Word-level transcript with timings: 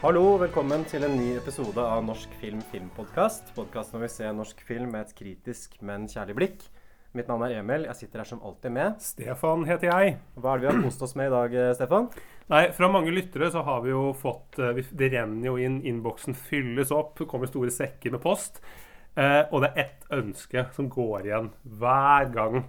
Hallo, 0.00 0.38
velkommen 0.40 0.80
til 0.88 1.02
en 1.04 1.12
ny 1.12 1.34
episode 1.36 1.82
av 1.84 1.98
Norsk 2.06 2.32
film 2.40 2.62
filmpodkast. 2.70 3.50
Podkasten 3.52 3.98
hvor 3.98 4.06
vi 4.06 4.08
ser 4.08 4.30
norsk 4.32 4.62
film 4.64 4.94
med 4.94 5.02
et 5.04 5.10
kritisk, 5.12 5.74
men 5.84 6.06
kjærlig 6.08 6.36
blikk. 6.38 6.62
Mitt 7.12 7.26
navn 7.28 7.42
er 7.44 7.58
Emil. 7.58 7.82
Jeg 7.84 7.98
sitter 7.98 8.22
her 8.22 8.30
som 8.30 8.40
alltid 8.40 8.72
med. 8.72 8.94
Stefan 9.04 9.66
heter 9.68 9.90
jeg. 9.90 10.14
Hva 10.40 10.54
er 10.54 10.62
det 10.62 10.64
vi 10.64 10.70
har 10.70 10.78
kost 10.86 11.04
oss 11.04 11.12
med 11.20 11.28
i 11.28 11.34
dag, 11.34 11.52
eh, 11.52 11.74
Stefan? 11.76 12.08
Nei, 12.48 12.62
Fra 12.78 12.88
mange 12.88 13.12
lyttere 13.12 13.50
så 13.52 13.60
har 13.66 13.82
vi 13.84 13.92
jo 13.92 14.06
fått 14.16 14.56
eh, 14.56 14.80
Det 14.88 15.10
renner 15.12 15.50
jo 15.50 15.58
inn, 15.60 15.76
innboksen 15.84 16.38
fylles 16.48 16.94
opp, 16.96 17.18
det 17.20 17.28
kommer 17.28 17.52
store 17.52 17.68
sekker 17.68 18.16
med 18.16 18.24
post. 18.24 18.62
Eh, 19.20 19.42
og 19.52 19.66
det 19.66 19.72
er 19.74 19.84
ett 19.84 20.08
ønske 20.16 20.64
som 20.78 20.88
går 20.88 21.28
igjen 21.28 21.52
hver 21.76 22.32
gang. 22.32 22.62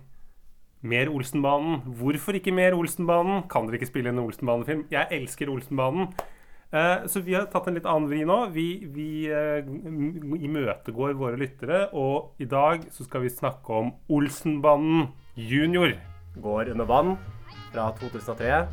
Mer 0.84 1.08
Olsenbanen. 1.08 1.80
Hvorfor 1.96 2.36
ikke 2.36 2.52
mer 2.52 2.76
Olsenbanen? 2.76 3.48
Kan 3.48 3.72
dere 3.72 3.80
ikke 3.80 3.94
spille 3.94 4.12
en 4.12 4.20
Olsenbanen-film? 4.20 4.84
Jeg 4.92 5.08
elsker 5.16 5.48
Olsenbanen. 5.48 6.12
Eh, 6.72 7.08
så 7.08 7.20
vi 7.20 7.34
har 7.36 7.50
tatt 7.52 7.66
en 7.68 7.76
litt 7.76 7.88
annen 7.90 8.08
vri 8.08 8.22
nå. 8.24 8.38
Vi, 8.56 8.68
vi 8.96 9.08
eh, 9.28 9.60
imøtegår 10.48 11.18
våre 11.20 11.40
lyttere, 11.40 11.90
og 11.92 12.40
i 12.40 12.48
dag 12.48 12.86
så 12.96 13.04
skal 13.04 13.26
vi 13.26 13.34
snakke 13.34 13.76
om 13.76 13.92
Olsenbanen 14.08 15.10
junior. 15.36 15.98
Går 16.40 16.72
under 16.72 16.88
vann 16.88 17.18
fra 17.74 17.90
2003. 18.00 18.64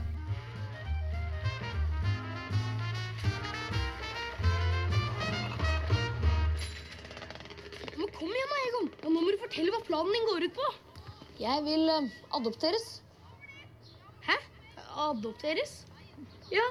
Men 7.98 8.14
kom 8.14 8.30
igjen 8.30 8.55
da, 8.55 8.64
Egon. 8.70 8.91
Og 8.95 9.11
nå 9.11 9.19
må 9.19 9.28
du 9.34 9.42
fortelle 9.42 9.75
hva 9.75 9.86
planen 9.91 10.14
din 10.14 10.30
går 10.30 10.47
ut 10.47 10.61
på. 10.62 10.75
Jeg 11.42 11.67
vil 11.67 11.97
eh, 11.98 12.12
adopteres. 12.39 12.91
Hæ? 14.30 14.39
Adopteres? 15.11 15.80
Ja, 16.55 16.62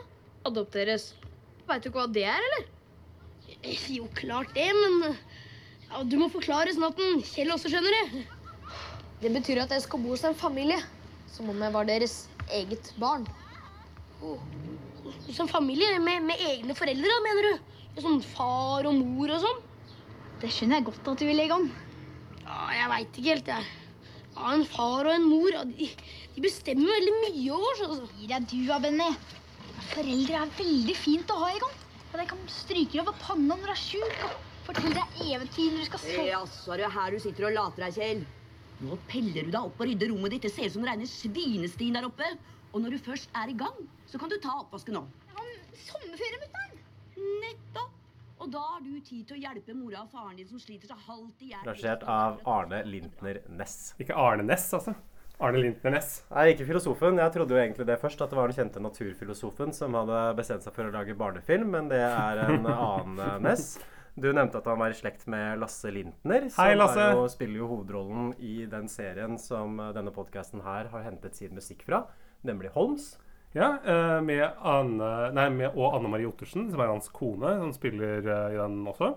adopteres. 0.50 1.12
Veit 1.68 1.84
du 1.84 1.90
ikke 1.90 2.02
hva 2.02 2.10
det 2.12 2.26
er, 2.32 2.48
eller? 2.50 2.68
Eh, 3.62 3.88
Jo, 3.98 4.08
klart 4.16 4.54
det, 4.56 4.68
men 4.76 5.12
eh, 5.12 5.22
ja, 5.90 6.04
du 6.04 6.18
må 6.20 6.30
forklare 6.34 6.74
sånn 6.76 6.88
at 6.90 7.00
den 7.00 7.24
Kjell 7.26 7.54
også 7.56 7.72
skjønner 7.72 7.96
det. 7.98 8.26
Det 9.24 9.32
betyr 9.34 9.64
at 9.64 9.74
jeg 9.74 9.86
skal 9.86 10.04
bo 10.04 10.14
hos 10.14 10.26
en 10.28 10.38
familie. 10.38 10.78
Som 11.32 11.50
om 11.52 11.62
jeg 11.62 11.74
var 11.74 11.88
deres 11.90 12.16
eget 12.54 12.92
barn. 13.02 13.26
Hos 14.22 15.40
en 15.40 15.50
familie 15.52 15.98
med, 16.02 16.24
med 16.26 16.44
egne 16.50 16.76
foreldre, 16.78 17.18
mener 17.26 17.50
du? 17.50 17.74
Sånn 18.02 18.22
far 18.22 18.88
og 18.88 18.96
mor 18.98 19.34
og 19.34 19.44
sånn? 19.44 19.64
Det 20.42 20.52
skjønner 20.54 20.80
jeg 20.80 20.88
godt 20.92 21.12
at 21.12 21.22
du 21.22 21.26
vil, 21.26 21.42
Egon. 21.42 21.68
Ja, 22.44 22.58
jeg 22.78 22.90
veit 22.92 23.20
ikke 23.20 23.32
helt, 23.32 23.48
jeg. 23.50 23.70
Ja, 24.38 24.52
En 24.54 24.66
far 24.70 25.08
og 25.10 25.14
en 25.16 25.26
mor, 25.26 25.50
ja, 25.50 25.64
de, 25.66 25.90
de 26.36 26.44
bestemmer 26.44 26.94
veldig 26.94 27.16
mye 27.24 27.56
over 27.56 27.72
oss. 27.72 27.84
Altså. 27.88 28.10
Gi 28.20 28.30
deg 28.30 28.46
du, 28.52 28.60
Benny. 28.84 29.10
Foreldre 29.94 30.42
er 30.42 30.56
veldig 30.58 30.96
fint 30.98 31.32
å 31.34 31.38
ha, 31.42 31.52
Egon. 31.56 31.78
Og 32.08 32.18
de 32.20 32.26
kan 32.30 32.44
stryke 32.52 33.02
over 33.02 33.16
panna 33.22 33.56
når 33.56 33.70
du 33.70 33.74
er 33.74 33.80
sjuk, 33.82 34.26
og 34.28 34.66
fortelle 34.68 34.96
deg 34.96 35.22
eventyr 35.36 35.74
når 35.74 35.84
du 35.84 35.90
skal 35.90 36.04
sove. 36.04 36.28
Jaså, 36.32 36.74
er 36.74 36.84
det 36.84 36.92
her 36.96 37.16
du 37.16 37.24
sitter 37.24 37.48
og 37.50 37.56
later 37.58 37.86
deg, 37.86 37.98
Kjell? 37.98 38.24
Nå 38.78 38.98
peller 39.10 39.48
du 39.48 39.52
deg 39.52 39.60
opp 39.60 39.80
og 39.82 39.90
rydder 39.90 40.12
rommet 40.14 40.36
ditt. 40.36 40.46
Det 40.46 40.54
ser 40.54 40.70
ut 40.70 40.76
som 40.76 40.84
det 40.86 40.92
regner 40.92 41.10
svinestien 41.10 41.98
der 41.98 42.08
oppe. 42.08 42.30
Og 42.76 42.84
når 42.84 42.94
du 42.94 43.06
først 43.08 43.32
er 43.38 43.50
i 43.50 43.58
gang, 43.58 43.78
så 44.10 44.20
kan 44.22 44.30
du 44.32 44.38
ta 44.44 44.54
oppvasken 44.62 44.98
nå. 45.00 45.04
Han 45.34 45.54
sommerferie, 45.82 46.42
mutter'n. 46.44 46.82
Nettopp! 47.42 47.94
Og 48.38 48.52
da 48.54 48.62
har 48.62 48.84
du 48.86 48.92
tid 49.02 49.24
til 49.26 49.40
å 49.40 49.42
hjelpe 49.48 49.74
mora 49.74 50.04
og 50.04 50.12
faren 50.14 50.38
din 50.38 50.50
som 50.50 50.62
sliter 50.62 50.92
seg 50.92 51.00
halvt 51.08 51.42
i 51.42 51.52
hjel. 51.54 51.64
Rangert 51.66 52.04
av 52.12 52.38
Arne 52.48 52.84
Lintner 52.86 53.42
Næss. 53.50 53.96
Ikke 54.04 54.16
Arne 54.20 54.46
Næss, 54.46 54.70
altså. 54.78 54.94
Arne 55.38 55.60
Lintner 55.62 55.94
Næss. 55.94 56.24
Nei, 56.34 56.48
ikke 56.54 56.66
filosofen. 56.66 57.20
Jeg 57.22 57.34
trodde 57.36 57.54
jo 57.54 57.60
egentlig 57.62 57.86
det 57.86 58.00
først, 58.02 58.22
at 58.26 58.32
det 58.32 58.40
var 58.40 58.50
den 58.50 58.58
kjente 58.58 58.82
naturfilosofen 58.82 59.76
som 59.76 59.94
hadde 59.98 60.22
bestemt 60.40 60.66
seg 60.66 60.74
for 60.74 60.90
å 60.90 60.94
lage 60.96 61.14
barnefilm, 61.18 61.70
men 61.76 61.92
det 61.92 62.02
er 62.02 62.42
en 62.48 62.66
annen 62.74 63.46
Ness. 63.46 63.76
Du 64.18 64.32
nevnte 64.34 64.58
at 64.58 64.66
han 64.66 64.80
var 64.82 64.90
i 64.90 64.98
slekt 64.98 65.28
med 65.30 65.60
Lasse 65.62 65.92
Lintner, 65.94 66.48
som 66.50 66.64
Hei, 66.64 66.74
Lasse. 66.74 67.04
jo, 67.14 67.28
spiller 67.30 67.62
jo 67.62 67.68
hovedrollen 67.70 68.32
i 68.42 68.64
den 68.66 68.90
serien 68.90 69.38
som 69.38 69.78
eh, 69.78 69.92
denne 69.94 70.10
podkasten 70.16 70.64
her 70.66 70.90
har 70.90 71.06
hentet 71.06 71.38
sin 71.38 71.54
musikk 71.54 71.86
fra, 71.86 72.02
nemlig 72.48 72.74
Holmes. 72.74 73.12
Ja, 73.54 73.76
eh, 73.86 74.18
med 74.26 74.42
Anne, 74.58 75.12
nei, 75.38 75.46
med, 75.54 75.70
og 75.78 76.00
Anne 76.00 76.10
Marie 76.10 76.26
Ottersen, 76.32 76.66
som 76.74 76.82
er 76.82 76.90
hans 76.90 77.14
kone, 77.14 77.60
som 77.62 77.70
spiller 77.78 78.26
eh, 78.26 78.56
i 78.56 78.58
den 78.58 78.82
også. 78.90 79.14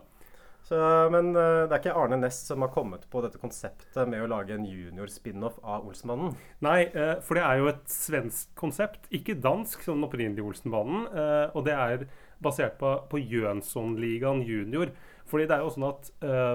Så, 0.66 0.78
men 1.10 1.32
eh, 1.34 1.64
det 1.66 1.74
er 1.74 1.80
ikke 1.80 1.94
Arne 1.98 2.18
Næss 2.20 2.44
som 2.46 2.62
har 2.62 2.70
kommet 2.70 3.06
på 3.10 3.22
dette 3.24 3.40
konseptet 3.42 3.96
med 4.10 4.22
å 4.22 4.28
lage 4.30 4.54
en 4.54 4.66
junior-spin-off 4.68 5.56
av 5.66 5.88
Olsenbanen 5.88 6.36
Nei, 6.62 6.84
eh, 6.86 7.16
for 7.26 7.38
det 7.38 7.42
er 7.46 7.58
jo 7.58 7.70
et 7.72 7.82
svensk 7.90 8.52
konsept, 8.58 9.08
ikke 9.14 9.38
dansk 9.42 9.82
som 9.82 9.98
den 9.98 10.06
opprinnelige 10.06 10.46
Olsenbanen. 10.46 11.08
Eh, 11.10 11.56
og 11.56 11.66
det 11.66 11.74
er 11.74 12.06
basert 12.40 12.78
på, 12.80 12.92
på 13.10 13.20
Jønsson-ligaen 13.20 14.44
junior. 14.46 14.94
Fordi 15.30 15.46
det 15.46 15.56
er 15.56 15.62
jo 15.62 15.70
sånn 15.70 15.84
at 15.86 16.08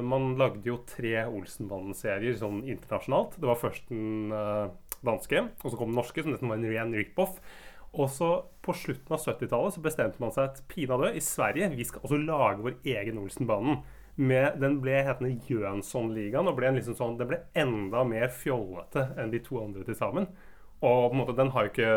man 0.03 0.33
lagde 0.35 0.67
jo 0.67 0.81
tre 0.89 1.13
Olsenbanen-serier 1.29 2.33
sånn 2.35 2.57
internasjonalt. 2.67 3.37
Det 3.39 3.47
var 3.47 3.61
først 3.61 3.85
den 3.87 4.33
danske, 5.05 5.45
og 5.61 5.71
så 5.71 5.79
kom 5.79 5.93
den 5.93 5.99
norske, 6.01 6.25
som 6.25 6.33
nesten 6.33 6.51
var 6.51 6.59
en 6.59 6.67
ren 6.73 6.91
rip-off. 6.97 7.37
Og 7.95 8.09
så 8.11 8.29
på 8.65 8.75
slutten 8.75 9.15
av 9.15 9.21
70-tallet 9.23 9.77
så 9.77 9.83
bestemte 9.83 10.19
man 10.19 10.33
seg 10.35 10.49
at 10.49 10.63
pinadø, 10.71 11.13
i 11.15 11.23
Sverige 11.23 11.71
vi 11.71 11.85
skal 11.87 12.03
også 12.03 12.19
lage 12.19 12.65
vår 12.65 12.81
egen 12.97 13.21
Olsenbanen. 13.21 13.79
Med, 14.15 14.61
den 14.61 14.77
ble 14.79 15.01
hetende 15.03 15.33
Jønsson-ligaen, 15.49 16.47
og 16.47 16.55
ble 16.55 16.69
en 16.69 16.77
liksom 16.79 16.95
sånn, 16.95 17.17
den 17.19 17.27
ble 17.27 17.41
enda 17.57 18.05
mer 18.07 18.29
fjollete 18.31 19.09
enn 19.19 19.33
de 19.33 19.41
to 19.43 19.59
andre 19.59 19.83
til 19.83 19.97
sammen. 19.99 20.29
Og 20.85 21.09
på 21.09 21.11
en 21.11 21.19
måte, 21.19 21.35
den 21.35 21.51
har 21.51 21.65
jo 21.65 21.71
ikke 21.73 21.91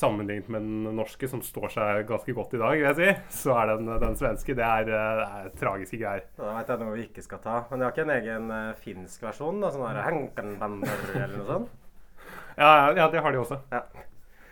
sammenlignet 0.00 0.48
med 0.48 0.62
den 0.62 0.96
norske, 0.96 1.28
som 1.28 1.42
står 1.44 1.72
seg 1.74 2.06
ganske 2.08 2.34
godt 2.36 2.54
i 2.56 2.60
dag, 2.60 2.76
vil 2.78 2.86
jeg 2.86 2.96
si. 2.98 3.38
Så 3.42 3.54
er 3.58 3.72
den, 3.72 3.90
den 4.00 4.16
svenske 4.18 4.56
Det 4.56 4.64
er, 4.64 4.88
eh, 4.88 5.20
det 5.20 5.28
er 5.50 5.52
tragiske 5.60 6.00
greier. 6.00 6.24
Da 6.38 6.54
vet 6.56 6.72
jeg 6.72 6.82
noe 6.82 6.96
vi 6.96 7.06
ikke 7.08 7.24
skal 7.26 7.42
ta. 7.44 7.56
Men 7.70 7.80
de 7.80 7.86
har 7.86 7.94
ikke 7.94 8.06
en 8.06 8.14
egen 8.16 8.50
uh, 8.54 8.72
finsk 8.80 9.26
versjon? 9.26 9.60
da, 9.62 9.72
Sånn 9.74 9.86
her 9.88 10.00
eller 10.00 11.36
noe 11.36 11.48
sånt? 11.48 11.76
Ja, 12.56 12.90
ja, 12.96 13.08
det 13.10 13.22
har 13.24 13.34
de 13.34 13.40
også. 13.40 13.60
Ja. 13.72 13.84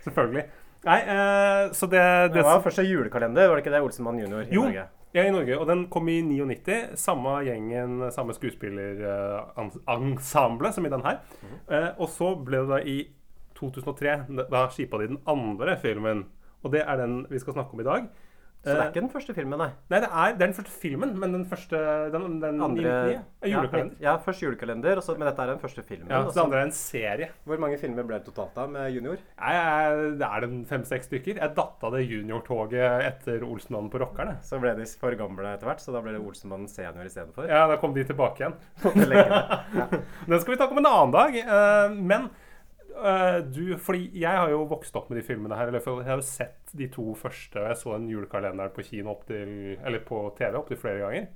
Selvfølgelig. 0.04 0.46
Nei, 0.88 1.00
uh, 1.08 1.64
så 1.74 1.88
det, 1.90 2.04
Det 2.28 2.38
det 2.38 2.46
var 2.46 2.62
første 2.64 2.84
julekalender, 2.86 3.48
var 3.48 3.58
det 3.58 3.66
ikke 3.66 3.74
det? 3.74 3.82
Olsenmann 3.84 4.20
junior 4.22 4.44
i 4.46 4.54
Jo. 4.54 4.68
Norge. 4.68 4.86
Ja, 5.14 5.24
i 5.24 5.30
Norge. 5.32 5.58
Og 5.58 5.66
den 5.68 5.86
kom 5.88 6.08
i 6.12 6.20
99. 6.22 6.96
Samme 7.00 7.28
gjengen, 7.46 8.10
samme 8.12 8.34
skuespillerensemble 8.36 10.72
som 10.72 10.86
i 10.86 10.90
den 10.92 11.04
her. 11.06 11.16
eh, 11.70 11.88
og 11.98 12.08
så 12.12 12.34
ble 12.44 12.56
det 12.64 12.68
da 12.68 12.78
i 12.84 13.08
2003 13.58 14.18
Da 14.50 14.68
skipa 14.70 14.98
de 14.98 15.06
den 15.08 15.18
andre 15.26 15.76
filmen. 15.80 16.24
Og 16.62 16.72
det 16.72 16.82
er 16.84 16.96
den 16.96 17.26
vi 17.30 17.38
skal 17.38 17.52
snakke 17.52 17.74
om 17.74 17.80
i 17.80 17.84
dag. 17.84 18.02
Så 18.68 18.74
det 18.74 18.78
Eh, 18.78 18.84
er 18.84 18.90
ikke 18.92 19.00
den 19.00 19.10
første 19.14 19.34
filmen, 19.34 19.58
nei. 19.62 19.68
Nei, 19.88 20.00
det 20.04 20.08
er, 20.12 20.34
det 20.36 20.44
er 20.44 20.50
den 20.50 20.56
første 20.58 20.74
filmen, 20.82 21.14
men 21.18 21.32
den 21.34 21.44
første 21.48 21.80
Den, 22.12 22.26
den 22.42 22.60
Andre 22.62 22.92
er 22.92 23.48
julekalender. 23.48 23.96
Ja, 23.98 24.12
ja, 24.12 24.16
først 24.24 24.42
julekalender, 24.44 25.00
også, 25.00 25.16
men 25.18 25.28
dette 25.30 25.42
er 25.46 25.52
den 25.54 25.62
første 25.62 25.84
filmen. 25.88 26.10
Ja, 26.12 26.20
så 26.28 26.34
det 26.36 26.44
andre 26.44 26.60
er 26.60 26.68
en 26.68 26.74
serie. 26.76 27.28
Hvor 27.48 27.62
mange 27.64 27.78
filmer 27.80 28.06
ble 28.08 28.18
det 28.20 28.28
totalt 28.28 28.54
da 28.58 28.66
med 28.70 28.92
junior? 28.94 29.18
Nei, 29.40 29.54
det 30.20 30.28
er 30.28 30.46
den 30.46 30.58
fem-seks 30.68 31.08
stykker. 31.10 31.40
Jeg 31.40 31.56
datt 31.56 31.84
av 31.88 31.96
det 31.96 32.04
juniortoget 32.06 33.06
etter 33.08 33.44
Olsenmannen 33.48 33.90
på 33.92 34.00
Rockerne. 34.02 34.36
Så 34.44 34.60
ble 34.62 34.74
de 34.78 34.86
for 35.00 35.16
gamle 35.18 35.54
etter 35.54 35.70
hvert, 35.70 35.80
så 35.82 35.94
da 35.96 36.02
ble 36.04 36.12
det 36.16 36.20
Olsenmannen 36.22 36.68
senior 36.70 37.08
istedenfor. 37.08 37.48
Ja, 37.48 37.64
da 37.70 37.78
kom 37.80 37.94
de 37.96 38.04
tilbake 38.08 38.44
igjen. 38.44 38.58
Den 40.28 40.40
skal 40.40 40.52
vi 40.54 40.58
ta 40.60 40.68
om 40.68 40.78
en 40.82 40.86
annen 40.92 41.14
dag. 41.14 41.36
eh, 41.38 41.96
men 41.98 42.28
eh, 43.02 43.38
du, 43.46 43.76
fordi 43.80 44.08
jeg 44.20 44.40
har 44.40 44.50
jo 44.52 44.64
vokst 44.70 44.96
opp 44.98 45.10
med 45.10 45.20
de 45.20 45.26
filmene 45.26 45.56
her. 45.58 45.70
Eller 45.70 45.84
jeg 45.84 46.08
har 46.08 46.20
jo 46.20 46.26
sett 46.26 46.72
de 46.76 46.88
to 46.92 47.12
første. 47.18 47.60
og 47.60 47.70
Jeg 47.70 47.80
så 47.82 47.94
den 47.96 48.08
julekalenderen 48.12 48.74
på 48.74 48.86
kino 48.86 49.14
opp 49.14 49.26
til, 49.28 49.76
eller 49.78 50.02
på 50.06 50.22
TV 50.38 50.58
opptil 50.58 50.80
flere 50.80 51.04
ganger. 51.04 51.28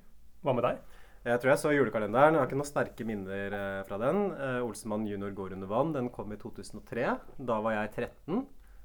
Hva 0.43 0.57
med 0.57 0.67
deg? 0.67 0.81
Jeg 1.23 1.39
tror 1.39 1.53
jeg 1.53 1.63
så 1.63 1.75
julekalenderen. 1.77 2.35
Jeg 2.35 2.43
har 2.43 2.51
ikke 2.51 2.59
noen 2.59 2.73
sterke 2.73 3.07
minner 3.07 3.55
eh, 3.59 3.85
fra 3.89 4.01
den. 4.03 4.25
Olsemann 4.33 4.67
Olsenmann 4.67 5.07
junior 5.11 5.37
går 5.39 5.55
under 5.59 5.71
vann. 5.71 5.95
Den 5.95 6.11
kom 6.15 6.35
i 6.35 6.41
2003. 6.41 7.07
Da 7.39 7.61
var 7.63 7.79
jeg 7.79 7.95
13. 8.09 8.43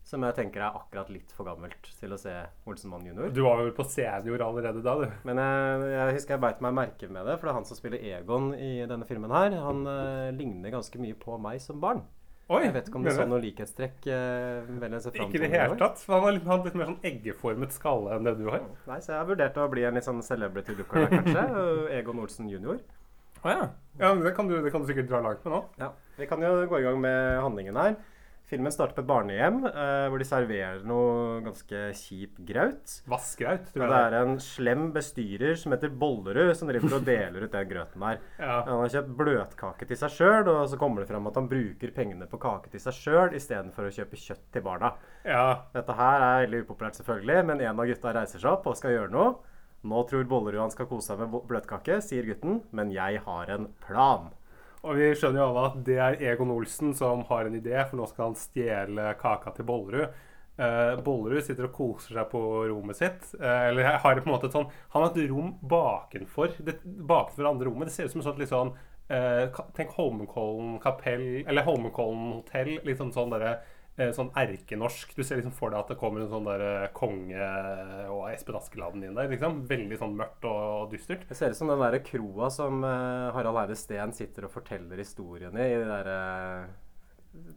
Som 0.08 0.24
jeg 0.24 0.38
tenker 0.38 0.62
er 0.64 0.76
akkurat 0.78 1.10
litt 1.12 1.34
for 1.36 1.44
gammelt 1.50 1.90
til 2.00 2.14
å 2.16 2.20
se 2.22 2.32
Olsenmann 2.70 3.04
junior. 3.10 3.28
Du 3.36 3.42
var 3.44 3.58
vel 3.60 3.74
på 3.76 3.84
senior 3.92 4.40
allerede 4.46 4.80
da, 4.86 4.94
du. 5.02 5.18
Men 5.28 5.42
jeg, 5.42 5.90
jeg 5.92 6.14
husker 6.16 6.38
jeg 6.38 6.44
beit 6.46 6.62
meg 6.64 6.78
merke 6.78 7.10
med 7.12 7.28
det, 7.28 7.36
for 7.36 7.50
det 7.50 7.52
er 7.52 7.58
han 7.58 7.68
som 7.68 7.80
spiller 7.80 8.06
Egon 8.14 8.54
i 8.56 8.70
denne 8.88 9.08
filmen 9.10 9.34
her. 9.36 9.58
Han 9.66 9.84
eh, 9.92 10.30
ligner 10.38 10.78
ganske 10.78 11.02
mye 11.04 11.18
på 11.20 11.36
meg 11.44 11.60
som 11.60 11.84
barn. 11.84 12.06
Oi, 12.48 12.62
Jeg 12.64 12.74
vet 12.78 12.86
ikke 12.88 12.96
om 12.96 13.04
du 13.04 13.10
så 13.12 13.26
noe 13.28 13.42
likhetstrekk. 13.44 14.06
eh, 14.08 14.68
Ikke 15.12 15.36
i 15.36 15.42
det 15.44 15.50
hele 15.52 15.76
tatt. 15.76 16.04
Han 16.08 16.22
har 16.24 16.32
litt, 16.32 16.46
han 16.48 16.64
litt 16.64 16.78
mer 16.80 16.88
sånn 16.94 17.02
eggeformet 17.10 17.74
skalle 17.76 18.16
enn 18.16 18.24
det 18.24 18.38
du 18.40 18.46
har. 18.48 18.62
Nei, 18.88 19.00
så 19.04 19.12
jeg 19.12 19.20
har 19.20 19.28
vurdert 19.28 19.58
å 19.60 19.68
bli 19.74 19.84
en 19.84 20.00
litt 20.00 20.08
sånn 20.08 20.22
celebrity 20.24 20.76
looker 20.78 21.10
kanskje. 21.12 21.44
Egon 21.98 22.22
Olsen 22.24 22.48
jr. 22.48 22.80
Å 23.44 23.52
ja. 23.52 23.66
ja 24.00 24.14
det, 24.16 24.32
kan 24.38 24.48
du, 24.48 24.56
det 24.64 24.72
kan 24.72 24.82
du 24.82 24.88
sikkert 24.88 25.10
dra 25.12 25.20
langt 25.26 25.44
med 25.44 25.54
nå. 25.58 25.60
Ja. 25.78 25.92
Vi 26.18 26.26
kan 26.30 26.42
jo 26.42 26.54
gå 26.72 26.80
i 26.80 26.86
gang 26.88 27.02
med 27.04 27.42
handlingen 27.44 27.76
her. 27.76 27.98
Filmen 28.48 28.72
starter 28.72 28.96
på 28.96 29.02
et 29.04 29.08
barnehjem 29.10 29.58
eh, 29.68 30.06
hvor 30.08 30.22
de 30.22 30.26
serverer 30.28 30.84
noe 30.88 31.42
ganske 31.44 31.82
kjip 32.00 32.38
graut. 32.48 32.94
Vassgraut, 33.12 33.66
tror 33.74 33.84
jeg. 33.84 33.92
det 33.92 33.98
er 34.06 34.16
en 34.22 34.38
slem 34.40 34.86
bestyrer 34.96 35.58
som 35.60 35.76
heter 35.76 35.92
Bollerud, 35.92 36.54
som 36.56 36.72
driver 36.72 36.96
og 36.96 37.04
deler 37.10 37.44
ut 37.44 37.52
den 37.58 37.68
grøten 37.74 38.06
der. 38.08 38.22
Ja. 38.48 38.62
Han 38.70 38.80
har 38.86 38.94
kjøpt 38.94 39.12
bløtkake 39.20 39.90
til 39.90 40.00
seg 40.00 40.16
sjøl, 40.16 40.48
og 40.54 40.62
så 40.72 40.80
kommer 40.80 41.04
det 41.04 41.10
fram 41.12 41.28
at 41.28 41.36
han 41.42 41.50
bruker 41.52 41.92
pengene 41.92 42.30
på 42.32 42.40
kake 42.40 42.72
til 42.72 42.86
seg 42.86 42.96
sjøl 42.96 43.36
istedenfor 43.36 43.90
å 43.90 43.94
kjøpe 44.00 44.22
kjøtt 44.24 44.48
til 44.56 44.64
barna. 44.64 44.94
ja. 45.28 45.44
Dette 45.76 46.00
her 46.00 46.24
er 46.30 46.46
veldig 46.46 46.64
upopulært, 46.64 47.02
selvfølgelig, 47.02 47.44
men 47.52 47.66
en 47.68 47.84
av 47.84 47.92
gutta 47.92 48.16
reiser 48.16 48.40
seg 48.40 48.54
opp 48.56 48.72
og 48.72 48.80
skal 48.80 48.96
gjøre 48.96 49.12
noe. 49.12 49.36
Nå 49.88 50.08
tror 50.10 50.24
Bollerud 50.28 50.64
han 50.64 50.72
skal 50.74 50.88
kose 50.90 51.12
seg 51.12 51.20
med 51.22 51.36
bløtkake, 51.52 52.00
sier 52.02 52.26
gutten, 52.32 52.62
men 52.72 52.96
jeg 52.96 53.20
har 53.28 53.52
en 53.54 53.68
plan. 53.84 54.32
Og 54.88 54.96
vi 54.96 55.12
skjønner 55.20 55.42
jo 55.42 55.50
alle 55.50 55.66
at 55.68 55.78
det 55.88 55.98
er 56.00 56.22
Egon 56.32 56.54
Olsen 56.54 56.94
som 56.96 57.26
har 57.28 57.48
en 57.48 57.56
idé, 57.58 57.76
for 57.90 58.00
nå 58.00 58.08
skal 58.08 58.30
han 58.30 58.40
stjele 58.40 59.12
kaka 59.20 59.52
til 59.58 59.68
Bollerud. 59.68 60.24
Uh, 60.58 60.96
Bollerud 61.06 61.44
sitter 61.46 61.68
og 61.68 61.74
koser 61.76 62.16
seg 62.18 62.30
på 62.32 62.42
rommet 62.72 62.98
sitt. 62.98 63.26
Uh, 63.36 63.68
eller 63.68 63.92
har 64.00 64.22
på 64.22 64.26
en 64.26 64.34
måte 64.34 64.48
et 64.50 64.56
sånn 64.56 64.70
Han 64.96 65.04
har 65.04 65.12
et 65.12 65.28
rom 65.30 65.52
bakenfor 65.62 66.56
det, 66.66 66.80
bakenfor 66.86 67.44
det 67.44 67.52
andre 67.52 67.68
rommet. 67.68 67.92
Det 67.92 67.98
ser 67.98 68.08
ut 68.08 68.16
som 68.16 68.24
et 68.24 68.30
sånt 68.30 68.42
litt 68.42 68.54
sånn 68.54 68.72
uh, 69.12 69.60
Tenk 69.78 69.94
Holmenkollen 70.00 70.80
kapell 70.82 71.28
Eller 71.44 71.68
Holmenkollen 71.68 72.40
hotell. 72.40 72.78
Litt 72.88 73.04
sånn 73.04 73.14
sånn 73.14 73.36
derre 73.36 73.60
Sånn 73.98 74.28
erkenorsk. 74.38 75.16
Du 75.18 75.24
ser 75.26 75.40
liksom 75.40 75.56
for 75.58 75.74
deg 75.74 75.80
at 75.80 75.88
det 75.90 75.96
kommer 75.98 76.22
en 76.22 76.30
sånn 76.30 76.46
der 76.46 76.92
konge 76.94 77.48
og 78.14 78.28
Espen 78.30 78.58
Askeladden 78.60 79.02
inn 79.08 79.16
der. 79.18 79.30
liksom 79.32 79.64
Veldig 79.66 79.98
sånn 79.98 80.14
mørkt 80.20 80.46
og 80.46 80.92
dystert. 80.92 81.24
Det 81.26 81.38
ser 81.40 81.50
ut 81.50 81.58
som 81.58 81.72
den 81.72 81.82
der 81.82 81.98
kroa 82.06 82.52
som 82.54 82.84
eh, 82.86 83.32
Harald 83.34 83.58
Eide 83.64 83.78
Steen 83.80 84.14
sitter 84.14 84.46
og 84.46 84.54
forteller 84.54 85.02
historiene 85.02 85.66
i 85.66 85.80
de 85.80 85.88
der 85.90 86.12
eh, 86.14 86.68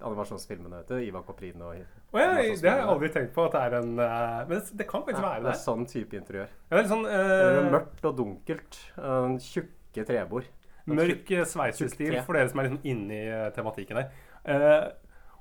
animasjonsfilmene, 0.05 0.81
vet 0.81 0.89
du. 0.95 1.03
Ivar 1.11 1.23
Koprin 1.29 1.61
og 1.65 1.75
oh, 1.75 2.21
ja, 2.21 2.31
det 2.41 2.57
har 2.69 2.81
jeg 2.83 2.89
aldri 2.95 3.11
tenkt 3.15 3.35
på 3.37 3.45
at 3.47 3.55
det 3.57 3.61
er 3.67 3.77
en 3.79 3.93
uh, 4.01 4.41
Men 4.49 4.65
det, 4.81 4.87
kan 4.89 5.05
faktisk 5.07 5.21
Ja, 5.23 5.29
være 5.29 5.43
det 5.43 5.47
det. 5.51 5.53
er 5.55 5.61
sånn 5.67 5.85
type 5.93 6.19
interiør. 6.19 6.51
Ja, 6.71 6.73
det 6.77 6.83
er 6.83 6.91
sånn 6.95 7.05
Det 7.07 7.21
eh, 7.21 7.69
mørkt 7.77 8.09
og 8.11 8.17
dunkelt. 8.19 8.81
og 8.97 9.37
Tjukke 9.45 10.05
trebord. 10.09 10.49
mørk 10.91 11.31
eh, 11.37 11.45
sveisestil 11.49 12.17
for 12.27 12.37
dere 12.37 12.49
som 12.51 12.61
er 12.61 12.69
liksom 12.71 12.83
inne 12.97 13.21
i 13.21 13.29
eh, 13.29 13.47
tematikken 13.57 14.01
her. 14.03 14.11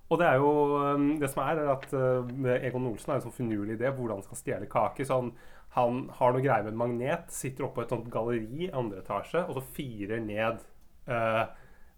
Og 0.09 0.17
det 0.17 0.25
er 0.25 0.41
jo 0.41 0.51
eh, 0.81 1.05
Det 1.21 1.29
som 1.31 1.43
er, 1.45 1.61
er 1.61 1.71
at 1.75 1.93
eh, 1.93 2.67
Egon 2.67 2.89
Olsen 2.89 3.13
har 3.13 3.19
en 3.19 3.27
sånn 3.27 3.35
finurlig 3.35 3.77
idé 3.77 3.91
hvordan 3.93 4.19
han 4.19 4.25
skal 4.25 4.41
stjele 4.41 4.69
kake. 4.71 5.05
Så 5.05 5.21
han, 5.21 5.31
han 5.77 6.03
har 6.17 6.33
noe 6.33 6.43
greier 6.43 6.65
med 6.65 6.73
en 6.73 6.83
magnet, 6.83 7.29
sitter 7.33 7.67
oppe 7.67 7.81
på 7.81 7.85
et 7.85 7.95
sånt 7.95 8.11
galleri 8.13 8.65
i 8.65 8.71
andre 8.73 9.03
etasje, 9.03 9.45
og 9.45 9.59
så 9.59 9.65
firer 9.77 10.23
ned 10.23 10.63
eh, 11.09 11.43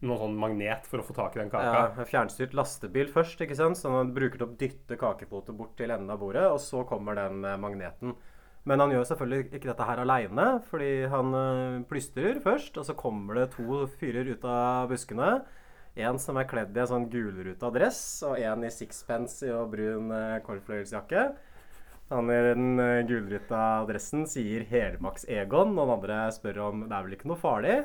noen 0.01 0.23
sånn 0.23 0.39
magnet 0.41 0.89
for 0.89 1.01
å 1.01 1.05
få 1.05 1.15
tak 1.15 1.37
i 1.37 1.43
den 1.43 1.53
kaka. 1.53 1.85
Ja, 1.95 2.09
fjernstyrt 2.09 2.55
lastebil 2.57 3.09
først, 3.13 3.41
ikke 3.45 3.57
sant? 3.57 3.79
så 3.79 3.93
han 3.93 4.13
bruker 4.15 4.41
til 4.41 4.49
å 4.49 4.59
dytte 4.59 4.99
kakepotet 4.99 5.55
bort 5.55 5.77
til 5.79 5.93
enden 5.93 6.11
av 6.11 6.19
bordet, 6.23 6.47
og 6.49 6.59
så 6.63 6.83
kommer 6.89 7.15
den 7.19 7.45
eh, 7.47 7.59
magneten. 7.61 8.17
Men 8.67 8.83
han 8.83 8.91
gjør 8.93 9.07
selvfølgelig 9.09 9.55
ikke 9.57 9.71
dette 9.71 9.85
her 9.87 10.03
aleine, 10.03 10.43
fordi 10.67 10.89
han 11.09 11.31
plystrer 11.89 12.37
først, 12.43 12.75
og 12.77 12.85
så 12.85 12.93
kommer 12.93 13.39
det 13.39 13.47
to 13.55 13.87
fyrer 13.97 14.27
ut 14.35 14.43
av 14.45 14.91
buskene. 14.91 15.31
En 15.99 16.19
som 16.19 16.38
er 16.39 16.47
kledd 16.47 16.77
i 16.77 16.81
en 16.83 16.88
sånn 16.88 17.07
gulruta 17.11 17.71
dress, 17.75 18.01
og 18.23 18.39
en 18.39 18.63
i 18.63 18.71
sixpence 18.71 19.47
og 19.51 19.73
brun 19.73 20.11
uh, 20.13 20.38
kålfløyelsjakke. 20.45 21.25
Han 22.11 22.31
i 22.31 22.38
den 22.47 22.79
uh, 22.79 23.01
gulruta 23.07 23.63
dressen 23.89 24.23
sier 24.27 24.63
'Helmaks-Egon', 24.69 25.75
og 25.75 25.83
den 25.83 25.95
andre 25.97 26.21
spør 26.31 26.63
om 26.69 26.85
'det 26.88 26.95
er 26.95 27.09
vel 27.09 27.17
ikke 27.17 27.31
noe 27.31 27.43
farlig'? 27.43 27.83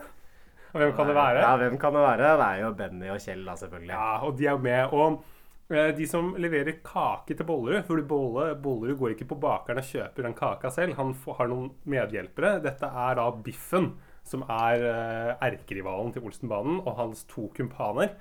Og 0.76 0.82
hvem 0.82 0.93
kan 0.93 1.08
det 1.08 1.17
være? 1.17 1.41
Ja, 1.41 1.55
hvem 1.56 1.79
kan 1.81 1.94
det 1.97 2.03
være? 2.05 2.31
Det 2.37 2.47
er 2.47 2.58
jo 2.61 2.73
Benny 2.76 3.08
og 3.08 3.20
Kjell, 3.25 3.44
da, 3.47 3.55
selvfølgelig. 3.56 3.94
Ja, 3.94 4.08
og 4.26 4.37
de 4.37 4.47
er 4.47 4.56
jo 4.56 4.62
med. 4.67 4.93
Og 4.93 5.73
eh, 5.73 5.93
de 5.97 6.08
som 6.11 6.35
leverer 6.37 6.82
kake 6.85 7.37
til 7.37 7.49
Bollerud 7.49 7.87
For 7.88 8.03
Bollerud 8.05 8.99
går 9.00 9.14
ikke 9.14 9.29
på 9.31 9.38
bakeren 9.41 9.81
og 9.81 9.88
kjøper 9.88 10.29
den 10.29 10.37
kaka 10.37 10.73
selv. 10.75 10.99
Han 10.99 11.14
får, 11.17 11.38
har 11.41 11.49
noen 11.53 11.70
medhjelpere. 11.88 12.58
Dette 12.67 12.91
er 12.91 13.17
da 13.17 13.31
Biffen, 13.47 13.94
som 14.26 14.43
er 14.50 14.82
eh, 14.82 15.32
erkerivalen 15.49 16.12
til 16.14 16.25
Olsenbanen, 16.26 16.81
og 16.84 16.99
hans 17.00 17.25
to 17.31 17.49
kumpaner. 17.56 18.17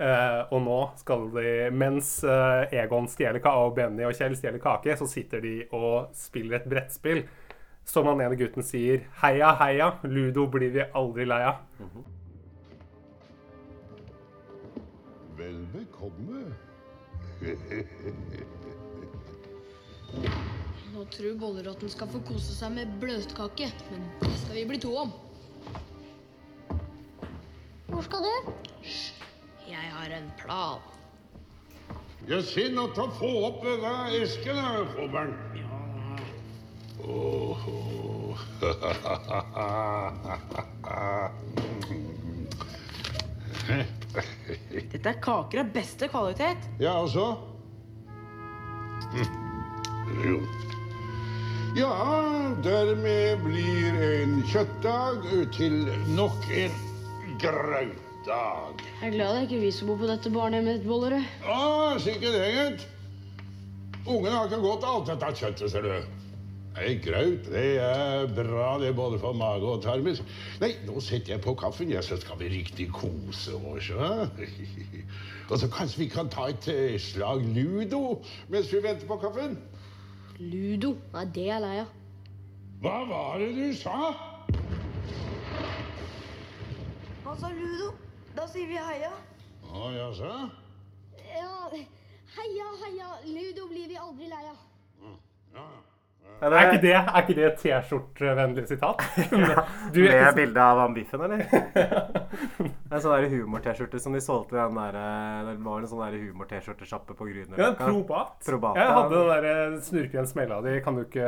Uh, 0.00 0.46
og 0.54 0.62
nå 0.64 0.76
skal 0.96 1.26
de 1.34 1.50
Mens 1.76 2.22
uh, 2.24 2.62
Egon 2.72 3.08
stjeler 3.10 3.42
kake, 3.42 3.64
og 3.66 3.74
Benny 3.76 4.06
og 4.06 4.14
Kjell 4.16 4.36
stjeler 4.38 4.62
kake, 4.62 4.94
så 4.96 5.04
sitter 5.10 5.42
de 5.44 5.54
og 5.76 6.14
spiller 6.16 6.56
et 6.56 6.68
brettspill. 6.70 7.20
Som 7.84 8.06
han 8.08 8.22
ene 8.22 8.38
gutten 8.38 8.64
sier 8.64 9.02
'Heia, 9.20 9.50
heia, 9.60 9.90
Ludo 10.04 10.46
blir 10.48 10.72
vi 10.72 10.86
aldri 10.94 11.26
lei 11.28 11.42
av'. 11.50 11.60
Vel 15.36 15.66
bekomme. 15.74 16.54
Nå 20.94 21.04
tror 21.12 21.34
Bollerotten 21.40 21.90
skal 21.92 22.08
få 22.12 22.20
kose 22.28 22.54
seg 22.56 22.72
med 22.76 22.92
bløtkake, 23.02 23.68
men 23.90 24.06
det 24.22 24.36
skal 24.42 24.58
vi 24.58 24.68
bli 24.68 24.80
to 24.80 24.92
om. 25.02 25.10
Hvor 28.00 28.04
skal 28.04 28.22
du? 28.24 28.52
Jeg 29.68 29.90
har 29.92 30.12
en 30.16 30.30
plan. 30.38 30.80
Det 32.28 32.38
er 32.38 32.46
til 32.48 32.78
å 32.80 33.08
få 33.18 33.28
opp 33.44 33.60
denne 33.66 33.90
esken, 34.16 34.56
her, 34.56 34.86
Fobbern. 34.94 35.34
Åh. 37.04 37.68
Dette 44.80 45.12
er 45.12 45.20
kaker 45.28 45.60
av 45.66 45.76
beste 45.76 46.08
kvalitet. 46.08 46.72
Ja, 46.80 46.96
altså? 47.04 47.36
Jo. 50.24 50.40
Ja, 51.76 51.94
dermed 52.64 53.44
blir 53.44 54.04
en 54.14 54.40
kjøttdag 54.48 55.34
til 55.52 55.84
nok 56.16 56.48
en 56.48 56.86
grautdag. 57.40 58.80
Jeg 59.00 59.08
er 59.08 59.12
glad 59.14 59.34
det 59.34 59.36
er 59.38 59.48
ikke 59.48 59.60
vi 59.64 59.72
som 59.74 59.90
bor 59.90 60.00
på 60.00 60.08
dette 60.10 60.32
barnehjemmet, 60.32 60.86
Bollerud. 60.86 61.28
Ja, 61.44 61.98
sikkert 61.98 62.36
det, 62.36 62.48
gitt. 62.56 62.88
Ungene 64.06 64.34
har 64.36 64.48
ikke 64.48 64.62
godt 64.64 64.86
alt 64.88 65.08
dette 65.12 65.30
kjøttet, 65.40 65.70
ser 65.72 65.86
du. 65.86 65.92
Nei, 66.76 66.92
graut, 67.02 67.48
det 67.50 67.64
er 67.82 68.28
bra 68.30 68.76
det, 68.78 68.92
er 68.92 68.96
både 68.96 69.18
for 69.18 69.34
mage 69.36 69.66
og 69.66 69.82
tarmis. 69.82 70.20
Nei, 70.62 70.70
nå 70.86 71.02
setter 71.02 71.34
jeg 71.34 71.42
på 71.44 71.56
kaffen, 71.58 71.90
jeg, 71.90 72.04
så 72.06 72.18
skal 72.20 72.38
vi 72.40 72.52
riktig 72.52 72.86
kose 72.94 73.56
oss, 73.72 73.90
ja. 73.90 74.28
Og 75.50 75.58
så 75.58 75.66
kanskje 75.72 76.04
vi 76.04 76.10
kan 76.12 76.30
ta 76.30 76.46
et 76.52 76.68
eh, 76.70 76.94
slag 77.02 77.42
ludo 77.42 78.20
mens 78.52 78.70
vi 78.70 78.84
venter 78.84 79.08
på 79.08 79.18
kaffen? 79.18 79.58
Ludo. 80.38 80.94
Nei, 81.16 81.24
det 81.34 81.48
er 81.48 81.54
jeg 81.56 81.64
lei 81.64 81.78
av. 81.82 81.96
Hva 82.80 82.98
var 83.10 83.42
det 83.42 83.50
du 83.58 83.66
sa? 83.76 84.29
Han 87.30 87.38
sa 87.38 87.48
ludo. 87.48 87.92
Da 88.34 88.42
sier 88.50 88.66
vi 88.66 88.74
heia. 88.74 89.10
Å, 89.62 89.90
jaså? 89.94 90.30
Ja, 91.30 91.68
heia, 92.34 92.70
heia. 92.80 93.10
Ludo 93.22 93.68
blir 93.70 93.86
vi 93.86 93.98
aldri 94.02 94.26
lei 94.32 94.40
av. 94.50 94.64
Ja. 95.04 95.12
Ja, 95.54 95.66
Er 96.40 96.54
ikke 96.70 96.80
det, 96.80 96.92
er 96.96 97.16
ikke 97.20 97.34
det 97.36 97.44
et 97.50 97.58
T-skjortevennlig 97.60 98.62
sitat? 98.70 99.02
Du, 99.92 99.98
Med 100.06 100.34
bilde 100.38 100.62
av 100.62 100.78
han 100.80 100.94
Biffen, 100.96 101.20
eller? 101.26 101.42
Det 102.90 102.96
er 102.96 103.02
sånn 103.04 103.26
humor-T-skjorte 103.30 104.00
som 104.02 104.14
de 104.16 104.20
solgte 104.24 104.56
den 104.56 104.74
der 104.78 104.96
eh, 104.98 105.50
Det 105.50 105.52
var 105.62 105.82
en 105.84 105.90
sånn 105.90 106.14
humor-T-skjortesjappe 106.14 107.14
på 107.18 107.26
Ja, 107.28 107.34
Grünerløkka. 107.34 107.84
probat. 107.90 108.32
Probat, 108.46 108.78
Jeg 108.80 108.94
hadde 108.96 109.20
den 109.20 109.28
der 109.30 109.44
snurker 109.44 109.84
snurke 109.90 110.18
en 110.22 110.30
smella 110.30 110.60
di. 110.64 110.72
Kan 110.86 110.96
du 110.96 111.02
ikke 111.04 111.26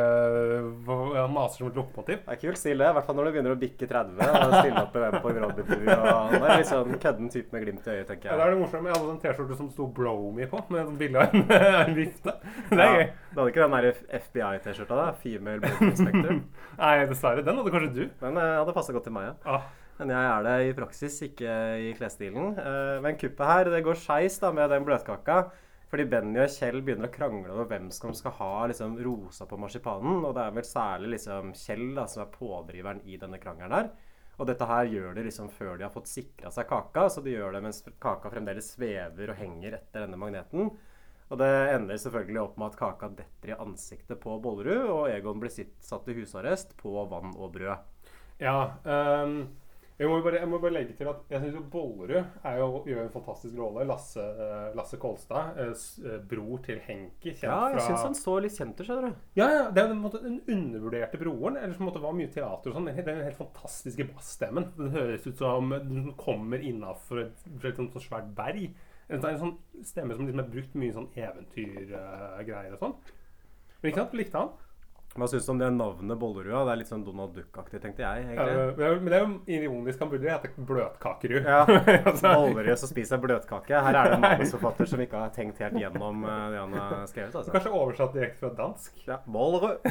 ja, 1.19 1.27
mase 1.31 1.61
som 1.61 1.69
et 1.69 1.77
lokomotiv? 1.79 2.23
Det 2.25 2.33
er 2.37 2.41
kult 2.47 2.59
stil, 2.63 2.79
det. 2.81 2.89
I 2.89 2.97
hvert 2.97 3.07
fall 3.11 3.19
når 3.21 3.29
du 3.29 3.33
begynner 3.37 3.55
å 3.55 3.61
bikke 3.61 3.89
30 3.91 4.25
og 4.33 4.57
stille 4.57 4.83
opp 4.87 4.97
i 4.97 5.05
den 5.05 5.19
på 5.23 5.33
en 5.35 5.41
Robin-tur. 5.45 5.93
og- 5.93 6.33
Det 6.33 6.43
er 6.43 6.57
litt 6.63 6.71
sånn 6.73 6.97
kødden 7.05 7.31
type 7.37 7.53
med 7.53 7.67
glimt 7.67 7.87
i 7.87 7.91
øyet, 7.99 8.07
tenker 8.09 8.31
jeg. 8.31 8.33
Ja, 8.33 8.39
da 8.41 8.49
er 8.49 8.57
det 8.57 8.61
morsomt. 8.65 8.89
Jeg 8.89 8.97
hadde 8.97 9.13
en 9.13 9.23
T-skjorte 9.27 9.57
som 9.61 9.71
sto 9.71 9.87
'Blow 9.93 10.33
Me' 10.33 10.49
på, 10.51 10.65
med 10.73 10.97
bilde 10.99 11.21
av 11.21 11.35
en, 11.35 11.47
en 11.87 11.95
vifte. 12.01 12.33
Det 12.71 12.79
er 12.81 12.83
Ja, 12.83 12.97
gøy. 12.97 13.07
du 13.35 13.41
hadde 13.41 13.51
ikke 13.53 13.63
den 13.69 13.77
der 13.77 13.93
FBI-T-skjorta, 14.23 14.92
da? 14.99 15.07
Female 15.23 15.63
Blood 15.63 15.83
Inspector. 15.91 16.41
Nei, 16.83 16.93
dessverre. 17.11 17.45
Den 17.47 17.61
hadde 17.61 17.73
kanskje 17.75 17.93
du. 17.97 18.03
Den 18.21 18.39
eh, 18.41 18.59
hadde 18.61 18.75
passa 18.77 18.95
godt 18.97 19.09
til 19.09 19.17
meg, 19.17 19.31
ja. 19.31 19.57
Ah, 19.57 19.67
Men 19.99 20.15
jeg 20.15 20.31
er 20.31 20.47
det 20.49 20.55
i 20.69 20.77
praksis, 20.79 21.19
ikke 21.29 21.57
i 21.89 21.91
klesstilen. 21.99 22.55
Eh, 22.59 22.95
Men 23.05 23.19
kuppet 23.21 23.53
her, 23.53 23.73
det 23.75 23.85
går 23.87 24.01
skeis 24.01 24.41
med 24.53 24.73
den 24.73 24.89
bløtkaka. 24.89 25.43
Fordi 25.93 26.07
Benny 26.09 26.41
og 26.41 26.49
Kjell 26.49 26.81
begynner 26.81 27.11
å 27.11 27.13
krangle 27.13 27.53
over 27.53 27.67
hvem 27.69 27.91
som 27.93 28.15
skal 28.17 28.33
ha 28.39 28.53
liksom, 28.71 28.95
rosa 29.05 29.45
på 29.45 29.59
marsipanen. 29.61 30.23
Og 30.25 30.33
det 30.39 30.47
er 30.47 30.55
vel 30.57 30.65
særlig 30.65 31.19
liksom, 31.19 31.53
Kjell 31.53 31.91
da, 31.99 32.07
som 32.09 32.23
er 32.25 32.31
pådriveren 32.33 33.03
i 33.05 33.19
denne 33.21 33.41
krangelen 33.43 33.77
her. 33.77 33.91
Og 34.41 34.49
dette 34.49 34.65
her 34.67 34.89
gjør 34.89 35.19
de 35.19 35.27
liksom 35.27 35.51
før 35.53 35.77
de 35.77 35.85
har 35.85 35.93
fått 35.93 36.09
sikra 36.09 36.51
seg 36.51 36.65
kaka, 36.71 37.05
så 37.13 37.21
de 37.21 37.35
gjør 37.35 37.53
det 37.53 37.61
mens 37.67 37.83
kaka 38.01 38.31
fremdeles 38.33 38.73
svever 38.73 39.35
og 39.35 39.37
henger 39.39 39.77
etter 39.77 40.07
denne 40.07 40.17
magneten. 40.19 40.73
Og 41.33 41.39
det 41.41 41.49
ender 41.73 41.97
selvfølgelig 41.97 42.43
opp 42.43 42.59
med 42.61 42.69
at 42.69 42.77
kaka 42.77 43.09
detter 43.17 43.55
i 43.55 43.57
ansiktet 43.57 44.21
på 44.21 44.37
Bollerud, 44.45 44.85
og 44.93 45.09
Egon 45.09 45.41
blir 45.41 45.53
sitt, 45.53 45.79
satt 45.81 46.11
i 46.13 46.17
husarrest 46.19 46.77
på 46.77 46.93
vann 47.09 47.33
og 47.39 47.55
brød. 47.55 47.89
Ja. 48.43 48.57
um, 48.85 49.39
jeg, 49.97 50.11
må 50.11 50.19
bare, 50.25 50.43
jeg 50.43 50.51
må 50.51 50.59
bare 50.61 50.75
legge 50.75 50.97
til 50.99 51.09
at 51.09 51.33
jeg 51.33 51.41
syns 51.47 51.71
Bollerud 51.73 52.19
er 52.19 52.59
jo, 52.61 52.69
gjør 52.85 53.01
en 53.07 53.15
fantastisk 53.15 53.57
rolle. 53.57 53.89
Lasse, 53.89 54.21
uh, 54.21 54.69
Lasse 54.77 55.01
Kolstad, 55.01 55.57
uh, 55.63 56.13
bror 56.29 56.61
til 56.69 56.85
Henki. 56.85 57.33
Ja, 57.41 57.57
jeg 57.71 57.81
fra 57.81 57.89
syns 57.89 58.07
han 58.11 58.21
så 58.21 58.37
litt 58.45 58.59
kjent 58.59 58.77
ut, 58.77 58.85
skjønner 58.91 59.09
du. 59.09 59.27
Ja, 59.41 59.49
ja, 59.55 59.67
det 59.73 59.81
er 59.81 59.89
jo 59.89 59.97
en 59.97 60.05
måte 60.05 60.21
den 60.27 60.41
undervurderte 60.45 61.25
broren. 61.25 61.61
Eller 61.63 61.79
som 61.79 61.89
var 61.97 62.19
mye 62.19 62.29
teater 62.35 62.75
og 62.75 62.77
sånn. 62.77 62.93
Den, 62.93 63.05
den 63.09 63.25
helt 63.25 63.41
fantastiske 63.41 64.11
bassstemmen. 64.13 64.69
Den 64.77 64.93
høres 65.01 65.25
ut 65.25 65.41
som 65.41 65.73
den 65.81 66.13
kommer 66.21 66.61
innafor 66.61 67.25
et, 67.25 67.47
et, 67.55 67.71
et 67.73 67.87
et, 67.89 68.03
svært 68.05 68.35
berg. 68.37 68.75
Det 69.09 69.19
er 69.19 69.33
en 69.35 69.41
sånn 69.41 69.85
stemme 69.85 70.17
som 70.17 70.27
liksom 70.27 70.43
er 70.45 70.51
brukt 70.53 70.77
mye 70.79 70.95
sånn 70.95 71.09
eventyrgreier 71.19 72.77
og 72.77 72.85
sånn. 72.85 72.95
Men 73.81 73.91
ikke 73.91 74.05
sant, 74.05 74.15
likte 74.19 74.43
han. 74.43 74.53
Hva 75.13 75.27
syns 75.29 75.45
du 75.45 75.51
om 75.53 75.59
det 75.61 75.67
navnet 75.75 76.17
Bollerud? 76.17 76.55
Det 76.65 76.73
er 76.73 76.79
litt 76.81 76.89
sånn 76.89 77.03
Donald 77.05 77.35
Duck-aktig, 77.37 77.83
tenkte 77.83 78.01
jeg. 78.01 78.23
Ja, 78.33 78.47
egentlig. 78.47 78.77
men 78.79 79.03
men 79.03 79.11
det 79.13 79.19
er 79.19 79.27
jo 79.27 79.67
ironisk. 79.67 79.99
Han 80.01 80.09
burde 80.15 80.31
hete 80.33 80.51
Bløtkakerud. 80.71 81.45
Ja, 81.45 81.59
Altså, 82.09 82.31
Bollerud 82.33 82.81
som 82.81 82.89
spiser 82.89 83.21
bløtkake. 83.21 83.83
Her 83.85 83.99
er 84.01 84.09
det 84.09 84.17
en 84.17 84.25
manusforfatter 84.29 84.89
som 84.89 85.03
ikke 85.05 85.21
har 85.21 85.35
tenkt 85.37 85.61
helt 85.61 85.77
gjennom 85.77 86.25
eh, 86.25 86.47
det 86.55 86.63
han 86.63 86.79
har 86.79 87.05
skrevet. 87.11 87.37
altså. 87.37 87.53
Kanskje 87.53 87.75
oversatt 87.77 88.17
direkte 88.17 88.41
fra 88.47 88.53
dansk. 88.63 89.05
Ja, 89.11 89.21
Bollerud. 89.27 89.85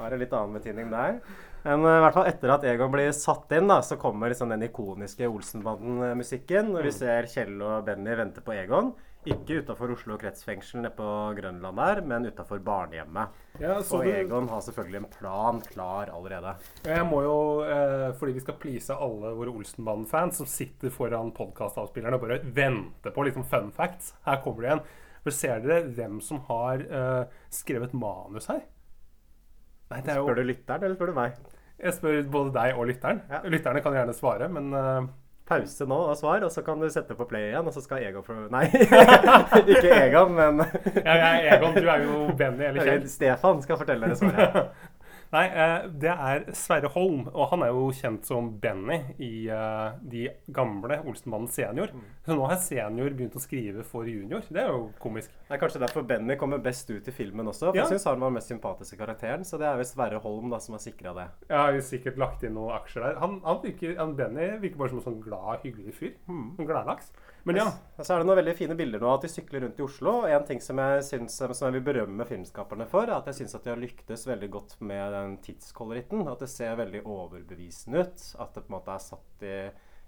Da 0.00 0.06
er 0.06 0.14
det 0.14 0.22
litt 0.22 0.32
annen 0.32 0.56
betydning 0.56 0.88
der. 0.88 1.18
Men 1.66 1.84
eh, 1.84 1.98
i 1.98 2.02
hvert 2.06 2.16
fall 2.16 2.28
etter 2.30 2.54
at 2.54 2.64
Egon 2.64 2.92
blir 2.94 3.10
satt 3.12 3.52
inn, 3.52 3.68
da, 3.68 3.82
så 3.84 3.98
kommer 4.00 4.32
liksom 4.32 4.48
den 4.54 4.64
ikoniske 4.70 5.28
Olsenbanden-musikken. 5.28 6.72
Og 6.78 6.86
vi 6.88 6.92
ser 6.96 7.28
Kjell 7.28 7.60
og 7.60 7.84
Benny 7.84 8.16
vente 8.16 8.40
på 8.44 8.56
Egon. 8.56 8.94
Ikke 9.28 9.58
utafor 9.60 9.90
Oslo 9.92 10.16
kretsfengsel 10.16 10.80
nede 10.80 10.94
på 10.96 11.06
Grønland 11.36 11.76
der, 11.76 11.98
men 12.08 12.24
utafor 12.30 12.62
barnehjemmet. 12.64 13.34
Ja, 13.60 13.74
så 13.84 13.98
Og 13.98 14.06
Egon 14.08 14.48
har 14.48 14.62
selvfølgelig 14.64 14.96
en 15.02 15.10
plan 15.12 15.60
klar 15.60 16.08
allerede. 16.08 16.54
Jeg 16.86 17.04
må 17.04 17.20
jo, 17.26 17.36
eh, 17.66 18.14
fordi 18.16 18.32
vi 18.32 18.40
skal 18.40 18.56
please 18.62 18.96
alle 18.96 19.34
våre 19.36 19.52
Olsenbanen-fans 19.52 20.40
som 20.40 20.46
sitter 20.48 20.88
foran 20.88 21.34
podkastavspillerne 21.36 22.16
og 22.16 22.24
bare 22.24 22.40
venter 22.44 23.12
på 23.12 23.26
liksom 23.28 23.44
fun 23.44 23.70
facts. 23.70 24.14
Her 24.24 24.40
kommer 24.40 24.62
det 24.62 24.70
igjen. 24.70 24.84
For 25.22 25.30
Ser 25.36 25.60
dere 25.60 25.82
hvem 25.84 26.20
som 26.24 26.40
har 26.48 26.80
eh, 26.80 27.24
skrevet 27.50 27.92
manus 27.92 28.46
her? 28.48 28.62
Nei, 29.90 30.00
det 30.00 30.16
jo 30.16 30.24
Spør 30.24 30.40
du 30.40 30.46
lytteren, 30.48 30.84
eller 30.84 30.96
spør 30.96 31.12
du 31.12 31.18
meg? 31.18 31.36
Jeg 31.80 31.92
spør 31.96 32.22
både 32.30 32.52
deg 32.56 32.78
og 32.78 32.86
lytteren. 32.88 33.20
Ja. 33.28 33.42
Lytterne 33.44 33.82
kan 33.84 33.92
gjerne 33.92 34.16
svare, 34.16 34.48
men 34.48 34.72
eh, 34.72 35.10
Pause 35.50 35.86
nå 35.90 35.96
og 36.12 36.16
svar, 36.18 36.44
og 36.46 36.52
så 36.54 36.62
kan 36.66 36.78
du 36.78 36.86
sette 36.92 37.16
på 37.18 37.26
play 37.30 37.48
igjen, 37.48 37.66
og 37.66 37.74
så 37.74 37.82
skal 37.82 38.04
Egon 38.06 38.22
få 38.26 38.36
Nei, 38.52 38.68
ikke 39.74 39.96
Egon, 39.96 40.36
men 40.36 40.62
ja, 40.62 41.16
jeg, 41.16 41.40
Egon, 41.56 41.74
du 41.74 41.90
er 41.90 42.04
jo 42.06 42.20
Benny 42.38 42.68
eller 42.68 42.86
Kjell. 42.86 43.08
Stefan 43.10 43.62
skal 43.64 43.80
fortelle 43.80 44.06
dere 44.06 44.20
svaret. 44.20 44.70
Nei, 45.30 45.44
eh, 45.46 45.84
det 46.02 46.10
er 46.10 46.44
Sverre 46.58 46.88
Holm, 46.90 47.28
og 47.30 47.52
han 47.52 47.62
er 47.62 47.68
jo 47.70 47.84
kjent 47.94 48.26
som 48.26 48.48
Benny 48.58 48.96
i 49.22 49.46
eh, 49.46 49.92
de 50.10 50.24
gamle 50.50 50.96
Olsenmannen 51.06 51.46
senior. 51.54 51.92
Så 52.26 52.34
nå 52.34 52.48
har 52.50 52.58
senior 52.58 53.14
begynt 53.14 53.36
å 53.38 53.42
skrive 53.42 53.84
for 53.86 54.08
junior. 54.10 54.42
Det 54.50 54.58
er 54.64 54.72
jo 54.74 54.88
komisk. 54.98 55.30
Det 55.46 55.54
er 55.54 55.62
kanskje 55.62 55.84
derfor 55.84 56.02
Benny 56.08 56.34
kommer 56.40 56.58
best 56.64 56.90
ut 56.90 57.06
i 57.06 57.14
filmen 57.14 57.46
også. 57.46 57.70
For 57.70 57.78
Ja. 57.78 57.84
jeg 57.86 57.92
syns 57.94 58.08
han 58.10 58.18
var 58.26 58.34
mest 58.34 58.50
sympatisk 58.50 58.94
i 58.94 59.00
karakteren. 59.04 59.46
Så 59.46 59.56
det 59.62 59.68
er 59.70 59.78
visst 59.78 59.94
Sverre 59.94 60.18
Holm 60.18 60.50
da 60.50 60.58
som 60.58 60.74
har 60.74 60.82
sikra 60.82 61.14
det. 61.14 61.28
Jeg 61.48 61.58
har 61.58 61.72
jo 61.78 61.80
sikkert 61.92 62.18
lagt 62.18 62.42
inn 62.42 62.54
noen 62.58 62.74
aksjer 62.80 63.06
der. 63.06 63.20
Han, 63.22 63.38
han, 63.46 63.62
virker, 63.62 63.94
han 64.02 64.16
Benny 64.18 64.50
virker 64.58 64.82
bare 64.82 64.88
som 64.96 64.98
en 64.98 65.06
sånn 65.12 65.22
glad, 65.22 65.62
hyggelig 65.62 65.94
fyr. 65.94 66.16
En 66.28 66.66
gladlaks. 66.66 67.12
Men 67.48 67.56
ja. 67.60 67.66
Så 68.00 68.14
er 68.14 68.20
det 68.20 68.28
noen 68.28 68.40
veldig 68.40 68.54
fine 68.58 68.76
bilder 68.76 69.02
nå 69.02 69.10
at 69.14 69.24
de 69.24 69.30
sykler 69.32 69.64
rundt 69.64 69.80
i 69.80 69.84
Oslo. 69.84 70.14
Og 70.22 70.32
en 70.32 70.46
ting 70.48 70.60
som 70.64 70.80
jeg, 70.82 71.04
syns, 71.08 71.36
som 71.40 71.66
jeg 71.66 71.76
vil 71.78 71.86
berømme 71.88 72.26
filmskaperne 72.28 72.86
for, 72.90 73.08
er 73.08 73.16
at 73.16 73.30
jeg 73.30 73.40
syns 73.40 73.56
at 73.56 73.66
de 73.66 73.72
har 73.72 73.80
lyktes 73.80 74.26
veldig 74.28 74.50
godt 74.56 74.76
med 74.84 75.16
den 75.16 75.36
tidskoloritten. 75.44 76.26
At 76.28 76.44
det 76.44 76.50
ser 76.52 76.78
veldig 76.80 77.04
overbevisende 77.04 78.04
ut. 78.04 78.26
At 78.40 78.56
det 78.56 78.64
på 78.66 78.72
en 78.72 78.76
måte 78.78 78.96
er 78.96 79.06
satt 79.06 79.46
i 79.46 79.54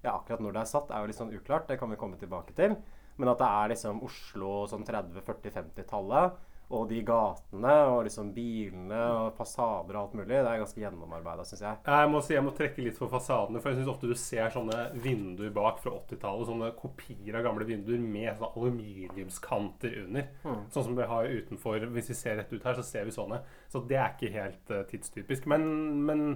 Ja, 0.03 0.17
akkurat 0.17 0.41
når 0.43 0.57
det 0.57 0.65
er 0.65 0.73
satt, 0.73 0.89
er 0.91 1.05
jo 1.05 1.09
litt 1.13 1.21
sånn 1.21 1.35
uklart. 1.37 1.69
Det 1.71 1.79
kan 1.79 1.93
vi 1.93 2.01
komme 2.01 2.19
tilbake 2.19 2.57
til. 2.59 2.75
Men 3.21 3.31
at 3.31 3.39
det 3.39 3.49
er 3.49 3.71
liksom 3.71 4.01
Oslo 4.03 4.65
sånn 4.71 4.87
30-, 4.89 5.23
40-, 5.23 5.53
50-tallet. 5.61 6.41
Og 6.73 6.87
de 6.89 7.03
gatene 7.05 7.73
og 7.91 7.99
liksom 8.07 8.31
bilene 8.33 9.01
og 9.19 9.35
fasader 9.37 9.97
og 9.97 10.01
alt 10.03 10.15
mulig. 10.17 10.31
Det 10.33 10.39
er 10.41 10.63
ganske 10.63 10.81
gjennomarbeida, 10.81 11.45
syns 11.49 11.65
jeg. 11.67 11.81
Jeg 11.85 12.13
må 12.13 12.23
si 12.25 12.37
jeg 12.37 12.47
må 12.47 12.55
trekke 12.57 12.87
litt 12.87 12.97
for 12.97 13.13
fasadene, 13.13 13.61
for 13.61 13.73
jeg 13.73 13.81
syns 13.81 13.93
ofte 13.93 14.09
du 14.09 14.17
ser 14.19 14.55
sånne 14.55 14.79
vinduer 15.05 15.53
bak 15.55 15.83
fra 15.85 15.93
80-tallet. 15.99 16.49
Sånne 16.49 16.73
kopier 16.79 17.39
av 17.39 17.47
gamle 17.49 17.69
vinduer 17.69 18.01
med 18.01 18.33
sånne 18.39 18.53
aluminiumskanter 18.57 20.01
under. 20.07 20.33
Sånn 20.73 20.89
som 20.89 20.97
vi 20.97 21.11
har 21.13 21.31
utenfor. 21.43 21.89
Hvis 21.93 22.11
vi 22.15 22.19
ser 22.23 22.41
rett 22.41 22.57
ut 22.57 22.65
her, 22.65 22.81
så 22.81 22.87
ser 22.87 23.09
vi 23.09 23.15
sånne. 23.15 23.43
Så 23.73 23.85
det 23.89 24.01
er 24.01 24.17
ikke 24.17 24.33
helt 24.35 24.73
uh, 24.73 24.85
tidstypisk. 24.89 25.49
Men, 25.53 25.69
men 26.09 26.29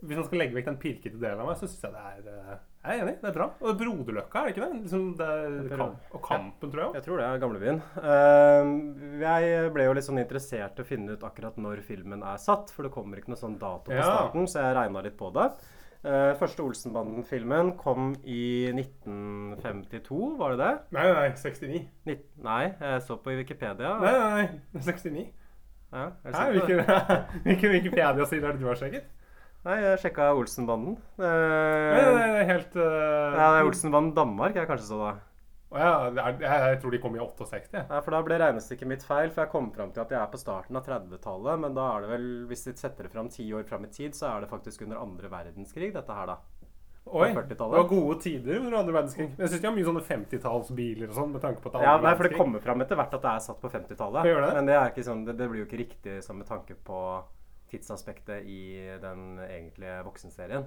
hvis 0.00 0.18
man 0.18 0.26
skal 0.28 0.40
legge 0.42 0.56
vekk 0.56 0.70
den 0.72 0.80
pirkete 0.80 1.20
delen 1.20 1.42
av 1.44 1.50
meg, 1.50 1.58
så 1.60 1.68
syns 1.68 1.84
jeg 1.86 1.94
det 1.94 2.06
er 2.08 2.32
eh, 2.32 2.62
Jeg 2.84 2.98
er 2.98 3.02
enig, 3.06 3.14
det 3.22 3.28
er 3.30 3.36
bra. 3.38 3.46
Og 3.64 3.78
Broderløkka, 3.80 4.40
er 4.42 4.50
det 4.50 4.52
ikke 4.54 4.64
det? 4.66 4.80
Liksom 4.84 5.04
det 5.16 5.28
er 5.32 5.76
kamp, 5.78 6.02
og 6.12 6.20
Kampen, 6.26 6.68
tror 6.70 6.80
jeg 6.82 6.88
Også. 6.90 6.98
Jeg 6.98 7.04
tror 7.06 7.20
det 7.22 7.28
er 7.30 7.38
gamlebyen. 7.40 7.78
Uh, 7.96 9.22
jeg 9.22 9.70
ble 9.72 9.86
jo 9.86 9.94
litt 9.96 10.04
sånn 10.04 10.20
interessert 10.20 10.76
i 10.78 10.84
å 10.84 10.88
finne 10.88 11.16
ut 11.16 11.24
akkurat 11.24 11.56
når 11.64 11.80
filmen 11.86 12.20
er 12.28 12.36
satt, 12.42 12.68
for 12.74 12.84
det 12.84 12.92
kommer 12.92 13.22
ikke 13.22 13.32
noe 13.32 13.40
sånn 13.40 13.56
dato 13.58 13.88
på 13.88 13.96
Ja. 13.96 14.04
starten, 14.04 14.44
så 14.52 14.60
jeg 14.66 14.76
regna 14.76 15.00
litt 15.06 15.16
på 15.16 15.32
det. 15.32 15.48
Eh, 16.04 16.34
første 16.36 16.60
Olsenbanden-filmen 16.60 17.70
kom 17.80 18.10
i 18.28 18.68
1952, 18.76 20.36
var 20.36 20.52
det 20.52 20.58
det? 20.60 20.72
Nei, 20.92 21.04
nei, 21.16 21.30
69. 21.40 21.80
Nitt- 22.04 22.26
nei, 22.44 22.74
jeg 22.76 23.00
så 23.06 23.16
på 23.16 23.32
i 23.32 23.38
Wikipedia. 23.40 23.94
Nei, 24.02 24.12
nei, 24.12 24.42
nei, 24.74 24.82
69. 24.84 25.24
Ja, 25.94 26.10
er 26.26 26.52
det? 26.52 26.84
hvilken 27.46 27.72
Wikipedia-side 27.78 28.44
er 28.44 28.52
det 28.52 28.60
du 28.60 28.66
har 28.68 28.76
sjekket? 28.76 29.08
Nei, 29.64 29.78
jeg 29.80 30.00
sjekka 30.02 30.32
Olsenbanden. 30.36 30.98
Nei, 31.16 31.28
nei, 31.28 32.00
nei, 32.04 32.24
det 32.34 32.40
er 32.42 32.50
helt 32.50 32.74
uh, 32.76 32.84
ja, 32.84 33.46
det 33.54 33.62
er 33.62 33.68
Olsenbanden 33.70 34.12
Danmark 34.16 34.58
jeg 34.58 34.68
kanskje 34.68 34.90
så 34.90 34.98
da. 35.00 35.12
Å 35.74 35.78
ja, 35.80 35.94
jeg, 36.14 36.42
jeg 36.44 36.80
tror 36.82 36.92
de 36.94 36.98
kom 37.02 37.16
i 37.16 37.22
68. 37.22 37.72
Ja. 37.72 37.84
Ja, 37.88 38.00
for 38.04 38.14
da 38.14 38.20
ble 38.26 38.36
regnestykket 38.38 38.90
mitt 38.90 39.06
feil, 39.06 39.32
for 39.32 39.42
jeg 39.42 39.50
kom 39.50 39.72
fram 39.74 39.90
til 39.94 40.04
at 40.04 40.12
jeg 40.12 40.20
er 40.20 40.28
på 40.30 40.38
starten 40.38 40.78
av 40.78 40.84
30-tallet. 40.86 41.62
Men 41.64 41.74
da 41.74 41.88
er 41.94 42.04
det 42.04 42.10
vel, 42.12 42.26
hvis 42.50 42.68
de 42.68 42.74
setter 42.78 43.08
det 43.08 43.14
fram 43.14 43.30
ti 43.32 43.48
år 43.56 43.64
fram 43.66 43.88
i 43.88 43.90
tid, 43.90 44.14
så 44.14 44.28
er 44.30 44.44
det 44.44 44.52
faktisk 44.52 44.84
under 44.86 45.00
andre 45.00 45.32
verdenskrig, 45.32 45.90
dette 45.96 46.18
her, 46.20 46.30
da. 46.30 46.38
Oi, 47.04 47.32
det 47.34 47.58
var 47.58 47.88
gode 47.88 48.14
tider 48.22 48.60
under 48.60 48.78
andre 48.78 48.94
verdenskrig. 48.96 49.26
Jeg 49.36 49.50
syns 49.50 49.60
de 49.60 49.68
har 49.68 49.74
mye 49.76 49.88
sånne 49.88 50.04
50-tallsbiler 50.06 51.10
og 51.10 51.18
sånn, 51.18 51.34
med 51.34 51.42
tanke 51.42 51.60
på 51.60 51.68
at 51.68 51.74
det 51.74 51.82
er 51.82 51.88
Ja, 51.88 51.96
nei, 52.00 52.14
for 52.16 52.28
det 52.28 52.38
kommer 52.38 52.62
fram 52.64 52.84
etter 52.84 53.00
hvert 53.00 53.16
at 53.18 53.26
det 53.26 53.32
er 53.32 53.42
satt 53.44 53.60
på 53.60 53.72
50-tallet. 53.72 54.28
Det? 54.28 54.52
Men 54.60 54.70
det, 54.70 54.76
er 54.78 54.92
ikke 54.92 55.04
sånn, 55.08 55.26
det, 55.26 55.34
det 55.40 55.48
blir 55.50 55.64
jo 55.64 55.66
ikke 55.68 55.82
riktig 55.82 56.20
sånn 56.24 56.38
med 56.40 56.48
tanke 56.48 56.78
på 56.86 57.00
tidsaspektet 57.70 58.44
i 58.46 58.60
den 59.02 59.38
egentlige 59.46 60.00
voksenserien. 60.06 60.66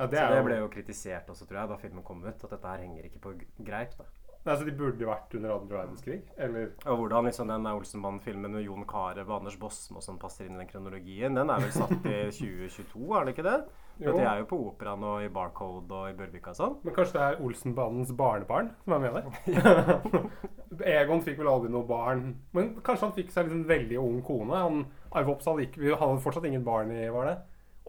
Ja, 0.00 0.06
det 0.08 0.18
er 0.18 0.32
det 0.32 0.44
ble 0.46 0.56
jo 0.62 0.70
kritisert 0.72 1.28
også, 1.28 1.44
tror 1.46 1.60
jeg, 1.60 1.68
da 1.68 1.76
filmen 1.76 2.02
kom 2.06 2.22
ut. 2.24 2.40
At 2.44 2.50
dette 2.54 2.66
her 2.72 2.80
henger 2.86 3.04
ikke 3.04 3.20
på 3.20 3.34
greip. 3.66 3.92
da. 3.98 4.06
Nei, 4.40 4.54
så 4.56 4.64
de 4.64 4.72
burde 4.72 5.04
vært 5.04 5.34
under 5.36 5.52
andre 5.52 5.76
verdenskrig? 5.82 6.22
Eller 6.40 6.70
Og 6.88 6.96
hvordan 7.02 7.26
liksom 7.28 7.50
den 7.52 7.66
Olsenband-filmen 7.68 8.54
med 8.56 8.64
Jon 8.64 8.86
Carew 8.88 9.26
og 9.28 9.34
Anders 9.42 9.58
Bosmo 9.60 10.00
som 10.00 10.16
passer 10.18 10.46
inn 10.48 10.56
i 10.56 10.62
den 10.62 10.70
kronologien, 10.70 11.36
den 11.36 11.52
er 11.52 11.60
vel 11.60 11.74
satt 11.74 11.92
i 12.08 12.14
2022, 12.38 13.02
er 13.18 13.28
det 13.28 13.34
ikke 13.36 13.44
det? 13.50 13.58
Jo. 14.00 14.14
De 14.16 14.24
er 14.24 14.38
jo 14.40 14.46
på 14.48 14.56
Operaen 14.70 15.04
og 15.04 15.20
i 15.20 15.28
Barcode 15.28 15.92
og 15.92 16.08
i 16.08 16.16
Børvika 16.16 16.54
og 16.54 16.56
sånn. 16.56 16.78
Men 16.86 16.94
kanskje 16.96 17.18
det 17.18 17.26
er 17.26 17.42
Olsenbandens 17.44 18.14
barnebarn 18.16 18.70
som 18.86 18.96
er 18.96 19.04
med 19.04 19.18
der? 19.18 20.30
Egon 21.02 21.20
fikk 21.26 21.36
vel 21.42 21.50
aldri 21.52 21.68
noe 21.74 21.84
barn. 21.84 22.30
Men 22.56 22.72
kanskje 22.80 23.10
han 23.10 23.16
fikk 23.16 23.34
seg 23.34 23.50
liksom 23.50 23.66
veldig 23.68 23.98
ung 24.00 24.22
kone. 24.24 24.56
Han, 24.56 24.80
Arve 25.10 25.34
Oppsal 25.34 25.62
gikk, 25.64 25.78
vi 25.80 25.94
hadde 25.94 26.20
fortsatt 26.22 26.46
ingen 26.46 26.66
barn 26.66 26.92
i 26.94 27.08
var 27.10 27.26
det? 27.26 27.38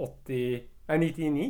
80, 0.01 0.63
nei, 0.89 0.97
99? 1.03 1.49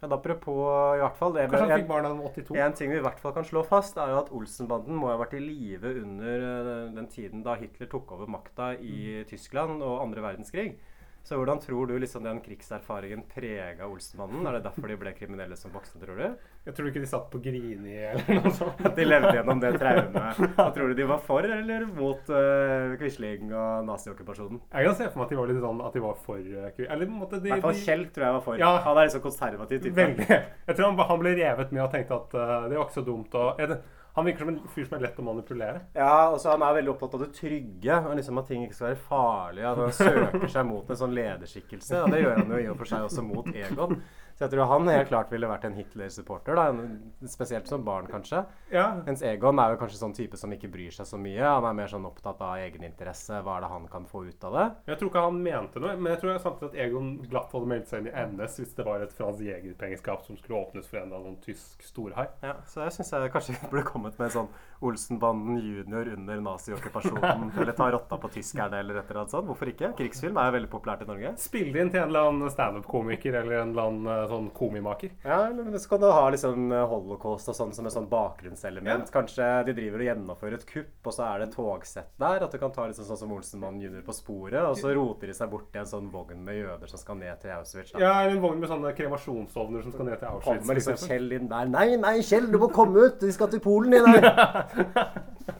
Ja, 0.00 0.08
da 0.08 0.16
apropos 0.16 0.96
i 0.96 1.00
hvert 1.02 1.18
fall 1.18 1.34
det 1.36 1.42
Kanskje 1.50 1.66
han 1.66 1.82
fikk 1.82 1.90
barn 1.90 2.06
da 2.06 2.12
han 2.14 2.22
var 2.22 2.30
82? 2.30 2.54
en 2.64 2.76
ting 2.78 2.92
vi 2.92 2.96
i 2.96 3.04
hvert 3.04 3.18
fall 3.20 3.34
kan 3.36 3.44
slå 3.44 3.62
fast, 3.68 3.98
er 4.00 4.14
jo 4.14 4.20
at 4.22 4.30
Olsenbanden 4.32 4.96
må 4.96 5.10
ha 5.10 5.18
vært 5.20 5.36
i 5.36 5.42
live 5.44 5.92
under 6.00 6.46
eh, 6.46 6.86
den 6.96 7.10
tiden 7.12 7.44
da 7.44 7.58
Hitler 7.60 7.90
tok 7.92 8.14
over 8.16 8.30
makta 8.32 8.72
i 8.80 9.20
Tyskland 9.28 9.84
og 9.84 10.00
andre 10.06 10.24
verdenskrig. 10.24 10.78
Så 11.22 11.36
hvordan 11.36 11.60
tror 11.60 11.86
du 11.86 11.98
liksom 12.00 12.24
den 12.24 12.40
krigserfaringen 12.42 13.22
prega 13.30 13.86
Olsenmannen? 13.86 14.46
Er 14.48 14.56
det 14.56 14.64
derfor 14.64 14.88
de 14.90 14.96
ble 14.98 15.12
kriminelle 15.14 15.56
som 15.58 15.72
voksne, 15.74 16.00
tror 16.02 16.18
du? 16.18 16.48
Jeg 16.66 16.76
tror 16.76 16.88
ikke 16.90 17.02
de 17.02 17.08
satt 17.08 17.28
på 17.32 17.40
Grini 17.44 17.94
eller 18.10 18.40
noe 18.40 18.52
sånt. 18.56 18.80
At 18.84 18.96
de 18.98 19.06
levde 19.06 19.30
gjennom 19.36 19.60
det 19.62 19.70
traumet. 19.80 20.40
Tror 20.74 20.90
du 20.90 20.98
de 20.98 21.06
var 21.08 21.22
for 21.24 21.46
eller 21.46 21.86
mot 21.88 22.32
uh, 22.32 22.96
Quisling 23.00 23.48
og 23.48 23.86
naziokkupasjonen? 23.88 24.60
Jeg 24.68 24.88
kan 24.88 24.98
se 24.98 25.08
for 25.08 25.22
meg 25.22 25.28
at 25.28 25.32
de 25.32 25.38
var 25.40 25.52
litt 25.52 25.62
sånn 25.64 25.80
at 25.86 25.96
de 25.96 26.02
var 26.04 26.18
for 26.26 26.50
uh, 26.50 26.66
Eller 26.84 27.06
på 27.06 27.14
en 27.14 27.22
måte 27.22 27.40
de, 27.40 27.48
I 27.48 27.54
hvert 27.54 27.64
fall 27.64 27.80
Kjell 27.80 28.04
tror 28.12 28.26
jeg 28.26 28.36
var 28.36 28.44
for. 28.44 28.60
Ja. 28.60 28.74
Han 28.84 29.00
er 29.00 29.08
liksom 29.08 29.24
konservativ 29.24 29.80
type. 29.86 29.96
Veldig. 29.96 30.28
Jeg 30.66 30.76
tror 30.76 30.90
han, 30.90 31.00
han 31.12 31.24
ble 31.24 31.34
revet 31.38 31.72
med 31.72 31.84
og 31.86 31.94
tenkte 31.94 32.20
at 32.20 32.36
uh, 32.36 32.54
det 32.68 32.76
var 32.76 32.84
ikke 32.84 32.98
så 32.98 33.06
dumt. 33.08 33.40
Og, 33.40 33.64
jeg, 33.64 33.80
Han 34.16 34.26
virker 34.26 34.42
som 34.44 34.48
en 34.52 34.60
fyr 34.74 34.86
som 34.88 34.96
er 34.98 35.04
lett 35.06 35.18
å 35.20 35.24
manipulere. 35.26 35.82
Ja, 35.94 36.30
og 36.32 36.40
så 36.42 36.50
Han 36.54 36.64
er 36.66 36.78
veldig 36.80 36.90
opptatt 36.94 37.14
av 37.14 37.22
det 37.24 37.30
trygge, 37.36 37.98
og 38.00 38.16
liksom 38.18 38.40
at 38.42 38.48
ting 38.50 38.64
ikke 38.66 38.78
skal 38.78 38.88
være 38.88 39.04
farlige. 39.10 39.70
At 39.70 39.84
han 39.84 39.92
søker 40.00 40.48
seg 40.56 40.66
mot 40.66 40.90
en 40.90 41.00
sånn 41.04 41.14
lederskikkelse. 41.14 42.02
Og 42.04 42.14
det 42.14 42.24
gjør 42.24 42.40
han 42.42 42.50
jo 42.56 42.58
i 42.64 42.66
og 42.72 42.80
for 42.80 42.90
seg 42.90 43.06
også 43.06 43.24
mot 43.26 43.46
Egon. 43.54 44.00
Så 44.40 44.46
jeg 44.46 44.54
tror 44.54 44.70
han 44.70 44.88
helt 44.88 45.10
klart 45.10 45.28
ville 45.28 45.44
vært 45.50 45.66
en 45.68 45.74
Hitler-supporter. 45.76 46.56
da, 46.56 47.28
Spesielt 47.28 47.66
som 47.68 47.82
barn, 47.84 48.06
kanskje. 48.08 48.38
Ja, 48.72 48.86
Mens 49.04 49.20
Egon 49.20 49.60
er 49.60 49.74
jo 49.74 49.80
kanskje 49.82 49.98
sånn 50.00 50.14
type 50.16 50.38
som 50.40 50.54
ikke 50.56 50.70
bryr 50.72 50.94
seg 50.96 51.04
så 51.10 51.18
mye. 51.20 51.42
Han 51.44 51.66
er 51.68 51.74
mer 51.76 51.90
sånn 51.92 52.06
opptatt 52.08 52.40
av 52.40 52.54
egeninteresse. 52.62 53.42
Hva 53.44 53.58
er 53.58 53.66
det 53.66 53.70
han 53.74 53.84
kan 53.92 54.06
få 54.08 54.22
ut 54.30 54.46
av 54.48 54.56
det? 54.56 54.64
Jeg 54.88 54.98
tror 55.02 55.10
ikke 55.10 55.24
han 55.26 55.42
mente 55.44 55.82
noe, 55.84 55.92
men 56.00 56.14
jeg 56.14 56.22
tror 56.22 56.40
samtidig 56.40 56.70
at 56.70 56.78
Egon 56.86 57.10
glatt 57.28 57.52
hadde 57.52 57.68
meldt 57.74 57.92
seg 57.92 58.00
inn 58.00 58.08
i 58.08 58.24
NS 58.30 58.56
hvis 58.62 58.72
det 58.78 58.86
var 58.88 59.04
et 59.04 59.12
fransk 59.12 59.44
Jæger-pengeskap 59.44 60.24
som 60.24 60.40
skulle 60.40 60.62
åpnes 60.62 60.88
for 60.88 61.02
en 61.02 61.10
eller 61.10 61.20
annen 61.20 61.36
tysk 61.44 61.84
storhai. 61.84 62.30
Ja, 62.40 62.56
Så 62.64 62.80
jeg 62.86 62.96
syns 62.96 63.12
jeg 63.12 63.34
kanskje 63.36 63.58
burde 63.68 63.84
kommet 63.92 64.16
med 64.16 64.30
en 64.30 64.36
sånn 64.38 64.50
Olsenbanden 64.80 65.58
junior 65.60 66.08
under 66.16 66.40
naziokkupasjonen. 66.40 67.52
eller 67.60 67.76
ta 67.76 67.90
rotta 67.92 68.16
på 68.16 68.32
tyskerne, 68.32 68.80
eller 68.80 69.02
et 69.02 69.10
eller 69.10 69.20
annet 69.26 69.34
sånt. 69.36 69.44
Hvorfor 69.50 69.68
ikke? 69.68 69.92
Krigsfilm 70.00 70.40
er 70.40 70.48
jo 70.48 70.56
veldig 70.56 70.72
populært 70.72 71.04
i 71.04 71.10
Norge. 71.10 71.34
Spill 71.44 71.68
det 71.74 71.84
inn 71.84 71.92
til 71.92 72.00
en 72.00 72.08
eller 72.08 72.30
annen 72.30 72.54
standup-komiker 72.56 73.36
eller 73.42 73.60
en 73.60 73.74
eller 73.74 73.90
annen 73.90 74.08
eh, 74.08 74.29
sånn 74.30 74.48
komimaker. 74.56 75.12
Ja, 75.24 75.42
eller 75.50 75.78
så 75.78 75.92
kan 75.92 76.02
du 76.02 76.08
ha 76.10 76.24
liksom 76.32 76.70
holocaust 76.90 77.50
og 77.52 77.56
sånn 77.58 77.74
som 77.76 77.88
et 77.88 77.94
sånn 77.94 78.08
bakgrunnselement. 78.10 79.08
Ja. 79.08 79.14
Kanskje 79.14 79.48
de 79.68 79.76
driver 79.76 80.02
og 80.02 80.08
gjennomfører 80.10 80.58
et 80.58 80.66
kupp, 80.68 80.94
og 81.04 81.16
så 81.16 81.26
er 81.26 81.42
det 81.42 81.48
et 81.50 81.56
togsett 81.58 82.10
der. 82.20 82.46
At 82.46 82.54
du 82.54 82.60
kan 82.62 82.74
ta 82.74 82.86
liksom 82.90 83.08
sånn 83.08 83.20
som 83.24 83.34
Olsenmannen 83.36 83.84
jr. 83.84 84.02
på 84.06 84.16
sporet, 84.16 84.60
og 84.62 84.78
så 84.80 84.94
roter 84.96 85.30
de 85.30 85.36
seg 85.36 85.50
bort 85.52 85.76
i 85.76 85.82
en 85.82 85.90
sånn 85.90 86.10
vogn 86.12 86.44
med 86.46 86.60
jøder 86.60 86.90
som 86.90 87.02
skal 87.02 87.20
ned 87.20 87.40
til 87.42 87.54
Auschwitz. 87.56 87.94
Da. 87.94 88.02
Ja, 88.02 88.14
eller 88.22 88.38
en 88.38 88.44
vogn 88.44 88.62
med 88.62 88.72
sånne 88.72 88.94
kremasjonsovner 88.96 89.86
som 89.86 89.94
skal 89.96 90.10
ned 90.10 90.20
til 90.20 90.30
Auschwitz. 90.32 90.62
Kommer 90.62 90.80
liksom. 90.80 91.00
Kjell 91.10 91.32
inn 91.38 91.50
der. 91.50 91.72
Nei, 91.72 91.88
nei, 92.00 92.16
Kjell, 92.26 92.50
du 92.52 92.60
må 92.62 92.70
komme 92.74 93.08
ut! 93.08 93.20
Vi 93.24 93.34
skal 93.34 93.50
til 93.52 93.62
Polen 93.64 93.96
i 93.96 94.04
dag! 94.04 95.58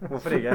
Hvorfor 0.00 0.34
ikke? 0.36 0.54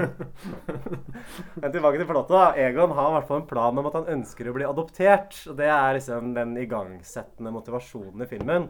Men 1.62 1.71
tilbake 1.74 1.98
til 2.01 2.07
plottet. 2.10 2.33
da. 2.36 2.48
Egon 2.62 2.93
har 2.98 3.10
i 3.10 3.15
hvert 3.17 3.27
fall 3.29 3.41
en 3.41 3.48
plan 3.50 3.77
om 3.81 3.88
at 3.89 3.98
han 4.00 4.10
ønsker 4.17 4.50
å 4.51 4.55
bli 4.55 4.67
adoptert. 4.67 5.38
Og 5.51 5.57
Det 5.60 5.69
er 5.74 5.95
liksom 5.98 6.33
den 6.38 6.55
igangsettende 6.62 7.53
motivasjonen 7.55 8.25
i 8.25 8.29
filmen. 8.29 8.67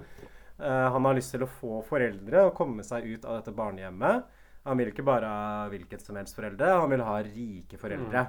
Uh, 0.61 0.87
han 0.93 1.07
har 1.07 1.17
lyst 1.17 1.33
til 1.33 1.43
å 1.45 1.49
få 1.49 1.79
foreldre 1.87 2.45
og 2.47 2.55
komme 2.57 2.83
seg 2.85 3.07
ut 3.15 3.25
av 3.25 3.39
dette 3.39 3.55
barnehjemmet. 3.57 4.27
Han 4.67 4.77
vil 4.77 4.91
ikke 4.91 5.05
bare 5.07 5.25
ha 5.25 5.69
hvilket 5.71 6.03
som 6.05 6.19
helst 6.19 6.37
foreldre, 6.37 6.67
han 6.83 6.91
vil 6.91 7.01
ha 7.01 7.15
rike 7.25 7.79
foreldre. 7.81 8.27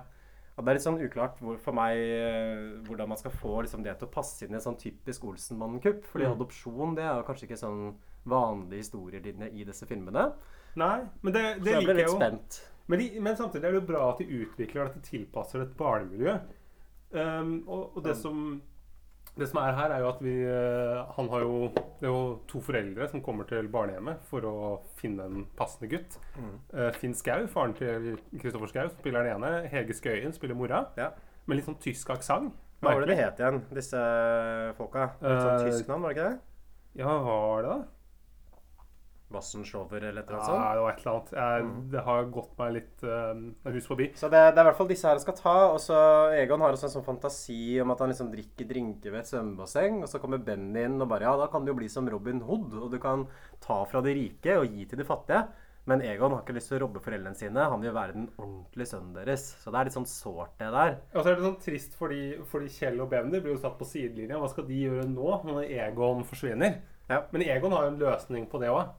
Og 0.56 0.64
Det 0.64 0.70
er 0.70 0.76
litt 0.78 0.84
sånn 0.84 1.00
uklart 1.04 1.37
hvor, 1.40 1.58
for 1.61 1.76
meg 1.76 1.96
uh, 1.96 2.80
hvordan 2.88 3.08
man 3.12 3.20
skal 3.20 3.34
få 3.37 3.61
liksom, 3.66 3.84
det 3.84 3.99
til 4.00 4.08
å 4.08 4.14
passe 4.14 4.44
inn 4.46 4.52
i 4.54 4.58
en 4.58 4.64
sånn 4.64 4.80
typisk 4.80 5.25
Olsenmannen-kupp. 5.28 6.02
Fordi 6.08 6.26
Mm. 6.28 6.34
adopsjon 6.38 6.96
det 6.96 7.04
er 7.04 7.20
jo 7.20 7.28
kanskje 7.28 7.46
ikke 7.50 7.61
sånn 7.62 7.84
vanlige 8.28 8.80
historielinje 8.84 9.49
i 9.52 9.64
disse 9.68 9.87
filmene. 9.88 10.30
Nei, 10.81 10.99
men 11.21 11.35
det, 11.35 11.45
det 11.64 11.75
jeg 11.75 11.85
liker 11.85 12.00
jeg 12.00 12.11
jo. 12.11 12.17
spent. 12.17 12.61
Men, 12.91 13.00
de, 13.00 13.21
men 13.21 13.38
samtidig 13.38 13.69
er 13.69 13.75
det 13.75 13.81
jo 13.83 13.88
bra 13.93 14.09
at 14.11 14.21
de 14.21 14.43
utvikler 14.43 14.88
at 14.88 14.97
de 14.97 15.05
tilpasser 15.07 15.64
et 15.64 15.73
barnemiljø. 15.79 16.37
Um, 17.12 17.57
og, 17.69 17.97
og 17.97 18.05
det 18.07 18.17
som 18.17 18.61
det 19.37 19.47
som 19.49 19.62
er 19.62 19.73
her, 19.73 19.93
er 19.95 20.02
jo 20.02 20.09
at 20.11 20.19
vi 20.21 20.33
eh, 20.45 21.12
Han 21.17 21.29
har 21.33 21.41
jo 21.41 21.71
Det 21.73 22.05
er 22.05 22.11
jo 22.11 22.41
to 22.49 22.61
foreldre 22.61 23.07
som 23.09 23.23
kommer 23.25 23.49
til 23.49 23.69
barnehjemmet 23.73 24.26
for 24.29 24.45
å 24.45 24.57
finne 24.99 25.25
en 25.25 25.47
passende 25.57 25.88
gutt. 25.88 26.19
Mm. 26.37 26.50
Uh, 26.75 26.91
Finn 26.99 27.17
Skau, 27.17 27.47
faren 27.49 27.73
til 27.79 28.19
Kristoffer 28.35 28.69
Skau, 28.69 28.91
spiller 28.99 29.25
den 29.25 29.38
ene. 29.38 29.71
Hege 29.73 29.97
Skøyen 29.97 30.37
spiller 30.37 30.59
mora. 30.59 30.83
Ja. 31.00 31.14
Med 31.47 31.59
litt 31.59 31.69
sånn 31.69 31.81
tysk 31.81 32.12
aksent. 32.12 32.52
Hva 32.83 32.93
var 32.93 33.07
det 33.07 33.14
de 33.14 33.19
het 33.23 33.41
igjen, 33.41 33.61
disse 33.73 33.99
folka? 34.76 35.12
Litt 35.23 35.41
sånn 35.41 35.52
Eh, 35.55 35.67
tysk 35.71 35.88
navn, 35.88 36.02
var 36.02 36.12
det 36.12 36.19
ikke 36.19 36.29
det? 36.29 36.38
Ja, 36.99 37.12
hva 37.23 37.37
var 37.47 37.62
det, 37.62 37.75
da? 37.76 38.01
Wassenschover 39.35 40.05
eller 40.09 40.23
et 40.23 40.29
eller 40.29 40.39
annet 40.39 40.51
sånt? 40.51 40.62
det 40.77 40.83
var 40.85 40.93
et 40.93 41.03
eller 41.03 41.12
annet. 41.12 41.33
Jeg, 41.33 41.62
Mm. 41.62 41.91
Det 41.93 42.03
har 42.07 42.31
gått 42.35 42.53
meg 42.59 42.73
litt 42.77 43.03
uh, 43.07 43.73
hus 43.75 43.87
forbi. 43.87 44.11
Så 44.19 44.29
det, 44.33 44.41
det 44.53 44.61
er 44.61 44.67
i 44.67 44.69
hvert 44.71 44.79
fall 44.79 44.91
disse 44.91 45.09
her 45.09 45.19
jeg 45.19 45.25
skal 45.27 45.39
ta. 45.39 45.57
Og 45.73 45.81
så 45.83 45.99
Egon 46.39 46.61
har 46.65 46.75
også 46.77 46.89
en 46.89 46.95
sånn 46.97 47.07
fantasi 47.07 47.81
om 47.83 47.93
at 47.95 48.03
han 48.03 48.12
liksom 48.12 48.31
drikker 48.33 48.69
drinker 48.69 49.15
ved 49.15 49.23
et 49.23 49.33
svømmebasseng. 49.33 50.01
Og 50.03 50.11
så 50.11 50.21
kommer 50.23 50.43
Benny 50.43 50.87
inn 50.87 51.01
og 51.01 51.11
bare 51.12 51.29
Ja, 51.29 51.37
da 51.41 51.49
kan 51.53 51.65
du 51.65 51.73
jo 51.73 51.79
bli 51.79 51.91
som 51.93 52.09
Robin 52.11 52.43
Hood. 52.47 52.73
Og 52.81 52.91
du 52.93 52.99
kan 53.03 53.27
ta 53.62 53.83
fra 53.89 54.03
de 54.05 54.15
rike 54.17 54.59
og 54.59 54.67
gi 54.71 54.89
til 54.91 55.03
de 55.03 55.09
fattige. 55.09 55.45
Men 55.91 56.03
Egon 56.07 56.31
har 56.31 56.45
ikke 56.45 56.55
lyst 56.55 56.71
til 56.71 56.79
å 56.79 56.85
robbe 56.85 57.01
foreldrene 57.03 57.35
sine. 57.35 57.65
Han 57.73 57.83
vil 57.83 57.95
være 57.95 58.15
den 58.15 58.29
ordentlige 58.39 58.87
sønnen 58.93 59.17
deres. 59.17 59.49
Så 59.59 59.73
det 59.73 59.81
er 59.81 59.89
litt 59.89 59.97
sånn 59.97 60.07
sårt, 60.07 60.53
det 60.61 60.69
der. 60.71 60.93
Og 61.11 61.25
så 61.25 61.33
er 61.33 61.39
det 61.41 61.47
sånn 61.49 61.61
trist 61.65 61.97
fordi, 61.99 62.21
fordi 62.53 62.71
Kjell 62.71 63.03
og 63.03 63.11
Benny 63.11 63.41
blir 63.43 63.57
jo 63.57 63.62
satt 63.65 63.75
på 63.81 63.89
sidelinja. 63.91 64.39
Hva 64.39 64.51
skal 64.53 64.69
de 64.69 64.79
gjøre 64.85 65.09
nå, 65.11 65.31
når 65.49 65.65
Egon 65.67 66.23
forsvinner? 66.29 66.79
Ja. 67.11 67.25
Men 67.35 67.43
Egon 67.51 67.75
har 67.75 67.89
jo 67.89 67.95
en 67.97 67.99
løsning 68.05 68.47
på 68.53 68.61
det 68.62 68.71
òg. 68.71 68.92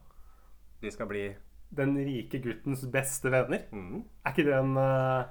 De 0.84 0.92
skal 0.92 1.08
bli 1.10 1.24
Den 1.74 1.96
rike 2.06 2.38
guttens 2.44 2.84
beste 2.92 3.32
venner. 3.32 3.64
mm. 3.72 4.04
Er 4.24 4.34
ikke 4.34 4.44
det 4.46 4.54
en 4.60 4.76
eh, 4.78 5.24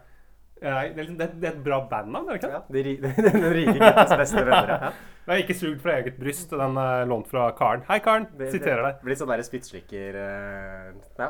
eh, 0.60 0.66
det, 0.66 0.74
er 0.74 0.98
liksom, 0.98 1.18
det, 1.22 1.28
det 1.40 1.48
er 1.50 1.56
et 1.56 1.64
bra 1.64 1.78
bandnavn, 1.92 2.28
er 2.28 2.38
det 2.38 2.42
ikke? 2.42 2.52
ja, 2.52 2.62
de, 2.74 2.84
de, 2.84 2.94
Den 3.30 3.46
rike 3.54 3.78
guttens 3.80 4.16
beste 4.24 4.44
venner. 4.48 4.74
Ja. 4.74 4.94
Det 5.24 5.32
er 5.32 5.40
ikke 5.40 5.56
sugd 5.56 5.78
fra 5.80 5.94
eget 6.02 6.18
bryst. 6.20 6.52
Den 6.52 6.76
er 6.82 7.06
lånt 7.08 7.30
fra 7.32 7.46
Karen. 7.56 7.86
Hei, 7.88 8.02
Karen. 8.04 8.26
Det, 8.36 8.50
Siterer 8.52 8.82
deg. 8.84 8.98
blir 9.08 9.16
sånn 9.16 9.30
derre 9.32 9.46
spyttslikker 9.48 10.18
uh, 10.20 10.90
ja, 11.22 11.30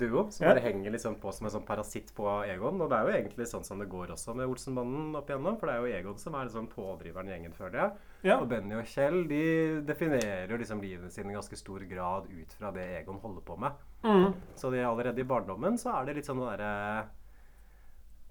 duo 0.00 0.26
som 0.34 0.46
bare 0.46 0.62
henger 0.64 0.94
liksom 0.94 1.16
på 1.22 1.32
som 1.34 1.48
en 1.48 1.54
sånn 1.54 1.66
parasitt 1.66 2.12
på 2.16 2.26
Egon. 2.48 2.80
Og 2.82 2.90
det 2.90 2.98
er 2.98 3.08
jo 3.08 3.16
egentlig 3.18 3.48
sånn 3.50 3.66
som 3.66 3.82
det 3.82 3.88
går 3.92 4.14
også 4.14 4.36
med 4.38 4.50
Olsenmannen 4.50 5.16
opp 5.18 5.30
igjennom. 5.30 5.58
For 5.60 5.70
det 5.70 5.74
er 5.74 5.82
jo 5.82 5.98
Egon 6.00 6.20
som 6.22 6.36
er 6.38 6.48
liksom 6.48 6.70
pådriveren 6.72 7.30
i 7.30 7.34
gjengen, 7.34 7.56
føler 7.56 7.80
jeg. 7.80 8.06
Ja. 8.30 8.38
Og 8.38 8.48
Benny 8.52 8.78
og 8.78 8.88
Kjell 8.90 9.20
de 9.30 9.42
definerer 9.88 10.54
liksom 10.60 10.82
livene 10.84 11.12
sine 11.12 11.32
i 11.32 11.36
ganske 11.36 11.58
stor 11.60 11.84
grad 11.90 12.30
ut 12.30 12.56
fra 12.58 12.72
det 12.76 12.86
Egon 13.02 13.20
holder 13.22 13.44
på 13.46 13.58
med. 13.60 13.84
Mm. 14.04 14.32
Så 14.58 14.72
de 14.74 14.82
allerede 14.84 15.22
i 15.22 15.28
barndommen 15.28 15.78
så 15.80 15.94
er 15.98 16.08
det 16.08 16.18
litt 16.20 16.30
sånn 16.30 16.42
derre 16.44 16.72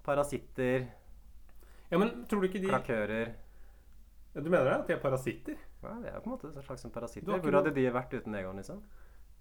Parasitter, 0.04 0.82
ja, 1.94 1.98
men 1.98 2.24
tror 2.28 2.42
du 2.42 2.48
ikke 2.48 2.60
de 2.60 2.70
klakører 2.72 3.28
ja, 4.34 4.40
Du 4.42 4.50
mener 4.50 4.66
det? 4.66 4.76
At 4.80 4.88
de 4.88 4.96
er 4.96 5.02
parasitter? 5.02 5.58
ja, 5.84 5.94
Det 6.02 6.10
er 6.10 6.20
på 6.20 6.30
en 6.30 6.34
måte 6.34 6.48
en 6.50 6.64
slags 6.64 6.86
parasitter. 6.92 7.38
Hvor 7.38 7.58
hadde 7.58 7.74
de 7.76 7.84
vært 7.92 8.16
uten 8.16 8.34
Egon, 8.34 8.58
liksom? 8.58 8.80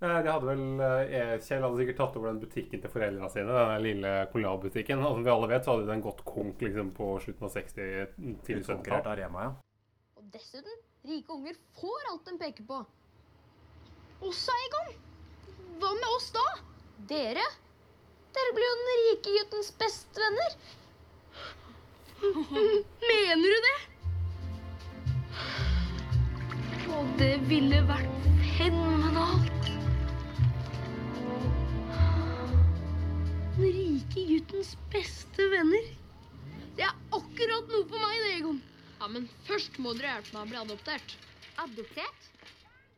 Nei, 0.03 0.17
de 0.19 0.31
hadde 0.33 0.47
vel 0.49 0.81
eh, 0.83 1.37
Kjell 1.39 1.63
hadde 1.63 1.79
sikkert 1.79 1.99
tatt 2.01 2.15
over 2.19 2.27
den 2.27 2.39
butikken 2.41 2.81
til 2.83 2.91
foreldrene 2.91 3.29
sine. 3.31 3.53
Den 3.55 3.85
lille 3.85 4.09
kolonialbutikken. 4.33 4.99
Og 4.99 5.13
som 5.15 5.23
vi 5.23 5.31
alle 5.31 5.47
vet, 5.47 5.63
så 5.63 5.75
hadde 5.77 5.87
den 5.87 6.03
gått 6.03 6.25
konk 6.27 6.63
liksom 6.65 6.89
på 6.97 7.07
slutten 7.23 7.47
av 7.47 7.53
60, 7.53 8.09
tidlig 8.43 8.65
70-tall. 8.65 8.65
Utkonkurrert 8.65 9.07
av 9.07 9.15
Rema, 9.21 9.45
ja. 9.45 9.53
Og 10.19 10.25
dessuten, 10.33 10.75
rike 11.07 11.37
unger 11.37 11.55
får 11.79 12.09
alt 12.11 12.27
de 12.27 12.35
peker 12.41 12.67
på. 12.67 12.81
Oss, 14.27 14.43
Egon? 14.57 14.91
Hva 15.79 15.91
med 15.95 16.09
oss 16.17 16.27
da? 16.35 16.43
Dere? 17.13 17.45
Dere 18.35 18.55
blir 18.57 18.67
jo 18.67 18.75
den 18.81 18.99
rike 19.05 19.37
guttens 19.37 19.71
bestevenner. 19.79 20.57
Mener 23.07 23.55
du 23.55 23.59
det? 23.69 23.77
Og 26.91 27.15
det 27.23 27.33
ville 27.47 27.79
vært 27.87 28.29
fenomenalt. 28.57 29.82
Den 33.53 33.69
rike 33.69 34.21
guttens 34.25 34.71
beste 34.89 35.45
venner. 35.51 35.89
Det 36.73 36.87
er 36.87 36.93
akkurat 37.13 37.67
noe 37.69 37.85
for 37.85 38.01
meg, 38.01 38.15
det, 38.23 38.31
Egon. 38.39 38.55
Ja, 38.97 39.09
men 39.13 39.27
først 39.45 39.77
må 39.77 39.93
dere 39.93 40.15
hjelpe 40.15 40.33
meg 40.33 40.41
å 40.41 40.49
bli 40.49 40.57
adoptert. 40.63 41.13
Adoptert? 41.61 42.25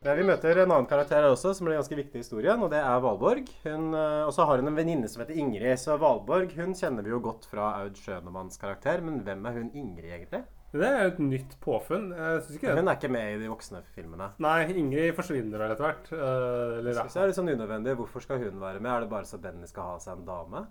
Ja, 0.06 0.14
vi 0.16 0.24
møter 0.24 0.62
en 0.62 0.70
annen 0.70 0.88
karakter 0.88 1.20
her 1.20 1.28
også, 1.34 1.52
som 1.58 1.68
blir 1.68 1.76
ganske 1.76 1.98
viktig 1.98 2.22
i 2.22 2.24
historien, 2.24 2.64
og 2.64 2.72
det 2.72 2.80
er 2.80 3.04
Valborg. 3.04 3.52
Hun, 3.66 3.90
eh, 4.00 4.22
og 4.24 4.32
så 4.32 4.48
har 4.48 4.62
hun 4.62 4.72
en 4.72 4.80
venninne 4.80 5.12
som 5.12 5.20
heter 5.20 5.36
Ingrid. 5.36 5.76
Så 5.82 5.98
Valborg 6.00 6.56
hun 6.56 6.72
kjenner 6.78 7.04
vi 7.04 7.12
jo 7.12 7.20
godt 7.28 7.44
fra 7.52 7.74
Aud 7.82 8.00
Schønemanns 8.00 8.56
karakter, 8.62 9.04
men 9.04 9.20
hvem 9.28 9.44
er 9.50 9.60
hun 9.60 9.68
Ingrid 9.76 10.08
egentlig? 10.08 10.46
Det 10.80 10.86
er 10.88 11.02
jo 11.06 11.10
et 11.14 11.20
nytt 11.24 11.54
påfunn. 11.62 12.08
Hun 12.12 12.88
er 12.88 12.96
ikke 12.96 13.10
med 13.12 13.34
i 13.34 13.38
de 13.42 13.50
voksne 13.52 13.82
filmene. 13.94 14.30
Nei, 14.42 14.56
Ingrid 14.72 15.14
forsvinner 15.16 15.58
vel 15.62 15.74
etter 15.74 15.86
hvert. 15.88 16.10
Eller, 16.12 16.90
jeg 16.92 16.98
Synes 17.02 17.14
det 17.16 17.22
er 17.22 17.30
litt 17.32 17.38
sånn 17.40 17.52
unødvendig. 17.54 17.94
Hvorfor 18.00 18.24
skal 18.24 18.42
hun 18.42 18.60
være 18.60 18.80
med? 18.82 18.90
Er 18.92 19.06
det 19.06 19.10
bare 19.12 19.28
så 19.28 19.38
Benny 19.42 19.68
skal 19.70 19.92
ha 19.94 19.98
seg 20.02 20.18
en 20.18 20.26
dame? 20.28 20.66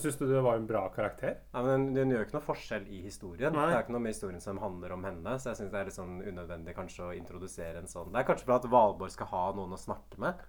Syns 0.00 0.16
du 0.16 0.24
det 0.26 0.40
var 0.42 0.56
en 0.56 0.66
bra 0.66 0.86
karakter? 0.94 1.36
Nei, 1.52 1.62
men 1.62 1.82
hun, 1.90 1.96
hun 2.00 2.12
gjør 2.14 2.22
ikke 2.24 2.36
noe 2.38 2.46
forskjell 2.46 2.86
i 2.88 3.02
historien. 3.04 3.52
Nei. 3.52 3.66
Det 3.68 3.76
er 3.76 3.82
ikke 3.84 3.94
noe 3.94 4.04
med 4.06 4.14
historien 4.14 4.40
som 4.40 4.58
handler 4.62 4.94
om 4.96 5.04
henne, 5.04 5.34
så 5.38 5.50
jeg 5.52 5.60
syns 5.60 5.72
det 5.74 5.80
er 5.82 5.90
litt 5.90 5.98
sånn 5.98 6.14
unødvendig 6.24 6.74
kanskje 6.74 7.04
å 7.04 7.12
introdusere 7.14 7.82
en 7.82 7.90
sånn 7.90 8.08
Det 8.14 8.22
er 8.22 8.28
kanskje 8.30 8.48
for 8.48 8.56
at 8.56 8.68
Valborg 8.72 9.12
skal 9.12 9.28
ha 9.34 9.42
noen 9.58 9.76
å 9.76 9.80
snakke 9.80 10.18
med. 10.24 10.40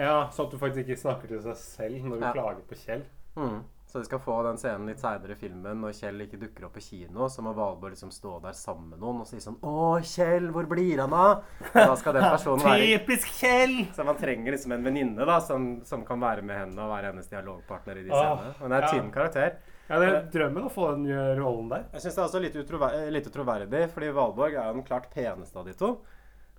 Ja, 0.00 0.16
Sånn 0.34 0.48
at 0.48 0.54
du 0.54 0.58
faktisk 0.60 0.82
ikke 0.88 1.00
snakker 1.04 1.30
til 1.30 1.42
deg 1.44 1.56
selv 1.60 2.04
når 2.10 2.18
du 2.18 2.24
Ja. 2.26 2.32
klager 2.34 2.66
på 2.66 2.78
Kjell. 2.82 3.04
Mm. 3.38 3.60
Så 3.90 3.98
de 3.98 4.06
skal 4.06 4.20
få 4.22 4.36
den 4.46 4.58
scenen 4.60 4.86
litt 4.86 5.00
seinere 5.02 5.34
i 5.34 5.38
filmen 5.38 5.80
når 5.82 5.96
Kjell 5.98 6.20
ikke 6.22 6.38
dukker 6.38 6.68
opp 6.68 6.76
på 6.78 6.82
kino. 6.84 7.26
Så 7.26 7.42
må 7.42 7.50
Valborg 7.56 7.96
liksom 7.96 8.12
stå 8.14 8.36
der 8.44 8.54
sammen 8.54 8.92
med 8.92 9.00
noen 9.02 9.24
og 9.24 9.26
si 9.26 9.40
sånn 9.42 9.56
'Å, 9.58 9.98
Kjell, 10.06 10.46
hvor 10.54 10.68
blir 10.70 11.02
han 11.02 11.10
av?' 11.10 11.42
Og 11.72 11.74
da 11.74 11.96
skal 11.98 12.14
den 12.14 12.28
personen 12.30 12.62
være 12.62 12.86
Typisk 12.86 13.32
Kjell! 13.40 13.74
Så 13.96 14.06
man 14.06 14.20
trenger 14.20 14.54
liksom 14.54 14.76
en 14.76 14.86
venninne 14.86 15.26
da, 15.26 15.40
som, 15.42 15.66
som 15.82 16.04
kan 16.06 16.22
være 16.22 16.46
med 16.46 16.54
henne 16.56 16.78
og 16.78 16.92
være 16.94 17.10
hennes 17.10 17.26
dialogpartner 17.32 17.98
i 17.98 18.06
de 18.06 18.14
Åh, 18.14 18.22
scenene. 18.22 18.54
Og 18.54 18.62
hun 18.62 18.70
er 18.70 18.76
en 18.76 18.86
ja. 18.86 18.92
tynn 18.94 19.10
karakter. 19.10 19.58
Ja, 19.90 19.98
Det 19.98 20.06
er 20.06 20.30
drømmen 20.38 20.68
å 20.68 20.70
få 20.70 20.92
den 20.94 21.10
eh, 21.10 21.34
rollen 21.40 21.66
der. 21.72 21.88
Jeg 21.96 22.04
syns 22.04 22.14
det 22.14 22.22
er 22.22 22.28
også 22.28 22.44
litt 22.46 22.62
utrover 22.62 23.10
lite 23.10 23.34
troverdig, 23.34 23.82
fordi 23.90 24.14
Valborg 24.14 24.54
er 24.54 24.70
jo 24.70 24.78
den 24.78 24.86
klart 24.86 25.10
peneste 25.10 25.58
av 25.58 25.66
de 25.66 25.74
to. 25.74 25.96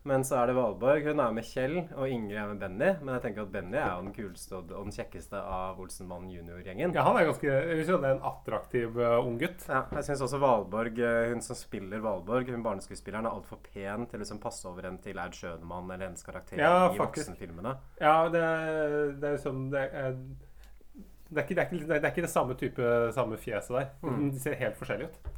Men 0.04 0.24
så 0.26 0.40
er 0.42 0.50
det 0.50 0.56
Valborg. 0.58 1.06
Hun 1.06 1.20
er 1.22 1.34
med 1.36 1.46
Kjell, 1.46 1.76
og 1.94 2.10
Ingrid 2.10 2.40
er 2.42 2.48
med 2.50 2.62
Benny. 2.64 2.88
Men 3.04 3.14
jeg 3.16 3.24
tenker 3.28 3.44
at 3.44 3.52
Benny 3.54 3.78
er 3.78 3.92
jo 3.92 4.06
den 4.08 4.14
kuleste 4.16 4.58
og 4.58 4.72
den 4.72 4.96
kjekkeste 4.96 5.38
av 5.38 5.82
Olsenmann 5.84 6.26
junior-gjengen. 6.34 6.96
Ja, 6.98 7.04
han 7.06 7.20
er 7.20 7.28
ganske 7.30 7.52
jeg 7.52 7.84
synes 7.84 7.92
han 8.00 8.08
er 8.10 8.16
en 8.16 8.26
attraktiv 8.32 8.98
uh, 8.98 9.20
ung 9.22 9.38
gutt. 9.42 9.68
Ja, 9.70 9.84
jeg 10.00 10.08
syns 10.10 10.24
også 10.26 10.42
Valborg, 10.42 10.98
eh, 11.06 11.30
hun 11.30 11.46
som 11.46 11.60
spiller 11.60 12.02
Valborg, 12.02 12.50
hun 12.50 12.66
barneskuespilleren, 12.66 13.30
er 13.30 13.38
altfor 13.38 13.62
pen 13.68 14.08
til 14.10 14.18
å 14.18 14.24
liksom 14.24 14.42
passe 14.42 14.66
over 14.70 14.90
en 14.90 14.98
til 15.04 15.22
Aud 15.22 15.38
Schønemann 15.38 15.90
eller 15.92 16.10
hennes 16.10 16.26
karakter 16.26 16.58
Ja, 16.58 16.88
i 16.90 16.98
faktisk. 16.98 17.30
voksenfilmene. 17.30 17.76
Ja, 18.02 18.16
det, 18.34 18.46
det 19.22 19.30
er 19.30 19.38
liksom 19.38 19.68
det 19.74 19.86
er, 19.86 20.16
det 21.32 21.38
er, 21.38 21.46
ikke, 21.46 21.56
det, 21.56 21.62
er 21.62 21.68
ikke, 21.70 21.88
det 21.94 22.02
er 22.02 22.10
ikke 22.12 22.26
det 22.26 22.34
samme 22.34 22.58
type 22.60 22.94
samme 23.16 23.38
fjeset 23.40 23.78
der. 23.78 23.92
Mm. 24.02 24.32
De 24.34 24.42
ser 24.42 24.58
helt 24.60 24.82
forskjellige 24.82 25.14
ut. 25.14 25.36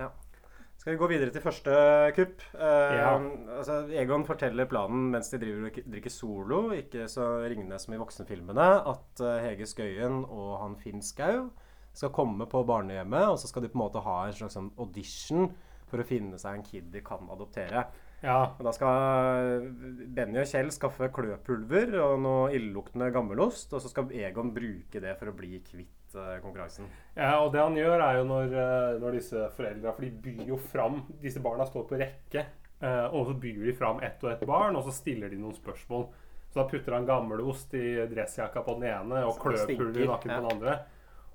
Skal 0.78 0.94
vi 0.96 1.00
gå 1.00 1.08
videre 1.08 1.32
til 1.32 1.42
første 1.46 1.74
kupp? 2.18 2.42
Eh, 2.56 2.96
Ja. 2.98 3.14
altså, 3.58 3.78
Egon 3.96 4.26
forteller 4.28 4.66
planen 4.68 5.12
mens 5.12 5.30
de 5.32 5.38
driver 5.40 5.70
og 5.70 5.78
drikker 5.94 6.12
solo, 6.12 6.72
ikke 6.76 7.06
så 7.08 7.28
ringende 7.48 7.80
som 7.80 7.94
i 7.94 7.98
voksenfilmene, 8.02 8.66
at 8.92 9.22
eh, 9.24 9.40
Hege 9.48 9.66
Skøyen 9.70 10.26
og 10.28 10.60
han 10.60 10.76
Finn 10.76 11.02
Skau 11.02 11.50
skal 11.94 12.10
komme 12.10 12.46
på 12.50 12.66
barnehjemmet, 12.68 13.30
og 13.30 13.38
så 13.40 13.48
skal 13.48 13.62
de 13.64 13.70
på 13.70 13.78
en 13.80 13.86
måte 13.86 14.02
ha 14.04 14.18
en 14.28 14.34
slags 14.34 14.58
sånn 14.58 14.72
audition 14.82 15.54
for 15.88 16.02
å 16.02 16.08
finne 16.10 16.40
seg 16.42 16.58
en 16.58 16.64
kid 16.68 16.92
de 16.92 17.02
kan 17.06 17.30
adoptere. 17.32 17.86
Ja, 18.24 18.54
Og 18.58 18.64
da 18.66 18.72
skal 18.72 19.68
Benny 20.16 20.40
og 20.40 20.48
Kjell 20.48 20.72
skaffe 20.72 21.10
kløpulver 21.14 21.92
og 22.02 22.20
noe 22.24 22.52
illeluktende 22.56 23.12
gammelost, 23.14 23.74
og 23.76 23.82
så 23.84 23.92
skal 23.92 24.12
Egon 24.16 24.54
bruke 24.56 25.00
det 25.04 25.18
for 25.20 25.28
å 25.32 25.36
bli 25.36 25.60
kvitt 25.60 26.03
eh, 26.16 26.40
konkurransen. 26.44 26.90
Ja, 27.16 27.40
og 27.44 27.52
det 27.54 27.62
han 27.62 27.78
gjør 27.78 28.02
er 28.02 28.20
jo 28.20 28.26
når, 28.30 28.54
eh, 28.64 29.00
når 29.02 29.18
disse 29.20 29.48
foreldra 29.58 29.94
For 29.94 30.06
de 30.06 30.10
byr 30.24 30.48
jo 30.50 30.58
fram 30.58 31.04
Disse 31.22 31.42
barna 31.44 31.66
står 31.70 31.86
på 31.90 32.00
rekke, 32.02 32.46
eh, 32.82 33.06
og 33.12 33.28
så 33.30 33.36
byr 33.46 33.66
de 33.68 33.76
fram 33.78 34.02
ett 34.02 34.24
og 34.24 34.32
ett 34.32 34.46
barn, 34.50 34.76
og 34.76 34.88
så 34.88 34.96
stiller 34.96 35.30
de 35.30 35.38
noen 35.42 35.56
spørsmål. 35.58 36.08
Så 36.54 36.62
da 36.62 36.68
putter 36.70 36.94
han 36.94 37.06
gammelost 37.10 37.74
i 37.74 38.06
dressjakka 38.10 38.62
på 38.66 38.76
den 38.80 38.90
ene 38.92 39.24
og 39.26 39.40
kløpuller 39.42 40.04
i 40.04 40.10
nakken 40.10 40.32
ja. 40.32 40.40
på 40.40 40.44
den 40.44 40.52
andre. 40.58 40.76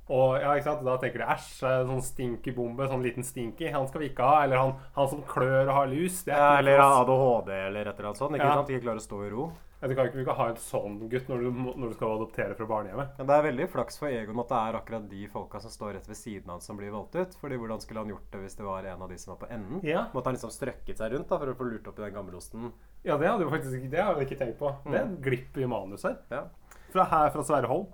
Og 0.09 0.38
ja, 0.41 0.55
ikke 0.57 0.71
sant? 0.71 0.85
Da 0.87 0.95
tenker 1.03 1.21
de 1.21 1.27
æsj, 1.35 1.49
sånn 1.88 2.05
stinky 2.05 2.53
bombe, 2.57 2.87
sånn 2.88 3.03
liten 3.05 3.27
stinky. 3.27 3.67
Han 3.75 3.88
skal 3.91 4.01
vi 4.05 4.09
ikke 4.09 4.25
ha. 4.25 4.45
Eller 4.47 4.62
han, 4.62 4.71
han 4.95 5.09
som 5.11 5.21
klør 5.29 5.67
og 5.67 5.75
har 5.83 5.91
lus. 5.91 6.23
Det 6.25 6.33
er 6.33 6.41
Ja, 6.41 6.53
eller. 6.62 6.81
ADHD 6.81 7.51
eller 7.67 7.91
et 7.91 7.99
eller 7.99 8.09
annet 8.09 8.23
sånt. 8.23 8.37
Ikke 8.38 8.47
Ja. 8.47 8.55
sant? 8.57 8.71
Ikke 8.73 8.87
klarer 8.87 9.03
å 9.03 9.05
stå 9.05 9.27
i 9.27 9.31
ro. 9.35 9.51
Du 9.81 9.95
kan 9.95 10.09
ikke, 10.11 10.35
ha 10.35 10.49
en 10.51 10.57
sånn 10.59 10.97
gutt 11.11 11.29
når 11.31 11.45
du, 11.45 11.49
når 11.55 11.93
du 11.93 11.95
skal 11.95 12.17
adoptere 12.17 12.57
fra 12.59 12.67
barnehjemmet. 12.67 13.12
Men 13.21 13.29
det 13.31 13.35
er 13.37 13.45
veldig 13.47 13.67
flaks 13.71 14.01
for 14.01 14.11
Egon 14.11 14.41
at 14.43 14.51
det 14.51 14.59
er 14.59 14.79
akkurat 14.81 15.05
de 15.11 15.29
folka 15.31 15.61
som 15.62 15.71
står 15.71 15.93
rett 15.95 16.09
ved 16.11 16.19
siden 16.19 16.51
av 16.51 16.57
han 16.57 16.64
som 16.64 16.81
blir 16.81 16.91
valgt 16.91 17.14
ut. 17.14 17.37
Fordi 17.38 17.61
hvordan 17.62 17.85
skulle 17.85 18.03
han 18.03 18.11
gjort 18.11 18.27
det 18.33 18.43
hvis 18.43 18.59
det 18.59 18.67
var 18.67 18.88
en 18.91 19.05
av 19.07 19.12
de 19.12 19.19
som 19.23 19.35
var 19.35 19.41
på 19.45 19.51
enden? 19.55 19.85
Ja. 19.87 20.09
Måtte 20.14 20.33
han 20.33 20.38
liksom 20.38 20.55
strøkket 20.55 20.99
seg 20.99 21.14
rundt 21.14 21.31
da 21.31 21.38
for 21.38 21.53
å 21.53 21.57
få 21.61 21.69
lurt 21.71 21.87
opp 21.87 22.03
i 22.03 22.07
den 22.09 22.17
gammelosten? 22.17 22.73
Ja, 23.07 23.21
det 23.21 23.31
hadde 23.31 23.47
faktisk 23.55 23.87
det 23.93 24.03
hadde 24.03 24.25
jeg 24.25 24.33
ikke 24.33 24.41
tenkt 24.43 24.59
på. 24.59 24.75
Det 24.88 24.99
er 24.99 25.07
en 25.07 25.17
glipp 25.23 25.62
i 25.62 25.71
manus 25.71 26.09
her. 26.09 26.19
Ja. 26.35 26.43
Fra 26.91 27.07
her 27.12 27.31
fra 27.37 27.47
Sverre 27.47 27.71
Holm. 27.71 27.87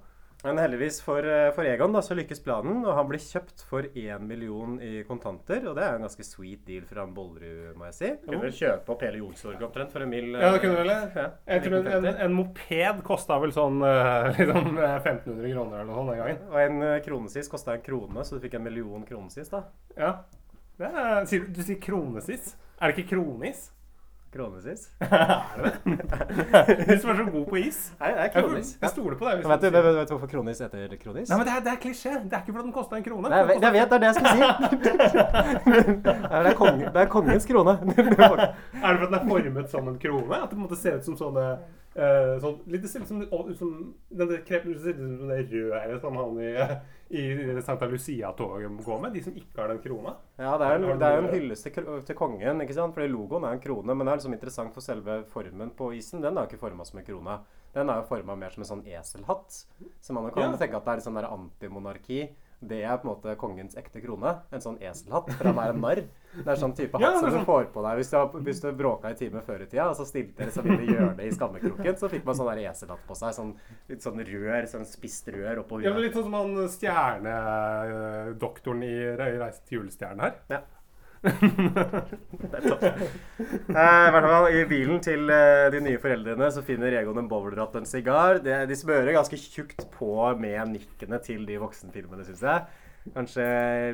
Men 0.44 0.58
heldigvis 0.60 0.98
for, 1.00 1.24
eh, 1.24 1.50
for 1.56 1.64
Egon 1.64 1.94
da, 1.96 2.02
så 2.04 2.12
lykkes 2.18 2.42
planen, 2.44 2.82
og 2.84 2.92
han 2.98 3.06
blir 3.08 3.22
kjøpt 3.22 3.62
for 3.64 3.86
1 3.96 4.26
million 4.28 4.74
i 4.84 4.98
kontanter. 5.08 5.62
Og 5.70 5.78
det 5.78 5.86
er 5.86 5.96
en 5.96 6.04
ganske 6.04 6.26
sweet 6.26 6.66
deal 6.68 6.84
fra 6.84 7.06
Bollerud, 7.08 7.72
må 7.80 7.86
jeg 7.88 7.96
si. 7.96 8.10
Kunne 8.26 8.42
vel 8.42 8.52
kjøpe 8.58 8.92
opp 8.92 9.04
hele 9.06 9.22
Youngstorget 9.22 9.64
omtrent 9.64 9.94
for 9.94 10.04
en 10.04 10.12
mill. 10.12 10.34
Ja, 10.36 10.50
det 10.52 10.60
kunne 10.60 10.82
vel 10.82 10.92
det? 10.92 10.98
Ja, 11.16 11.26
Jeg 11.48 11.64
tror 11.64 11.78
en, 11.80 11.88
en, 12.10 12.20
en 12.26 12.36
moped 12.36 13.00
kosta 13.08 13.38
vel 13.40 13.54
sånn 13.56 13.80
eh, 13.88 14.28
liksom 14.36 14.76
eh, 14.76 14.98
1500 15.00 15.54
kroner 15.54 15.80
eller 15.80 15.88
noe 15.88 16.00
sånt 16.02 16.12
den 16.12 16.20
gangen. 16.20 16.42
Og 16.50 16.60
en 16.60 16.88
eh, 16.90 16.98
kronesis 17.08 17.48
kosta 17.52 17.78
en 17.78 17.86
krone, 17.88 18.26
så 18.28 18.36
du 18.36 18.44
fikk 18.44 18.58
en 18.60 18.66
million 18.68 19.08
kronesis, 19.08 19.48
da. 19.54 19.64
Ja. 19.96 20.12
Det 20.76 20.90
er, 20.90 21.24
du 21.24 21.62
sier 21.62 21.80
kronesis? 21.80 22.52
Er 22.82 22.90
det 22.92 22.98
ikke 22.98 23.14
kronis? 23.14 23.70
Kronesis? 24.34 24.88
er 25.00 25.60
det 25.62 25.72
det? 25.84 26.86
Du 26.88 27.00
som 27.00 27.10
er 27.10 27.16
så 27.16 27.24
god 27.30 27.44
på 27.46 27.56
is. 27.60 27.78
Nei, 28.00 28.08
det 28.16 28.24
er 28.24 28.30
kronis. 28.34 28.72
jeg 28.82 28.90
stoler 28.90 29.18
på 29.20 29.28
deg. 29.28 29.44
Vet 29.46 29.62
du, 29.62 29.68
vet, 29.70 29.86
vet 29.98 30.10
hvorfor 30.10 30.30
kronis 30.32 30.62
heter 30.64 30.96
kronis? 31.02 31.28
Nei, 31.30 31.38
men 31.38 31.46
det 31.46 31.52
er, 31.54 31.60
det 31.66 31.72
er 31.74 31.78
klisjé. 31.84 32.16
Det 32.24 32.34
er 32.34 32.42
ikke 32.42 32.56
fordi 32.56 32.66
den 32.66 32.74
kosta 32.74 32.98
en 32.98 33.06
krone. 33.06 33.30
Nei, 33.30 33.38
jeg 33.38 33.48
vet, 33.52 33.62
jeg 33.62 33.76
vet, 33.76 33.92
det 33.92 33.94
er 33.94 34.02
det 34.02 34.08
jeg 34.10 34.16
skulle 34.18 34.34
si. 34.34 34.40
Nei, 36.08 36.42
det, 36.48 36.50
er 36.50 36.58
kongen, 36.58 36.84
det 36.88 37.04
er 37.04 37.12
kongens 37.14 37.48
krone. 37.52 37.76
Er 37.78 38.02
det 38.02 38.18
fordi 38.18 39.06
den 39.06 39.18
er 39.20 39.24
formet 39.30 39.70
som 39.76 39.88
en 39.92 40.02
krone? 40.02 40.42
At 40.42 40.50
det 40.50 40.56
på 40.56 40.60
en 40.60 40.66
måte 40.66 40.80
ser 40.82 40.98
ut 40.98 41.06
som 41.12 41.18
sånne 41.20 41.46
eh, 41.96 42.34
sånn, 42.42 42.60
Litt 42.66 42.86
stille 42.90 43.06
som, 43.06 43.22
som 43.58 43.94
den 44.10 44.32
krepen 44.46 44.74
ser 44.82 44.94
som 44.98 45.28
det 45.28 46.00
som 46.02 46.16
han 46.16 46.38
i, 46.40 46.52
i 47.14 47.60
Santa 47.62 47.86
Lucia-toget 47.86 48.78
går 48.84 49.00
med. 49.02 49.12
De 49.14 49.22
som 49.22 49.34
ikke 49.36 49.60
har 49.60 49.68
den 49.68 49.82
krona. 49.84 50.16
Ja, 50.38 50.56
det 50.58 50.66
er, 50.66 50.74
en- 50.80 50.98
det 50.98 51.06
er 51.10 51.18
jo 51.20 51.26
en 51.28 51.34
hyllest 51.34 51.68
til, 51.74 51.90
til 52.08 52.16
kongen, 52.18 52.60
ikke 52.64 52.74
sant? 52.74 52.94
Fordi 52.96 53.08
logoen 53.12 53.44
er 53.44 53.52
en 53.58 53.60
krone, 53.62 53.94
men 53.94 54.06
det 54.06 54.12
er 54.12 54.16
liksom 54.22 54.34
interessant 54.38 54.74
for 54.74 54.80
selve 54.84 55.20
formen 55.30 55.70
på 55.78 55.92
isen. 55.98 56.20
Den 56.24 56.36
er 56.38 56.46
jo 56.48 56.52
ikke 56.54 56.64
forma 56.66 56.84
som 56.88 56.98
en 56.98 57.06
krone. 57.06 57.38
Den 57.74 57.90
er 57.90 58.00
jo 58.02 58.08
forma 58.08 58.36
mer 58.38 58.50
som 58.54 58.62
en 58.62 58.68
sånn 58.70 58.84
eselhatt. 58.86 59.60
Så 60.00 60.12
man 60.14 60.30
kan 60.30 60.50
Ja. 60.52 60.56
tenke 60.56 60.76
at 60.78 60.84
det 60.84 60.92
er 60.98 61.04
sånn 61.10 61.18
antimonarki. 61.24 62.28
Det 62.68 62.80
er 62.82 62.96
på 63.00 63.06
en 63.08 63.12
måte 63.14 63.28
kongens 63.40 63.74
ekte 63.80 63.98
krone. 64.02 64.32
En 64.54 64.62
sånn 64.64 64.78
eselhatt, 64.80 65.26
for 65.36 65.44
han 65.50 65.58
er 65.62 65.68
en 65.74 65.82
narr. 65.84 66.00
Det 66.34 66.50
er 66.50 66.58
sånn 66.58 66.74
type 66.74 66.98
hatt 67.02 67.18
som 67.20 67.28
du 67.28 67.32
sånn. 67.36 67.46
får 67.46 67.64
på 67.74 67.80
deg 67.84 67.92
hvis 68.00 68.10
du, 68.10 68.16
hvis 68.48 68.60
du 68.64 68.68
bråka 68.74 69.06
i 69.12 69.16
time 69.18 69.40
før 69.46 69.58
i 69.62 69.66
tida, 69.70 69.84
og 69.92 69.96
så 69.98 70.04
stilte 70.08 70.34
dere 70.40 70.52
så 70.54 70.60
ville 70.66 70.84
gjøre 70.88 71.12
det 71.20 71.26
i 71.28 71.34
skammekroken, 71.36 71.94
så 72.00 72.06
fikk 72.12 72.24
man 72.26 72.36
sånn 72.38 72.50
der 72.50 72.60
eselhatt 72.72 73.02
på 73.06 73.14
seg. 73.18 73.30
Sånn, 73.36 73.52
litt 73.92 74.02
sånn 74.06 74.18
rør, 74.26 74.62
sånn 74.70 74.86
spisst 74.88 75.24
rør 75.34 75.56
oppå 75.62 75.74
Ja, 75.84 75.90
men. 75.94 76.02
Litt 76.06 76.16
sånn 76.18 76.26
som 76.28 76.38
han 76.40 76.52
stjernedoktoren 76.74 78.80
i 78.86 78.94
Reisen 79.18 79.42
Reise 79.44 79.60
til 79.68 79.74
julestjernen 79.80 80.20
her. 80.26 80.34
Ja. 80.50 80.58
Eh, 83.74 84.06
I 84.08 84.10
hvert 84.14 84.26
fall 84.28 84.46
I 84.54 84.64
bilen 84.70 85.00
til 85.04 85.30
eh, 85.32 85.66
de 85.72 85.80
nye 85.82 86.00
foreldrene 86.00 86.50
så 86.54 86.62
finner 86.66 86.94
Egon 87.00 87.18
en 87.22 87.28
bowlerhatt 87.30 87.74
og 87.74 87.82
en 87.82 87.88
sigar. 87.88 88.38
De, 88.44 88.52
de 88.68 88.76
smører 88.78 89.14
ganske 89.16 89.38
tjukt 89.40 89.86
på 89.96 90.10
med 90.40 90.74
nikkene 90.74 91.18
til 91.24 91.46
de 91.48 91.56
voksenfilmene, 91.62 92.26
syns 92.28 92.44
jeg. 92.44 92.82
Kanskje 93.16 93.46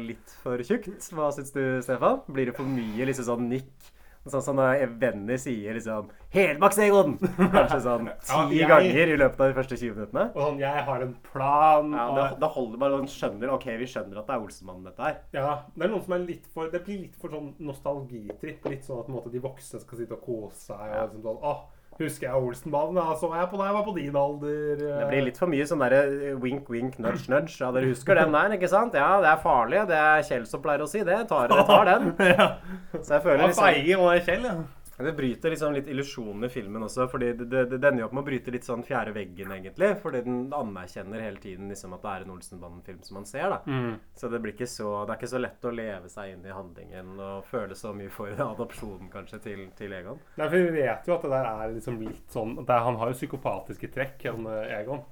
litt 0.04 0.34
for 0.42 0.62
tjukt. 0.66 1.08
Hva 1.14 1.30
syns 1.34 1.54
du, 1.54 1.62
Stefan? 1.86 2.20
Blir 2.30 2.50
det 2.50 2.56
for 2.58 2.68
mye 2.68 3.08
liksom 3.08 3.26
sånn 3.30 3.48
nikk? 3.50 3.90
Sånn 4.28 4.42
som 4.44 4.58
når 4.58 4.82
venner 5.00 5.38
sier 5.40 5.72
liksom 5.74 6.10
'Helmaks-Egon!' 6.34 7.14
Kanskje 7.54 7.78
sånn 7.86 8.10
ti 8.50 8.58
Ja, 8.60 8.68
ganger 8.68 9.08
i 9.14 9.16
løpet 9.16 9.40
av 9.40 9.48
de 9.48 9.56
første 9.56 9.78
20 9.80 9.94
minuttene. 9.96 10.26
Og 10.34 10.42
sånn 10.44 10.58
'Jeg 10.60 10.84
har 10.84 11.00
en 11.06 11.14
plan'. 11.24 11.94
Ja, 11.96 12.04
da, 12.14 12.26
da 12.42 12.50
holder 12.52 12.78
bare 12.78 12.98
man 13.00 13.08
skjønner 13.08 13.54
Ok, 13.56 13.64
vi 13.80 13.88
skjønner 13.88 14.20
at 14.20 14.26
det 14.28 14.36
er 14.36 14.44
Olsenmannen, 14.44 14.84
dette 14.84 15.02
her. 15.02 15.16
ja, 15.32 15.62
det 15.74 15.84
er 15.86 15.88
noen 15.94 16.04
som 16.04 16.12
er 16.18 16.26
litt 16.28 16.46
for 16.52 16.68
Det 16.70 16.84
blir 16.84 17.00
litt 17.06 17.16
for 17.16 17.32
sånn 17.32 17.54
nostalgitripp. 17.58 18.64
Litt 18.68 18.84
sånn 18.84 19.00
at 19.00 19.08
måte, 19.08 19.32
de 19.32 19.40
voksne 19.40 19.80
skal 19.80 19.98
sitte 19.98 20.12
og 20.18 20.22
kose 20.28 20.66
seg. 20.68 20.76
Og 20.84 21.08
liksom 21.08 21.22
sånn, 21.24 21.40
Åh, 21.42 21.64
husker 22.06 22.28
jeg 22.28 22.42
Olsenbanen, 22.48 22.96
Da 22.96 23.14
så 23.20 23.30
jeg 23.34 23.50
på 23.50 23.58
deg, 23.60 23.66
jeg 23.68 23.76
var 23.76 23.84
på 23.86 23.94
din 23.96 24.16
alder. 24.16 24.80
Det 24.80 25.08
blir 25.10 25.24
litt 25.28 25.38
for 25.40 25.52
mye 25.52 25.66
sånn 25.68 25.84
derre 25.84 26.34
wink, 26.40 26.68
wink, 26.72 26.98
nudge, 27.02 27.28
nudge. 27.32 27.56
Ja, 27.60 27.70
dere 27.76 27.90
husker 27.92 28.18
den 28.18 28.34
der, 28.36 28.56
ikke 28.56 28.70
sant? 28.72 28.96
Ja, 28.98 29.12
det 29.22 29.30
er 29.32 29.40
farlig. 29.44 29.84
Det 29.90 30.00
er 30.00 30.26
Kjell 30.26 30.46
som 30.50 30.64
pleier 30.64 30.84
å 30.84 30.90
si 30.90 31.04
det. 31.06 31.20
Tar, 31.30 31.52
tar 31.70 31.88
den. 31.90 32.12
Så 33.04 33.16
jeg 33.16 33.24
føler 33.24 33.46
liksom 33.46 33.64
Feiger 33.64 34.04
og 34.04 34.28
Kjell, 34.28 34.46
ja. 34.48 34.58
Det 35.04 35.12
bryter 35.16 35.50
liksom 35.50 35.74
litt 35.74 35.88
illusjonen 35.88 36.44
i 36.44 36.48
filmen 36.52 36.82
også, 36.86 37.06
fordi 37.10 37.32
det, 37.38 37.46
det, 37.50 37.64
det 37.72 37.78
dender 37.78 38.02
jo 38.02 38.08
opp 38.08 38.16
med 38.16 38.24
å 38.24 38.28
bryte 38.28 38.54
litt 38.54 38.66
sånn 38.66 38.84
fjerde 38.86 39.14
veggen, 39.16 39.52
egentlig. 39.54 39.90
Fordi 40.02 40.22
den 40.26 40.40
anerkjenner 40.56 41.24
hele 41.24 41.42
tiden 41.42 41.70
liksom 41.72 41.94
at 41.96 42.04
det 42.04 42.14
er 42.14 42.26
en 42.26 42.34
Olsenbanden-film 42.36 43.02
som 43.06 43.20
man 43.20 43.28
ser, 43.28 43.46
da. 43.54 43.60
Mm. 43.66 43.94
Så 44.16 44.30
det 44.32 44.42
blir 44.42 44.54
ikke 44.56 44.68
så 44.70 44.90
Det 45.06 45.14
er 45.14 45.20
ikke 45.20 45.32
så 45.32 45.40
lett 45.40 45.64
å 45.66 45.74
leve 45.74 46.10
seg 46.12 46.34
inn 46.34 46.44
i 46.46 46.54
handlingen 46.54 47.14
og 47.20 47.46
føle 47.48 47.76
så 47.78 47.94
mye 47.96 48.12
for 48.12 48.44
adopsjonen, 48.50 49.10
kanskje, 49.12 49.40
til, 49.46 49.64
til 49.78 49.94
Egon. 49.96 50.20
Nei, 50.36 50.48
for 50.48 50.58
Vi 50.60 50.74
vet 50.80 51.08
jo 51.08 51.16
at 51.16 51.24
det 51.24 51.32
der 51.32 51.48
er 51.50 51.72
liksom 51.76 52.02
litt 52.02 52.34
sånn 52.34 52.58
det, 52.60 52.82
Han 52.86 53.00
har 53.00 53.10
jo 53.10 53.18
psykopatiske 53.18 53.90
trekk, 53.94 54.28
han 54.28 54.46
eh, 54.50 54.76
Egon. 54.80 55.02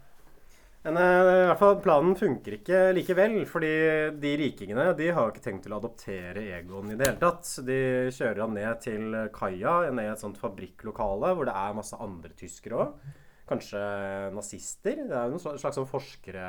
Men 0.87 0.97
eh, 0.97 1.43
i 1.43 1.47
hvert 1.49 1.61
fall 1.61 1.79
planen 1.83 2.15
funker 2.19 2.55
ikke 2.59 2.83
likevel, 2.95 3.39
fordi 3.51 3.71
de 4.23 4.35
rikingene 4.39 4.91
de 4.99 5.09
har 5.11 5.27
jo 5.27 5.35
ikke 5.35 5.45
tenkt 5.45 5.65
til 5.67 5.75
å 5.75 5.81
adoptere 5.81 6.45
Egon 6.59 6.93
i 6.93 6.99
det 6.99 7.09
hele 7.11 7.23
tatt. 7.23 7.51
De 7.67 7.79
kjører 8.15 8.45
han 8.45 8.55
ned 8.55 8.85
til 8.85 9.17
kaia, 9.35 9.79
ned 9.91 10.07
i 10.07 10.13
et 10.13 10.23
sånt 10.23 10.39
fabrikklokale 10.41 11.33
hvor 11.35 11.49
det 11.49 11.57
er 11.59 11.81
masse 11.81 11.99
andre 11.99 12.31
tyskere 12.39 12.85
òg. 12.85 13.09
Kanskje 13.49 13.81
nazister. 14.37 15.03
Det 15.09 15.17
er 15.17 15.27
jo 15.27 15.35
noen 15.35 15.59
slags 15.59 15.79
sånn 15.79 15.89
forskere, 15.89 16.49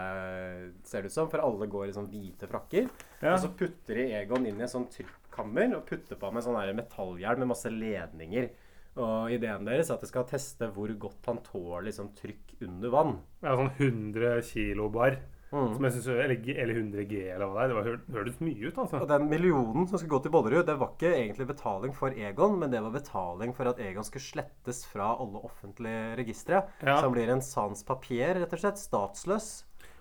ser 0.85 1.05
det 1.05 1.09
ut 1.09 1.15
som, 1.15 1.29
for 1.31 1.41
alle 1.41 1.69
går 1.71 1.87
i 1.87 1.95
sånn 1.95 2.09
hvite 2.11 2.49
frakker. 2.51 2.89
Ja. 3.23 3.33
Og 3.33 3.39
så 3.45 3.53
putter 3.55 4.01
de 4.01 4.09
Egon 4.19 4.45
inn 4.45 4.59
i 4.59 4.65
et 4.67 4.73
sånt 4.73 4.91
trykkammer 4.93 5.77
og 5.77 5.85
putter 5.87 6.19
på 6.19 6.31
med 6.35 6.45
sånn 6.45 6.59
metallhjelm 6.77 7.45
med 7.45 7.53
masse 7.55 7.71
ledninger. 7.71 8.51
Og 8.99 9.31
ideen 9.31 9.67
deres 9.67 9.89
er 9.89 9.97
at 9.99 10.03
de 10.03 10.09
skal 10.09 10.25
teste 10.27 10.69
hvor 10.75 10.91
godt 10.99 11.27
han 11.29 11.43
tåler 11.45 11.85
liksom, 11.87 12.13
trykk 12.17 12.55
under 12.65 12.93
vann. 12.93 13.19
Ja, 13.43 13.53
sånn 13.59 13.75
100 13.77 14.41
kilo 14.49 14.89
bar. 14.93 15.19
Mm. 15.49 15.71
Som 15.73 15.85
jeg 15.87 15.93
synes, 15.95 16.07
eller, 16.13 16.35
eller 16.61 16.75
100 16.77 17.05
G, 17.09 17.21
eller 17.33 17.49
hva 17.49 17.63
det 17.63 17.63
er. 17.63 17.71
Det 17.71 17.77
var, 17.77 18.19
hørtes 18.19 18.41
mye 18.45 18.67
ut, 18.67 18.81
altså. 18.83 18.99
Og 19.01 19.07
den 19.09 19.25
millionen 19.31 19.87
som 19.89 19.97
skulle 19.97 20.13
gå 20.13 20.19
til 20.25 20.33
Bollerud, 20.35 20.65
det 20.67 20.75
var 20.77 20.91
ikke 20.93 21.13
egentlig 21.15 21.47
betaling 21.49 21.95
for 21.97 22.13
Egon, 22.13 22.59
men 22.61 22.73
det 22.73 22.83
var 22.85 22.93
betaling 22.93 23.55
for 23.57 23.71
at 23.71 23.81
Egon 23.81 24.05
skulle 24.05 24.27
slettes 24.27 24.83
fra 24.91 25.15
alle 25.15 25.41
offentlige 25.49 26.19
registre. 26.19 26.61
Ja. 26.83 26.99
Så 26.99 27.07
han 27.07 27.15
blir 27.15 27.33
en 27.33 27.41
sans 27.45 27.81
papir, 27.87 28.37
rett 28.37 28.53
og 28.53 28.61
slett. 28.61 28.81
Statsløs. 28.81 29.49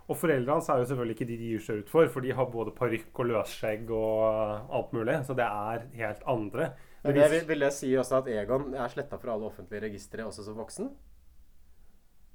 Og 0.09 0.16
foreldrene 0.16 0.57
hans 0.57 0.68
er 0.72 0.81
jo 0.81 0.88
selvfølgelig 0.88 1.16
ikke 1.16 1.29
de 1.29 1.38
de 1.40 1.48
gir 1.53 1.64
seg 1.64 1.81
ut 1.83 1.90
for, 1.92 2.09
for 2.12 2.24
de 2.24 2.37
har 2.37 2.53
både 2.53 2.72
parykk 2.77 3.24
og 3.24 3.29
løsskjegg 3.29 3.90
og 3.92 4.68
alt 4.79 4.94
mulig. 4.96 5.18
Så 5.29 5.37
det 5.37 5.48
er 5.48 5.85
helt 6.01 6.22
andre. 6.29 6.70
Men 7.04 7.14
det 7.14 7.28
vil, 7.30 7.44
vil 7.52 7.61
det 7.66 7.72
si 7.76 7.92
også 7.96 8.18
at 8.22 8.28
Egon 8.32 8.72
er 8.74 8.88
sletta 8.90 9.18
fra 9.22 9.34
alle 9.37 9.46
offentlige 9.50 9.84
registre 9.87 10.24
også 10.26 10.42
som 10.48 10.56
voksen? 10.58 10.88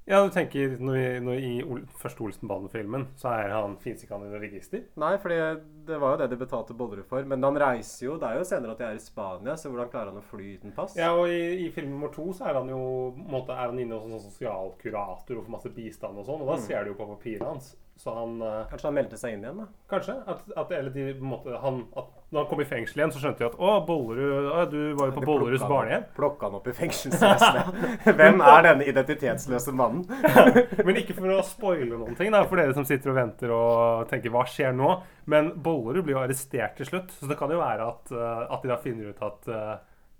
Ja, 0.04 0.18
du 0.20 0.28
tenker 0.34 0.74
når, 0.84 0.96
vi, 0.98 1.04
når 1.24 1.38
I 1.40 1.52
Ol 1.64 1.78
første 1.96 2.20
Olsenbanen-filmen 2.26 3.06
så 3.16 3.30
er 3.38 3.54
han, 3.54 3.78
finnes 3.80 4.02
ikke 4.04 4.12
han 4.18 4.26
i 4.26 4.28
noe 4.28 4.40
register? 4.42 4.82
Nei, 5.00 5.14
for 5.22 5.32
det 5.32 5.96
var 6.02 6.12
jo 6.12 6.18
det 6.20 6.26
de 6.34 6.36
betalte 6.42 6.76
Bollerud 6.76 7.06
for. 7.08 7.24
Men 7.24 7.40
han 7.46 7.56
reiser 7.62 8.10
jo 8.10 8.18
Det 8.20 8.28
er 8.28 8.36
jo 8.36 8.44
senere 8.50 8.74
at 8.74 8.82
de 8.82 8.84
er 8.90 8.98
i 8.98 9.00
Spania, 9.00 9.54
så 9.56 9.72
hvordan 9.72 9.88
klarer 9.94 10.12
han 10.12 10.20
å 10.20 10.26
fly 10.28 10.50
uten 10.58 10.74
pass? 10.76 10.98
Ja, 11.00 11.14
og 11.16 11.32
i, 11.32 11.38
i 11.64 11.70
film 11.72 11.94
nummer 11.94 12.12
to 12.12 12.26
så 12.36 12.50
er 12.50 12.58
han 12.60 12.68
jo 12.68 12.82
måte, 13.16 13.56
er 13.56 13.72
han 13.72 13.80
inne 13.80 13.96
hos 13.96 14.04
en 14.04 14.12
sånn 14.18 14.26
sosialkurator 14.28 15.40
og 15.40 15.46
får 15.48 15.54
masse 15.56 15.72
bistand 15.80 16.20
og 16.20 16.28
sånn, 16.28 16.44
og 16.44 16.52
da 16.52 16.58
Mm. 16.60 16.66
ser 16.68 16.84
du 16.84 16.92
jo 16.92 16.98
på 17.00 17.08
papiret 17.14 17.46
hans. 17.48 17.72
Så 17.96 18.12
han 18.12 18.36
eh, 18.42 18.60
Kanskje 18.68 18.88
han 18.90 18.94
meldte 19.00 19.16
seg 19.24 19.38
inn 19.38 19.44
igjen, 19.46 19.64
da? 19.64 19.66
Kanskje. 19.88 20.18
At, 20.28 20.44
at, 20.58 20.72
eller 20.82 20.92
de, 20.92 21.08
måte, 21.22 21.56
han, 21.64 21.80
at 21.96 22.12
når 22.34 22.42
han 22.42 22.48
kom 22.50 22.60
i 22.64 22.66
fengsel 22.66 22.98
igjen, 22.98 23.12
så 23.14 23.20
skjønte 23.22 23.44
de 23.44 23.46
at 23.46 23.58
å, 23.62 23.72
Bollerud, 23.86 24.48
å, 24.50 24.64
du 24.66 24.80
var 24.98 25.10
jo 25.10 25.14
på 25.14 25.22
Bolleruds 25.22 25.62
barnehjem. 25.70 26.06
Plukka 26.16 26.48
han 26.48 26.56
opp 26.58 26.66
i 26.66 26.74
fengselsvesenet. 26.74 27.84
Hvem 28.18 28.42
er 28.42 28.66
denne 28.66 28.88
identitetsløse 28.90 29.74
mannen? 29.78 30.02
Men 30.86 30.98
ikke 30.98 31.14
for 31.20 31.30
å 31.36 31.38
spoile 31.46 31.92
noen 31.94 32.18
ting, 32.18 32.34
da, 32.34 32.42
for 32.50 32.58
dere 32.58 32.74
som 32.74 32.86
sitter 32.88 33.12
og 33.12 33.20
venter 33.20 33.54
og 33.54 34.10
tenker 34.10 34.34
hva 34.34 34.42
skjer 34.50 34.74
nå. 34.74 34.96
Men 35.30 35.52
Bollerud 35.62 36.02
blir 36.02 36.18
jo 36.18 36.24
arrestert 36.24 36.74
til 36.80 36.90
slutt, 36.90 37.14
så 37.14 37.30
det 37.30 37.38
kan 37.38 37.54
jo 37.54 37.62
være 37.62 37.86
at, 37.92 38.10
eh, 38.12 38.42
at 38.56 38.64
de 38.64 38.72
da 38.72 38.80
finner 38.82 39.14
ut 39.14 39.22
at, 39.24 39.50
eh, 39.54 39.74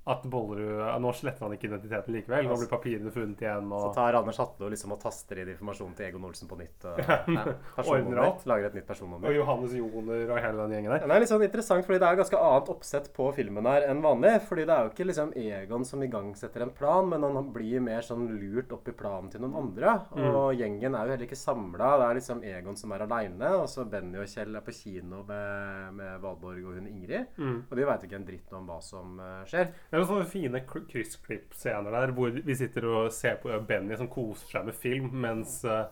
at 0.04 0.24
Bollerud 0.28 0.82
Nå 1.00 1.12
sletter 1.16 1.46
han 1.46 1.54
ikke 1.56 1.68
identiteten 1.70 2.12
likevel. 2.14 2.48
Nå 2.48 2.56
blir 2.60 2.68
papirene 2.68 3.12
funnet 3.12 3.40
igjen. 3.40 3.70
Så 3.72 3.90
tar 3.96 4.16
Anders 4.18 4.38
Hatlo 4.40 4.68
liksom 4.72 4.92
og 4.92 5.00
taster 5.00 5.40
inn 5.40 5.52
informasjonen 5.54 5.94
til 5.96 6.08
Egon 6.10 6.26
Olsen 6.28 6.50
på 6.50 6.58
nytt. 6.60 6.84
Og, 6.90 7.00
ja, 7.38 7.44
Ordner 7.84 8.20
alt. 8.26 8.44
Lager 8.48 8.68
et 8.68 8.76
nytt 8.78 8.92
og. 8.94 9.28
Johannes 9.32 9.76
Joner 9.78 10.34
og 10.34 10.40
hele 10.44 10.66
den 10.66 10.76
gjengen 10.76 10.92
der. 10.92 11.04
Ja, 11.04 11.08
Det 11.08 11.16
er 11.16 11.24
litt 11.24 11.32
sånn 11.32 11.46
interessant, 11.46 11.86
fordi 11.88 12.00
det 12.02 12.10
er 12.10 12.20
ganske 12.20 12.42
annet 12.48 12.70
oppsett 12.74 13.08
på 13.16 13.30
filmen 13.36 13.68
her 13.70 13.86
enn 13.88 14.02
vanlig. 14.04 14.34
fordi 14.48 14.66
det 14.68 14.76
er 14.76 14.84
jo 14.88 14.92
ikke 14.92 15.08
liksom 15.08 15.32
Egon 15.40 15.88
som 15.88 16.04
igangsetter 16.04 16.66
en 16.66 16.74
plan, 16.76 17.08
men 17.08 17.24
han 17.24 17.50
blir 17.54 17.80
mer 17.84 18.04
sånn 18.04 18.26
lurt 18.28 18.72
opp 18.76 18.88
i 18.92 18.96
planen 18.96 19.32
til 19.32 19.44
noen 19.44 19.56
andre. 19.62 19.96
Og 20.20 20.52
gjengen 20.58 20.94
er 20.94 21.08
jo 21.08 21.14
heller 21.16 21.26
ikke 21.28 21.40
samla. 21.40 21.94
Det 22.00 22.08
er 22.10 22.20
liksom 22.20 22.44
Egon 22.52 22.76
som 22.80 22.92
er 22.92 23.06
aleine, 23.06 23.54
og 23.62 23.66
så 23.72 23.86
Benny 23.88 24.20
og 24.20 24.28
Kjell 24.28 24.60
er 24.60 24.64
på 24.66 24.74
kino 24.76 25.22
med, 25.28 25.96
med 25.96 26.20
Valborg 26.24 26.68
og 26.68 26.78
hun 26.78 26.90
Ingrid. 26.92 27.32
Og 27.40 27.74
de 27.78 27.88
veit 27.88 28.04
ikke 28.06 28.20
en 28.20 28.28
dritt 28.28 28.52
om 28.56 28.68
hva 28.68 28.78
som 28.84 29.18
eh, 29.22 29.42
skjer. 29.48 29.72
Det 29.94 30.00
er 30.00 30.02
noen 30.02 30.10
sånne 30.10 30.26
fine 30.26 30.60
kryssklipp-scener 30.90 31.92
der 31.94 32.10
hvor 32.16 32.32
vi 32.34 32.54
sitter 32.58 32.82
og 32.90 33.12
ser 33.14 33.36
på 33.38 33.54
Benny 33.62 33.94
som 33.94 34.08
koser 34.10 34.48
seg 34.50 34.64
med 34.66 34.74
film, 34.74 35.04
mens, 35.22 35.60
eh, 35.70 35.84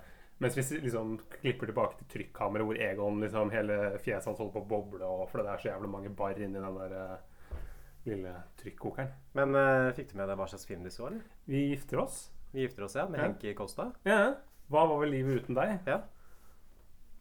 mens 0.42 0.56
vi 0.58 0.80
liksom 0.88 1.12
klipper 1.36 1.70
tilbake 1.70 2.00
til 2.00 2.08
trykkammeret 2.10 2.66
hvor 2.66 2.80
Egon 2.82 3.20
liksom 3.22 3.52
hele 3.54 3.76
fjeset 4.02 4.26
hans 4.26 4.40
holder 4.42 4.56
på 4.56 4.62
å 4.64 4.68
boble, 4.72 5.06
og 5.06 5.28
for 5.30 5.38
det 5.38 5.52
er 5.52 5.62
så 5.62 5.68
jævlig 5.68 5.90
mange 5.92 6.10
barr 6.18 6.40
inni 6.42 6.58
den 6.58 6.80
der 6.80 6.96
eh, 6.98 7.60
lille 8.08 8.32
trykkokeren. 8.58 9.12
Men 9.38 9.54
uh, 9.54 9.92
fikk 9.94 10.10
du 10.10 10.16
med 10.18 10.32
deg 10.32 10.40
hva 10.40 10.48
slags 10.50 10.66
film 10.66 10.82
de 10.82 10.90
så, 10.90 11.06
eller? 11.06 11.22
Vi 11.46 11.60
gifter 11.68 12.02
oss. 12.02 12.16
Vi 12.50 12.64
gifter 12.64 12.88
oss, 12.88 12.96
ja, 12.98 13.04
med 13.06 13.22
Ja. 13.22 13.28
Henki 13.28 13.54
Kosta. 13.54 13.92
Ja. 14.02 14.18
Hva 14.66 14.82
var 14.90 14.98
vel 15.04 15.14
livet 15.14 15.44
uten 15.44 15.60
deg? 15.60 15.76
Ja. 15.86 16.00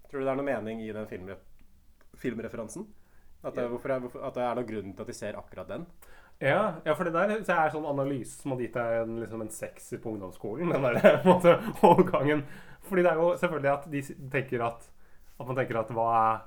Tror 0.10 0.18
du 0.18 0.26
det 0.26 0.34
er 0.34 0.42
noe 0.42 0.50
mening 0.50 0.82
i 0.82 0.90
den 0.98 1.06
filmre 1.14 1.38
filmreferansen? 2.26 2.90
At 3.46 3.54
det, 3.54 3.70
hvorfor 3.70 3.94
hvorfor, 4.02 4.26
at 4.26 4.34
det 4.34 4.48
er 4.48 4.58
noen 4.58 4.74
grunn 4.74 4.98
til 4.98 5.06
at 5.06 5.14
de 5.14 5.18
ser 5.18 5.38
akkurat 5.38 5.70
den? 5.70 5.86
Ja, 6.42 6.62
ja, 6.86 6.94
for 6.98 7.06
det 7.06 7.14
der 7.14 7.44
så 7.46 7.54
er 7.54 7.70
sånn 7.74 7.86
analyse 7.86 8.40
som 8.42 8.56
hadde 8.56 8.66
gitt 8.66 8.78
deg 8.78 8.96
en, 9.04 9.20
liksom 9.22 9.44
en 9.44 9.52
sekser 9.54 10.00
på 10.02 10.16
ungdomsskolen. 10.16 10.72
Den 10.74 10.88
der 10.98 11.22
måte, 11.28 11.54
overgangen. 11.86 12.42
Fordi 12.88 13.04
det 13.06 13.12
er 13.12 13.22
jo 13.22 13.28
selvfølgelig 13.38 13.72
at 13.72 13.86
de 13.94 14.02
tenker 14.34 14.66
at 14.66 14.90
At 15.42 15.48
man 15.48 15.58
tenker 15.58 15.78
at 15.80 15.90
hva 15.94 16.08
er 16.18 16.42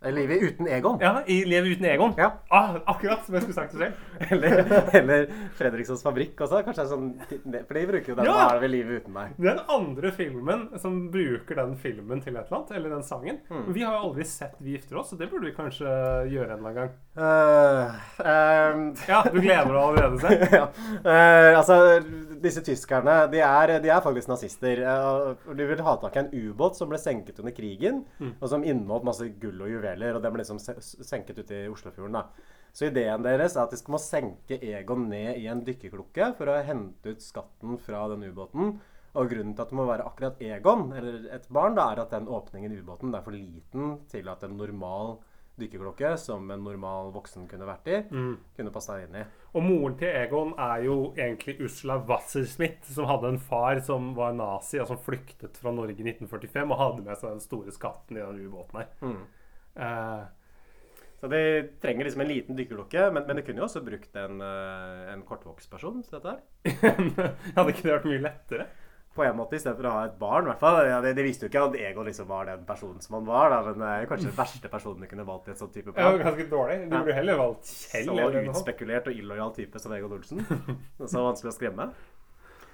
Livet 0.00 0.42
uten 0.42 0.68
Egon. 0.68 0.98
Ja, 1.00 1.22
i 1.26 1.44
Livet 1.44 1.76
uten 1.76 1.84
Egon. 1.84 2.14
Ja. 2.16 2.30
Ah, 2.48 2.76
akkurat 2.88 3.24
som 3.26 3.34
jeg 3.36 3.42
skulle 3.42 3.56
sagt 3.58 3.74
det 3.74 3.78
selv. 3.78 4.30
Eller, 4.32 4.62
eller 4.96 5.26
Fredrikssons 5.58 6.02
fabrikk 6.04 6.40
også. 6.40 6.62
Kanskje 6.64 6.86
er 6.86 6.88
sånn 6.88 7.10
For 7.28 7.76
de 7.76 7.82
bruker 7.90 8.12
jo 8.12 8.16
den. 8.16 8.30
Ja! 8.30 8.46
Er 8.46 8.56
det 8.56 8.64
ved 8.64 8.72
livet 8.72 9.02
uten 9.02 9.14
meg? 9.16 9.34
Den 9.36 9.60
andre 9.68 10.12
filmen 10.16 10.66
som 10.80 10.96
bruker 11.12 11.60
den 11.60 11.76
filmen 11.80 12.24
til 12.24 12.32
et 12.36 12.46
eller 12.46 12.60
annet, 12.62 12.74
eller 12.78 12.96
den 12.96 13.06
sangen 13.06 13.38
Mm. 13.50 13.72
Vi 13.74 13.82
har 13.82 13.94
jo 13.96 14.08
aldri 14.10 14.24
sett 14.28 14.58
Vi 14.62 14.76
gifter 14.76 15.00
oss, 15.00 15.08
så 15.10 15.16
det 15.18 15.26
burde 15.30 15.48
vi 15.48 15.54
kanskje 15.56 15.88
gjøre 16.30 16.54
en 16.54 16.60
eller 16.60 16.68
annen 16.68 16.76
gang. 16.76 16.90
Uh, 17.16 17.96
um... 18.22 18.82
Ja, 19.08 19.22
du 19.26 19.38
gleder 19.40 19.70
deg 19.72 19.80
allerede, 19.80 20.20
selv? 20.22 20.44
ja. 20.60 20.66
Uh, 21.02 21.58
altså, 21.58 21.76
disse 22.42 22.62
tyskerne, 22.66 23.16
de 23.32 23.40
er, 23.44 23.74
de 23.82 23.90
er 23.92 24.04
faktisk 24.04 24.30
nazister. 24.30 24.82
Eh, 24.82 25.48
de 25.56 25.66
vil 25.70 25.82
ha 25.86 25.96
tak 26.02 26.16
i 26.16 26.22
en 26.22 26.30
ubåt 26.32 26.78
som 26.78 26.90
ble 26.90 27.00
senket 27.00 27.38
under 27.42 27.54
krigen, 27.56 28.04
og 28.40 28.46
som 28.52 28.64
inneholdt 28.64 29.06
masse 29.08 29.28
gull 29.42 29.66
og 29.66 29.74
juveler. 29.74 30.16
Og 30.16 30.24
den 30.24 30.34
ble 30.34 30.44
liksom 30.44 30.60
senket 30.60 31.38
ute 31.38 31.64
i 31.64 31.68
Oslofjorden. 31.70 32.18
da. 32.20 32.56
Så 32.72 32.86
ideen 32.86 33.24
deres 33.26 33.56
er 33.56 33.64
at 33.64 33.72
de 33.72 33.78
skal 33.80 33.96
må 33.96 34.00
senke 34.02 34.60
Egon 34.62 35.08
ned 35.10 35.40
i 35.40 35.48
en 35.50 35.64
dykkerklokke 35.66 36.32
for 36.38 36.52
å 36.52 36.60
hente 36.62 37.16
ut 37.16 37.24
skatten 37.24 37.80
fra 37.82 38.04
den 38.12 38.28
ubåten. 38.30 38.76
Og 39.18 39.26
grunnen 39.32 39.56
til 39.56 39.64
at 39.64 39.72
det 39.72 39.78
må 39.78 39.88
være 39.88 40.06
akkurat 40.06 40.42
Egon, 40.46 40.92
eller 40.94 41.24
et 41.34 41.48
barn, 41.50 41.74
da, 41.74 41.88
er 41.90 42.04
at 42.04 42.12
den 42.14 42.30
åpningen 42.30 42.76
i 42.76 42.78
ubåten 42.78 43.14
er 43.14 43.24
for 43.26 43.34
liten 43.34 43.96
til 44.12 44.30
at 44.30 44.44
en 44.46 44.54
normal 44.60 45.16
dykkerklokke, 45.58 46.14
som 46.16 46.50
en 46.50 46.62
normal 46.64 47.10
voksen 47.12 47.48
kunne 47.50 47.66
vært 47.68 47.88
i, 47.90 47.98
kunne 48.56 48.72
passa 48.72 49.00
inn 49.02 49.16
i. 49.18 49.24
Og 49.54 49.62
moren 49.66 49.96
til 49.98 50.08
Egon 50.08 50.54
er 50.58 50.84
jo 50.86 51.12
egentlig 51.16 51.56
Usla 51.66 51.98
Wassersmith, 52.08 52.86
som 52.94 53.08
hadde 53.10 53.28
en 53.28 53.38
far 53.38 53.80
som 53.84 54.14
var 54.14 54.32
nazi, 54.32 54.78
og 54.80 54.86
som 54.88 54.98
flyktet 54.98 55.58
fra 55.60 55.72
Norge 55.74 55.98
i 55.98 56.06
1945 56.06 56.70
og 56.70 56.78
hadde 56.78 57.02
med 57.08 57.18
seg 57.18 57.34
den 57.34 57.40
store 57.44 57.72
skatten 57.74 58.16
i 58.16 58.22
den 58.22 58.44
ubåten 58.46 58.78
her. 58.82 58.92
Mm. 59.00 59.24
Uh, 59.76 60.28
Så 61.20 61.28
de 61.28 61.40
trenger 61.82 62.06
liksom 62.06 62.22
en 62.24 62.30
liten 62.30 62.56
dykkerklokke, 62.56 63.10
men, 63.12 63.26
men 63.28 63.36
de 63.36 63.42
kunne 63.44 63.60
jo 63.60 63.66
også 63.66 63.82
brukt 63.84 64.14
en, 64.16 64.38
eh, 64.40 65.10
en 65.12 65.22
kortvokst 65.28 65.68
person 65.70 65.98
til 66.00 66.16
dette 66.16 66.32
her. 66.32 66.94
hadde 67.58 67.74
ikke 67.74 67.84
det 67.84 67.92
vært 67.92 68.06
mye 68.08 68.22
lettere? 68.24 68.66
På 69.14 69.24
en 69.26 69.34
måte, 69.36 69.58
istedenfor 69.58 69.88
å 69.88 69.92
ha 69.96 70.02
et 70.06 70.18
barn, 70.20 70.44
i 70.46 70.52
hvert 70.52 70.60
fall. 70.62 70.76
Ja, 70.86 71.00
de, 71.02 71.10
de 71.18 71.22
visste 71.26 71.42
jo 71.46 71.50
ikke 71.50 71.64
at 71.66 71.74
Egon 71.82 72.06
liksom 72.06 72.28
var 72.30 72.46
den 72.46 72.62
personen 72.68 73.00
som 73.02 73.16
han 73.18 73.26
var, 73.26 73.50
da, 73.50 73.58
men 73.66 73.82
det 73.82 73.88
er 73.90 74.06
kanskje 74.06 74.28
den 74.28 74.36
verste 74.38 74.70
personen 74.70 75.02
de 75.02 75.08
kunne 75.10 75.26
valgt 75.26 75.48
i 75.50 75.54
et 75.56 75.58
sånt 75.58 75.74
type 75.74 75.90
Det 75.96 76.04
Ja, 76.06 76.12
ganske 76.20 76.46
dårlig. 76.52 76.76
Du 76.86 76.94
burde 76.94 77.16
heller 77.18 77.40
valgt 77.42 77.72
Kjell. 77.90 78.06
Så 78.06 78.44
utspekulert 78.54 79.10
og 79.10 79.18
illojal 79.18 79.52
type 79.58 79.82
som 79.82 79.92
Egon 79.98 80.14
Olsen. 80.14 80.46
Så 81.02 81.26
vanskelig 81.26 81.50
å 81.50 81.56
skremme. 81.58 81.90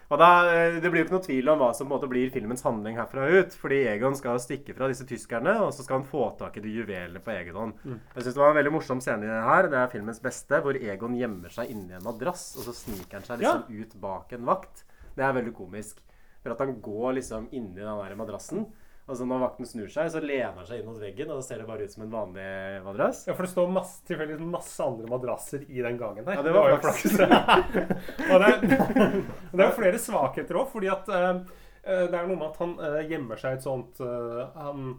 Og 0.07 0.21
da, 0.21 0.29
eh, 0.53 0.77
Det 0.79 0.91
blir 0.93 1.03
jo 1.03 1.07
ikke 1.09 1.17
noe 1.17 1.25
tvil 1.25 1.49
om 1.51 1.59
hva 1.59 1.73
som 1.75 1.89
måte 1.91 2.07
blir 2.07 2.31
filmens 2.31 2.63
handling 2.63 2.95
herfra 3.01 3.25
ut. 3.41 3.57
Fordi 3.59 3.81
Egon 3.91 4.15
skal 4.15 4.39
stikke 4.39 4.77
fra 4.77 4.87
disse 4.93 5.07
tyskerne, 5.09 5.57
og 5.65 5.73
så 5.75 5.83
skal 5.83 5.99
han 6.03 6.07
få 6.07 6.29
tak 6.39 6.61
i 6.61 6.63
de 6.63 6.71
juvelene 6.77 7.19
på 7.25 7.33
egen 7.35 7.57
hånd. 7.59 7.81
Jeg 8.15 8.23
synes 8.23 8.35
Det 8.37 8.43
var 8.45 8.53
en 8.53 8.61
veldig 8.61 8.75
morsom 8.77 9.01
scene 9.03 9.25
her. 9.49 9.67
Det 9.73 9.81
er 9.81 9.91
filmens 9.91 10.21
beste, 10.23 10.61
hvor 10.63 10.77
Egon 10.79 11.17
gjemmer 11.19 11.51
seg 11.51 11.73
inni 11.75 11.97
en 11.97 12.07
madrass, 12.07 12.53
og 12.61 12.69
så 12.69 12.77
sniker 12.77 13.19
han 13.19 13.27
seg 13.27 13.41
liksom 13.43 13.81
ut 13.83 13.97
bak 14.05 14.37
en 14.37 14.47
vakt. 14.47 14.85
Det 15.17 15.25
er 15.25 15.33
veldig 15.33 15.55
komisk. 15.57 16.03
For 16.47 16.55
at 16.55 16.63
han 16.63 16.77
går 16.83 17.19
liksom 17.19 17.49
inni 17.51 17.81
den 17.81 17.91
der 17.91 18.19
madrassen. 18.19 18.69
Og 19.07 19.15
så 19.15 19.27
når 19.27 19.43
vakten 19.45 19.69
snur 19.69 19.91
seg, 19.91 20.09
så 20.11 20.19
lener 20.19 20.57
han 20.57 20.67
seg 20.67 20.81
inn 20.81 20.89
mot 20.89 20.99
veggen, 20.99 21.29
og 21.31 21.39
da 21.39 21.47
ser 21.47 21.61
det 21.63 21.67
bare 21.69 21.87
ut 21.87 21.93
som 21.93 22.03
en 22.03 22.11
vanlig 22.11 22.47
madrass. 22.83 23.21
Ja, 23.29 23.37
for 23.39 23.47
det 23.47 23.53
står 23.53 23.69
masse, 23.71 24.01
tilfeldigvis 24.09 24.49
masse 24.51 24.83
andre 24.83 25.11
madrasser 25.13 25.63
i 25.63 25.85
den 25.85 26.01
gangen 26.01 26.27
her. 26.27 26.41
Ja, 26.41 26.43
det 26.43 26.55
var 26.57 26.73
jo 26.73 26.81
flaks. 26.83 27.05
og 28.33 28.43
det, 28.43 28.51
det 29.53 29.61
er 29.61 29.63
jo 29.63 29.77
flere 29.77 30.01
svakheter 30.03 30.59
òg, 30.59 30.73
fordi 30.73 30.91
at 30.91 31.13
eh, 31.15 31.39
det 31.87 32.19
er 32.19 32.27
noe 32.27 32.35
med 32.35 32.49
at 32.49 32.59
han 32.65 32.75
uh, 32.83 32.99
gjemmer 33.07 33.39
seg 33.39 33.55
i 33.55 33.61
et 33.61 33.69
sånt 33.69 34.03
uh, 34.03 34.43
han, 34.59 34.97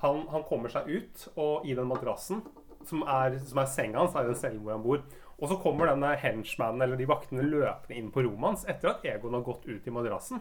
han, 0.00 0.24
han 0.32 0.48
kommer 0.48 0.72
seg 0.72 0.88
ut, 0.88 1.28
og 1.36 1.68
i 1.68 1.76
den 1.76 1.90
madrassen, 1.92 2.40
som 2.88 3.04
er, 3.04 3.36
som 3.44 3.60
er 3.60 3.68
senga 3.68 4.00
hans, 4.00 4.16
er 4.16 4.24
det 4.24 4.32
den 4.32 4.40
celle 4.40 4.64
hvor 4.64 4.78
han 4.78 4.88
bor. 4.88 5.04
Og 5.36 5.50
så 5.50 5.60
kommer 5.60 5.92
denne 5.92 6.14
henchmanen, 6.16 6.80
eller 6.80 6.96
de 6.96 7.12
vaktene, 7.12 7.44
løpende 7.44 8.00
inn 8.00 8.08
på 8.14 8.24
rommet 8.24 8.54
hans 8.54 8.68
etter 8.72 8.94
at 8.94 9.04
Egon 9.04 9.36
har 9.36 9.44
gått 9.44 9.68
ut 9.68 9.84
i 9.84 9.92
madrassen. 9.92 10.40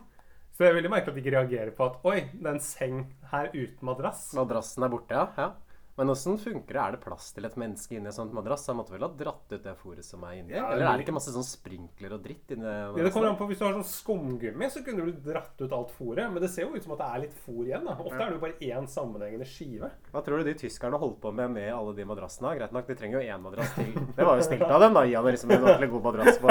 Så 0.54 0.62
det 0.62 0.70
er 0.70 0.76
veldig 0.78 0.92
merkelig 0.94 1.12
at 1.12 1.18
de 1.18 1.22
ikke 1.24 1.34
reagerer 1.34 1.70
på 1.74 1.86
at 1.88 2.04
Oi, 2.06 2.20
det 2.30 2.46
er 2.46 2.54
en 2.54 2.62
seng 2.62 3.00
her 3.32 3.48
uten 3.56 3.88
madrass. 3.90 4.28
Madrassen 4.38 4.86
er 4.86 4.92
borte, 4.94 5.18
ja. 5.18 5.26
ja. 5.38 5.48
Men 5.96 6.10
åssen 6.10 6.40
funker 6.42 6.74
det? 6.74 6.82
Er 6.82 6.92
det 6.96 7.02
plass 7.04 7.28
til 7.36 7.46
et 7.46 7.56
menneske 7.60 7.94
inni 8.00 8.10
et 8.10 8.16
sånt 8.16 8.34
madrass? 8.34 8.64
Han 8.66 8.80
måtte 8.80 8.96
vel 8.96 9.04
ha 9.06 9.10
dratt 9.14 9.52
ut 9.54 9.62
det 9.62 9.74
fôret 9.78 10.04
som 10.04 10.24
er 10.26 10.40
inni? 10.40 10.56
Ja, 10.56 10.72
Eller 10.74 10.88
er 10.90 10.98
det- 10.98 11.06
ikke 11.06 11.14
masse 11.14 11.30
sånn 11.36 11.46
sprinkler 11.46 12.14
og 12.18 12.24
dritt 12.24 12.50
inni 12.56 12.66
Ja, 12.66 12.90
det 12.98 13.12
kommer 13.14 13.30
an 13.30 13.38
på 13.38 13.46
Hvis 13.48 13.60
du 13.60 13.66
har 13.66 13.74
sånn 13.78 13.86
skumgummi, 13.86 14.70
så 14.74 14.84
kunne 14.84 15.06
du 15.06 15.12
dratt 15.32 15.54
ut 15.62 15.72
alt 15.72 15.92
fôret. 15.94 16.32
Men 16.34 16.42
det 16.42 16.50
ser 16.50 16.64
jo 16.66 16.74
ut 16.74 16.82
som 16.84 16.94
at 16.94 16.98
det 16.98 17.10
er 17.14 17.20
litt 17.28 17.36
fôr 17.46 17.66
igjen. 17.68 17.86
da 17.86 17.94
Ofte 17.94 18.18
er 18.22 18.32
det 18.32 18.40
jo 18.40 18.42
bare 18.42 18.58
én 18.60 18.88
sammenhengende 18.90 19.46
skive. 19.46 19.92
Hva 20.12 20.24
tror 20.26 20.38
du 20.42 20.44
de 20.50 20.56
tyskerne 20.56 20.98
holdt 20.98 21.22
på 21.22 21.32
med 21.34 21.52
med 21.52 21.72
alle 21.72 21.94
de 21.96 22.04
madrassene? 22.06 22.58
Greit 22.58 22.72
nok, 22.74 22.88
de 22.88 22.96
trenger 22.96 23.22
jo 23.22 23.30
én 23.30 23.42
madrass 23.42 23.74
til. 23.76 23.94
Det 23.94 24.26
var 24.26 24.36
jo 24.38 24.42
snilt 24.50 24.64
av 24.70 24.80
dem, 24.82 24.94
da. 24.94 25.04
Gi 25.06 25.14
han 25.14 25.26
liksom 25.26 25.52
en 25.52 25.62
ordentlig 25.64 25.92
god 25.92 26.04
madrass 26.10 26.38
på 26.42 26.50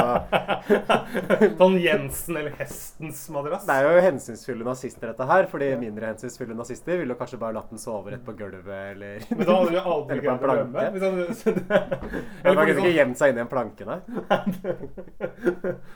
Sånn 1.59 1.76
Jensen 1.83 2.37
eller 2.37 2.55
Hestens 2.59 3.24
madrass. 3.35 3.66
Det 3.66 3.74
er 3.74 3.88
jo 3.88 4.02
hensynsfulle 4.07 4.64
nazister, 4.66 5.11
dette 5.12 5.26
her. 5.26 5.46
Fordi 5.50 5.72
mindre 5.81 6.12
hensynsfulle 6.12 6.55
nazister 6.57 6.98
ville 7.02 7.14
kanskje 7.18 7.38
bare 7.42 7.55
latt 7.59 7.70
den 7.70 7.78
sove 7.83 8.12
rett 8.14 8.24
på 8.24 8.35
gulvet, 8.38 8.92
eller 8.94 9.26
Men 9.38 9.46
da 9.48 9.56
hadde 9.58 9.70
du 9.72 9.78
aldri 9.80 10.16
Eller 10.18 10.24
på 10.26 10.32
en 10.32 10.42
rømme. 10.50 10.72
planke. 10.72 10.90
Hvis 10.92 11.04
han, 11.06 11.14
eller 12.44 12.58
på 12.58 12.66
ikke 12.66 12.76
sånn, 12.80 12.90
gjemt 12.96 13.20
seg 13.22 13.32
inni 13.32 13.44
en 13.44 13.50
planke, 13.52 13.86
nei. 13.88 13.98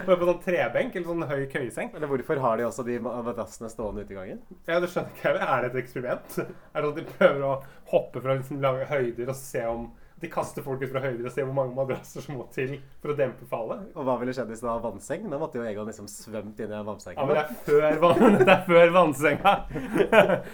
bare 0.07 0.17
på 0.21 0.29
sånn 0.31 0.41
trebenk 0.47 0.97
eller 0.97 1.11
sånn 1.11 1.27
høy 1.31 1.45
køyeseng. 1.53 1.93
Eller 1.97 2.11
hvorfor 2.11 2.43
har 2.47 2.57
de 2.61 2.67
også 2.69 2.87
de 2.87 2.99
madrassene 3.05 3.71
stående 3.73 4.07
ute 4.07 4.15
i 4.17 4.19
gangen? 4.21 4.41
Ja, 4.69 4.81
det 4.83 4.91
skjønner 4.93 5.13
ikke 5.15 5.35
jeg. 5.35 5.45
Er 5.47 5.63
det 5.67 5.71
et 5.75 5.79
eksperiment? 5.85 6.41
Er 6.41 6.49
det 6.49 6.83
sånn 6.89 6.91
at 6.95 6.99
de 7.03 7.07
prøver 7.17 7.47
å 7.47 7.55
hoppe 7.93 8.23
fra 8.25 8.35
liksom 8.39 8.61
lange 8.65 8.89
høyder 8.91 9.31
og 9.33 9.39
se 9.39 9.63
om 9.69 9.87
De 10.17 10.31
kaster 10.33 10.65
folk 10.65 10.81
ut 10.81 10.89
fra 10.89 11.03
høyder 11.05 11.27
og 11.29 11.33
ser 11.35 11.45
hvor 11.45 11.53
mange 11.59 11.75
madrasser 11.77 12.23
som 12.25 12.39
må 12.39 12.47
til 12.55 12.71
for 13.03 13.13
å 13.13 13.17
dempe 13.19 13.45
fallet. 13.51 13.83
Og 13.93 14.07
hva 14.09 14.15
ville 14.17 14.33
skjedd 14.33 14.49
hvis 14.49 14.63
det 14.63 14.69
var 14.71 14.81
vannseng? 14.81 15.27
Da 15.29 15.37
måtte 15.43 15.59
jo 15.61 15.67
Egon 15.69 15.91
liksom 15.91 16.07
svømt 16.09 16.57
inn 16.65 16.71
i 16.73 16.73
Ja, 16.73 16.79
en 16.81 16.87
vannseng. 16.89 17.19
men 17.21 17.35
det 17.37 17.43
er 17.43 17.51
før, 17.67 17.99
van 18.01 18.39
det 18.39 18.49
er 18.55 18.63
før 18.65 18.95
vannsenga. 18.95 19.53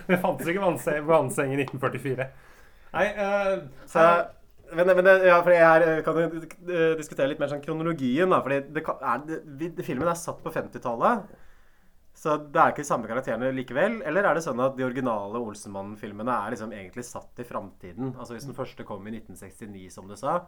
Det 0.08 0.18
fantes 0.24 0.50
ikke 0.50 0.64
vannseng, 0.64 1.06
vannseng 1.06 1.54
i 1.54 1.60
1944. 1.62 2.26
Nei 2.92 3.07
uh, 3.16 3.62
Så, 3.88 4.07
men, 4.76 4.88
men 4.88 5.05
det, 5.05 5.14
ja, 5.28 5.38
jeg 5.52 5.85
eh, 5.85 6.00
kan 6.05 6.18
eh, 6.22 6.92
diskutere 6.96 7.28
litt 7.28 7.40
mer 7.42 7.50
sånn 7.50 7.62
kronologien. 7.64 8.31
da, 8.33 8.40
fordi 8.44 8.61
det 8.72 8.85
kan, 8.87 9.00
er, 9.05 9.42
det, 9.61 9.85
Filmen 9.85 10.09
er 10.09 10.16
satt 10.16 10.40
på 10.44 10.52
50-tallet, 10.52 11.26
så 12.16 12.38
det 12.40 12.61
er 12.61 12.72
ikke 12.72 12.85
de 12.85 12.88
samme 12.88 13.11
karakterene 13.11 13.50
likevel. 13.57 14.00
Eller 14.09 14.28
er 14.28 14.38
det 14.38 14.44
sånn 14.46 14.61
at 14.64 14.76
de 14.78 14.87
originale 14.87 15.40
Olsenmannen-filmene 15.40 16.38
er 16.38 16.55
liksom 16.55 16.72
egentlig 16.72 17.05
satt 17.09 17.42
i 17.42 17.48
framtiden? 17.48 18.14
Altså 18.16 18.37
Hvis 18.37 18.48
den 18.48 18.57
første 18.57 18.87
kom 18.88 19.05
i 19.09 19.14
1969, 19.18 19.92
som 19.92 20.09
du 20.09 20.16
sa, 20.16 20.38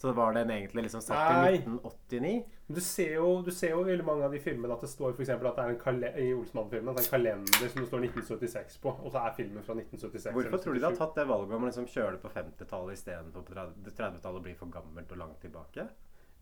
så 0.00 0.12
var 0.12 0.34
den 0.34 0.50
egentlig 0.50 0.86
liksom 0.86 1.02
satt 1.04 1.32
Nei. 1.32 1.50
i 1.54 1.58
1989? 1.62 2.34
Du 2.66 2.80
ser, 2.80 3.12
jo, 3.14 3.28
du 3.44 3.50
ser 3.52 3.74
jo 3.74 3.82
i 3.84 3.90
veldig 3.90 4.06
mange 4.06 4.24
av 4.26 4.32
de 4.32 4.40
filmene 4.40 4.72
at 4.74 4.82
det 4.84 4.88
står 4.88 5.12
for 5.12 5.24
eksempel 5.24 5.50
at 5.50 5.58
det 5.58 5.64
er 5.64 5.74
en 5.74 5.80
kalender, 5.80 6.16
i 6.20 6.30
Olsmann-filmen 6.34 6.94
er 6.94 7.02
en 7.02 7.10
kalender 7.12 7.68
som 7.68 7.82
det 7.82 7.88
står 7.90 8.06
1976 8.08 8.78
på, 8.82 8.94
og 8.94 9.12
så 9.12 9.20
er 9.20 9.36
filmen 9.36 9.66
fra 9.66 9.76
1976. 9.76 10.32
Hvorfor 10.34 10.62
tror 10.64 10.74
du 10.74 10.80
de 10.80 10.88
har 10.88 10.98
tatt 10.98 11.20
det 11.20 11.28
valget 11.28 11.58
om 11.58 11.66
å 11.66 11.70
liksom 11.70 11.90
kjøre 11.92 12.16
det 12.16 12.22
på 12.24 12.32
50-tallet 12.34 12.98
istedenfor 12.98 13.46
på 13.46 13.56
30-tallet 13.58 14.26
og 14.32 14.42
bli 14.48 14.56
for 14.58 14.72
gammelt 14.72 15.14
og 15.14 15.22
langt 15.22 15.38
tilbake? 15.44 15.86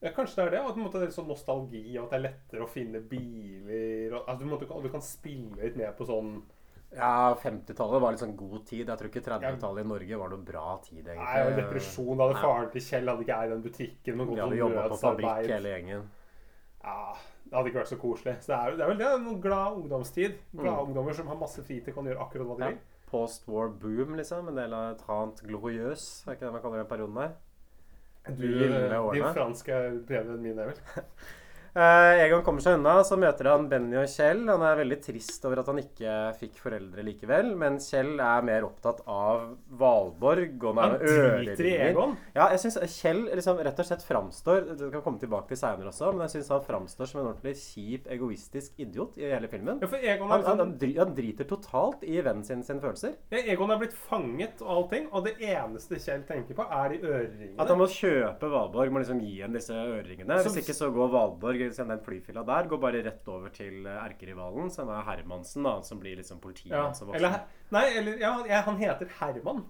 Ja, 0.03 0.11
kanskje 0.15 0.41
det 0.41 0.47
er 0.47 0.55
det. 0.57 0.63
Og 0.63 0.73
at 0.73 0.79
på 0.79 0.83
en 0.83 0.95
det 0.97 1.07
er 1.07 1.15
sånn 1.15 1.31
nostalgi, 1.31 1.85
og 1.93 2.07
at 2.07 2.15
det 2.15 2.19
er 2.19 2.25
lettere 2.25 2.65
å 2.65 2.71
finne 2.71 3.03
biler 3.07 4.17
og, 4.17 4.25
altså, 4.25 4.41
du, 4.43 4.49
måtte, 4.51 4.83
du 4.87 4.91
kan 4.91 5.05
spille 5.07 5.61
litt 5.63 5.79
mer 5.79 5.95
på 5.99 6.07
sånn 6.09 6.41
Ja, 6.95 7.35
50-tallet 7.41 8.03
var 8.03 8.13
litt 8.13 8.21
sånn 8.21 8.37
god 8.37 8.67
tid. 8.69 8.87
Jeg 8.89 8.99
tror 9.01 9.09
ikke 9.09 9.23
30-tallet 9.25 9.85
i 9.85 9.89
Norge 9.89 10.19
var 10.21 10.29
noe 10.35 10.43
bra 10.45 10.79
tid, 10.85 11.07
egentlig. 11.07 11.25
Nei, 11.25 11.45
og 11.47 11.55
depresjon. 11.57 12.17
Da 12.19 12.27
hadde 12.29 12.43
faren 12.43 12.71
til 12.75 12.83
Kjell 12.85 13.09
hadde 13.09 13.25
ikke 13.25 13.39
eid 13.39 13.51
den 13.55 13.63
butikken. 13.65 14.17
Men 14.19 14.27
De 14.29 14.41
hadde 14.43 14.51
sånn 14.51 14.59
jobba 14.61 14.89
på 14.93 14.99
fabrikk 15.01 15.49
hele 15.55 15.73
gjengen. 15.73 16.03
Ja, 16.85 17.15
det 17.47 17.55
hadde 17.57 17.71
ikke 17.73 17.81
vært 17.81 17.93
så 17.95 17.99
koselig. 18.03 18.35
Så 18.45 18.53
det 18.53 18.59
er, 18.59 18.77
det 18.77 18.85
er 18.85 18.93
vel 18.93 18.99
det. 19.01 19.11
En 19.17 19.41
glad 19.41 19.79
ungdomstid. 19.81 20.37
Glade 20.53 20.77
Mm. 20.77 20.87
ungdommer 20.89 21.13
som 21.17 21.27
har 21.33 21.37
masse 21.37 21.63
fritid, 21.65 21.95
kan 21.95 22.05
gjøre 22.05 22.21
akkurat 22.27 22.47
hva 22.47 22.57
de 22.59 22.63
Ja. 22.65 22.69
vil. 22.69 22.79
Post-war 23.13 23.69
boom, 23.69 24.15
liksom. 24.17 24.49
En 24.49 24.55
del 24.55 24.73
av 24.75 24.93
et 24.93 25.03
annet 25.09 25.43
gloriøs, 25.49 26.27
er 26.29 26.33
ikke 26.37 26.41
det 26.47 26.53
man 26.53 26.63
kaller 26.63 26.85
den 26.85 26.87
perioden 26.93 27.15
der? 27.15 27.33
Du, 28.37 28.47
De 28.47 29.13
din 29.13 29.35
fransk 29.35 29.69
er 29.69 29.91
bedre 30.07 30.35
enn 30.37 30.43
min, 30.43 30.59
Emil. 30.59 30.75
Eh, 31.73 32.19
Egon 32.27 32.43
kommer 32.45 32.61
seg 32.61 32.75
unna, 32.77 32.99
så 33.01 33.17
møter 33.17 33.47
han 33.49 33.63
Benny 33.71 33.97
og 33.97 34.05
Kjell. 34.13 34.43
Han 34.51 34.61
er 34.69 34.75
veldig 34.83 34.99
trist 35.07 35.47
over 35.49 35.63
at 35.63 35.71
han 35.71 35.79
ikke 35.81 36.17
fikk 36.37 36.59
foreldre 36.61 37.01
likevel, 37.07 37.47
men 37.57 37.79
Kjell 37.81 38.19
er 38.21 38.43
mer 38.45 38.67
opptatt 38.67 38.99
av 39.09 39.55
Valborg 39.81 40.67
og 40.69 40.81
Han 40.83 40.99
driter 41.01 41.65
i. 41.71 41.73
Egon. 41.87 42.13
Ja, 42.37 42.51
jeg 42.53 42.61
syns 42.61 42.77
Kjell 42.99 43.23
liksom 43.31 43.63
rett 43.65 43.81
og 43.81 43.89
slett 43.89 44.05
framstår 44.05 44.67
Du 44.77 44.85
kan 44.93 45.01
komme 45.07 45.23
tilbake 45.23 45.49
til 45.55 45.61
seinere 45.63 45.89
også, 45.89 46.11
men 46.13 46.27
jeg 46.27 46.35
syns 46.37 46.51
han 46.53 46.67
framstår 46.67 47.09
som 47.09 47.23
en 47.23 47.31
ordentlig 47.31 47.55
kjip, 47.63 48.11
egoistisk 48.19 48.77
idiot 48.85 49.17
i 49.17 49.33
hele 49.33 49.49
filmen. 49.49 49.81
Ja, 49.81 49.89
for 49.89 50.05
Egon 50.13 50.29
Han, 50.29 50.45
han, 50.51 50.63
han, 50.67 50.77
han 50.99 51.17
driter 51.17 51.49
totalt 51.49 52.05
i 52.05 52.21
vennen 52.21 52.45
sin 52.45 52.61
sine 52.69 52.85
følelser. 52.85 53.17
ja, 53.33 53.41
Egon 53.57 53.73
er 53.73 53.81
blitt 53.81 53.97
fanget 53.97 54.61
og 54.61 54.75
allting, 54.77 55.09
og 55.09 55.25
det 55.25 55.39
eneste 55.41 55.97
Kjell 56.05 56.29
tenker 56.29 56.61
på, 56.61 56.69
er 56.69 56.93
de 56.93 57.01
øreringene. 57.01 57.57
At 57.65 57.73
han 57.73 57.81
må 57.81 57.89
kjøpe 57.89 58.53
Valborg, 58.53 58.93
må 58.93 59.01
liksom 59.07 59.25
gi 59.25 59.39
henne 59.41 59.57
disse 59.57 59.73
øreringene. 59.73 60.37
Som- 60.45 60.53
Hvis 60.53 60.67
ikke 60.67 60.77
så 60.77 60.93
går 60.93 61.09
Valborg, 61.17 61.62
liksom 61.71 61.89
den 61.93 62.03
flyfilla 62.05 62.43
der, 62.49 62.69
går 62.71 62.81
bare 62.83 63.05
rett 63.07 63.29
over 63.31 63.53
til 63.55 63.87
eh, 63.87 64.03
erkerivalen, 64.05 64.71
som 64.75 64.91
er 64.93 65.07
Hermansen, 65.07 65.65
da, 65.69 65.79
som 65.87 66.01
blir 66.03 66.19
liksom 66.21 66.41
politiet 66.43 66.75
ja. 66.75 66.91
som 66.97 67.11
voksen. 67.11 67.23
Eller, 67.23 67.65
nei, 67.75 67.87
eller 68.01 68.23
ja, 68.23 68.61
han 68.67 68.81
heter 68.81 69.11
Herman. 69.21 69.65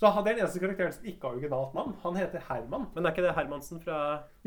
Så 0.00 0.08
det 0.08 0.16
er 0.16 0.34
den 0.34 0.38
eneste 0.40 0.60
karakteren 0.62 0.92
som 0.96 1.08
ikke 1.10 1.26
har 1.26 1.34
originalt 1.36 1.74
navn. 1.76 1.96
Han 2.02 2.14
heter 2.16 2.40
Herman. 2.48 2.86
Men 2.94 3.04
er 3.04 3.12
ikke 3.12 3.26
det 3.26 3.34
Hermansen 3.36 3.82
fra 3.84 3.96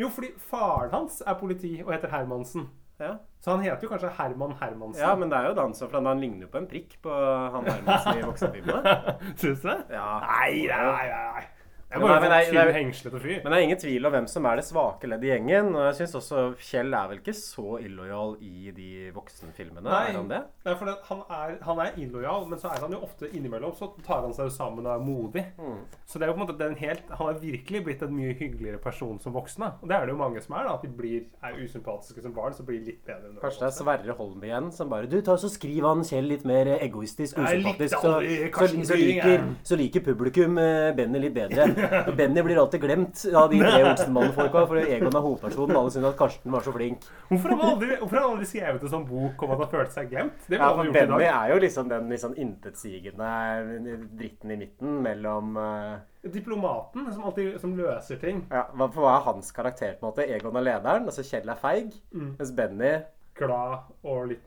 Jo, 0.02 0.10
fordi 0.10 0.32
faren 0.50 0.90
hans 0.96 1.20
er 1.22 1.38
politi 1.38 1.76
og 1.84 1.92
heter 1.94 2.10
Hermansen. 2.10 2.72
Ja, 3.00 3.18
Så 3.42 3.52
han 3.52 3.62
heter 3.62 3.84
jo 3.84 3.90
kanskje 3.90 4.10
Herman 4.18 4.54
Hermansen. 4.62 5.02
ja 5.02 5.16
men 5.16 5.30
det 5.30 5.38
er 5.38 5.48
jo 5.50 5.56
Dan 5.58 5.74
som 5.74 5.90
for 5.90 6.02
han 6.02 6.20
ligner 6.22 6.46
jo 6.46 6.50
på 6.54 6.58
en 6.62 6.68
prikk 6.70 6.98
på 7.02 7.14
han 7.54 7.66
Hermansen 7.70 8.20
i 8.20 8.26
voksenfilmene. 8.30 8.94
Syns 9.36 9.62
du 9.62 9.70
det? 9.70 9.78
Ja. 9.90 10.08
Nei, 10.26 10.66
nei, 10.70 11.08
nei. 11.10 11.44
Men 12.00 12.10
en 12.10 12.46
tynn, 12.46 12.54
det 12.54 12.62
er- 12.64 12.74
hengslete 12.74 13.20
fyr. 13.22 13.40
Men 13.44 13.52
det 13.52 13.58
er 13.60 13.64
ingen 13.68 13.78
tvil 13.78 14.06
om 14.06 14.12
hvem 14.14 14.28
som 14.28 14.46
er 14.46 14.56
det 14.56 14.66
svake 14.66 15.08
leddet 15.10 15.24
i 15.24 15.32
gjengen. 15.34 15.76
Og 15.76 15.84
jeg 15.90 15.96
syns 16.02 16.16
også 16.20 16.44
Kjell 16.58 16.94
er 16.94 17.08
vel 17.12 17.20
ikke 17.22 17.36
så 17.38 17.78
illojal 17.84 18.38
i 18.42 18.72
de 18.76 19.12
voksenfilmene. 19.16 19.84
Nei. 19.84 20.10
Er 20.10 20.18
han 20.18 20.30
det? 20.32 20.42
Nei, 20.66 20.76
for 20.80 20.86
det, 20.86 20.96
han, 21.10 21.24
er, 21.30 21.58
han 21.64 21.80
er 21.80 21.92
illojal, 21.98 22.48
men 22.50 22.60
så 22.60 22.72
er 22.74 22.80
han 22.82 22.92
jo 22.92 23.02
ofte 23.06 23.30
innimellom 23.34 23.76
så 23.78 23.92
tar 24.06 24.22
han 24.26 24.34
seg 24.34 24.52
sammen 24.52 24.86
og 24.88 24.94
er 24.96 25.04
modig. 25.06 25.46
Mm. 25.58 25.80
Så 26.06 26.20
det 26.20 26.28
er 26.28 26.32
jo 26.32 26.38
på 26.38 26.42
en 26.42 26.48
måte 26.48 26.58
den 26.60 26.76
helt, 26.80 27.04
han 27.10 27.30
er 27.30 27.40
virkelig 27.42 27.84
blitt 27.86 28.02
en 28.06 28.16
mye 28.16 28.34
hyggeligere 28.38 28.82
person 28.82 29.20
som 29.20 29.34
voksen. 29.34 29.64
Og 29.82 29.88
det 29.90 29.96
er 29.98 30.06
det 30.08 30.16
jo 30.16 30.18
mange 30.18 30.42
som 30.42 30.56
er. 30.58 30.64
da, 30.68 30.74
At 30.74 30.82
de 30.82 30.90
blir, 30.90 31.28
er 31.44 31.60
usympatiske 31.62 32.22
som 32.22 32.34
barn, 32.34 32.54
så 32.54 32.66
blir 32.66 32.80
de 32.80 32.92
litt 32.94 33.06
bedre. 33.06 33.30
Enn 33.30 33.40
Kanskje 33.42 33.60
det 33.66 33.70
er. 33.70 33.78
Sverre 33.84 34.18
Holm 34.18 34.44
igjen 34.44 34.72
som 34.74 34.90
bare 34.90 35.08
Du, 35.10 35.20
ta 35.22 35.36
så 35.38 35.50
skriv 35.52 35.86
han 35.86 36.04
Kjell 36.04 36.28
litt 36.32 36.46
mer 36.46 36.68
egoistisk 36.80 37.38
usympatisk. 37.38 37.96
Så, 37.96 38.02
så, 38.02 38.68
så, 38.88 38.98
liker, 38.98 39.44
så 39.64 39.78
liker 39.80 40.04
publikum 40.06 40.58
eh, 40.62 40.92
Benny 40.96 41.20
litt 41.20 41.36
bedre. 41.36 41.68
Og 42.08 42.14
Benny 42.18 42.44
blir 42.46 42.60
alltid 42.62 42.82
glemt 42.84 43.22
av 43.36 43.50
de 43.52 43.60
tre 43.64 43.82
Olsenmannen-folka, 43.90 44.64
for 44.70 44.80
Egon 44.84 45.10
er 45.16 45.26
hovedpersonen. 45.26 45.76
Alle 45.80 45.94
syns 45.94 46.08
at 46.10 46.18
Karsten 46.20 46.54
var 46.54 46.66
så 46.66 46.74
flink. 46.76 47.06
Hvorfor 47.30 47.54
har 47.54 47.62
han 47.62 47.74
aldri, 47.76 47.90
hvorfor 48.00 48.18
har 48.20 48.26
han 48.26 48.36
aldri 48.38 48.48
skrevet 48.50 48.86
en 48.88 48.94
sånn 48.94 49.06
bok 49.10 49.44
om 49.46 49.54
at 49.56 49.64
han 49.66 49.72
følte 49.74 49.96
seg 49.98 50.10
glemt? 50.14 50.48
Det 50.48 50.60
Ja, 50.62 50.72
for 50.78 50.94
Benny 50.96 51.28
er 51.30 51.54
jo 51.54 51.60
liksom 51.64 51.92
den 51.92 52.10
liksom 52.14 52.36
intetsigende 52.46 53.30
dritten 54.18 54.52
i 54.56 54.60
midten 54.64 54.98
mellom 55.06 55.58
eh, 55.58 56.30
Diplomaten 56.34 57.10
som 57.12 57.26
alltid 57.28 57.60
som 57.62 57.76
løser 57.78 58.20
ting. 58.22 58.46
ja, 58.52 58.66
for 58.80 59.02
hva 59.04 59.18
er 59.18 59.26
hans 59.28 59.52
karakter? 59.52 59.98
på 60.00 60.06
en 60.08 60.12
måte? 60.14 60.28
Egon 60.38 60.56
er 60.58 60.68
lederen, 60.70 61.06
altså 61.12 61.24
Kjell 61.28 61.50
er 61.52 61.60
feig. 61.60 61.94
Mm. 62.14 62.36
Mens 62.40 62.52
Benny 62.56 62.94
Glad 63.36 63.80
og 64.04 64.28
litt 64.30 64.46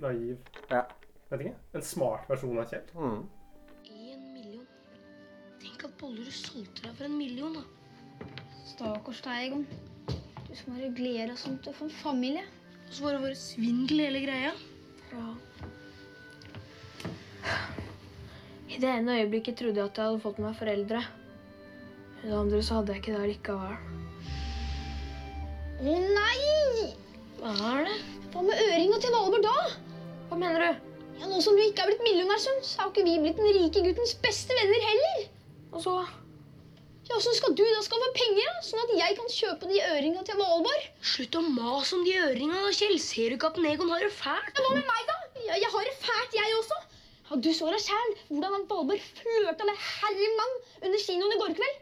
naiv. 0.00 0.38
ja. 0.70 0.84
Vet 1.30 1.44
ikke. 1.44 1.54
En 1.78 1.82
smart 1.86 2.24
versjon 2.26 2.58
av 2.58 2.66
Kjell. 2.66 2.88
Mm. 2.98 3.20
Tenk 5.60 5.84
at 5.84 5.94
Bollerud 6.00 6.32
solgte 6.32 6.86
deg 6.86 6.96
for 6.96 7.06
en 7.08 7.16
million, 7.18 7.58
da. 7.58 7.64
Stakkars 8.70 9.20
deg, 9.26 9.46
Egon. 9.50 9.66
Du 10.48 10.56
som 10.58 10.74
har 10.74 10.96
glede 10.96 11.34
og 11.34 11.38
sånt 11.38 11.68
for 11.70 11.86
en 11.86 11.94
familie. 12.00 12.42
Og 12.88 12.96
så 12.96 13.04
var 13.04 13.14
det 13.16 13.22
bare 13.22 13.38
svindel 13.38 14.02
hele 14.02 14.24
greia. 14.24 14.52
Ja. 15.12 15.26
I 18.70 18.78
det 18.82 18.90
ene 18.90 19.20
øyeblikket 19.20 19.58
trodde 19.60 19.78
jeg 19.78 19.90
at 19.90 19.98
jeg 19.98 20.08
hadde 20.08 20.22
fått 20.24 20.40
meg 20.42 20.56
foreldre. 20.58 21.02
I 22.20 22.28
det 22.28 22.36
andre 22.36 22.62
så 22.64 22.80
hadde 22.80 22.94
jeg 22.94 23.02
ikke 23.02 23.16
det 23.16 23.30
likevel. 23.30 23.76
Å 25.80 25.96
nei! 26.18 26.90
Hva 27.40 27.54
er 27.70 27.86
det? 27.88 27.98
Hva 28.32 28.42
med 28.44 28.62
øringa 28.66 28.98
til 29.00 29.14
Valborg 29.14 29.46
da? 29.46 29.56
Hva 30.28 30.38
mener 30.40 30.64
du? 30.66 30.86
Ja, 31.20 31.28
Nå 31.30 31.40
som 31.44 31.56
du 31.56 31.62
ikke 31.64 31.84
er 31.84 31.92
blitt 31.92 32.04
millionærsønn, 32.04 32.60
så 32.64 32.82
har 32.82 32.90
ikke 32.92 33.06
vi 33.06 33.18
blitt 33.22 33.38
den 33.40 33.54
rike 33.56 33.84
guttens 33.86 34.16
beste 34.24 34.56
venner 34.56 34.88
heller. 34.90 35.29
Og 35.70 35.82
så 35.84 35.94
Ja, 37.10 37.16
Åssen 37.16 37.34
skal 37.34 37.54
du 37.58 37.62
da 37.64 37.80
skaffe 37.82 38.08
penger, 38.14 38.50
sånn 38.62 38.82
at 38.84 38.90
jeg 38.94 39.16
kan 39.18 39.30
kjøpe 39.34 39.66
de 39.70 39.80
øringa 39.82 40.20
til 40.28 40.36
Valborg? 40.38 40.84
Slutt 41.12 41.38
å 41.40 41.42
mase 41.42 41.96
om 41.96 42.04
de 42.06 42.12
øringa, 42.22 42.60
da, 42.66 42.70
Kjell. 42.76 42.94
Ser 43.02 43.32
du 43.32 43.36
ikke 43.38 43.48
at 43.50 43.58
Negon 43.64 43.90
har 43.90 44.04
det 44.04 44.12
fælt? 44.14 44.52
Ja, 44.54 44.62
Hva 44.66 44.76
med 44.76 44.86
meg, 44.86 45.08
da? 45.08 45.16
Jeg, 45.48 45.62
jeg 45.64 45.72
har 45.74 45.88
det 45.88 45.94
fælt, 46.04 46.36
jeg 46.38 46.54
også. 46.60 46.78
Ja, 47.30 47.38
Du 47.46 47.50
så 47.56 47.70
da 47.72 47.80
sjæl 47.82 48.14
hvordan 48.28 48.54
han 48.56 48.68
Valborg 48.70 49.02
flørta 49.18 49.66
med 49.66 49.82
Herman 49.88 50.54
under 50.86 51.02
kinoen 51.06 51.34
i 51.34 51.40
går 51.42 51.56
kveld. 51.58 51.80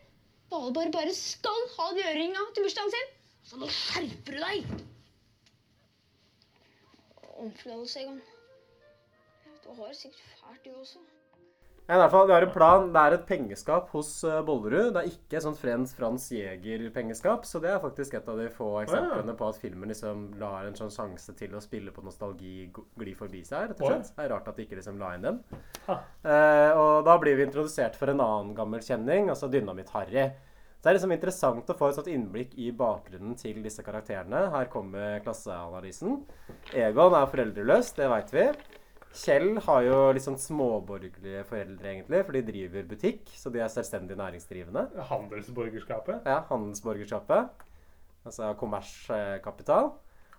Valborg 0.54 0.94
bare 0.96 1.12
skal 1.18 1.60
ha 1.76 1.90
de 1.98 2.06
øringa 2.14 2.46
til 2.56 2.64
bursdagen 2.64 2.94
sin. 2.96 3.12
Så 3.50 3.60
nå 3.60 3.68
skjerper 3.72 4.38
du 4.38 4.40
deg. 4.46 4.72
Omfløyelse, 7.44 8.00
Egon. 8.06 8.22
Du 9.64 9.68
har 9.76 9.92
det 9.92 10.00
sikkert 10.00 10.24
fælt, 10.40 10.64
du 10.64 10.72
også. 10.80 11.04
I 11.88 11.96
hvert 11.96 12.12
fall, 12.12 12.26
Vi 12.28 12.34
har 12.34 12.44
en 12.44 12.50
plan. 12.52 12.88
Det 12.92 13.00
er 13.00 13.14
et 13.16 13.22
pengeskap 13.24 13.86
hos 13.94 14.10
eh, 14.28 14.42
Bollerud. 14.44 14.90
Det 14.92 15.00
er 15.00 15.08
ikke 15.08 15.40
sånn 15.40 15.54
Frens 15.56 15.94
Frans 15.96 16.26
Jæger-pengeskap. 16.36 17.46
Så 17.48 17.62
det 17.64 17.70
er 17.72 17.80
faktisk 17.80 18.18
et 18.18 18.28
av 18.28 18.36
de 18.36 18.50
få 18.52 18.66
eksemplene 18.82 19.32
på 19.38 19.48
at 19.48 19.60
filmen 19.62 19.88
liksom 19.88 20.26
lar 20.42 20.66
en 20.68 20.76
sånn 20.76 20.92
sjanse 20.92 21.32
til 21.38 21.56
å 21.56 21.62
spille 21.64 21.94
på 21.96 22.04
nostalgi 22.04 22.68
gli 22.68 23.14
forbi 23.16 23.40
seg. 23.48 23.70
rett 23.70 23.80
og 23.80 23.88
slett. 23.88 24.12
Det 24.18 24.26
er 24.26 24.34
rart 24.34 24.50
at 24.52 24.60
de 24.60 24.66
ikke 24.68 24.76
liksom 24.82 25.00
la 25.00 25.14
inn 25.16 25.24
den. 25.30 25.40
Eh, 25.88 26.76
og 26.76 27.08
da 27.08 27.16
blir 27.22 27.38
vi 27.40 27.46
introdusert 27.48 27.96
for 27.96 28.12
en 28.12 28.20
annen 28.20 28.52
gammel 28.58 28.84
kjenning, 28.84 29.32
altså 29.32 29.48
Dynamitt-Harry. 29.48 30.28
Så 30.78 30.84
det 30.84 30.90
er 30.92 30.98
liksom 31.00 31.12
interessant 31.16 31.70
å 31.72 31.74
få 31.74 31.88
et 31.88 31.96
sånt 31.96 32.10
innblikk 32.12 32.52
i 32.60 32.68
bakgrunnen 32.70 33.32
til 33.40 33.56
disse 33.64 33.82
karakterene. 33.82 34.44
Her 34.52 34.68
kommer 34.70 35.22
klasseanalysen. 35.24 36.20
Egon 36.76 37.16
er 37.18 37.32
foreldreløs, 37.32 37.94
det 37.96 38.12
veit 38.12 38.30
vi. 38.36 38.44
Kjell 39.18 39.58
har 39.66 39.82
jo 39.82 39.96
litt 40.14 40.22
sånn 40.22 40.38
småborgerlige 40.38 41.40
foreldre, 41.48 41.90
egentlig, 41.94 42.20
for 42.26 42.36
de 42.36 42.42
driver 42.46 42.84
butikk. 42.90 43.30
Så 43.34 43.50
de 43.50 43.62
er 43.64 43.72
selvstendig 43.72 44.16
næringsdrivende. 44.20 44.84
Handelsborgerskapet. 45.10 46.26
Ja, 46.28 46.42
Handelsborgerskapet. 46.50 47.64
Altså 48.28 48.52
kommerskapital. 48.60 49.90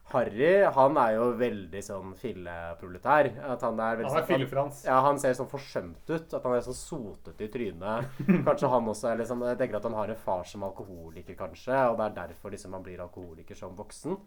Harry 0.09 0.63
han 0.73 0.95
er 0.97 1.11
jo 1.19 1.25
veldig 1.37 1.81
sånn 1.85 2.15
filleproletær. 2.17 3.27
At 3.45 3.61
han 3.61 3.77
er 3.79 3.99
veldig 3.99 4.09
Han 4.09 4.17
er 4.17 4.23
sånn- 4.23 4.31
fillefrans. 4.31 4.79
Ja, 4.87 5.01
han 5.05 5.19
ser 5.21 5.35
sånn 5.37 5.49
forsømt 5.51 6.09
ut. 6.09 6.33
At 6.33 6.43
han 6.47 6.55
er 6.55 6.61
sånn 6.65 6.73
sotete 6.79 7.45
i 7.45 7.51
trynet. 7.53 8.09
Kanskje 8.47 8.71
han 8.73 8.89
også 8.89 9.11
er 9.11 9.17
liksom 9.21 9.43
Jeg 9.45 9.59
tenker 9.59 9.77
at 9.77 9.83
han 9.85 9.93
har 9.99 10.09
en 10.09 10.15
far 10.23 10.43
som 10.49 10.63
alkoholiker, 10.65 11.35
kanskje. 11.37 11.75
Og 11.91 11.97
det 11.99 12.07
er 12.07 12.17
derfor 12.27 12.49
liksom 12.55 12.73
han 12.73 12.83
blir 12.83 12.99
alkoholiker 13.05 13.55
som 13.55 13.75
voksen. 13.77 14.17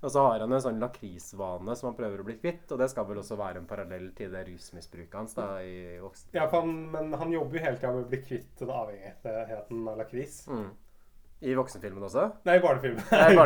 Og 0.00 0.12
så 0.14 0.22
har 0.22 0.42
han 0.44 0.52
en 0.54 0.62
sånn 0.62 0.82
lakrisvane 0.82 1.74
som 1.78 1.90
han 1.90 1.96
prøver 1.98 2.22
å 2.22 2.26
bli 2.26 2.36
kvitt. 2.38 2.66
Og 2.70 2.80
det 2.80 2.90
skal 2.92 3.06
vel 3.08 3.20
også 3.22 3.38
være 3.38 3.62
en 3.62 3.70
parallell 3.70 4.10
til 4.18 4.30
det 4.34 4.44
rusmisbruket 4.46 5.16
hans 5.18 5.34
da 5.38 5.48
i 5.64 5.98
voksen. 6.02 6.30
Ja, 6.36 6.46
han, 6.52 6.74
men 6.92 7.16
han 7.18 7.34
jobber 7.34 7.58
jo 7.58 7.64
hele 7.64 7.80
tida 7.80 7.94
med 7.96 8.06
å 8.06 8.12
bli 8.12 8.20
kvitt 8.22 8.52
den 8.60 8.74
avhengigheten 8.74 9.88
av 9.90 9.98
lakris. 10.02 10.44
Mm. 10.50 10.68
I 11.38 11.52
voksenfilmen 11.54 12.02
også? 12.02 12.24
Nei, 12.48 12.56
i 12.58 12.62
barnefilmen. 12.62 12.98
Det 13.06 13.18
er. 13.18 13.30
I 13.30 13.36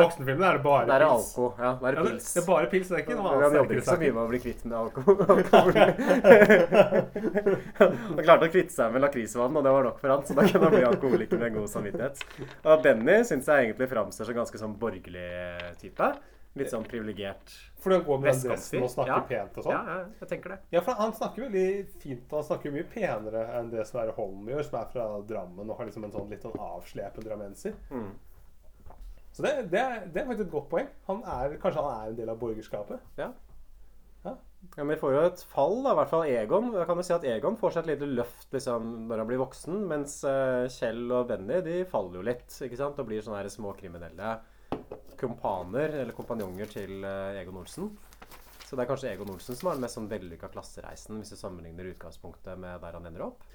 voksenfilmen 0.04 0.44
er 0.44 0.58
det 0.58 0.62
bare 0.66 0.84
Det 0.84 0.92
er 0.98 1.04
pils. 1.06 1.28
alko. 1.30 1.46
Ja, 1.56 1.70
det 1.80 1.88
er 1.88 1.94
Ja, 1.96 2.02
det, 2.04 2.10
det 2.20 2.42
er 2.42 2.46
bare 2.48 2.66
pils, 2.68 2.88
det 2.90 2.96
er 2.98 3.00
ikke 3.06 3.16
noe 3.16 3.30
annet 3.30 3.46
han 3.46 3.56
jobber 3.56 3.78
ikke 3.78 3.88
så 3.88 3.96
mye 4.02 4.12
med 4.12 4.22
å 4.22 4.28
bli 4.28 4.40
kvitt 4.42 4.62
med 4.68 4.76
alkohol. 4.82 5.16
han 7.80 8.20
klarte 8.26 8.48
å 8.48 8.52
kvitte 8.52 8.74
seg 8.76 8.92
med 8.92 9.04
lakrisvann, 9.06 9.56
og 9.56 9.64
det 9.64 9.72
var 9.78 9.88
nok 9.88 9.98
for 10.02 10.12
han, 10.12 10.26
så 10.28 10.36
da 10.36 10.44
kunne 10.44 10.68
han 10.68 10.76
bli 10.76 10.84
alkoholiker 10.90 11.40
med 11.40 11.56
god 11.56 11.70
samvittighet. 11.72 12.16
Og 12.68 12.84
Benny 12.84 13.16
syns 13.28 13.48
jeg 13.48 13.68
egentlig 13.70 13.88
framstår 13.94 14.28
som 14.28 14.38
ganske 14.42 14.60
sånn 14.60 14.76
borgerlig 14.84 15.30
type. 15.80 16.10
Litt 16.58 16.72
sånn 16.72 16.86
privilegert. 16.88 17.54
For 17.78 17.94
han 17.94 18.04
går 18.06 18.20
med 18.22 18.32
den 18.34 18.42
dressen 18.50 18.82
og 18.82 18.90
snakker 18.90 19.14
Ja. 19.14 19.20
pent 19.30 19.58
og 19.58 19.64
sånn. 19.64 19.72
Ja, 19.72 19.98
ja, 19.98 20.06
jeg 20.20 20.28
tenker 20.32 20.54
det. 20.54 20.58
Ja, 20.74 20.80
for 20.84 20.98
han 20.98 21.12
snakker 21.12 21.46
veldig 21.46 21.88
fint, 22.02 22.24
og 22.32 22.38
han 22.40 22.48
snakker 22.50 22.74
mye 22.74 22.88
penere 22.92 23.44
enn 23.58 23.70
det 23.70 23.86
Sverre 23.86 24.12
Holm 24.18 24.46
gjør, 24.50 24.64
som 24.66 24.80
er 24.80 24.88
fra 24.92 25.06
Drammen 25.28 25.70
og 25.70 25.78
har 25.78 25.86
liksom 25.86 26.04
en 26.04 26.12
sånn 26.12 26.30
litt 26.30 26.42
sånn 26.42 26.58
avslepen 26.58 27.24
drammenser. 27.24 27.74
Mm. 27.90 28.10
Så 29.32 29.42
det, 29.44 29.70
det, 29.70 29.78
er, 29.78 30.06
det 30.10 30.22
er 30.22 30.26
faktisk 30.26 30.46
et 30.48 30.54
godt 30.54 30.68
poeng. 30.72 30.88
Han 31.06 31.20
er, 31.22 31.58
kanskje 31.62 31.82
han 31.84 31.92
er 31.94 32.08
en 32.10 32.16
del 32.18 32.32
av 32.32 32.38
borgerskapet. 32.40 33.00
Ja. 33.20 33.28
Ja. 34.24 34.32
Ja, 34.74 34.82
men 34.82 34.88
Vi 34.96 35.00
får 35.00 35.12
jo 35.14 35.20
et 35.28 35.42
fall, 35.52 35.76
da, 35.84 35.92
i 35.92 35.98
hvert 36.00 36.10
fall 36.10 36.24
Egon. 36.26 36.72
Da 36.74 36.84
kan 36.88 36.98
du 36.98 37.04
si 37.06 37.12
at 37.14 37.22
Egon 37.30 37.56
får 37.60 37.76
seg 37.76 37.84
et 37.84 37.92
lite 37.92 38.08
løft 38.10 38.48
liksom, 38.56 39.06
når 39.06 39.22
han 39.22 39.28
blir 39.30 39.38
voksen, 39.38 39.76
mens 39.86 40.16
eh, 40.26 40.66
Kjell 40.74 41.04
og 41.14 41.28
Benny 41.28 41.60
de 41.62 41.84
faller 41.86 42.18
jo 42.18 42.24
litt 42.26 42.56
ikke 42.66 42.80
sant? 42.80 42.98
og 42.98 43.06
blir 43.06 43.22
sånne 43.22 43.44
småkriminelle 43.54 44.32
kompaner, 45.20 45.94
eller 46.02 46.16
kompanjonger 46.16 46.70
til 46.72 47.04
eh, 47.04 47.40
Egon 47.42 47.60
Olsen. 47.60 47.90
Så 48.68 48.76
det 48.76 48.84
er 48.84 48.90
kanskje 48.90 49.12
Egon 49.14 49.30
Olsen 49.32 49.56
som 49.56 49.70
har 49.70 49.78
den 49.78 49.84
mest 49.86 49.96
sånn 49.96 50.10
vellykka 50.10 50.50
klassereisen, 50.52 51.18
hvis 51.22 51.32
du 51.32 51.38
sammenligner 51.40 51.88
utgangspunktet 51.94 52.58
med 52.60 52.80
der 52.84 52.98
han 52.98 53.08
ender 53.08 53.26
opp. 53.30 53.46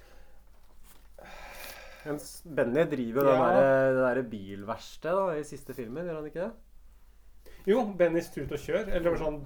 Benny 2.44 2.84
driver 2.90 3.22
jo 3.22 3.30
det 3.30 3.34
Ja. 3.38 3.48
der, 3.56 3.94
derre 4.02 4.22
bilverkstedet 4.28 5.38
i 5.40 5.44
siste 5.48 5.74
filmen, 5.74 6.04
gjør 6.04 6.18
han 6.20 6.26
ikke 6.28 6.42
det? 6.48 6.52
Jo, 7.64 7.80
Bennys 7.96 8.26
tut 8.28 8.50
og 8.52 8.60
kjør. 8.60 8.90
Eller 8.92 9.14
var 9.14 9.16
det 9.16 9.24
sånn, 9.24 9.38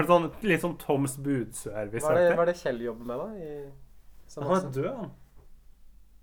litt 0.00 0.08
sånn, 0.08 0.28
litt 0.48 0.62
sånn 0.62 0.76
Toms 0.80 1.18
budservice. 1.20 2.06
Hva 2.06 2.14
er 2.16 2.32
det, 2.32 2.46
det 2.48 2.56
Kjell 2.62 2.80
jobber 2.86 3.10
med, 3.10 3.20
da? 3.20 3.26
I, 3.36 4.38
Han 4.38 4.54
er 4.56 4.70
død, 4.72 4.88
han. 4.96 5.10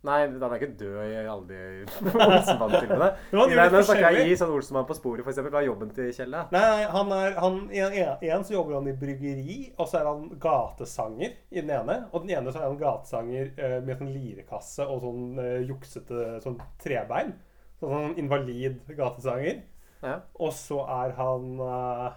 Nei, 0.08 0.20
han 0.24 0.44
er 0.46 0.56
ikke 0.62 0.76
død 0.80 0.98
i 1.04 1.16
alle 1.28 1.48
de 1.50 1.62
Olsenmann-filmene. 2.08 3.10
Nå 3.36 3.82
snakker 3.84 4.16
jeg 4.16 4.32
i 4.32 4.38
sånn 4.40 4.54
Olsenmann 4.56 4.88
på 4.88 4.96
sporet, 4.96 5.26
eksempel. 5.28 5.52
Hva 5.52 5.62
er 5.62 5.68
jobben 5.68 5.92
til 5.96 6.14
Kjell? 6.16 6.32
Nei, 6.32 6.62
nei, 6.64 6.86
han 6.94 7.12
er 7.16 7.40
han, 7.42 7.58
en, 7.68 7.98
en, 8.04 8.24
en 8.30 8.46
så 8.48 8.56
jobber 8.56 8.78
han 8.78 8.88
i 8.88 8.96
bryggeri, 9.02 9.58
og 9.76 9.90
så 9.90 10.00
er 10.00 10.10
han 10.10 10.28
gatesanger 10.44 11.36
i 11.52 11.60
den 11.60 11.74
ene. 11.76 12.00
Og 12.14 12.24
den 12.24 12.36
ene 12.38 12.54
så 12.54 12.62
er 12.62 12.70
han 12.70 12.80
gatesanger 12.80 13.52
uh, 13.60 13.78
med 13.84 14.00
sånn 14.00 14.14
lirekasse 14.16 14.88
og 14.88 15.04
sånn 15.04 15.42
uh, 15.42 15.56
juksete 15.68 16.28
sånn 16.46 16.60
trebein. 16.84 17.36
Sånn, 17.82 17.92
sånn 17.92 18.20
invalid 18.22 18.80
gatesanger. 18.96 19.66
Ja. 20.04 20.20
Og 20.40 20.54
så 20.56 20.84
er 20.94 21.18
han 21.18 21.56
uh, 21.58 22.12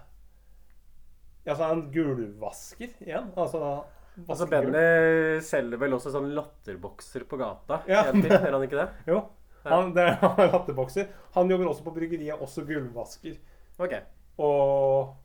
Ja, 1.46 1.54
så 1.56 1.64
er 1.64 1.72
han 1.72 1.88
gulvvasker 1.94 3.00
igjen. 3.02 3.32
Altså 3.40 3.80
Altså. 4.28 4.46
Benny 4.50 5.40
selger 5.46 5.80
vel 5.80 5.94
også 5.96 6.12
sånne 6.14 6.34
latterbokser 6.36 7.24
på 7.30 7.38
gata? 7.40 7.80
Ja. 7.90 8.04
Gjør 8.12 8.56
han 8.56 8.66
ikke 8.66 8.80
det? 8.80 8.88
Jo. 9.10 9.20
Han, 9.64 9.92
det 9.96 10.06
er, 10.08 10.14
han 10.24 10.40
er 10.40 10.52
lattebokser. 10.54 11.08
Han 11.36 11.50
jobber 11.52 11.70
også 11.70 11.84
på 11.86 11.94
bryggeriet, 11.96 12.40
også 12.40 12.64
gulvvasker. 12.68 13.36
Ok. 13.80 13.96
Og 14.40 15.16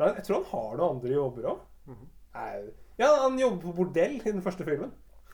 jeg 0.00 0.24
tror 0.26 0.40
han 0.40 0.50
har 0.50 0.76
noen 0.78 0.96
andre 0.96 1.14
jobber 1.14 1.50
òg. 1.52 1.64
Mhm. 1.90 2.10
Ja, 2.98 3.08
han 3.24 3.38
jobber 3.38 3.60
på 3.62 3.74
bordell 3.76 4.16
i 4.20 4.30
den 4.32 4.42
første 4.42 4.66
filmen. 4.66 4.92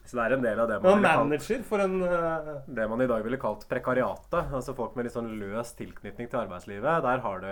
Så 0.08 0.16
det 0.16 0.22
er 0.24 0.32
en 0.34 0.42
del 0.42 0.58
av 0.58 0.66
det 0.66 0.76
man, 0.82 1.04
kalt, 1.04 1.20
manager 1.20 1.60
for 1.68 1.82
en 1.84 2.00
uh... 2.02 2.48
det 2.66 2.86
man 2.90 3.02
i 3.04 3.06
dag 3.06 3.22
ville 3.22 3.38
kalt 3.38 3.66
prekariatet. 3.70 4.48
Altså 4.56 4.74
folk 4.74 4.96
med 4.98 5.06
litt 5.06 5.14
sånn 5.14 5.28
løs 5.38 5.70
tilknytning 5.78 6.30
til 6.32 6.40
arbeidslivet. 6.40 7.04
Der 7.04 7.22
har 7.22 7.44
du 7.44 7.50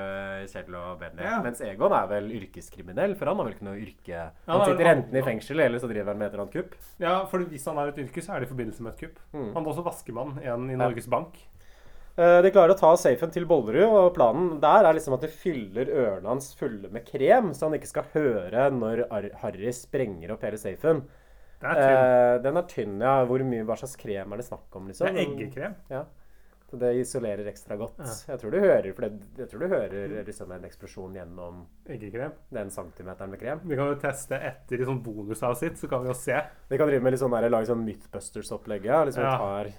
Kjell 0.50 0.78
og 0.80 0.96
Benny. 1.02 1.22
Ja. 1.22 1.36
Mens 1.44 1.62
Egon 1.62 1.94
er 1.94 2.08
vel 2.10 2.26
yrkeskriminell, 2.40 3.14
for 3.20 3.30
han 3.30 3.38
har 3.38 3.46
vel 3.46 3.54
ikke 3.54 3.68
noe 3.68 3.78
yrke 3.78 4.24
han 4.24 4.50
Han 4.50 4.64
er 4.64 4.72
sitter 4.72 4.90
enten 4.94 5.20
i 5.20 5.22
fengsel, 5.28 5.62
eller 5.68 5.84
så 5.84 5.92
driver 5.92 6.10
han 6.14 6.18
med 6.18 6.30
et 6.30 6.34
eller 6.34 6.46
annet 6.48 6.56
kupp. 6.58 6.74
Ja, 7.04 7.14
for 7.30 7.46
hvis 7.52 7.68
han 7.70 7.78
er 7.78 7.92
et 7.92 8.02
yrke, 8.02 8.24
så 8.24 8.34
er 8.34 8.42
det 8.42 8.48
i 8.48 8.52
forbindelse 8.56 8.88
med 8.88 8.96
et 8.96 9.04
kupp. 9.04 9.22
Mm. 9.36 9.46
Han 9.54 9.62
var 9.62 9.72
også 9.76 9.86
vaskemann 9.86 10.34
en 10.42 10.66
i 10.66 10.74
Ja. 10.74 10.82
Norges 10.82 11.06
Bank. 11.14 11.38
Eh, 12.18 12.40
De 12.42 12.50
klarer 12.50 12.74
å 12.74 12.80
ta 12.80 12.90
safen 12.98 13.30
til 13.30 13.46
Bollerud, 13.46 13.94
og 14.00 14.10
planen 14.16 14.58
der 14.58 14.88
er 14.88 14.96
liksom 14.98 15.14
at 15.14 15.22
de 15.22 15.30
fyller 15.30 15.86
ørene 15.86 16.26
hans 16.32 16.50
fulle 16.58 16.90
med 16.90 17.06
krem, 17.06 17.52
så 17.54 17.68
han 17.68 17.78
ikke 17.78 17.92
skal 17.92 18.10
høre 18.16 18.66
når 18.74 19.04
Harry 19.44 19.70
sprenger 19.70 20.34
opp 20.34 20.42
hele 20.42 20.58
safen. 20.58 21.04
Er. 21.62 21.80
Eh, 22.36 22.38
den 22.44 22.56
er 22.56 22.62
tynn, 22.70 23.00
ja. 23.02 23.24
Hvor 23.26 23.42
mye, 23.44 23.64
Hva 23.66 23.76
slags 23.80 23.96
krem 23.98 24.32
er 24.32 24.36
det 24.36 24.46
snakk 24.46 24.76
om? 24.78 24.86
liksom? 24.88 25.06
Det 25.08 25.14
er 25.16 25.26
eggekrem. 25.26 25.74
Ja. 25.90 26.04
Så 26.70 26.76
det 26.78 26.90
isolerer 27.00 27.46
ekstra 27.48 27.78
godt. 27.80 27.96
Ja. 27.98 28.12
Jeg 28.34 28.40
tror 28.42 28.50
du 28.52 28.58
hører, 28.60 28.92
for 28.92 29.06
det, 29.06 29.22
jeg 29.38 29.48
tror 29.48 29.60
du 29.64 29.68
hører 29.72 30.24
liksom 30.26 30.50
en 30.52 30.64
eksplosjon 30.68 31.14
gjennom 31.16 31.62
Eggekrem. 31.88 32.32
den 32.52 32.68
centimeteren 32.70 33.30
med 33.32 33.40
krem. 33.40 33.60
Vi 33.64 33.74
kan 33.78 33.88
jo 33.88 33.94
teste 34.02 34.36
etter 34.36 34.82
i 34.82 34.84
sånn 34.84 35.00
bonusavsnitt, 35.02 35.78
så 35.80 35.88
kan 35.88 36.02
vi 36.04 36.08
jo 36.12 36.14
se. 36.14 36.36
Vi 36.68 36.76
kan 36.76 36.86
drive 36.90 37.02
med 37.02 37.12
litt 37.16 37.22
sånn 37.22 37.32
der, 37.32 37.48
lage 37.48 37.70
sånn 37.70 37.86
Mythbusters-opplegget. 37.86 38.84
ja, 38.84 39.04
Liksom 39.04 39.22
Ja. 39.24 39.38
tar 39.38 39.72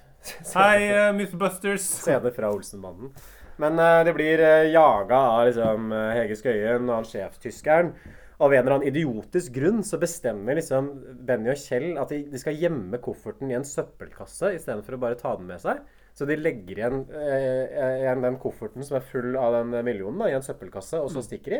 Hei, 0.55 0.89
uh, 1.09 1.13
Mythbusters. 1.13 1.81
scener 1.85 2.31
fra 2.33 2.49
Olsenbanden. 2.51 3.13
Men 3.59 3.77
uh, 3.79 4.03
det 4.03 4.15
blir 4.15 4.39
uh, 4.41 4.65
jaga 4.73 5.15
av 5.15 5.45
liksom 5.47 5.91
Hege 5.93 6.35
Skøyen 6.41 6.89
og 6.89 6.95
han 6.95 7.03
sjefstyskeren. 7.05 7.93
Av 8.39 8.53
en 8.53 8.61
eller 8.61 8.77
annen 8.77 8.87
idiotisk 8.87 9.51
grunn 9.51 9.81
så 9.83 9.97
bestemmer 9.99 10.55
liksom 10.55 10.85
Benny 11.27 11.51
og 11.51 11.59
Kjell 11.59 11.97
at 11.99 12.13
de, 12.13 12.21
de 12.31 12.39
skal 12.39 12.55
gjemme 12.55 13.01
kofferten 13.03 13.51
i 13.51 13.57
en 13.57 13.67
søppelkasse 13.67 14.53
istedenfor 14.55 14.95
å 14.95 15.01
bare 15.01 15.17
ta 15.19 15.33
den 15.35 15.49
med 15.49 15.59
seg. 15.59 15.81
Så 16.15 16.27
de 16.27 16.37
legger 16.39 16.79
igjen, 16.79 17.03
eh, 17.15 17.99
igjen 18.05 18.23
den 18.23 18.39
kofferten 18.39 18.83
som 18.87 18.95
er 18.95 19.05
full 19.07 19.35
av 19.39 19.57
den 19.57 19.75
millionen, 19.83 20.21
da, 20.23 20.29
i 20.31 20.37
en 20.37 20.45
søppelkasse, 20.45 21.01
og 21.03 21.11
så 21.11 21.23
stikker 21.25 21.57
de. 21.57 21.59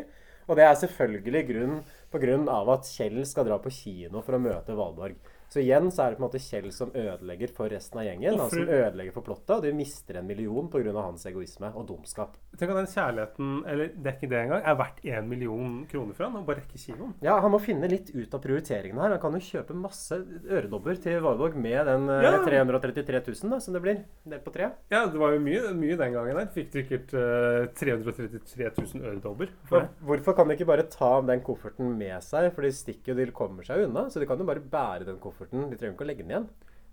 Og 0.50 0.58
det 0.58 0.66
er 0.66 0.80
selvfølgelig 0.82 1.44
grunn, 1.52 1.76
på 2.10 2.22
grunn 2.24 2.48
av 2.50 2.72
at 2.74 2.88
Kjell 2.90 3.20
skal 3.28 3.46
dra 3.48 3.60
på 3.62 3.72
kino 3.76 4.24
for 4.26 4.38
å 4.38 4.42
møte 4.42 4.78
Valborg. 4.80 5.20
Så 5.50 5.64
igjen 5.64 5.90
så 5.90 6.04
er 6.04 6.14
det 6.14 6.20
på 6.20 6.24
en 6.24 6.28
måte 6.28 6.42
Kjell 6.44 6.70
som 6.74 6.92
ødelegger 6.94 7.52
for 7.56 7.72
resten 7.74 8.00
av 8.02 8.06
gjengen. 8.06 8.38
Han 8.38 8.52
som 8.54 8.68
ødelegger 8.70 9.16
for 9.16 9.26
plottet, 9.26 9.54
og 9.56 9.64
de 9.66 9.72
mister 9.74 10.20
en 10.20 10.28
million 10.30 10.68
pga. 10.70 10.94
hans 11.00 11.26
egoisme 11.26 11.72
og 11.74 11.88
dumskap. 11.90 12.36
Tenk 12.60 12.74
at 12.74 12.78
den 12.80 12.90
kjærligheten, 12.92 13.50
eller 13.70 13.92
det 13.96 14.12
er 14.12 14.18
ikke 14.18 14.30
det 14.30 14.40
engang, 14.44 14.62
er 14.62 14.78
verdt 14.78 15.02
én 15.10 15.28
million 15.30 15.74
kroner 15.90 16.14
for 16.18 16.28
han 16.28 16.38
og 16.38 16.46
bare 16.46 16.62
rekke 16.62 16.78
kinoen. 16.78 17.16
Ja, 17.26 17.40
han 17.42 17.52
må 17.54 17.60
finne 17.64 17.90
litt 17.90 18.12
ut 18.14 18.34
av 18.38 18.44
prioriteringene 18.44 19.02
her. 19.02 19.16
Han 19.16 19.24
kan 19.24 19.38
jo 19.38 19.42
kjøpe 19.48 19.78
masse 19.78 20.20
øredobber 20.46 21.02
til 21.02 21.18
Valborg 21.26 21.58
med 21.58 21.82
den 21.90 22.10
eh, 22.14 22.28
Ja. 22.30 22.36
333 22.46 23.24
000 23.26 23.54
da, 23.56 23.60
som 23.64 23.74
det 23.74 23.82
blir. 23.84 24.04
Delt 24.30 24.46
på 24.46 24.54
tre. 24.54 24.70
Ja, 24.94 25.06
det 25.10 25.18
var 25.20 25.34
jo 25.34 25.42
mye, 25.44 25.74
mye 25.78 25.98
den 25.98 26.14
gangen 26.14 26.38
der. 26.38 26.50
Fikk 26.54 26.72
sikkert 26.78 27.14
uh, 27.18 27.66
333 27.80 28.70
000 28.78 29.10
øredobber 29.10 29.50
for 29.70 29.90
Hvorfor 30.06 30.36
kan 30.38 30.50
de 30.50 30.58
ikke 30.58 30.70
bare 30.70 30.86
ta 30.92 31.12
den 31.26 31.42
kofferten 31.46 31.94
med 31.98 32.22
seg? 32.26 32.52
For 32.54 32.66
de 32.66 32.72
stikker 32.76 33.14
jo, 33.14 33.20
de 33.20 33.32
kommer 33.36 33.66
seg 33.66 33.88
unna. 33.88 34.08
Så 34.14 34.22
de 34.22 34.28
kan 34.30 34.40
jo 34.40 34.48
bare 34.48 34.62
bære 34.62 35.08
den 35.08 35.18
kofferten. 35.22 35.39
De 35.48 35.78
trenger 35.78 35.94
ikke 35.96 36.06
å 36.06 36.08
legge 36.08 36.24
den 36.28 36.30
igjen. 36.36 36.50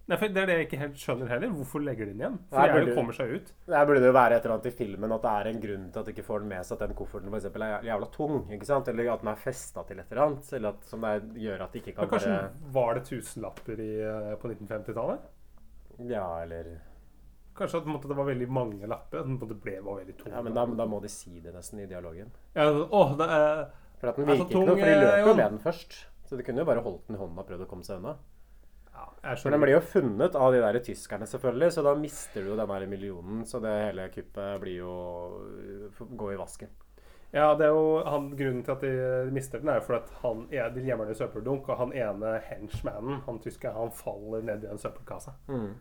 Nei, 0.07 0.17
for 0.17 0.29
Det 0.29 0.37
er 0.39 0.47
det 0.47 0.55
jeg 0.61 0.67
ikke 0.69 0.79
helt 0.79 0.95
skjønner 1.03 1.29
heller. 1.29 1.49
Hvorfor 1.51 1.83
legger 1.83 2.07
de 2.07 2.13
den 2.13 2.21
igjen? 2.21 2.39
For 2.51 2.63
jeg 2.63 2.75
burde- 2.77 2.95
kommer 2.95 3.13
seg 3.17 3.31
ut. 3.35 3.53
Der 3.67 3.87
burde 3.87 4.01
det 4.01 4.07
jo 4.07 4.13
være 4.15 4.33
et 4.37 4.45
eller 4.45 4.55
annet 4.55 4.67
i 4.67 4.71
filmen 4.71 5.13
at 5.13 5.23
det 5.23 5.31
er 5.35 5.47
en 5.51 5.61
grunn 5.61 5.87
til 5.93 5.99
at 5.99 6.07
de 6.07 6.13
ikke 6.13 6.25
får 6.29 6.39
den 6.41 6.49
med 6.49 6.63
seg 6.65 6.73
at 6.81 6.89
den 6.89 6.97
kofferten 6.97 7.29
for 7.31 7.39
eksempel 7.41 7.63
er 7.67 7.83
jævla 7.83 8.11
tung. 8.13 8.37
ikke 8.53 8.65
sant? 8.67 8.87
Eller 8.89 9.11
at 9.13 9.21
den 9.21 9.29
er 9.33 9.35
festa 9.35 9.83
til 9.89 9.99
et 9.99 10.07
eller 10.13 10.23
annet. 10.27 10.53
Eller 10.53 10.69
at, 10.69 10.85
som 10.85 11.01
det 11.01 11.35
gjør 11.43 11.61
at 11.67 11.73
de 11.73 11.81
ikke 11.81 11.95
kan 11.97 12.05
Men 12.07 12.09
kan 12.09 12.19
kanskje 12.21 12.37
bare 12.39 12.73
var 12.73 12.95
det 12.95 13.05
tusenlapper 13.11 13.81
i, 13.81 13.91
eh, 14.01 14.37
på 14.37 14.47
1950-tallet? 14.55 15.19
Ja, 16.07 16.43
eller 16.43 16.79
Kanskje 17.57 17.79
at 17.81 17.87
måte, 17.89 18.07
det 18.07 18.17
var 18.17 18.27
veldig 18.29 18.49
mange 18.53 18.87
lapper? 18.87 19.21
At 19.21 19.27
måte 19.27 19.55
ble 19.59 19.81
var 19.83 19.97
veldig 20.05 20.17
tung? 20.19 20.31
Ja, 20.31 20.43
men 20.43 20.53
da, 20.55 20.67
da 20.67 20.85
må 20.87 21.01
de 21.01 21.09
si 21.09 21.41
det 21.41 21.55
nesten 21.55 21.81
i 21.81 21.87
dialogen. 21.87 22.31
Ja, 22.55 22.69
åh, 22.71 23.17
det 23.17 23.27
er, 23.33 23.71
For 23.99 24.09
at 24.13 24.17
den 24.21 24.29
Er 24.29 24.37
virker 24.37 24.51
ikke 24.51 24.61
noe, 24.61 24.77
for 24.77 24.77
de 24.77 24.93
eh, 24.93 25.01
løper 25.01 25.19
jo 25.27 25.35
med 25.35 25.51
den 25.51 25.59
først. 25.59 26.05
Så 26.29 26.37
de 26.37 26.43
kunne 26.45 26.59
jo 26.59 26.65
bare 26.69 26.83
holdt 26.85 27.07
den 27.09 27.17
i 27.17 27.19
hånda 27.19 27.41
og 27.41 27.49
prøvd 27.49 27.65
å 27.65 27.69
komme 27.71 27.83
seg 27.83 27.97
unna. 27.99 28.13
For 29.43 29.51
den 29.51 29.63
blir 29.63 29.75
jo 29.77 29.83
funnet 29.83 30.37
av 30.39 30.53
de 30.55 30.61
der 30.63 30.79
tyskerne, 30.87 31.27
selvfølgelig, 31.27 31.73
så 31.75 31.83
da 31.87 31.95
mister 31.99 32.45
du 32.45 32.53
jo 32.53 32.57
den 32.59 32.69
der 32.71 32.87
millionen. 32.91 33.45
Så 33.49 33.61
det 33.65 33.73
hele 33.89 34.09
kuppet 34.15 34.61
blir 34.63 34.77
jo 34.85 34.97
gå 35.99 36.33
i 36.33 36.39
vasken. 36.41 36.71
Ja, 37.35 37.51
det 37.59 37.67
er 37.67 37.75
jo 37.75 38.03
han, 38.07 38.31
Grunnen 38.39 38.63
til 38.65 38.73
at 38.77 38.85
de 38.87 39.33
mister 39.35 39.61
den, 39.61 39.69
er 39.69 39.81
jo 39.81 39.87
fordi 39.89 39.99
at 39.99 40.13
han, 40.23 40.47
er- 40.55 40.71
de 40.73 40.85
gjemmer 40.87 41.09
den 41.09 41.17
i 41.17 41.19
søppeldunk, 41.19 41.69
og 41.69 41.81
han 41.83 41.93
ene 41.93 42.37
henchmanen, 42.47 43.21
han 43.27 43.41
tyske, 43.43 43.73
han 43.75 43.91
faller 43.93 44.47
ned 44.47 44.65
i 44.65 44.71
en 44.71 44.79
søppelkasse. 44.81 45.35
Mm. 45.51 45.75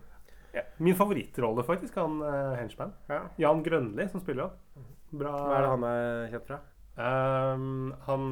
Ja. 0.56 0.62
Min 0.78 0.96
favorittrolle, 0.98 1.64
faktisk, 1.64 1.94
han 2.00 2.18
uh, 2.22 2.54
henchman. 2.58 2.92
Ja. 3.08 3.22
Jan 3.38 3.62
Grønli, 3.62 4.08
som 4.08 4.20
spiller 4.20 4.48
han. 4.50 4.86
Bra. 5.16 5.32
Hva 5.32 5.56
er 5.56 5.62
det 5.62 5.70
han 5.70 5.86
er 5.92 6.30
kjent 6.34 6.48
fra? 6.50 6.60
Um, 6.96 7.92
han, 8.06 8.22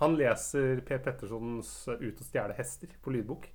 han 0.00 0.14
leser 0.16 0.80
Per 0.88 1.02
Pettersons 1.04 1.72
'Ut 1.92 2.20
og 2.20 2.24
stjele 2.24 2.56
hester' 2.56 2.96
på 3.04 3.12
lydbok. 3.12 3.50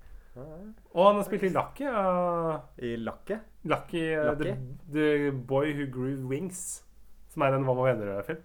Og 0.93 1.03
han 1.05 1.19
har 1.19 1.25
spilt 1.27 1.47
i 1.47 1.51
Lucky. 1.53 1.87
Uh, 1.87 2.59
I 2.81 2.95
Lakket? 3.01 3.45
Lucky, 3.69 4.05
uh, 4.15 4.31
the, 4.39 4.53
Lucky? 4.53 4.53
the 4.93 5.31
Boy 5.31 5.73
Who 5.77 5.89
Grew 5.93 6.23
Wings. 6.29 6.81
Som 7.29 7.45
er 7.45 7.57
en 7.57 7.67
Hva 7.67 7.75
med 7.77 7.91
venner-film. 7.91 8.41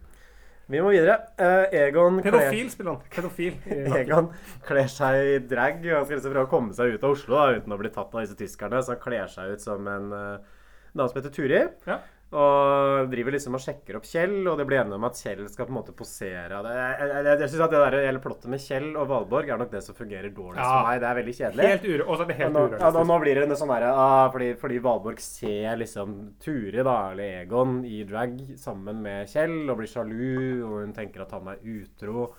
Vi 0.73 0.81
må 0.81 0.95
videre. 0.95 1.19
Uh, 1.37 1.67
Egon 1.77 2.23
Pedofil 2.25 2.71
spiller 2.73 2.95
han. 2.95 3.09
Pedofil. 3.13 3.57
Egon 3.99 4.31
kler 4.65 4.89
seg 4.89 5.31
i 5.35 5.39
drag. 5.45 5.83
Han 5.85 6.07
skal 6.07 6.19
liksom 6.19 6.33
prøve 6.33 6.49
å 6.49 6.53
komme 6.53 6.77
seg 6.77 6.95
ut 6.95 7.05
av 7.05 7.17
Oslo 7.17 7.37
da, 7.37 7.59
uten 7.59 7.77
å 7.77 7.81
bli 7.81 7.93
tatt 7.93 8.15
av 8.15 8.25
disse 8.25 8.39
tyskerne. 8.39 8.81
Så 8.81 8.95
han 8.95 9.03
kler 9.03 9.29
seg 9.33 9.55
ut 9.55 9.65
som 9.65 9.89
en 9.93 10.09
uh, 10.15 10.55
dame 10.95 11.11
som 11.11 11.21
heter 11.21 11.35
Turi. 11.35 11.63
Ja. 11.89 11.99
Og 12.35 13.11
driver 13.13 13.31
liksom 13.37 13.55
og 13.55 13.61
sjekker 13.63 13.95
opp 13.95 14.07
Kjell, 14.11 14.41
og 14.51 14.57
det 14.59 14.65
blir 14.67 14.81
enige 14.81 14.97
om 14.99 15.05
at 15.07 15.15
Kjell 15.23 15.45
skal 15.53 15.69
på 15.69 15.71
en 15.71 15.77
måte 15.77 15.93
posere. 15.95 16.49
Det- 16.65 16.73
Jeg, 16.75 16.95
jeg, 16.99 17.25
jeg, 17.29 17.39
jeg 17.45 17.49
synes 17.53 17.63
at 17.63 17.71
det 17.71 17.83
der 17.85 17.97
hele 18.09 18.19
plottet 18.25 18.49
med 18.51 18.59
Kjell 18.65 18.89
og 18.99 19.07
Valborg 19.13 19.49
er 19.55 19.61
nok 19.61 19.71
det 19.71 19.83
som 19.87 19.95
fungerer 19.95 20.33
dårligst 20.35 20.59
Ja. 20.59 20.73
for 20.73 20.89
meg. 20.89 21.01
Det 21.05 21.09
er 21.11 21.19
veldig 21.21 21.35
kjedelig. 21.39 21.69
Helt 21.71 21.87
ure, 21.93 22.09
og 22.09 22.17
så 22.19 22.23
er 22.25 22.33
Og 22.35 22.41
helt 22.41 22.53
nå, 22.57 22.65
ja, 22.81 22.91
nå, 22.91 23.05
nå 23.07 23.21
blir 23.23 23.35
det 23.39 23.45
en 23.47 23.57
sånn 23.61 23.71
derre 23.71 23.93
ah, 23.95 24.31
fordi, 24.35 24.49
fordi 24.59 24.79
Valborg 24.83 25.21
ser 25.21 25.77
liksom 25.79 26.17
Turi, 26.43 26.83
da, 26.83 26.97
eller 27.13 27.45
Egon, 27.45 27.85
i 27.87 28.03
drag 28.03 28.35
sammen 28.59 29.01
med 29.07 29.29
Kjell 29.31 29.71
og 29.71 29.79
blir 29.79 29.87
sjalu, 29.95 30.65
og 30.67 30.81
hun 30.83 30.93
tenker 30.93 31.23
at 31.23 31.31
han 31.39 31.47
er 31.55 31.63
utro, 31.63 32.35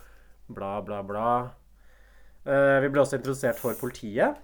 bla, 0.51 0.81
bla, 0.81 1.01
bla. 1.07 1.29
Uh, 2.45 2.77
vi 2.83 2.89
ble 2.93 3.01
også 3.01 3.17
introdusert 3.17 3.57
for 3.57 3.73
politiet. 3.79 4.35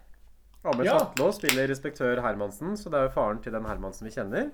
Amund 0.64 0.86
Ja. 0.86 0.96
Sjatlå 0.98 1.28
spiller 1.34 1.68
inspektør 1.70 2.22
Hermansen, 2.24 2.78
så 2.78 2.90
det 2.90 2.98
er 3.00 3.08
jo 3.10 3.16
faren 3.20 3.42
til 3.44 3.52
den 3.54 3.66
Hermansen 3.66 4.08
vi 4.08 4.14
kjenner. 4.16 4.50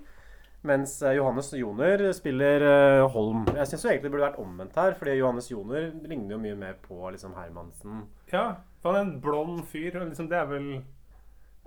Mens 0.66 1.02
eh, 1.06 1.16
Johannes 1.20 1.52
Joner 1.54 2.02
spiller 2.18 2.64
eh, 2.66 3.06
Holm. 3.14 3.46
Jeg 3.54 3.70
syns 3.70 3.86
egentlig 3.86 4.08
det 4.08 4.14
burde 4.16 4.28
vært 4.28 4.42
omvendt 4.42 4.78
her, 4.80 4.96
fordi 4.98 5.18
Johannes 5.20 5.52
Joner 5.52 5.92
ligner 6.10 6.36
jo 6.36 6.42
mye 6.44 6.58
mer 6.58 6.78
på 6.82 6.98
liksom 7.14 7.36
Hermansen. 7.38 8.06
Ja, 8.34 8.64
for 8.82 8.92
han 8.94 9.00
er 9.00 9.08
en 9.08 9.22
blond 9.24 9.64
fyr. 9.70 10.00
Og 10.00 10.10
liksom, 10.10 10.30
det 10.32 10.40
er 10.40 10.50
vel 10.50 10.70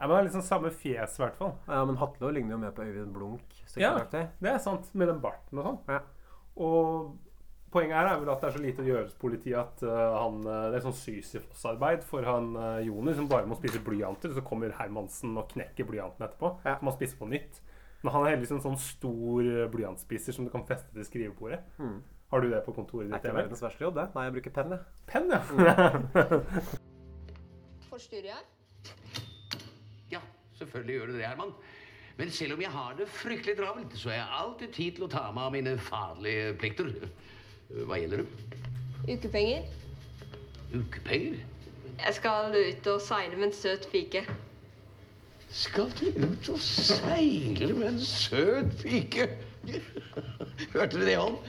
ja, 0.00 0.06
men 0.06 0.14
han 0.14 0.22
har 0.22 0.28
liksom 0.30 0.42
samme 0.42 0.70
fjes, 0.72 1.18
i 1.18 1.20
hvert 1.20 1.34
fall. 1.36 1.50
Ja, 1.68 1.82
men 1.84 1.98
Hatlo 2.00 2.30
ligner 2.32 2.56
jo 2.56 2.60
mer 2.62 2.70
på 2.72 2.86
Øyvind 2.88 3.12
Blunk. 3.12 3.58
Ja, 3.76 3.98
det 4.00 4.48
er 4.48 4.62
sant. 4.64 4.88
Med 4.96 5.10
den 5.12 5.18
barten 5.20 5.60
og 5.60 5.66
sånn. 5.66 5.82
Ja. 5.92 5.98
Og 6.56 7.10
poenget 7.70 7.98
her 7.98 8.08
er 8.08 8.22
vel 8.22 8.30
at 8.32 8.40
det 8.40 8.48
er 8.48 8.54
så 8.56 8.62
lite 8.64 8.80
å 8.80 8.88
gjøre 8.88 9.02
hos 9.04 9.18
politiet 9.20 9.58
at 9.60 9.84
uh, 9.84 10.16
han, 10.16 10.40
det 10.40 10.78
er 10.78 10.86
sånn 10.86 10.96
Sisyfos-arbeid 10.96 12.06
for 12.08 12.24
han 12.26 12.48
uh, 12.56 12.80
Joner 12.82 13.18
som 13.18 13.28
bare 13.28 13.46
må 13.46 13.60
spise 13.60 13.82
blyanter. 13.84 14.32
Så 14.32 14.44
kommer 14.46 14.72
Hermansen 14.80 15.36
og 15.36 15.52
knekker 15.52 15.86
blyanten 15.92 16.24
etterpå. 16.24 16.54
Ja. 16.64 16.78
Så 16.78 16.86
må 16.86 16.94
han 16.94 16.98
spise 16.98 17.20
på 17.20 17.28
nytt. 17.28 17.60
Men 18.02 18.12
han 18.14 18.24
er 18.24 18.32
heldigvis 18.34 18.54
en 18.56 18.62
sånn 18.64 18.78
stor 18.80 19.44
uh, 19.44 19.66
blyantspiser 19.72 20.32
som 20.36 20.46
du 20.46 20.50
kan 20.52 20.64
feste 20.68 20.88
til 20.94 21.04
skrivebordet. 21.04 21.60
Mm. 21.78 21.98
Har 22.30 22.44
du 22.44 22.48
det 22.52 22.60
på 22.64 22.72
kontoret 22.76 23.08
Det 23.10 23.16
er 23.16 23.18
ditt? 23.18 23.26
ikke 23.26 23.36
verdens 23.40 23.62
verste 23.64 23.84
jobb, 23.84 23.96
det. 23.98 24.06
Nei, 24.14 24.24
jeg 24.28 24.36
bruker 24.38 24.54
penn, 24.56 24.70
jeg. 24.76 24.80
Penn, 25.10 25.26
ja. 25.34 25.40
Forstyrrer 27.90 28.30
jeg? 28.30 28.42
Ja, 30.14 30.20
selvfølgelig 30.60 30.94
gjør 30.96 31.06
du 31.10 31.16
det, 31.18 31.26
Herman. 31.26 31.52
Men 32.20 32.30
selv 32.30 32.54
om 32.54 32.62
jeg 32.62 32.70
har 32.70 32.94
det 32.98 33.08
fryktelig 33.08 33.56
travelt, 33.58 33.94
så 33.98 34.10
har 34.12 34.16
jeg 34.20 34.38
alltid 34.40 34.72
tid 34.76 34.96
til 34.98 35.06
å 35.06 35.10
ta 35.10 35.24
meg 35.32 35.46
av 35.48 35.54
mine 35.54 35.74
faderlige 35.80 36.54
plikter. 36.60 36.90
Hva 37.88 37.98
gjelder 38.00 38.22
det? 38.22 38.58
Ukepenger? 39.08 39.68
Ukepenger? 40.74 41.38
Jeg 42.00 42.16
skal 42.16 42.54
ut 42.56 42.90
og 42.92 43.00
seile 43.04 43.36
med 43.36 43.50
en 43.50 43.56
søt 43.56 43.88
pike. 43.92 44.22
Skal 45.50 45.90
du 45.98 46.06
ut 46.14 46.48
og 46.52 46.60
seile 46.62 47.72
med 47.74 47.88
en 47.88 48.00
søt 48.00 48.70
pike? 48.82 49.26
Hørte 50.72 50.94
dere 50.94 51.08
det, 51.08 51.16
Holm? 51.18 51.40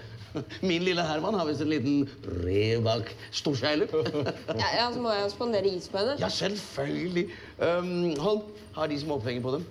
Min 0.62 0.82
lille 0.82 1.04
Herman 1.04 1.36
har 1.36 1.46
visst 1.46 1.62
en 1.62 1.70
liten 1.70 2.10
rev 2.42 2.82
bak 2.86 3.12
storseilet. 3.36 3.94
Ja, 4.48 4.70
ja, 4.78 4.88
så 4.94 5.02
må 5.04 5.12
jeg 5.14 5.26
jo 5.26 5.30
spandere 5.30 5.68
is 5.68 5.90
på 5.92 6.02
henne. 6.02 6.16
Ja, 6.20 6.30
selvfølgelig. 6.30 7.28
Um, 7.60 8.20
Holm, 8.20 8.42
har 8.76 8.88
de 8.88 9.00
småpenger 9.00 9.42
på 9.42 9.56
dem? 9.58 9.66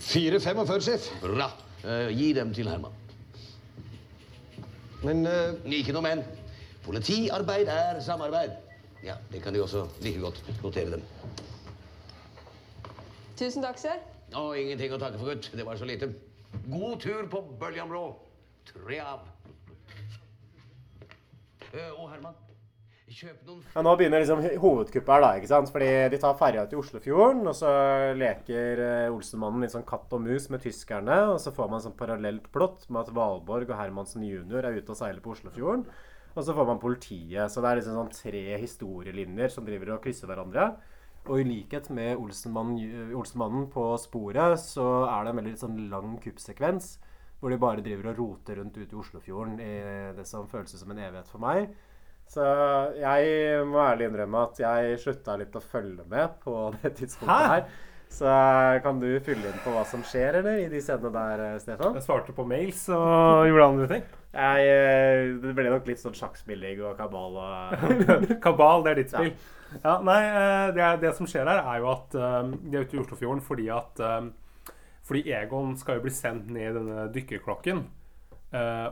Fire 0.00 0.40
45, 0.40 0.80
sjef. 0.82 1.10
Bra. 1.24 1.50
Uh, 1.84 2.08
gi 2.12 2.32
dem 2.36 2.54
til 2.54 2.68
Herman. 2.68 2.92
Men 5.04 5.26
uh... 5.26 5.72
Ikke 5.72 5.94
noe 5.96 6.04
men. 6.04 6.24
Politiarbeid 6.84 7.70
er 7.70 8.00
samarbeid. 8.04 8.67
Ja, 9.06 9.14
det 9.30 9.42
kan 9.44 9.54
de 9.54 9.62
også 9.62 9.84
like 10.02 10.20
godt 10.20 10.40
notere 10.62 10.96
dem. 10.96 11.02
Tusen 13.38 13.62
takk, 13.62 13.78
sir. 13.78 14.00
Å, 14.34 14.48
ingenting 14.58 14.92
å 14.92 14.98
takke 15.00 15.20
for, 15.20 15.30
gutt. 15.30 15.52
Det 15.54 15.64
var 15.66 15.78
så 15.78 15.86
lite. 15.88 16.10
God 16.66 16.98
tur 17.04 17.28
på 17.30 17.44
Bøljan 17.60 17.88
Blå. 17.90 18.08
Tre 18.68 18.98
av. 19.00 19.22
Eh, 21.68 21.92
og 21.94 22.08
Herman, 22.10 22.34
kjøp 23.12 23.44
noen 23.46 23.62
Ja, 23.74 23.82
nå 23.84 23.92
begynner 24.00 24.22
liksom 24.24 24.42
hovedkuppet 24.60 25.14
her, 25.14 25.22
da. 25.24 25.30
ikke 25.38 25.50
sant? 25.52 25.70
Fordi 25.72 25.88
de 26.12 26.20
tar 26.20 26.36
ferja 26.40 26.66
til 26.68 26.82
Oslofjorden, 26.82 27.46
og 27.48 27.56
så 27.56 27.70
leker 28.18 28.82
Olsenmannen 29.14 29.64
litt 29.64 29.76
sånn 29.76 29.86
katt 29.88 30.12
og 30.16 30.24
mus 30.26 30.50
med 30.52 30.64
tyskerne. 30.64 31.20
Og 31.34 31.38
så 31.44 31.54
får 31.54 31.70
man 31.72 31.84
sånn 31.84 31.96
parallelt 31.96 32.50
plott 32.52 32.88
med 32.90 33.04
at 33.04 33.14
Valborg 33.16 33.70
og 33.70 33.78
Hermansen 33.78 34.26
jr. 34.26 34.64
er 34.64 34.80
ute 34.80 34.92
og 34.96 35.00
seiler 35.00 35.22
på 35.24 35.36
Oslofjorden. 35.36 35.86
Og 36.38 36.44
så 36.46 36.54
får 36.54 36.68
man 36.68 36.78
politiet. 36.78 37.50
Så 37.50 37.62
det 37.62 37.70
er 37.70 37.80
liksom 37.80 37.98
sånn 37.98 38.14
tre 38.14 38.44
historielinjer 38.62 39.50
som 39.50 39.66
driver 39.66 39.96
og 39.96 40.04
krysser 40.04 40.30
hverandre. 40.30 40.70
Og 41.26 41.42
i 41.42 41.46
likhet 41.48 41.90
med 41.92 42.16
Olsenmannen, 42.16 43.10
Olsenmannen 43.18 43.66
på 43.72 43.90
sporet, 44.00 44.54
så 44.62 44.86
er 45.10 45.26
det 45.26 45.32
en 45.32 45.40
veldig 45.42 45.58
sånn 45.60 45.80
lang 45.90 46.14
kuppsekvens. 46.22 46.94
Hvor 47.38 47.52
de 47.52 47.58
bare 47.60 47.82
driver 47.84 48.12
og 48.12 48.22
roter 48.22 48.58
rundt 48.58 48.78
ute 48.78 48.94
i 48.94 48.98
Oslofjorden 48.98 49.58
i 49.62 49.74
det 50.16 50.24
som 50.26 50.46
føles 50.50 50.72
som 50.78 50.94
en 50.94 51.02
evighet 51.02 51.28
for 51.30 51.42
meg. 51.42 51.68
Så 52.28 52.44
jeg 52.98 53.60
må 53.68 53.80
ærlig 53.82 54.08
innrømme 54.10 54.40
at 54.48 54.58
jeg 54.60 54.98
slutta 55.00 55.36
litt 55.40 55.54
å 55.56 55.62
følge 55.64 56.04
med 56.10 56.34
på 56.42 56.54
det 56.78 56.94
tidspunktet 56.98 57.30
Hæ? 57.30 57.52
her. 57.54 57.68
Så 58.08 58.30
kan 58.82 59.00
du 59.00 59.08
fylle 59.24 59.50
inn 59.50 59.60
på 59.62 59.72
hva 59.74 59.84
som 59.86 60.00
skjer, 60.06 60.40
eller, 60.40 60.62
i 60.64 60.70
de 60.72 60.80
scenene 60.82 61.12
der, 61.14 61.42
eh, 61.44 61.58
Stefan? 61.62 61.94
Jeg 61.98 62.06
svarte 62.06 62.34
på 62.34 62.46
mails 62.48 62.86
og 62.94 63.44
gjorde 63.46 63.66
andre 63.68 63.88
ting. 63.92 64.06
Jeg, 64.32 64.64
eh, 64.72 65.36
det 65.42 65.52
ble 65.56 65.68
nok 65.68 65.86
litt 65.88 66.00
sånn 66.00 66.16
sjakkspilling 66.16 66.82
og 66.88 66.96
kabal 66.98 67.38
og 67.42 67.84
Kabal, 68.44 68.84
det 68.86 68.90
er 68.90 69.00
ditt 69.02 69.12
spill. 69.12 69.30
Ja, 69.82 69.98
nei, 70.00 70.18
eh, 70.24 70.70
det, 70.76 70.88
det 71.04 71.12
som 71.18 71.28
skjer 71.28 71.50
her, 71.50 71.60
er 71.60 71.84
jo 71.84 71.92
at 71.92 72.16
de 72.16 72.78
er 72.78 72.88
ute 72.88 72.96
i 72.96 73.02
Oslofjorden 73.02 73.44
fordi 73.44 73.68
at 73.72 74.02
Fordi 75.08 75.22
Egon 75.32 75.76
skal 75.80 75.98
jo 75.98 76.04
bli 76.04 76.12
sendt 76.12 76.50
ned 76.52 76.68
i 76.68 76.74
denne 76.76 77.06
dykkerklokken. 77.12 77.78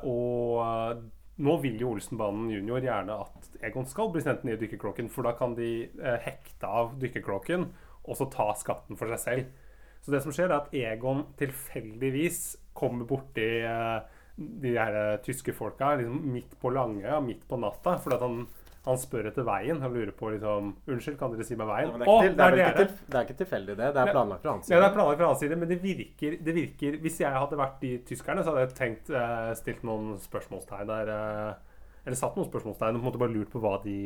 Og 0.08 1.02
nå 1.36 1.56
vil 1.60 1.80
jo 1.80 1.90
Olsenbanen 1.92 2.48
junior 2.48 2.80
gjerne 2.80 3.18
at 3.26 3.50
Egon 3.68 3.84
skal 3.88 4.08
bli 4.14 4.22
sendt 4.24 4.44
ned 4.44 4.56
i 4.56 4.62
dykkerklokken, 4.64 5.10
for 5.12 5.28
da 5.28 5.34
kan 5.36 5.52
de 5.58 5.90
hekte 6.24 6.68
av 6.68 6.94
dykkerklokken 7.00 7.68
og 8.06 8.18
så 8.18 8.28
ta 8.32 8.50
skatten 8.58 8.98
for 8.98 9.10
seg 9.12 9.22
selv. 9.22 9.62
Så 10.04 10.14
det 10.14 10.22
som 10.22 10.34
skjer, 10.34 10.52
er 10.52 10.60
at 10.60 10.74
Egon 10.76 11.24
tilfeldigvis 11.38 12.40
kommer 12.76 13.08
borti 13.08 13.48
uh, 13.66 14.04
de 14.36 14.76
her 14.76 14.94
eh, 14.94 15.16
tyske 15.24 15.54
folka 15.56 15.94
liksom 15.96 16.20
midt 16.34 16.54
på 16.60 16.70
Langøya, 16.70 17.20
midt 17.24 17.46
på 17.48 17.56
natta, 17.60 17.96
fordi 18.02 18.18
han, 18.20 18.42
han 18.84 18.98
spør 19.00 19.30
etter 19.30 19.46
veien. 19.48 19.80
Han 19.80 19.94
lurer 19.96 20.12
på 20.16 20.30
liksom 20.34 20.74
Unnskyld, 20.84 21.16
kan 21.20 21.32
dere 21.32 21.46
si 21.48 21.56
meg 21.56 21.70
veien? 21.70 21.94
Ja, 21.94 21.96
det, 21.96 22.04
er 22.04 22.12
Å, 22.12 22.18
ikke 22.20 22.28
til, 22.28 22.36
det, 22.36 22.46
er 22.46 22.56
det, 22.58 22.66
til, 22.76 22.98
det 23.08 23.18
er 23.18 23.26
ikke 23.26 23.38
tilfeldig, 23.40 23.78
det. 23.80 23.90
Det 23.96 24.02
er 24.02 24.12
planlagt 24.12 24.44
fra 24.44 24.56
hans 24.58 24.70
Ja, 24.70 24.82
det 24.82 24.90
er 24.90 24.98
planlagt 24.98 25.22
fra 25.22 25.30
hans 25.32 25.42
side, 25.42 25.60
men 25.62 25.72
det 25.72 25.80
virker, 25.82 26.36
det 26.48 26.56
virker 26.60 27.00
Hvis 27.02 27.20
jeg 27.24 27.32
hadde 27.32 27.60
vært 27.62 27.80
de 27.82 27.94
tyskerne, 28.12 28.44
så 28.44 28.52
hadde 28.52 28.66
jeg 28.66 28.76
tenkt 28.82 29.12
uh, 29.16 29.50
stilt 29.58 29.82
noen 29.88 30.14
spørsmålstegn 30.20 30.92
der. 30.92 31.12
Uh, 31.16 31.84
eller 32.06 32.20
satt 32.20 32.36
noen 32.38 32.50
spørsmålstegn 32.50 32.94
og 32.94 33.00
på 33.00 33.06
en 33.06 33.08
måte 33.08 33.24
bare 33.24 33.34
lurt 33.34 33.50
på 33.50 33.62
hva 33.64 33.78
de 33.82 33.98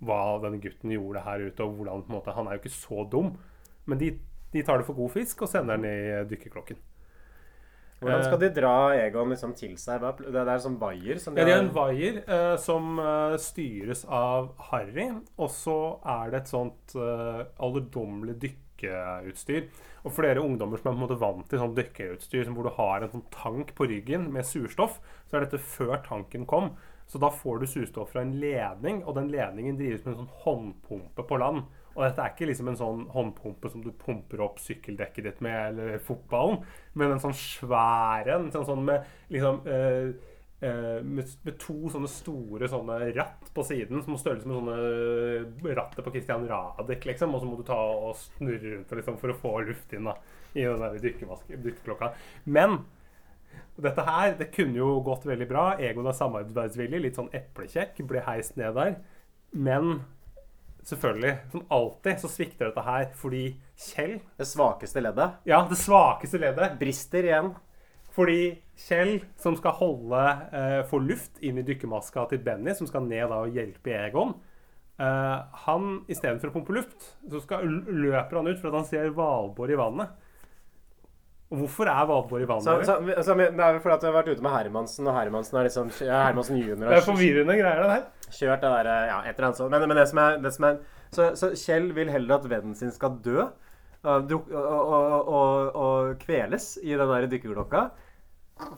Hva 0.00 0.20
denne 0.44 0.60
gutten 0.62 0.94
gjorde 0.94 1.24
her 1.26 1.46
ute, 1.46 1.64
og 1.64 1.78
hvordan 1.78 2.04
på 2.06 2.12
en 2.12 2.18
måte 2.18 2.36
Han 2.36 2.48
er 2.48 2.56
jo 2.56 2.62
ikke 2.62 2.76
så 2.76 3.04
dum, 3.12 3.34
men 3.84 4.00
de, 4.00 4.14
de 4.54 4.62
tar 4.64 4.80
det 4.80 4.86
for 4.88 4.96
god 4.96 5.12
fisk 5.16 5.44
og 5.44 5.52
sender 5.52 5.76
den 5.76 5.90
i 5.90 6.22
dykkerklokken. 6.30 6.78
Hvordan 8.00 8.22
skal 8.24 8.40
de 8.40 8.48
dra 8.56 8.76
Egon 8.96 9.32
liksom 9.34 9.52
til 9.58 9.74
seg? 9.80 10.00
Det 10.24 10.32
er 10.32 10.48
en 10.48 10.62
sånn 10.64 10.78
vaier 10.80 11.20
som 11.20 11.36
Ja, 11.36 11.44
det 11.44 11.52
er 11.52 11.62
en 11.66 11.74
vaier 11.74 12.22
eh, 12.22 12.54
som 12.60 12.96
eh, 12.96 13.36
styres 13.42 14.06
av 14.06 14.54
Harry, 14.70 15.10
og 15.36 15.52
så 15.52 15.76
er 16.08 16.32
det 16.32 16.40
et 16.40 16.52
sånt 16.52 16.94
uh, 16.96 17.44
alderdommelig 17.60 18.38
dykkeutstyr. 18.46 19.68
Og 20.08 20.14
flere 20.16 20.40
ungdommer 20.40 20.80
som 20.80 20.88
er 20.88 20.94
på 20.94 20.96
en 20.96 21.04
måte 21.04 21.20
vant 21.20 21.44
til 21.50 21.60
sånn 21.60 21.76
dykkerutstyr 21.76 22.46
som 22.46 22.56
hvor 22.56 22.70
du 22.70 22.72
har 22.78 23.04
en 23.04 23.12
sånn 23.12 23.26
tank 23.34 23.74
på 23.76 23.90
ryggen 23.92 24.30
med 24.32 24.48
surstoff, 24.48 24.96
så 25.28 25.36
er 25.36 25.44
dette 25.44 25.60
før 25.60 25.98
tanken 26.06 26.48
kom. 26.48 26.72
Så 27.10 27.18
da 27.18 27.30
får 27.34 27.58
du 27.58 27.66
surstoff 27.66 28.12
fra 28.12 28.22
en 28.22 28.36
ledning, 28.38 29.02
og 29.02 29.16
den 29.18 29.32
ledningen 29.32 29.78
drives 29.78 30.04
med 30.04 30.12
en 30.14 30.20
sånn 30.22 30.34
håndpumpe 30.44 31.24
på 31.26 31.38
land. 31.42 31.64
Og 31.96 32.04
dette 32.04 32.22
er 32.22 32.34
ikke 32.34 32.46
liksom 32.46 32.70
en 32.70 32.78
sånn 32.78 33.00
håndpumpe 33.10 33.70
som 33.72 33.82
du 33.82 33.90
pumper 33.98 34.44
opp 34.44 34.60
sykkeldekket 34.62 35.26
ditt 35.26 35.40
med, 35.42 35.72
eller 35.72 35.98
fotballen, 36.06 36.60
men 36.94 37.16
en 37.16 37.22
sånn 37.22 37.34
svær 37.34 38.30
en. 38.30 38.46
Sånn, 38.54 38.68
sånn 38.68 38.84
med 38.86 39.10
liksom 39.34 39.58
eh, 39.66 40.12
eh, 40.62 41.00
med, 41.02 41.34
med 41.48 41.58
to 41.60 41.90
sånne 41.90 42.12
store 42.12 42.70
sånne 42.70 43.00
ratt 43.16 43.50
på 43.56 43.66
siden 43.66 44.04
som 44.06 44.14
størrelse 44.20 44.46
med 44.46 44.60
sånne 44.60 45.74
rattet 45.80 46.06
på 46.06 46.14
Christian 46.14 46.46
Radich, 46.46 47.10
liksom. 47.10 47.34
Og 47.34 47.42
så 47.42 47.50
må 47.50 47.58
du 47.58 47.66
ta 47.66 47.80
og 47.80 48.14
snurre 48.22 48.76
rundt 48.76 48.94
liksom, 49.00 49.18
for 49.18 49.34
å 49.34 49.40
få 49.42 49.56
luft 49.66 49.98
inn 49.98 50.06
da, 50.06 50.14
i 50.54 50.62
den 50.62 51.02
dykkermaske- 51.02 52.14
Men 52.46 52.84
dette 53.80 54.04
her 54.04 54.34
det 54.38 54.50
kunne 54.54 54.80
jo 54.80 54.98
gått 55.04 55.26
veldig 55.28 55.48
bra. 55.48 55.66
Egon 55.80 56.08
er 56.08 56.16
samarbeidsvillig, 56.16 57.02
litt 57.06 57.18
sånn 57.18 57.30
eplekjekk, 57.36 58.02
ble 58.08 58.22
heist 58.26 58.58
ned 58.60 58.76
der. 58.76 58.98
Men 59.56 60.02
selvfølgelig, 60.86 61.34
som 61.52 61.64
alltid, 61.72 62.20
så 62.20 62.30
svikter 62.30 62.70
dette 62.70 62.84
her 62.86 63.10
fordi 63.18 63.44
Kjell 63.80 64.18
Det 64.38 64.46
svakeste 64.48 65.02
leddet 65.02 65.48
Ja, 65.48 65.62
det 65.68 65.78
svakeste 65.80 66.40
leddet. 66.40 66.78
brister 66.80 67.24
igjen. 67.24 67.54
Fordi 68.10 68.58
Kjell, 68.76 69.20
som 69.38 69.56
skal 69.56 69.76
holde 69.78 70.22
eh, 70.52 70.80
få 70.88 70.98
luft 70.98 71.38
inn 71.40 71.60
i 71.60 71.64
dykkermaska 71.66 72.26
til 72.30 72.40
Benny, 72.42 72.74
som 72.74 72.88
skal 72.88 73.06
ned 73.06 73.28
da 73.30 73.42
og 73.44 73.54
hjelpe 73.54 73.92
Egon 73.94 74.34
eh, 74.98 75.36
Han 75.66 76.00
istedenfor 76.10 76.50
å 76.50 76.56
pumpe 76.56 76.74
luft, 76.74 77.12
så 77.30 77.42
skal, 77.44 77.68
løper 77.86 78.40
han 78.40 78.50
ut 78.50 78.58
for 78.58 78.72
at 78.72 78.80
han 78.80 78.88
ser 78.88 79.14
Valborg 79.14 79.76
i 79.76 79.78
vannet. 79.78 80.19
Og 81.50 81.64
hvorfor 81.64 81.88
er 81.90 82.04
Valborg 82.06 82.44
i 82.44 82.46
vannet? 82.46 82.66
Så, 82.66 82.74
så, 82.86 83.22
så, 83.26 83.34
det 83.34 83.48
er 83.48 83.72
vel 83.74 83.80
fordi 83.82 83.94
at 83.96 84.04
vi 84.04 84.06
har 84.06 84.14
vært 84.14 84.28
ute 84.30 84.44
med 84.44 84.52
Hermansen, 84.54 85.08
og 85.10 85.16
Hermansen 85.16 85.58
er 85.58 85.66
liksom 85.66 85.88
ja, 86.06 86.20
Hermansen 86.28 86.60
junior 86.60 86.92
det 86.92 87.00
er 87.00 87.06
forvirrende 87.08 87.56
greier, 87.58 87.82
det 87.82 87.96
her. 87.96 88.04
kjørt 88.36 88.62
det 88.62 88.70
der, 88.76 88.90
ja, 89.08 89.16
et 89.24 89.32
eller 89.34 89.48
annet 89.48 89.58
sånt. 89.58 89.74
Men, 89.74 89.86
men 89.90 89.98
det 89.98 90.04
som 90.12 90.20
er, 90.22 90.36
det 90.44 90.52
som 90.54 90.66
er 90.68 90.78
så, 91.10 91.26
så 91.40 91.50
Kjell 91.58 91.88
vil 91.96 92.12
heller 92.14 92.36
at 92.36 92.46
vennen 92.52 92.76
sin 92.78 92.92
skal 92.94 93.16
dø 93.24 93.40
og, 93.42 94.30
og, 94.30 94.52
og, 94.54 95.74
og, 95.74 96.12
kveles 96.22 96.76
i 96.82 96.94
den 96.94 97.10
der 97.10 97.26
dykkerklokka. 97.32 97.88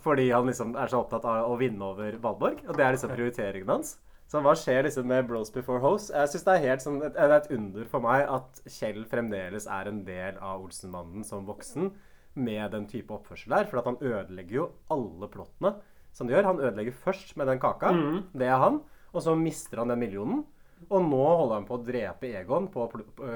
Fordi 0.02 0.30
han 0.30 0.48
liksom 0.48 0.72
er 0.78 0.88
så 0.88 1.02
opptatt 1.02 1.26
av 1.28 1.50
å 1.50 1.58
vinne 1.60 1.84
over 1.84 2.16
Valborg. 2.22 2.62
Og 2.68 2.78
det 2.78 2.86
er 2.86 2.96
liksom 2.96 3.12
prioriteringen 3.12 3.68
hans. 3.74 3.96
Så 4.30 4.40
hva 4.40 4.54
skjer 4.56 4.86
liksom 4.86 5.04
med 5.10 5.26
Bros 5.28 5.52
Before 5.52 5.82
Hoes? 5.82 6.08
Jeg 6.08 6.30
synes 6.32 6.46
Det 6.46 6.54
er 6.54 6.64
helt 6.70 6.84
sånn, 6.86 7.00
det 7.02 7.12
er 7.20 7.34
et 7.36 7.50
under 7.52 7.84
for 7.90 8.00
meg 8.00 8.24
at 8.24 8.62
Kjell 8.78 9.02
fremdeles 9.10 9.68
er 9.68 9.90
en 9.90 10.00
del 10.06 10.38
av 10.40 10.62
Olsenmannen 10.64 11.26
som 11.26 11.44
voksen 11.44 11.90
med 12.35 12.70
den 12.72 12.87
type 12.87 13.11
oppførsel 13.14 13.51
der. 13.57 13.64
For 13.70 13.78
at 13.78 13.85
han 13.91 13.99
ødelegger 14.01 14.55
jo 14.57 14.70
alle 14.91 15.28
plottene 15.28 15.74
som 16.12 16.26
de 16.28 16.35
gjør. 16.35 16.45
Han 16.51 16.61
ødelegger 16.61 16.93
først 16.93 17.37
med 17.37 17.47
den 17.47 17.59
kaka. 17.61 17.93
Det 18.35 18.47
er 18.49 18.59
han. 18.59 18.80
Og 19.12 19.22
så 19.22 19.35
mister 19.37 19.78
han 19.78 19.89
den 19.89 19.99
millionen. 20.01 20.45
Og 20.91 21.03
nå 21.05 21.22
holder 21.22 21.55
han 21.61 21.64
på 21.68 21.76
å 21.78 21.85
drepe 21.87 22.26
Egon 22.35 22.66
på 22.68 22.89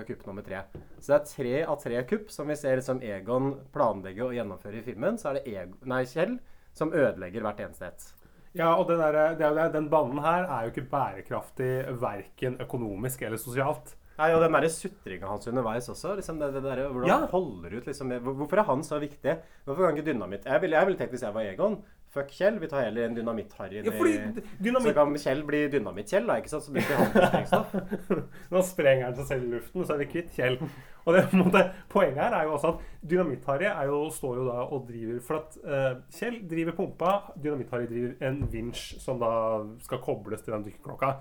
kupp 0.09 0.27
nummer 0.27 0.43
tre. 0.43 0.65
Så 0.99 1.13
det 1.13 1.17
er 1.21 1.27
tre 1.31 1.65
av 1.65 1.77
tre 1.83 2.03
kupp 2.05 2.31
som 2.31 2.49
vi 2.49 2.57
ser 2.57 2.77
liksom 2.81 3.01
Egon 3.07 3.53
planlegge 3.73 4.25
og 4.25 4.33
gjennomføre 4.35 4.81
i 4.81 4.83
filmen. 4.83 5.17
Så 5.19 5.29
er 5.31 5.35
det 5.39 5.47
Egon, 5.53 5.77
nei, 5.85 6.03
Kjell 6.05 6.39
som 6.75 6.91
ødelegger 6.93 7.43
hvert 7.47 7.61
eneste 7.61 7.87
et. 7.87 8.13
Ja, 8.57 8.75
og 8.81 8.89
den, 8.89 8.99
der, 8.99 9.15
er 9.15 9.35
det- 9.37 9.73
den 9.73 9.89
banen 9.93 10.19
her 10.25 10.45
er 10.49 10.65
jo 10.65 10.73
ikke 10.73 10.91
bærekraftig 10.91 12.01
verken 12.01 12.57
økonomisk 12.61 13.23
eller 13.23 13.37
sosialt. 13.37 13.96
Nei, 14.19 14.31
og 14.33 14.41
den 14.41 14.55
derre 14.57 14.71
sutringa 14.73 15.29
hans 15.29 15.47
underveis 15.51 15.89
også. 15.93 16.15
Liksom 16.17 16.39
det, 16.41 16.53
det 16.55 16.63
der, 16.65 16.87
hvordan 16.89 17.09
Ja. 17.11 17.19
han 17.21 17.29
holder 17.29 17.77
ut 17.77 17.87
liksom, 17.91 18.15
Hvorfor 18.25 18.59
er 18.63 18.65
han 18.71 18.83
så 18.87 18.99
viktig? 19.03 19.37
Hvorfor 19.67 19.87
kan 19.91 19.97
ikke 19.99 20.13
dynamitt 20.13 20.45
Jeg 20.49 20.61
ville 20.63 20.87
vil 20.87 20.97
tenkt 20.97 21.13
hvis 21.13 21.23
jeg 21.27 21.35
var 21.35 21.43
Egon 21.51 21.83
Fuck 22.17 22.31
Kjell, 22.33 22.57
vi 22.63 22.69
tar 22.71 22.87
heller 22.87 23.05
en 23.11 23.17
dynamitt-Harry 23.17 23.83
Ja, 23.85 23.91
dynamitt- 24.63 24.87
Så 24.87 24.95
kan 24.95 25.13
Kjell 25.21 25.43
bli 25.45 25.59
dynamitt-Kjell, 25.69 26.27
da, 26.27 26.37
ikke 26.41 26.49
sant? 26.49 26.65
Så 26.65 26.73
bruker 26.73 26.97
han 26.97 27.11
til 27.13 27.27
sprengstoff. 27.27 27.75
Nå 28.55 28.63
sprenger 28.65 29.05
han 29.11 29.17
seg 29.19 29.27
selv 29.29 29.45
i 29.45 29.51
luften, 29.59 29.85
så 29.85 29.93
er 29.93 29.99
vi 30.01 30.07
kvitt 30.15 30.31
Kjell. 30.33 30.57
Og 31.05 31.13
det, 31.15 31.27
måte, 31.37 31.61
Poenget 31.93 32.23
her 32.23 32.33
er 32.39 32.47
jo 32.49 32.55
også 32.57 32.71
at 32.73 32.81
Dynamitt-Harry 33.11 33.69
står 34.17 34.41
jo 34.41 34.47
da 34.49 34.65
og 34.65 34.87
driver 34.89 35.21
For 35.29 35.43
at 35.43 35.59
uh, 35.67 36.01
Kjell 36.17 36.41
driver 36.49 36.73
pumpa, 36.79 37.13
Dynamitt-Harry 37.37 37.91
driver 37.91 38.15
en 38.31 38.41
vinsj 38.55 38.97
som 39.03 39.21
da 39.21 39.35
skal 39.85 40.01
kobles 40.07 40.41
til 40.47 40.57
den 40.57 40.65
dykkerklokka. 40.71 41.13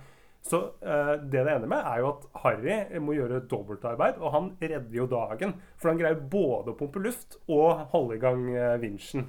Så 0.45 0.59
uh, 0.85 1.15
det 1.25 1.41
det 1.41 1.55
ender 1.55 1.69
med, 1.69 1.81
er 1.81 2.03
jo 2.03 2.11
at 2.11 2.27
Harry 2.43 2.99
må 3.01 3.15
gjøre 3.17 3.41
dobbeltarbeid, 3.49 4.19
og 4.21 4.33
han 4.35 4.51
redder 4.61 4.93
jo 4.93 5.07
dagen. 5.09 5.55
For 5.81 5.89
han 5.89 6.01
greier 6.01 6.21
både 6.21 6.73
å 6.73 6.77
pumpe 6.77 7.01
luft 7.01 7.39
og 7.49 7.87
holde 7.95 8.19
i 8.19 8.21
gang 8.21 8.45
uh, 8.53 8.75
vinsjen. 8.81 9.25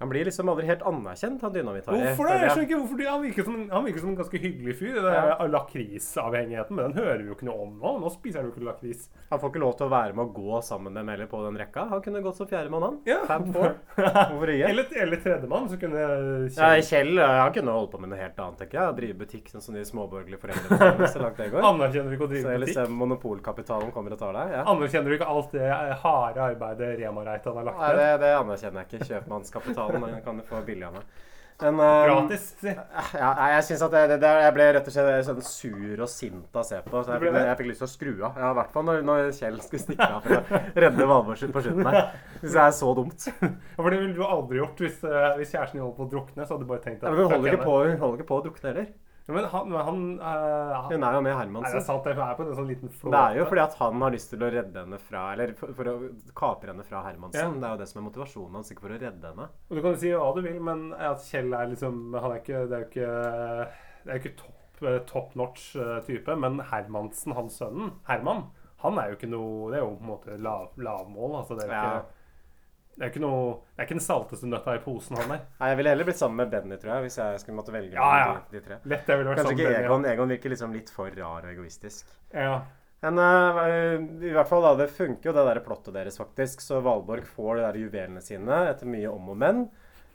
Han 0.00 0.08
blir 0.08 0.24
liksom 0.24 0.48
aldri 0.48 0.64
helt 0.66 0.82
anerkjent, 0.88 1.42
han 1.44 1.52
dynamitt-Harry. 1.52 2.00
Hvorfor 2.06 2.24
det? 2.30 2.36
Jeg 2.40 2.50
skjønner 2.50 2.66
ikke 2.68 2.78
hvorfor. 2.80 3.00
Han 3.10 3.22
virker 3.26 3.44
som, 3.44 3.56
han 3.70 3.84
virker 3.84 4.00
som 4.00 4.08
en 4.14 4.16
ganske 4.16 4.38
hyggelig 4.40 4.74
fyr. 4.78 4.94
Det 4.96 5.12
Ja. 5.14 5.36
er 5.44 5.48
Lakrisavhengigheten, 5.52 6.76
men 6.76 6.84
den 6.92 6.94
hører 7.04 7.18
vi 7.20 7.26
jo 7.28 7.34
ikke 7.36 7.46
noe 7.48 7.62
om 7.66 7.74
nå. 7.80 7.92
Nå 8.00 8.10
spiser 8.14 8.40
han 8.40 8.48
jo 8.48 8.54
ikke 8.54 8.64
lakris. 8.64 9.08
Han 9.30 9.38
får 9.42 9.50
ikke 9.52 9.60
lov 9.60 9.74
til 9.76 9.86
å 9.86 9.90
være 9.92 10.14
med 10.16 10.24
å 10.24 10.32
gå 10.34 10.60
sammen 10.64 10.92
med 10.96 11.04
Melle 11.04 11.26
på 11.28 11.42
den 11.44 11.58
rekka. 11.60 11.84
Han 11.90 12.00
kunne 12.02 12.22
gått 12.24 12.36
som 12.40 12.48
fjerdemann, 12.48 12.82
han. 12.82 12.98
Ja. 13.04 13.18
Fem 13.28 13.50
ikke? 13.54 14.70
Eller, 14.70 14.86
eller 15.04 15.16
tredjemann, 15.20 15.68
så 15.68 15.76
kunne 15.80 16.00
Kjell 16.48 16.56
Ja, 16.56 16.80
Kjell 16.80 17.18
eh, 17.18 17.36
han 17.44 17.52
kunne 17.52 17.74
holdt 17.76 17.92
på 17.92 18.00
med 18.00 18.10
noe 18.14 18.20
helt 18.20 18.38
annet, 18.40 18.58
tenker 18.64 18.80
jeg. 18.80 18.96
Drive 19.00 19.18
butikk, 19.20 19.50
sånn 19.52 19.62
som 19.64 19.74
de 19.76 19.84
småborgerlige 19.84 20.40
foreldrene. 20.40 21.08
Så 21.12 21.20
langt 21.22 21.36
det 21.40 21.50
går. 21.52 21.60
Anerkjenner 21.70 22.08
du 22.10 22.16
ikke 22.16 22.26
å 22.26 22.30
Så 22.30 22.34
drive 22.34 22.58
liksom 22.64 22.82
butikk? 22.88 22.98
monopolkapitalen 23.04 23.92
kommer 23.92 24.16
og 24.16 24.18
tar 24.24 24.32
deg. 24.38 24.52
Ja. 24.56 24.64
Anerkjenner 24.72 25.10
du 25.12 25.16
ikke 25.18 25.28
alt 25.28 25.52
det 25.52 25.68
harde 26.04 26.40
arbeidet 26.48 26.90
Rema-Reitan 27.00 27.56
har 27.60 27.64
lagt 27.68 27.78
Nei, 27.84 27.92
ned? 27.92 28.00
det, 28.00 28.10
det 28.24 28.32
anerkjenner 28.40 28.80
jeg 28.80 28.88
ikke. 28.90 29.08
Kjøpmannskapitalen 29.10 29.89
den 29.92 30.22
kan 30.24 30.38
du 30.38 30.42
få 30.46 30.62
billig 30.66 30.86
av 30.86 30.94
meg. 31.00 31.02
Men, 31.60 31.74
um, 31.76 31.80
Gratis, 32.08 32.44
si. 32.56 32.72
Ja, 33.20 33.30
jeg 33.52 33.64
synes 33.66 33.82
at 33.84 33.90
det, 33.92 34.00
det, 34.08 34.16
det, 34.22 34.28
jeg 34.46 34.52
ble 34.56 34.68
rett 34.78 34.86
og 34.88 34.94
slett 34.94 35.26
sånn 35.26 35.42
sur 35.44 36.00
og 36.00 36.08
sint 36.08 36.54
av 36.56 36.62
å 36.62 36.64
se 36.64 36.78
på. 36.86 37.02
Så 37.04 37.12
jeg, 37.12 37.20
fikk- 37.20 37.36
jeg 37.50 37.58
fikk 37.58 37.68
lyst 37.68 37.82
til 37.82 37.88
å 37.88 37.90
skru 37.92 38.12
av. 38.30 38.38
Ja, 38.40 38.52
I 38.54 38.56
hvert 38.56 38.70
fall 38.72 38.86
når, 38.88 39.02
når 39.04 39.26
Kjell 39.36 39.58
skulle 39.66 39.82
stikke 39.82 40.06
av 40.06 40.24
for 40.24 40.40
å 40.40 40.62
redde 40.86 41.08
Valborg 41.10 41.52
på 41.52 41.64
slutten 41.66 41.90
her. 41.90 42.00
Hvis 42.40 42.56
jeg 42.56 42.62
er 42.64 42.72
så 42.78 42.94
dumt. 42.96 43.28
Ja, 43.44 43.50
For 43.76 43.90
det 43.92 44.00
ville 44.00 44.16
du 44.16 44.24
aldri 44.24 44.62
gjort 44.62 44.80
hvis, 44.86 45.04
eh, 45.04 45.28
hvis 45.36 45.52
kjæresten 45.52 45.76
din 45.76 45.84
holdt 45.84 45.98
på 46.00 46.06
å 46.08 46.10
drukne. 46.16 46.46
Så 46.48 46.54
hadde 46.56 46.64
du 46.64 46.72
bare 46.72 46.84
tenkt 46.86 47.04
Ja, 47.04 47.10
at 47.12 47.12
men 47.12 47.26
hun 47.26 47.34
holder 47.36 47.52
ikke 47.58 47.68
på, 47.68 47.76
hun 47.90 48.00
holder 48.06 48.22
ikke 48.22 48.30
på 48.32 48.40
å 48.40 48.44
drukne 48.48 48.72
heller. 48.72 48.88
Ja, 49.30 49.34
men 49.36 49.46
han, 49.52 49.74
han 49.86 50.00
uh, 50.18 50.88
Hun 50.90 51.04
er 51.06 51.16
jo 51.16 51.22
med 51.22 51.36
Hermansen. 51.38 51.70
er 51.70 51.78
det 51.78 51.86
sant. 51.86 52.04
Det 52.04 52.14
er 52.16 52.36
på 52.38 52.44
en 52.46 52.56
sånn 52.58 52.70
liten 52.70 52.90
flåte. 52.90 53.14
Det 53.14 53.20
er 53.22 53.38
jo 53.38 53.46
fordi 53.50 53.62
at 53.62 53.76
han 53.78 54.04
har 54.04 54.14
lyst 54.14 54.32
til 54.32 54.42
å 54.42 54.50
redde 54.50 54.84
henne 54.84 54.98
fra 54.98 55.24
Eller 55.34 55.52
for, 55.58 55.74
for 55.78 55.90
å 55.92 55.96
kapre 56.42 56.74
henne 56.74 56.86
fra 56.86 57.02
Hermansen. 57.06 57.58
Det 57.60 57.68
er 57.68 57.76
jo 57.76 57.82
det 57.82 57.88
som 57.90 58.00
er 58.02 58.06
motivasjonen 58.08 58.58
hans, 58.58 58.72
ikke 58.74 58.86
for 58.86 58.96
å 58.96 59.00
redde 59.00 59.32
henne. 59.32 59.48
Og 59.70 59.76
du 59.76 59.82
kan 59.82 59.94
jo 59.94 60.00
si 60.02 60.14
hva 60.14 60.30
du 60.36 60.42
vil, 60.44 60.60
men 60.70 60.86
at 60.96 61.26
Kjell 61.30 61.54
er 61.54 61.70
liksom 61.70 62.00
Han 62.18 62.32
er 62.34 62.40
ikke 62.42 62.64
Det 62.70 62.78
er 62.78 62.84
jo 62.84 62.90
ikke 62.90 63.10
Det 64.04 64.14
er 64.14 64.22
ikke 64.22 64.36
topp 64.40 64.86
eh, 64.86 65.00
top 65.08 65.34
notch 65.36 65.74
eh, 65.76 65.98
type, 66.06 66.36
men 66.40 66.62
Hermansen, 66.70 67.34
hans 67.36 67.58
sønnen, 67.60 67.92
Herman, 68.08 68.46
han 68.80 68.96
er 68.98 69.10
jo 69.10 69.18
ikke 69.18 69.28
noe 69.28 69.68
Det 69.70 69.78
er 69.78 69.84
jo 69.84 69.92
på 69.98 70.06
en 70.06 70.12
måte 70.14 70.38
lav, 70.40 70.70
lavmål. 70.80 71.36
Altså 71.42 71.58
det 71.58 71.68
er 71.68 71.74
jo 71.76 72.00
Ja. 72.00 72.00
Det 73.00 73.06
er 73.06 73.12
ikke 73.14 73.22
noe 73.22 73.44
Det 73.64 73.80
er 73.80 73.86
ikke 73.86 73.96
den 73.96 74.04
salteste 74.04 74.48
nøtta 74.50 74.74
i 74.76 74.80
posen, 74.84 75.16
han 75.16 75.30
der. 75.32 75.46
Nei, 75.56 75.68
Jeg 75.70 75.76
ville 75.78 75.92
heller 75.94 76.08
blitt 76.10 76.18
sammen 76.20 76.42
med 76.42 76.50
Benny, 76.52 76.76
tror 76.82 76.92
jeg, 76.92 77.06
hvis 77.06 77.16
jeg 77.16 77.38
skulle 77.40 77.56
måtte 77.56 77.72
velge 77.72 77.96
Ja, 77.96 78.08
ja. 78.20 78.34
De, 78.36 78.58
de 78.58 78.60
tre. 78.66 78.76
Lett 78.92 79.08
jeg 79.08 79.20
ville 79.20 79.32
vært 79.32 79.40
Kanskje 79.40 79.54
sammen 79.54 79.62
ikke 79.64 79.70
med 79.72 79.86
Egon. 79.86 80.02
Benny, 80.02 80.12
Egon 80.12 80.34
virker 80.34 80.52
liksom 80.52 80.74
litt 80.76 80.92
for 80.92 81.16
rar 81.16 81.46
og 81.46 81.54
egoistisk. 81.54 82.12
Ja. 82.34 82.58
Men 83.00 83.16
uh, 83.16 83.62
i 84.28 84.34
hvert 84.34 84.50
fall 84.50 84.66
da, 84.66 84.74
det 84.82 84.90
funker 84.92 85.30
jo 85.30 85.34
det 85.38 85.46
der 85.48 85.62
plottet 85.64 85.96
deres 85.96 86.20
faktisk. 86.20 86.60
Så 86.60 86.82
Valborg 86.84 87.24
får 87.24 87.56
de 87.56 87.64
der 87.64 87.78
juvelene 87.80 88.20
sine 88.24 88.66
etter 88.68 88.92
mye 88.92 89.08
om 89.08 89.32
og 89.32 89.40
men. 89.46 89.64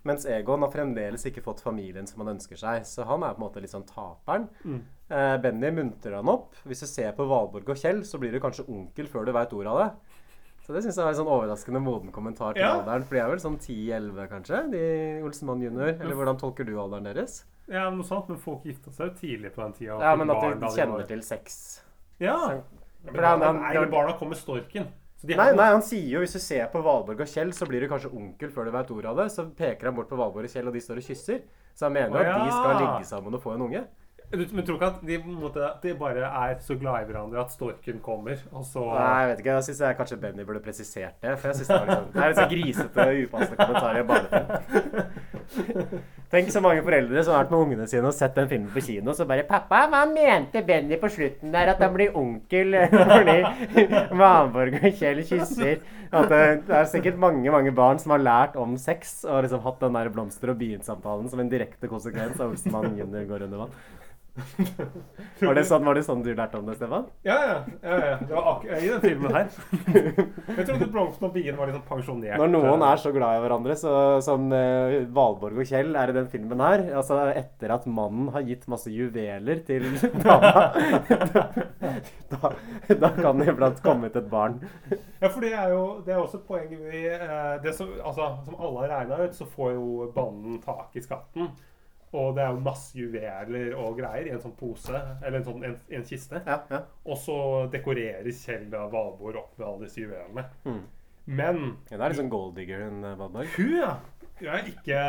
Mens 0.05 0.27
Egon 0.29 0.61
har 0.61 0.69
fremdeles 0.69 1.25
ikke 1.25 1.41
fått 1.41 1.63
familien 1.65 2.05
som 2.05 2.21
han 2.21 2.35
ønsker 2.35 2.61
seg. 2.61 2.85
Så 2.85 3.07
han 3.09 3.25
er 3.25 3.33
på 3.33 3.41
en 3.41 3.47
måte 3.47 3.63
litt 3.63 3.73
sånn 3.73 3.87
taperen. 3.89 4.45
Mm. 4.61 4.83
Uh, 5.09 5.37
Benny 5.41 5.73
muntrer 5.73 6.19
han 6.19 6.29
opp. 6.29 6.53
Hvis 6.69 6.85
du 6.85 6.91
ser 6.91 7.17
på 7.17 7.25
Valborg 7.33 7.73
og 7.73 7.81
Kjell, 7.81 8.05
så 8.05 8.21
blir 8.21 8.29
du 8.29 8.43
kanskje 8.43 8.67
onkel 8.69 9.09
før 9.09 9.25
du 9.25 9.33
veit 9.33 9.57
ordet 9.57 9.73
av 9.73 9.81
det. 9.81 10.04
Så 10.65 10.73
det 10.73 10.81
syns 10.83 10.95
jeg 10.97 11.05
var 11.05 11.11
en 11.13 11.19
sånn 11.19 11.29
overraskende 11.29 11.81
moden 11.83 12.11
kommentar 12.11 12.55
til 12.57 12.63
Ja. 12.63 12.79
alderen. 12.81 13.03
For 13.05 13.15
de 13.15 13.21
er 13.21 13.29
vel 13.29 13.37
sånn 13.43 13.59
10-11, 13.61 14.27
kanskje? 14.31 14.71
De 14.71 15.21
Olsenmann 15.23 15.61
junior. 15.61 15.89
Eller 15.93 16.15
hvordan 16.17 16.39
tolker 16.41 16.65
du 16.65 16.73
alderen 16.81 17.03
deres? 17.05 17.43
ja, 17.67 17.89
noe 17.89 18.03
sånt. 18.03 18.27
Men 18.29 18.37
folk 18.37 18.63
gifta 18.63 18.91
seg 18.91 19.07
jo 19.09 19.13
tidlig 19.21 19.51
på 19.53 19.61
den 19.63 19.73
tida. 19.73 19.99
Ja, 19.99 20.15
men 20.15 20.29
at 20.29 20.41
de 20.59 20.67
kjenner 20.75 21.07
til 21.07 21.21
sex. 21.21 21.81
Ja. 22.19 22.37
Så- 22.37 22.63
Men 23.05 23.13
For 23.13 23.21
barna, 23.21 23.45
han- 23.45 23.61
nei, 23.61 23.73
men 23.79 23.91
barna 23.91 24.13
kommer 24.17 24.33
storken. 24.35 24.87
Så 25.21 25.27
de 25.27 25.35
Nei, 25.35 25.51
nei, 25.53 25.65
han 25.71 25.81
sier 25.81 26.09
jo 26.09 26.19
hvis 26.21 26.33
du 26.33 26.39
ser 26.39 26.67
på 26.67 26.81
Valborg 26.83 27.19
og 27.21 27.27
Kjell, 27.27 27.49
så 27.53 27.67
blir 27.67 27.79
du 27.81 27.87
kanskje 27.87 28.11
onkel 28.11 28.49
før 28.51 28.65
du 28.65 28.71
vet 28.71 28.87
ordet 28.91 29.05
av 29.05 29.15
det. 29.17 29.25
Så 29.31 29.49
peker 29.55 29.83
han 29.85 29.95
bort 29.95 30.09
på 30.09 30.17
Valborg 30.17 30.43
og 30.45 30.49
Kjell, 30.49 30.67
og 30.67 30.73
de 30.73 30.79
står 30.79 30.97
og 30.97 31.03
kysser. 31.03 31.41
Så 31.75 31.85
han 31.85 31.93
mener 31.93 32.09
jo 32.09 32.15
Å, 32.17 32.35
at 32.35 32.45
de 32.45 32.51
skal 32.51 32.75
ligge 32.81 33.05
sammen 33.05 33.33
og 33.33 33.41
få 33.43 33.53
en 33.53 33.61
unge. 33.61 33.85
Men 34.35 34.65
tror 34.65 34.77
ikke 34.77 34.89
at 34.91 34.99
de, 35.07 35.19
måte, 35.25 35.69
de 35.83 35.93
bare 35.99 36.29
er 36.29 36.57
så 36.65 36.77
glad 36.79 37.03
i 37.03 37.09
hverandre 37.09 37.43
at 37.43 37.53
storken 37.53 38.01
kommer, 38.03 38.41
og 38.51 38.65
så 38.67 38.83
Nei, 38.89 39.21
jeg 39.21 39.29
vet 39.31 39.43
ikke. 39.43 39.55
Jeg 39.55 39.67
syns 39.69 39.83
kanskje 39.99 40.19
Benny 40.21 40.45
burde 40.47 40.63
presisert 40.65 41.15
det. 41.21 41.37
For 41.39 41.51
jeg 41.51 41.61
synes 41.61 41.71
det 41.71 41.79
liksom, 41.85 42.05
er 42.15 42.27
litt 42.31 42.41
så 42.41 42.49
grisete 42.51 43.07
og 43.07 43.23
upassende 43.23 43.57
kommentar 43.61 43.95
i 43.95 44.03
en 44.03 44.09
barnefilm. 44.11 44.45
Tenk 46.35 46.49
så 46.51 46.61
mange 46.63 46.81
foreldre 46.83 47.21
som 47.23 47.35
har 47.35 47.43
vært 47.43 47.51
med 47.53 47.61
ungene 47.61 47.85
sine 47.87 48.09
og 48.09 48.15
sett 48.17 48.33
den 48.35 48.49
filmen 48.51 48.71
på 48.73 48.81
kino, 48.83 49.13
så 49.13 49.27
bare 49.29 49.45
'Pappa, 49.47 49.85
hva 49.91 50.01
mente 50.09 50.63
Benny 50.65 50.97
på 50.99 51.09
slutten 51.11 51.53
der? 51.53 51.69
At 51.75 51.83
han 51.83 51.93
blir 51.93 52.17
onkel 52.17 52.75
fordi 53.15 53.37
Vanborg 54.11 54.79
og 54.81 54.97
Kjell 54.99 55.21
kysser?' 55.23 55.83
At 56.15 56.29
det, 56.31 56.41
det 56.67 56.75
er 56.77 56.89
sikkert 56.89 57.17
mange 57.19 57.51
mange 57.51 57.71
barn 57.75 57.99
som 57.99 58.13
har 58.15 58.23
lært 58.23 58.57
om 58.61 58.77
sex 58.77 59.23
og 59.25 59.43
liksom 59.45 59.63
hatt 59.65 59.81
den 59.83 59.97
der 59.97 60.09
blomster 60.13 60.53
og 60.53 60.59
bien-samtalen 60.59 61.29
som 61.29 61.41
en 61.41 61.51
direkte 61.51 61.89
konsekvens 61.91 62.39
av 62.39 62.53
Olsenmann 62.53 62.97
junior 62.97 63.25
går 63.29 63.47
under 63.47 63.65
vann. 63.65 63.73
Var 65.39 65.55
det 65.55 65.63
sånn, 65.67 65.83
var 65.87 65.95
det 65.95 66.03
sånn 66.03 66.21
du 66.23 66.29
lærte 66.35 66.59
om 66.59 66.67
det, 66.67 66.75
Stefan? 66.75 67.05
Ja, 67.27 67.35
ja. 67.39 67.55
ja, 67.83 67.95
ja. 67.99 68.15
Det 68.19 68.35
var 68.35 68.47
akkurat 68.51 68.83
i 68.83 68.89
den 68.91 69.01
filmen 69.03 69.35
her. 69.35 69.49
Jeg 70.57 70.65
trodde 70.67 70.87
Blomsten 70.91 71.27
og 71.27 71.35
bien 71.35 71.57
var 71.59 71.69
litt 71.69 71.77
sånn 71.77 71.85
pensjonert. 71.87 72.39
Når 72.41 72.51
noen 72.51 72.83
er 72.87 73.01
så 73.01 73.11
glad 73.15 73.37
i 73.37 73.43
hverandre, 73.45 73.77
så, 73.79 73.93
som 74.25 74.47
uh, 74.51 74.95
Valborg 75.15 75.61
og 75.63 75.69
Kjell 75.69 75.95
er 75.99 76.11
i 76.11 76.15
den 76.17 76.27
filmen 76.31 76.63
her 76.63 76.83
Altså 76.95 77.19
etter 77.31 77.73
at 77.75 77.87
mannen 77.87 78.29
har 78.35 78.45
gitt 78.47 78.65
masse 78.71 78.91
juveler 78.91 79.61
til 79.67 79.87
dama 80.25 80.65
da, 82.31 82.51
da 82.99 83.11
kan 83.15 83.39
det 83.39 83.49
iblant 83.51 83.79
komme 83.83 84.09
ut 84.09 84.17
et 84.17 84.27
barn. 84.31 84.57
Ja, 85.21 85.29
for 85.29 85.43
det 85.43 85.53
er 85.55 85.71
jo 85.71 85.83
det 86.05 86.15
er 86.15 86.19
også 86.21 86.41
poenget 86.47 86.81
vi 86.81 87.05
uh, 87.11 87.55
det 87.63 87.75
som, 87.77 87.91
altså, 88.01 88.33
som 88.47 88.59
alle 88.59 88.83
har 88.83 88.93
regna 88.99 89.21
ut, 89.23 89.37
så 89.37 89.47
får 89.47 89.75
jo 89.77 90.09
banden 90.15 90.59
tak 90.63 90.95
i 90.95 91.03
skatten. 91.03 91.53
Og 92.15 92.35
det 92.37 92.43
er 92.45 92.53
jo 92.55 92.63
masse 92.63 92.95
juveler 92.97 93.73
og 93.75 93.97
greier 93.99 94.29
i 94.29 94.33
en 94.35 94.41
sånn 94.43 94.55
pose, 94.57 94.95
eller 95.21 95.39
en 95.41 95.47
sånn 95.47 95.65
en, 95.67 95.77
en 95.99 96.05
kiste. 96.07 96.41
Ja, 96.47 96.61
ja. 96.71 96.81
Og 97.05 97.19
så 97.19 97.37
dekorerer 97.73 98.31
Kjell 98.31 98.69
da 98.71 98.85
Valborg 98.91 99.41
opp 99.41 99.57
med 99.59 99.67
alle 99.67 99.87
disse 99.89 100.03
juvelene. 100.05 100.47
Mm. 100.65 100.83
Men 101.25 101.61
Ja, 101.89 101.97
det 101.97 102.01
er 102.03 102.11
litt 102.13 102.21
sånn 102.21 102.33
golddigger, 102.33 102.85
enn 102.87 103.03
eh, 103.03 103.17
Valborg. 103.19 103.55
hun, 103.57 103.77
ja! 103.79 103.95
Jeg 104.35 104.51
er 104.51 104.65
ikke, 104.67 105.03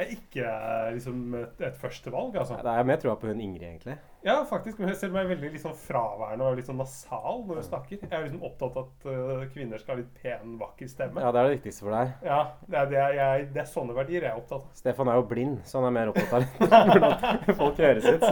er 0.00 0.12
ikke 0.14 0.52
liksom 0.96 1.34
et, 1.36 1.58
et 1.68 1.76
førstevalg, 1.82 2.38
altså. 2.40 2.56
Det 2.64 2.72
er 2.80 2.86
mer 2.88 3.00
troa 3.02 3.18
på 3.20 3.28
hun 3.28 3.42
Ingrid, 3.44 3.66
egentlig. 3.68 3.98
Ja, 4.22 4.44
faktisk. 4.44 4.78
Men 4.78 4.90
jeg 4.92 4.98
ser 5.00 5.14
er 5.16 5.28
veldig 5.30 5.50
liksom 5.54 5.72
fraværende 5.80 6.44
og 6.44 6.58
litt 6.58 6.68
sånn 6.68 6.80
nasal 6.80 7.42
når 7.48 7.60
du 7.60 7.64
snakker. 7.70 8.02
Jeg 8.02 8.12
er 8.12 8.26
liksom 8.26 8.44
opptatt 8.44 8.76
av 8.76 8.84
at 8.84 9.08
uh, 9.08 9.46
kvinner 9.54 9.80
skal 9.80 9.94
ha 9.94 10.00
litt 10.02 10.12
pen, 10.20 10.58
vakker 10.60 10.90
stemme. 10.90 11.22
Ja, 11.24 11.32
det 11.32 11.40
er 11.40 11.48
det 11.48 11.56
viktigste 11.56 11.86
for 11.86 11.96
deg. 11.96 12.12
Ja, 12.26 12.40
det 12.66 12.76
er, 12.82 12.86
det, 12.92 13.00
er, 13.00 13.16
jeg, 13.16 13.48
det 13.56 13.64
er 13.64 13.72
sånne 13.72 13.96
verdier 13.96 14.26
jeg 14.26 14.32
er 14.32 14.40
opptatt 14.40 14.62
av. 14.66 14.70
Stefan 14.76 15.10
er 15.12 15.20
jo 15.20 15.26
blind, 15.32 15.58
så 15.64 15.80
han 15.80 15.88
er 15.88 15.96
mer 15.96 16.12
opptatt 16.12 16.32
av 16.36 16.42
hvordan 16.92 17.60
folk 17.62 17.76
høres 17.80 18.06
ut. 18.10 18.24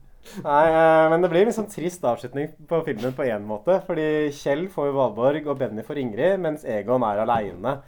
Nei, 0.44 0.64
eh, 0.68 1.06
men 1.10 1.22
det 1.24 1.30
blir 1.32 1.48
en 1.48 1.54
sånn 1.54 1.70
trist 1.70 2.04
avslutning 2.06 2.50
på 2.68 2.82
filmen 2.86 3.14
på 3.16 3.24
én 3.26 3.46
måte. 3.46 3.78
Fordi 3.86 4.28
Kjell 4.36 4.66
får 4.72 4.90
jo 4.90 4.98
Valborg, 4.98 5.48
og 5.48 5.58
Benny 5.62 5.82
får 5.86 6.02
Ingrid, 6.02 6.42
mens 6.42 6.66
Egon 6.68 7.06
er 7.06 7.22
aleine. 7.24 7.78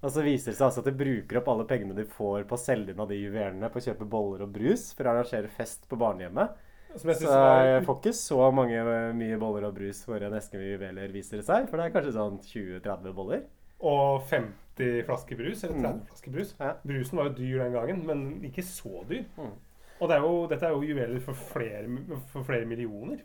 Og 0.00 0.10
så 0.14 0.22
viser 0.24 0.52
det 0.52 0.56
seg 0.56 0.66
altså 0.70 0.80
at 0.80 0.88
de 0.88 0.96
bruker 0.96 1.38
opp 1.42 1.48
alle 1.52 1.66
pengene 1.68 1.94
de 1.98 2.06
får 2.08 2.46
på 2.48 2.56
å 2.56 2.60
selge 2.60 2.94
inn 2.94 3.00
av 3.04 3.10
de 3.10 3.18
juvelene 3.20 3.68
på 3.68 3.80
å 3.80 3.84
kjøpe 3.84 4.06
boller 4.08 4.46
og 4.46 4.52
brus 4.54 4.86
for 4.96 5.04
å 5.04 5.12
arrangere 5.12 5.50
fest 5.52 5.84
på 5.90 5.98
barnehjemmet. 6.00 6.54
Som 6.96 7.10
jeg 7.12 7.20
Så 7.20 7.30
jeg 7.30 7.84
får 7.86 7.98
ikke 8.00 8.14
så 8.18 8.50
mange 8.50 8.80
mye 9.14 9.36
boller 9.38 9.68
og 9.68 9.76
brus 9.76 10.00
for 10.08 10.24
en 10.26 10.34
eske 10.34 10.58
med 10.58 10.72
juveler, 10.72 11.12
viser 11.14 11.38
det 11.38 11.44
seg. 11.46 11.68
For 11.70 11.76
det 11.78 11.84
er 11.86 11.92
kanskje 11.94 12.16
sånn 12.16 12.40
20-30 12.42 13.14
boller. 13.14 13.44
Og 13.80 14.24
50 14.28 15.04
flasker 15.06 15.36
brus, 15.38 15.62
eller 15.64 15.76
30 15.76 15.92
Mm. 16.00 16.06
flasker 16.08 16.30
brus. 16.34 16.54
Ja. 16.58 16.72
Brusen 16.84 17.16
var 17.20 17.28
jo 17.28 17.36
dyr 17.38 17.58
den 17.62 17.72
gangen, 17.76 18.06
men 18.06 18.24
ikke 18.42 18.64
så 18.66 19.04
dyr. 19.08 19.24
Mm. 19.36 19.52
Og 20.00 20.08
det 20.08 20.16
er 20.16 20.20
jo, 20.24 20.46
dette 20.48 20.66
er 20.66 20.70
jo 20.74 20.82
juveler 20.82 21.20
for 21.20 21.34
flere, 21.34 21.86
for 22.32 22.42
flere 22.42 22.66
millioner. 22.66 23.20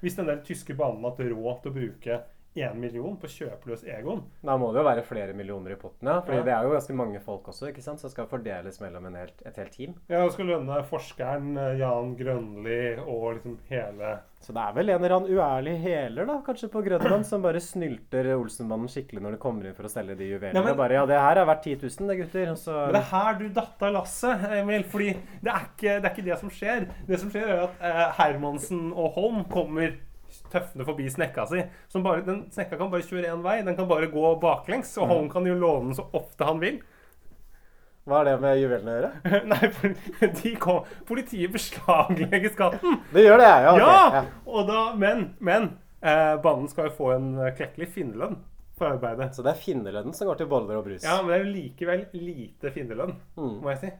Hvis 0.00 0.16
den 0.16 0.26
der 0.26 0.42
tyske 0.44 0.74
banen 0.76 1.04
har 1.04 1.10
hatt 1.12 1.20
råd 1.20 1.62
til 1.62 1.70
å 1.70 1.74
bruke 1.74 2.18
1 2.54 2.76
million 2.78 3.16
på 3.18 3.26
kjøpløs 3.26 3.82
Egon 3.90 4.20
Da 4.44 4.54
må 4.60 4.68
det 4.72 4.78
jo 4.78 4.86
være 4.86 5.02
flere 5.02 5.32
millioner 5.34 5.72
i 5.74 5.78
potten, 5.80 6.06
ja. 6.06 6.20
Fordi 6.22 6.36
Ja. 6.38 6.42
det 6.46 6.52
er 6.54 6.62
jo 6.68 6.74
ganske 6.76 6.94
mange 6.94 7.20
folk 7.20 7.48
også, 7.50 7.68
ikke 7.72 7.82
sant? 7.82 7.98
som 8.00 8.10
skal 8.10 8.26
fordeles 8.30 8.78
mellom 8.80 9.08
helt, 9.14 9.42
et 9.44 9.56
helt 9.56 9.72
team. 9.72 9.94
Ja, 10.08 10.28
skal 10.30 10.46
lønne 10.46 10.84
forskeren 10.86 11.56
eh, 11.58 11.78
Jan 11.80 12.14
Grønli 12.16 12.98
og 13.02 13.34
liksom 13.40 13.58
hele 13.68 14.20
Så 14.44 14.52
det 14.52 14.60
er 14.62 14.72
vel 14.76 14.90
en 14.90 15.02
eller 15.02 15.16
annen 15.16 15.30
uærlig 15.34 15.74
heler, 15.80 16.26
da, 16.26 16.38
kanskje 16.46 16.68
på 16.70 16.82
Grønland, 16.84 17.24
som 17.26 17.42
bare 17.42 17.60
snylter 17.64 18.28
Olsenmannen 18.36 18.88
skikkelig 18.92 19.22
når 19.24 19.30
det 19.32 19.40
kommer 19.40 19.66
inn 19.66 19.74
for 19.74 19.88
å 19.88 19.90
selge 19.90 20.16
de 20.18 20.24
juvelene. 20.34 20.54
Ja, 20.54 20.62
men- 20.62 20.76
Bare 20.76 20.92
ja, 20.98 21.06
det 21.06 21.18
her 21.18 21.38
er 21.38 21.46
verdt 21.46 21.62
10 21.64 21.76
000, 21.80 22.08
det, 22.08 22.18
gutter. 22.22 22.50
Og 22.52 22.58
så 22.58 22.72
Men 22.86 22.92
det 22.92 23.02
er 23.02 23.10
her 23.16 23.38
du 23.38 23.48
datt 23.48 23.82
av 23.82 23.92
lasset, 23.94 24.44
Emil. 24.60 24.84
Fordi 24.84 25.12
det 25.42 25.50
er, 25.50 25.64
ikke, 25.74 26.00
det 26.00 26.04
er 26.04 26.10
ikke 26.14 26.24
det 26.30 26.38
som 26.38 26.50
skjer. 26.50 26.88
Det 27.08 27.18
som 27.20 27.30
skjer, 27.30 27.48
er 27.48 27.62
at 27.64 27.80
eh, 27.80 28.12
Hermansen 28.20 28.92
og 28.92 29.12
Holm 29.16 29.44
kommer 29.50 29.96
tøffende 30.54 30.86
forbi 30.88 31.10
snekka 31.12 31.44
si. 31.50 31.60
Som 31.92 32.06
bare, 32.06 32.22
den 32.26 32.44
snekka 32.54 32.78
kan 32.80 32.90
bare 32.94 33.04
kjøre 33.06 33.30
én 33.34 33.42
vei. 33.44 33.58
Den 33.66 33.76
kan 33.78 33.90
bare 33.90 34.08
gå 34.12 34.32
baklengs. 34.42 34.94
Og 35.02 35.10
Holm 35.10 35.28
kan 35.32 35.46
jo 35.50 35.58
låne 35.58 35.90
den 35.90 35.98
så 35.98 36.06
ofte 36.16 36.46
han 36.48 36.62
vil. 36.62 36.80
Hva 38.04 38.18
har 38.20 38.26
det 38.28 38.34
med 38.42 38.58
juvelene 38.60 38.92
å 38.92 38.96
gjøre? 38.98 39.12
Nei, 39.52 40.30
de 40.42 40.50
kom, 40.60 40.82
politiet 41.08 41.52
beslaglegger 41.54 42.52
skatten. 42.52 42.98
Det 43.14 43.22
gjør 43.24 43.40
det, 43.40 43.46
ja. 43.64 43.70
Okay. 43.70 43.86
Ja! 43.86 44.02
ja. 44.18 44.24
Og 44.52 44.66
da, 44.68 44.80
men 45.00 45.22
men 45.40 45.70
eh, 46.04 46.34
banen 46.44 46.68
skal 46.68 46.90
jo 46.90 46.96
få 46.98 47.14
en 47.14 47.30
eh, 47.40 47.54
klekkelig 47.56 47.88
finnerlønn 47.94 48.36
for 48.76 48.90
arbeidet. 48.90 49.30
Så 49.32 49.40
det 49.46 49.54
er 49.54 49.62
finnerlønnen 49.62 50.12
som 50.18 50.28
går 50.28 50.42
til 50.42 50.50
boller 50.52 50.82
og 50.82 50.84
brus? 50.90 51.00
Ja, 51.06 51.16
men 51.22 51.32
det 51.32 51.38
er 51.38 51.46
jo 51.46 51.54
likevel 51.54 52.04
lite 52.18 52.74
finnerlønn, 52.76 53.16
Mm. 53.40 53.54
må 53.64 53.72
jeg 53.72 53.80
si. 53.86 53.92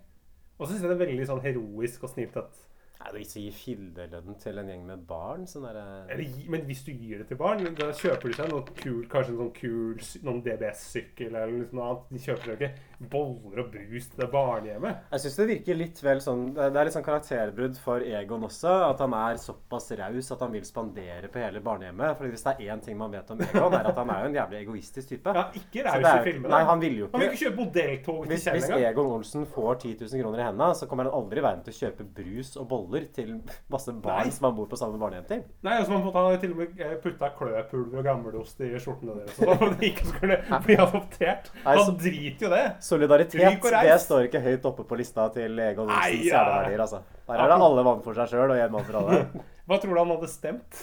Og 0.59 0.66
så 0.66 0.74
syns 0.74 0.84
jeg 0.84 0.90
det 0.92 0.96
er 0.98 1.05
veldig 1.07 1.28
sånn 1.32 1.42
heroisk 1.46 2.05
og 2.05 2.12
snilt 2.12 2.36
at 2.44 2.61
Nei, 3.05 3.20
du 3.20 3.40
gir 3.40 3.52
finnerlønnen 3.52 4.38
til 4.40 4.59
en 4.61 4.68
gjeng 4.70 4.84
med 4.88 5.02
barn? 5.09 5.42
Sånn 5.48 5.66
der, 5.66 5.76
Eller, 6.09 6.38
men 6.48 6.64
hvis 6.64 6.84
du 6.86 6.92
gir 6.94 7.20
det 7.20 7.26
til 7.28 7.36
barn, 7.40 7.61
da 7.76 7.90
kjøper 7.92 8.30
de 8.30 8.38
seg 8.38 8.48
noe 8.48 8.64
kul, 8.78 9.02
kanskje 9.12 9.34
en 9.34 9.40
sånn 9.42 9.50
kul 9.59 10.07
noen 10.24 10.40
DBS-sykkel 10.46 11.34
eller 11.34 11.68
noe 11.76 11.90
annet. 11.90 12.07
De 12.14 12.22
kjøper 12.24 12.48
seg 12.48 12.57
ikke 12.57 12.93
boller 12.99 13.64
og 13.64 13.70
brus 13.74 14.09
til 14.11 14.24
det 14.24 14.30
barnehjemmet. 14.32 15.07
Jeg 15.14 15.24
syns 15.24 15.38
det 15.40 15.49
virker 15.53 15.78
litt 15.78 16.03
vel 16.05 16.22
sånn 16.24 16.45
Det 16.57 16.66
er 16.70 16.88
litt 16.88 16.97
sånn 16.97 17.07
karakterbrudd 17.07 17.78
for 17.84 18.03
Egon 18.05 18.49
også. 18.49 18.74
At 18.90 19.03
han 19.05 19.14
er 19.18 19.38
såpass 19.42 19.90
raus 20.01 20.32
at 20.34 20.45
han 20.45 20.55
vil 20.55 20.66
spandere 20.66 21.30
på 21.30 21.42
hele 21.42 21.62
barnehjemmet. 21.64 22.16
Fordi 22.18 22.34
hvis 22.34 22.47
det 22.49 22.57
er 22.57 22.74
én 22.74 22.82
ting 22.84 22.99
man 22.99 23.14
vet 23.14 23.30
om 23.30 23.42
Egon, 23.45 23.78
er 23.78 23.92
at 23.92 24.03
han 24.03 24.14
er 24.14 24.24
jo 24.24 24.32
en 24.32 24.38
jævlig 24.40 24.62
egoistisk 24.64 25.14
type. 25.14 25.34
Ja, 25.38 25.47
ikke 25.61 25.86
raus 25.86 26.11
i 26.11 26.26
filmene. 26.30 26.53
Nei, 26.55 26.62
han 26.70 26.82
vil 26.82 27.01
jo 27.05 27.11
Han 27.12 27.22
vil 27.22 27.30
ikke 27.30 27.45
ikke 27.45 27.51
kjøpe 27.51 27.64
modelltog 27.64 28.26
til 28.28 28.40
Kjell 28.40 28.59
hvis. 28.59 28.68
Egon 28.88 29.11
Olsen 29.14 29.47
får 29.51 29.78
10 29.82 29.95
000 30.01 30.22
kroner 30.22 30.40
i 30.40 30.47
hendene, 30.49 30.68
så 30.78 30.88
kommer 30.90 31.09
han 31.09 31.16
aldri 31.18 31.40
i 31.40 31.45
verden 31.45 31.64
til 31.66 31.74
å 31.74 31.78
kjøpe 31.80 32.07
brus 32.16 32.53
og 32.61 32.68
boller 32.70 33.07
til 33.14 33.32
masse 33.72 33.95
barn 34.05 34.28
Nei. 34.28 34.34
som 34.34 34.49
han 34.49 34.57
bor 34.59 34.68
på 34.70 34.78
samme 34.80 35.01
barnehjem 35.01 35.26
til. 35.30 35.42
Nei, 35.66 35.76
altså 35.80 35.95
man 35.95 36.05
måtte 36.07 36.24
ha 36.24 36.40
til 36.42 36.55
og 36.55 36.62
med 36.62 36.82
eh, 36.84 36.95
putta 37.03 37.30
kløpulver 37.38 38.01
og 38.01 38.09
gammelost 38.09 38.64
i 38.64 38.70
skjortene 38.76 39.18
deres. 39.20 39.38
Så 39.38 39.59
for 39.61 39.74
de 39.80 39.90
ikke 39.90 40.09
skulle 40.11 40.38
bli 40.66 40.78
adoptert. 40.86 41.51
Han 41.66 41.99
driter 42.01 42.49
jo 42.49 42.53
det. 42.55 42.64
Solidaritet 42.85 43.62
det 43.64 43.95
står 44.03 44.26
ikke 44.28 44.43
høyt 44.45 44.66
oppe 44.68 44.85
på 44.89 44.99
lista 44.99 45.24
til 45.32 45.57
Egon 45.64 45.89
Olsens 45.89 46.26
kjerneverdier. 46.26 46.82
Altså. 46.85 47.01
Der 47.30 47.41
er 47.41 47.53
det 47.53 47.61
alle 47.68 47.85
mann 47.87 48.03
for 48.05 48.18
seg 48.18 48.35
sjøl 48.35 48.53
og 48.53 48.59
én 48.61 48.74
mann 48.74 48.85
for 48.85 48.99
alle. 49.01 49.45
Hva 49.68 49.78
tror 49.80 49.95
du 49.95 50.01
han 50.03 50.12
hadde 50.12 50.28
stemt? 50.28 50.82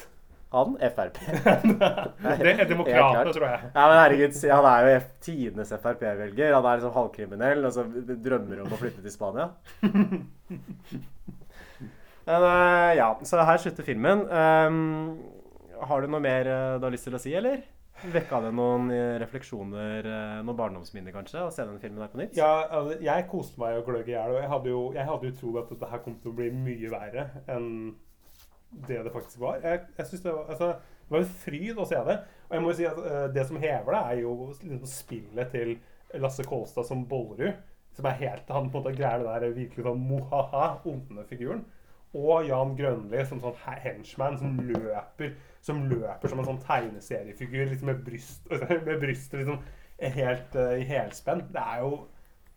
Han 0.52 0.74
Frp. 0.82 1.20
Det 2.42 2.50
er 2.52 2.66
demokratene, 2.68 3.32
tror 3.32 3.46
jeg. 3.48 3.60
Ja, 3.72 3.84
men 3.88 4.00
herregud, 4.02 4.40
Han 4.52 4.66
er 4.68 4.88
jo 4.90 4.98
tidenes 5.24 5.72
Frp-velger. 5.72 6.56
Han 6.58 6.66
er 6.66 6.82
liksom 6.82 6.96
halvkriminell 6.98 7.70
og 7.70 7.76
så 7.78 7.86
drømmer 8.26 8.66
om 8.66 8.74
å 8.74 8.80
flytte 8.82 9.04
til 9.06 9.14
Spania. 9.14 9.48
Men 12.22 12.44
eh, 12.46 12.90
ja, 13.00 13.08
så 13.26 13.46
her 13.48 13.62
slutter 13.62 13.86
filmen. 13.86 14.26
Um, 14.28 15.22
har 15.88 16.02
du 16.04 16.12
noe 16.12 16.22
mer 16.24 16.50
eh, 16.50 16.76
du 16.78 16.86
har 16.86 16.94
lyst 16.94 17.08
til 17.08 17.18
å 17.18 17.22
si, 17.22 17.32
eller? 17.38 17.64
Vekka 18.02 18.40
det 18.42 18.52
noen 18.58 18.90
eh, 18.94 19.16
refleksjoner, 19.22 20.08
eh, 20.10 20.38
noen 20.42 20.58
barndomsminner 20.58 21.14
kanskje, 21.14 21.44
å 21.46 21.52
se 21.54 21.66
denne 21.66 21.82
filmen 21.82 22.02
her 22.02 22.10
på 22.10 22.22
nytt? 22.22 22.38
Ja, 22.40 22.66
altså, 22.66 22.96
jeg 23.06 23.28
koste 23.30 23.62
meg 23.62 23.78
og 23.78 23.90
gløgg 23.90 24.10
i 24.10 24.16
hjel. 24.16 24.34
Og 24.34 24.42
jeg 24.42 24.52
hadde 24.54 24.72
jo, 24.72 24.80
jeg 24.98 25.10
jo 25.12 25.34
trodd 25.38 25.60
at 25.62 25.74
dette 25.76 25.92
her 25.92 26.02
kom 26.06 26.16
til 26.22 26.32
å 26.32 26.38
bli 26.40 26.50
mye 26.56 26.94
verre 26.94 27.28
enn 27.52 27.70
det 28.88 29.02
det 29.06 29.12
faktisk 29.14 29.42
var. 29.44 29.60
Jeg, 29.62 29.84
jeg 29.98 30.08
synes 30.08 30.24
det, 30.24 30.34
var 30.34 30.54
altså, 30.54 30.70
det 31.04 31.14
var 31.14 31.26
en 31.26 31.36
fryd 31.44 31.82
å 31.82 31.88
se 31.90 32.00
det. 32.08 32.18
Og 32.48 32.56
jeg 32.56 32.64
må 32.64 32.72
jo 32.72 32.78
si 32.80 32.88
at 32.88 33.02
uh, 33.04 33.26
det 33.36 33.44
som 33.50 33.60
hever 33.60 33.98
det, 33.98 34.02
er 34.02 34.22
jo 34.24 34.32
liksom 34.48 34.88
spillet 34.90 35.52
til 35.54 35.76
Lasse 36.24 36.46
Kolstad 36.48 36.88
som 36.88 37.04
Bollerud. 37.08 37.60
Som 37.92 38.08
er 38.08 38.22
helt 38.22 38.48
Han 38.48 38.70
på 38.72 38.80
en 38.80 38.86
måte 38.86 38.96
greier 38.96 39.20
det 39.20 39.28
der 39.28 39.56
virkelig 39.58 39.84
sånn 39.84 40.04
mohaha, 40.08 40.68
onde 40.88 41.26
figuren. 41.28 41.66
Og 42.16 42.48
Jan 42.48 42.74
Grønli 42.76 43.26
som 43.28 43.40
sånn 43.44 43.60
henchman 43.84 44.40
som 44.40 44.56
løper 44.68 45.36
Som 45.62 45.84
løper 45.90 46.32
som 46.32 46.42
en 46.42 46.48
sånn 46.48 46.64
tegneseriefigur 46.66 47.68
liksom 47.70 47.92
med 47.92 48.02
bryst 48.06 48.50
med 48.88 48.98
brystet 49.02 49.44
liksom 49.44 49.62
helt 50.02 50.58
uh, 50.58 50.74
i 50.80 50.88
helspenn. 50.90 51.46
Det 51.54 51.62
er 51.62 51.84
jo 51.84 51.92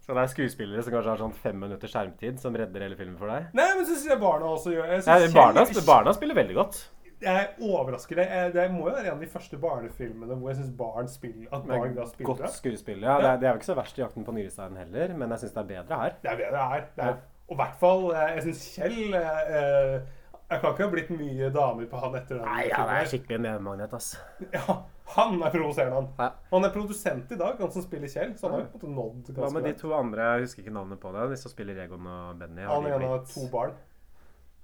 Så 0.01 0.17
det 0.17 0.23
er 0.23 0.33
skuespillere 0.33 0.83
som 0.85 0.93
kanskje 0.95 1.13
har 1.13 1.21
sånn 1.21 1.37
fem 1.37 1.61
minutter 1.61 1.89
skjermtid, 1.89 2.41
som 2.41 2.57
redder 2.57 2.87
hele 2.87 2.97
filmen 2.97 3.17
for 3.21 3.33
deg? 3.33 3.53
Nei, 3.57 3.71
men 3.77 3.85
så 3.85 3.95
syns 3.95 4.11
jeg 4.13 4.21
barna 4.21 4.51
også 4.57 4.73
gjør 4.73 4.91
Ja, 4.95 5.01
synes 5.05 5.37
barna, 5.37 5.65
Kjell- 5.69 5.87
barna 5.87 6.17
spiller 6.17 6.41
veldig 6.41 6.57
godt. 6.59 6.81
Jeg 7.25 7.47
overrasker 7.63 8.19
det. 8.21 8.27
Det 8.53 8.65
må 8.73 8.89
jo 8.89 8.95
være 8.95 9.07
en 9.07 9.15
av 9.15 9.23
de 9.23 9.29
første 9.33 9.57
barnefilmene 9.61 10.37
hvor 10.37 10.51
jeg 10.51 10.59
syns 10.59 10.73
barn 10.77 11.07
spiller 11.09 11.47
at 11.57 11.69
barn 11.69 11.95
da 11.97 12.09
spiller 12.11 12.33
godt 12.35 12.57
skuespill. 12.59 13.01
Ja, 13.05 13.15
det, 13.21 13.31
er, 13.31 13.39
det 13.41 13.49
er 13.49 13.55
jo 13.55 13.61
ikke 13.63 13.71
så 13.71 13.79
verst 13.79 13.99
i 13.99 14.03
'Jakten 14.03 14.27
på 14.27 14.35
nyresteinen' 14.37 14.81
heller, 14.83 15.15
men 15.17 15.31
jeg 15.31 15.45
syns 15.45 15.55
det 15.55 15.63
er 15.63 15.71
bedre 15.71 16.01
her. 16.03 16.19
Det 16.23 16.31
er 16.33 16.37
bedre 16.43 16.67
her. 16.73 16.85
Det 16.97 17.05
er, 17.05 17.17
og 17.49 17.57
i 17.57 17.61
hvert 17.63 17.81
fall 17.81 18.05
eh, 18.11 18.35
Jeg 18.35 18.43
syns 18.49 18.63
Kjell 18.77 19.17
eh, 19.21 19.57
eh, 19.57 19.97
Jeg 20.55 20.61
kan 20.63 20.75
ikke 20.75 20.87
ha 20.87 20.91
blitt 20.95 21.11
mye 21.19 21.49
damer 21.55 21.87
på 21.91 22.01
han 22.05 22.15
etter 22.19 22.39
den 22.39 22.45
Nei, 22.47 22.67
ja, 22.71 22.83
det 22.87 22.99
er 23.03 23.09
skikkelig 23.11 23.41
medmagnet, 23.45 23.95
ass. 23.99 24.13
Ja, 24.55 24.77
han 25.17 25.41
er 25.43 25.51
provoserende, 25.55 25.97
han. 25.99 26.07
Ja. 26.21 26.29
Han 26.53 26.65
er 26.69 26.73
produsent 26.75 27.33
i 27.35 27.39
dag, 27.41 27.59
han 27.61 27.73
som 27.75 27.83
spiller 27.85 28.09
Kjell. 28.13 28.37
Så 28.39 28.47
han 28.49 28.55
har 28.57 28.63
jo 28.69 28.79
på 28.79 28.87
en 28.89 28.95
nådd 29.01 29.33
Hva 29.33 29.41
ganske 29.43 29.57
med 29.59 29.67
de 29.69 29.73
to 29.83 29.91
andre? 29.97 30.29
Jeg 30.39 30.47
husker 30.47 30.63
ikke 30.65 30.77
navnet 30.79 31.01
på 31.03 31.13
det. 31.17 31.27
De 31.35 31.41
som 31.43 31.53
spiller 31.53 31.83
Egon 31.85 32.07
og 32.07 32.39
Benny. 32.41 32.63
Har 32.65 32.79
Han 32.81 32.87
ene 32.93 33.03
blitt- 33.03 33.35
to 33.35 33.49
barn. 33.53 33.75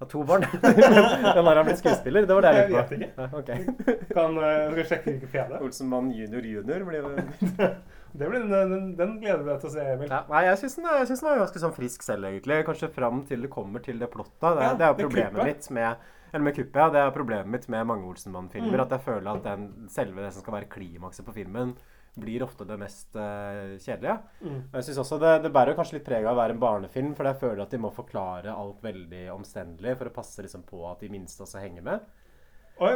Har 0.00 0.08
to 0.08 0.22
barn? 0.24 0.46
Men 0.64 1.44
har 1.44 1.56
han 1.60 1.66
blitt 1.68 1.82
skuespiller? 1.82 2.24
Det 2.24 2.34
var 2.38 2.46
det 2.46 2.52
jeg 2.54 2.62
Jeg 2.62 2.70
lurte 2.70 2.80
vet 2.80 2.88
på. 2.88 2.94
ikke. 2.94 3.10
Ja, 3.18 3.26
okay. 3.42 4.06
Kan, 4.14 4.38
eh, 4.38 4.60
skal 4.70 4.76
vi 4.78 4.84
sjekke 4.94 5.14
Wikipedia? 5.18 5.58
Olsenmann 5.60 6.08
junior 6.16 6.46
junior 6.54 6.86
blir 6.88 7.02
det 7.02 7.70
blir, 8.18 8.46
den, 8.50 8.94
den 8.98 9.18
gleder 9.22 9.44
du 9.44 9.50
deg 9.52 9.60
til 9.62 9.70
å 9.70 9.74
se, 9.74 9.84
Emil. 9.94 10.08
Ja, 10.10 10.24
nei, 10.30 10.46
jeg 10.48 10.60
syns 10.62 10.78
den, 10.78 10.88
den 10.88 11.26
var 11.26 11.42
ganske 11.44 11.62
sånn 11.62 11.76
frisk 11.76 12.06
selv, 12.06 12.26
egentlig. 12.30 12.62
Kanskje 12.66 12.90
fram 12.94 13.22
til 13.28 13.44
det 13.46 13.52
kommer 13.52 13.84
til 13.84 14.00
det 14.02 14.10
plottet. 14.10 14.40
Det, 14.42 14.64
Ja, 14.66 14.72
det 14.74 14.86
er 14.86 14.94
jo 14.94 15.04
problemet 15.04 15.36
kuppet. 15.36 15.52
mitt 15.52 15.70
med 15.78 16.08
eller 16.30 16.46
med 16.46 16.54
kuppet, 16.54 16.76
ja. 16.78 16.90
Det 16.90 17.00
er 17.02 17.14
problemet 17.14 17.50
mitt 17.50 17.68
med 17.72 17.86
mange 17.90 18.06
Olsenmann-filmer. 18.10 18.76
Mm. 18.76 18.84
At 18.84 18.92
jeg 18.96 19.06
føler 19.06 19.30
at 19.32 19.46
den, 19.46 19.70
selve 19.90 20.22
det 20.22 20.34
som 20.34 20.44
skal 20.44 20.60
være 20.60 20.70
klimakset 20.70 21.26
på 21.26 21.34
filmen, 21.34 21.74
blir 22.20 22.42
ofte 22.42 22.66
det 22.66 22.76
mest 22.78 23.14
uh, 23.18 23.76
kjedelige. 23.78 24.16
Mm. 24.42 24.60
Jeg 24.74 24.86
synes 24.86 25.00
også 25.04 25.18
det, 25.22 25.34
det 25.44 25.52
bærer 25.54 25.76
kanskje 25.78 25.98
litt 25.98 26.06
preg 26.06 26.26
av 26.26 26.34
å 26.34 26.40
være 26.40 26.56
en 26.56 26.62
barnefilm, 26.62 27.14
for 27.18 27.28
jeg 27.30 27.38
føler 27.42 27.62
at 27.64 27.74
de 27.74 27.82
må 27.82 27.92
forklare 27.94 28.54
alt 28.54 28.82
veldig 28.84 29.28
omstendelig 29.34 29.96
for 29.98 30.10
å 30.10 30.14
passe 30.14 30.44
liksom 30.44 30.66
på 30.66 30.82
at 30.90 31.02
de 31.04 31.10
minste 31.12 31.46
også 31.46 31.62
henger 31.62 31.86
med. 31.86 32.10
Oi, 32.80 32.94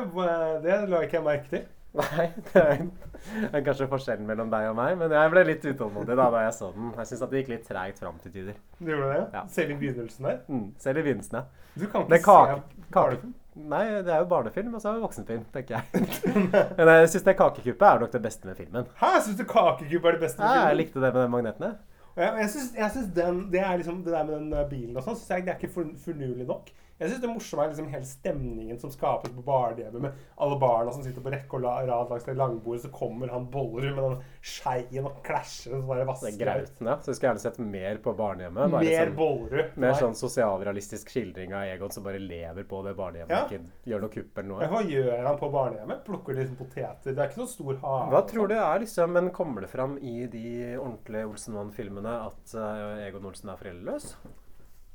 det 0.65 0.77
la 0.89 1.03
ikke 1.05 1.21
jeg 1.21 1.27
merke 1.27 1.51
til. 1.51 1.67
Nei, 2.01 2.25
det 2.49 2.59
er, 2.59 2.81
det 2.83 3.51
er 3.55 3.63
kanskje 3.63 3.87
forskjellen 3.91 4.27
mellom 4.27 4.49
deg 4.51 4.67
og 4.73 4.75
meg, 4.79 4.97
men 4.99 5.13
jeg 5.15 5.31
ble 5.31 5.45
litt 5.47 5.67
utålmodig 5.69 6.17
da, 6.19 6.27
da 6.35 6.41
jeg 6.49 6.57
så 6.57 6.73
den. 6.75 6.91
Jeg 6.99 7.11
syns 7.11 7.23
det 7.23 7.43
gikk 7.43 7.53
litt 7.53 7.69
treigt 7.69 8.03
fram 8.03 8.19
til 8.25 8.35
tider. 8.35 8.57
Du 8.81 8.91
gjorde 8.91 9.13
det? 9.13 9.23
Ja. 9.37 9.45
Selv 9.55 9.77
i 9.77 9.79
begynnelsen 9.79 10.27
der? 10.27 10.41
Mm, 10.51 10.67
selv 10.83 10.99
i 10.99 11.07
begynnelsen, 11.07 11.39
ja. 11.39 11.71
Du 11.79 11.87
kan 11.91 12.09
ikke 12.09 12.21
kake, 12.27 12.59
se 12.59 12.93
barnefilm? 12.99 13.35
Nei, 13.55 13.85
det 14.03 14.11
er 14.11 14.25
jo 14.25 14.29
barnefilm, 14.33 14.75
og 14.75 14.83
så 14.83 14.91
er 14.91 14.99
det 14.99 15.05
voksenfilm, 15.05 15.45
tenker 15.55 15.77
jeg. 15.79 16.07
Men 16.79 16.91
jeg 16.97 17.11
syns 17.13 17.27
det 17.29 17.37
kakekuppet 17.39 17.87
er 17.87 18.03
nok 18.03 18.15
det 18.17 18.23
beste 18.25 18.51
med 18.51 18.59
filmen. 18.59 18.89
Hæ, 18.99 19.11
syns 19.23 19.39
du 19.39 19.45
Kakekuppet 19.47 20.11
er 20.11 20.17
det 20.19 20.25
beste 20.25 20.43
med 20.43 20.49
filmen? 20.49 20.63
Ja, 20.65 20.71
jeg 20.73 20.81
likte 20.83 20.99
det 21.05 21.13
med 21.15 21.21
de 21.23 21.29
magnetene. 21.37 21.75
Ja, 22.17 22.33
jeg 22.39 22.51
syns, 22.51 22.73
jeg 22.75 22.91
syns 22.97 23.13
den, 23.15 23.39
det 23.53 23.63
liksom, 23.79 24.03
det 24.03 24.15
der 24.15 24.27
med 24.27 24.35
den 24.35 24.53
eh, 24.55 24.67
bilen 24.71 24.99
og 24.99 25.07
sånn, 25.07 25.19
det 25.23 25.53
er 25.53 25.55
ikke 25.55 25.71
for, 25.77 25.95
fornulig 26.03 26.47
nok. 26.51 26.75
Jeg 27.01 27.11
syns 27.11 27.23
det 27.25 27.29
morsomme 27.29 27.65
er 27.65 27.71
liksom 27.73 27.89
hele 27.91 28.07
stemningen 28.07 28.79
som 28.79 28.91
skapes 28.95 29.33
på 29.35 29.43
barnehjemmet, 29.43 30.01
med 30.05 30.19
alle 30.39 30.59
barna 30.63 30.93
som 30.95 31.03
sitter 31.03 31.25
på 31.25 31.33
rekke 31.35 31.57
og 31.59 31.65
rad 31.67 31.89
langs 31.91 32.23
det 32.29 32.37
langbordet, 32.39 32.85
så 32.85 32.91
kommer 32.95 33.33
han 33.35 33.49
Bollerud 33.51 33.97
med 33.97 34.05
den 34.05 34.21
skeien 34.47 35.09
og 35.11 35.17
klasjer 35.27 35.75
og 35.75 35.81
så 35.83 35.89
bare 35.89 36.05
Det 36.05 36.09
vasker 36.13 36.29
er 36.31 36.39
grauten, 36.45 36.87
ja. 36.93 36.95
Så 37.03 37.11
vi 37.11 37.17
skulle 37.19 37.33
gjerne 37.33 37.43
sett 37.43 37.59
mer 37.59 37.99
på 38.05 38.15
barnehjemmet. 38.15 38.71
bare 38.77 38.85
Mer 38.85 39.09
sånn- 39.09 39.17
Bollerud. 39.19 39.73
Mer 39.83 39.97
sånn 39.99 40.15
sosialrealistisk 40.21 41.11
skildring 41.11 41.53
av 41.59 41.65
Egon 41.73 41.91
som 41.91 42.05
bare 42.07 42.21
lever 42.23 42.63
på 42.71 42.85
det 42.87 42.95
barnehjemmet. 42.95 43.35
Ja. 43.35 43.43
Ikke 43.49 43.91
gjør 43.91 44.01
noe 44.07 44.15
kupp 44.15 44.39
eller 44.39 44.49
noe. 44.53 44.71
Hva 44.77 44.85
gjør 44.87 45.27
han 45.27 45.39
på 45.43 45.51
barnehjemmet? 45.51 46.05
Plukker 46.07 46.39
liksom 46.39 46.57
poteter? 46.63 47.11
Det 47.11 47.19
er 47.19 47.29
ikke 47.29 47.43
noen 47.43 47.53
stor 47.57 47.75
hage. 47.83 48.11
Hva 48.15 48.23
tror 48.31 48.49
du 48.49 48.55
er 48.55 48.79
liksom 48.87 49.13
Men 49.19 49.31
kommer 49.31 49.61
det 49.67 49.71
fram 49.71 49.99
i 49.99 50.27
de 50.31 50.77
ordentlige 50.79 51.27
Olsenmann-filmene 51.27 52.15
at 52.31 52.55
eh, 52.55 53.09
Egon 53.09 53.27
Olsen 53.27 53.51
er 53.51 53.57
foreldreløs? 53.59 54.15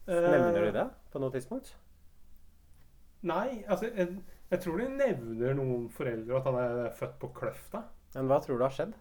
Nevner 0.07 0.65
de 0.65 0.71
det 0.79 0.87
på 1.11 1.19
noe 1.21 1.29
tidspunkt? 1.35 1.75
Nei, 3.27 3.63
altså 3.67 3.89
jeg, 3.91 4.21
jeg 4.51 4.63
tror 4.63 4.79
de 4.79 4.87
nevner 4.95 5.57
noen 5.57 5.89
foreldre 5.91 6.39
at 6.39 6.47
han 6.47 6.57
er 6.61 6.89
født 6.95 7.19
på 7.19 7.33
Kløfta. 7.35 7.83
Men 8.15 8.29
hva 8.31 8.39
tror 8.41 8.57
du 8.57 8.63
har 8.65 8.73
skjedd? 8.73 8.93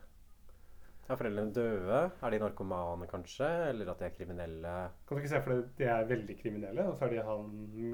Er 1.09 1.16
foreldrene 1.16 1.55
døde? 1.57 1.99
Er 2.21 2.33
de 2.35 2.39
narkomane, 2.43 3.07
kanskje? 3.09 3.47
Eller 3.71 3.89
at 3.89 4.03
de 4.03 4.05
er 4.05 4.12
kriminelle? 4.12 4.73
Kan 5.09 5.16
du 5.16 5.23
ikke 5.23 5.31
se 5.31 5.39
for 5.41 5.55
deg 5.55 5.62
at 5.62 5.79
de 5.79 5.87
er 5.89 6.09
veldig 6.11 6.35
kriminelle, 6.37 6.85
og 6.85 6.99
så 6.99 7.07
har 7.07 7.14
de, 7.14 7.23
han, 7.25 7.47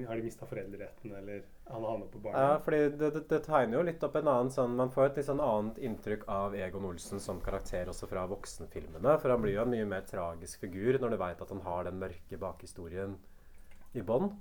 har 0.08 0.18
de 0.18 0.24
mista 0.24 0.48
foreldreretten, 0.50 1.12
eller 1.20 1.44
han 1.68 1.84
har 1.84 1.92
havnet 1.92 2.08
på 2.10 2.18
Ja, 2.18 2.24
barnehjem? 2.24 2.64
fordi 2.64 2.80
det, 3.04 3.10
det, 3.14 3.22
det 3.30 3.38
tegner 3.46 3.78
jo 3.78 3.84
litt 3.86 4.02
opp 4.08 4.18
en 4.18 4.30
annen 4.32 4.50
sånn 4.56 4.74
Man 4.80 4.90
får 4.96 5.12
et 5.12 5.20
litt 5.20 5.28
sånn 5.28 5.44
annet 5.44 5.78
inntrykk 5.90 6.24
av 6.40 6.56
Egon 6.58 6.88
Olsen 6.90 7.22
som 7.22 7.38
karakter 7.44 7.92
også 7.92 8.08
fra 8.10 8.24
voksenfilmene. 8.32 9.14
For 9.22 9.30
han 9.30 9.44
blir 9.46 9.60
jo 9.60 9.62
en 9.62 9.70
mye 9.76 9.86
mer 9.94 10.08
tragisk 10.10 10.64
figur 10.66 10.98
når 10.98 11.14
du 11.14 11.20
veit 11.22 11.46
at 11.46 11.54
han 11.54 11.62
har 11.68 11.86
den 11.86 12.02
mørke 12.02 12.40
bakhistorien 12.42 13.14
i 13.94 14.02
bånn. 14.02 14.32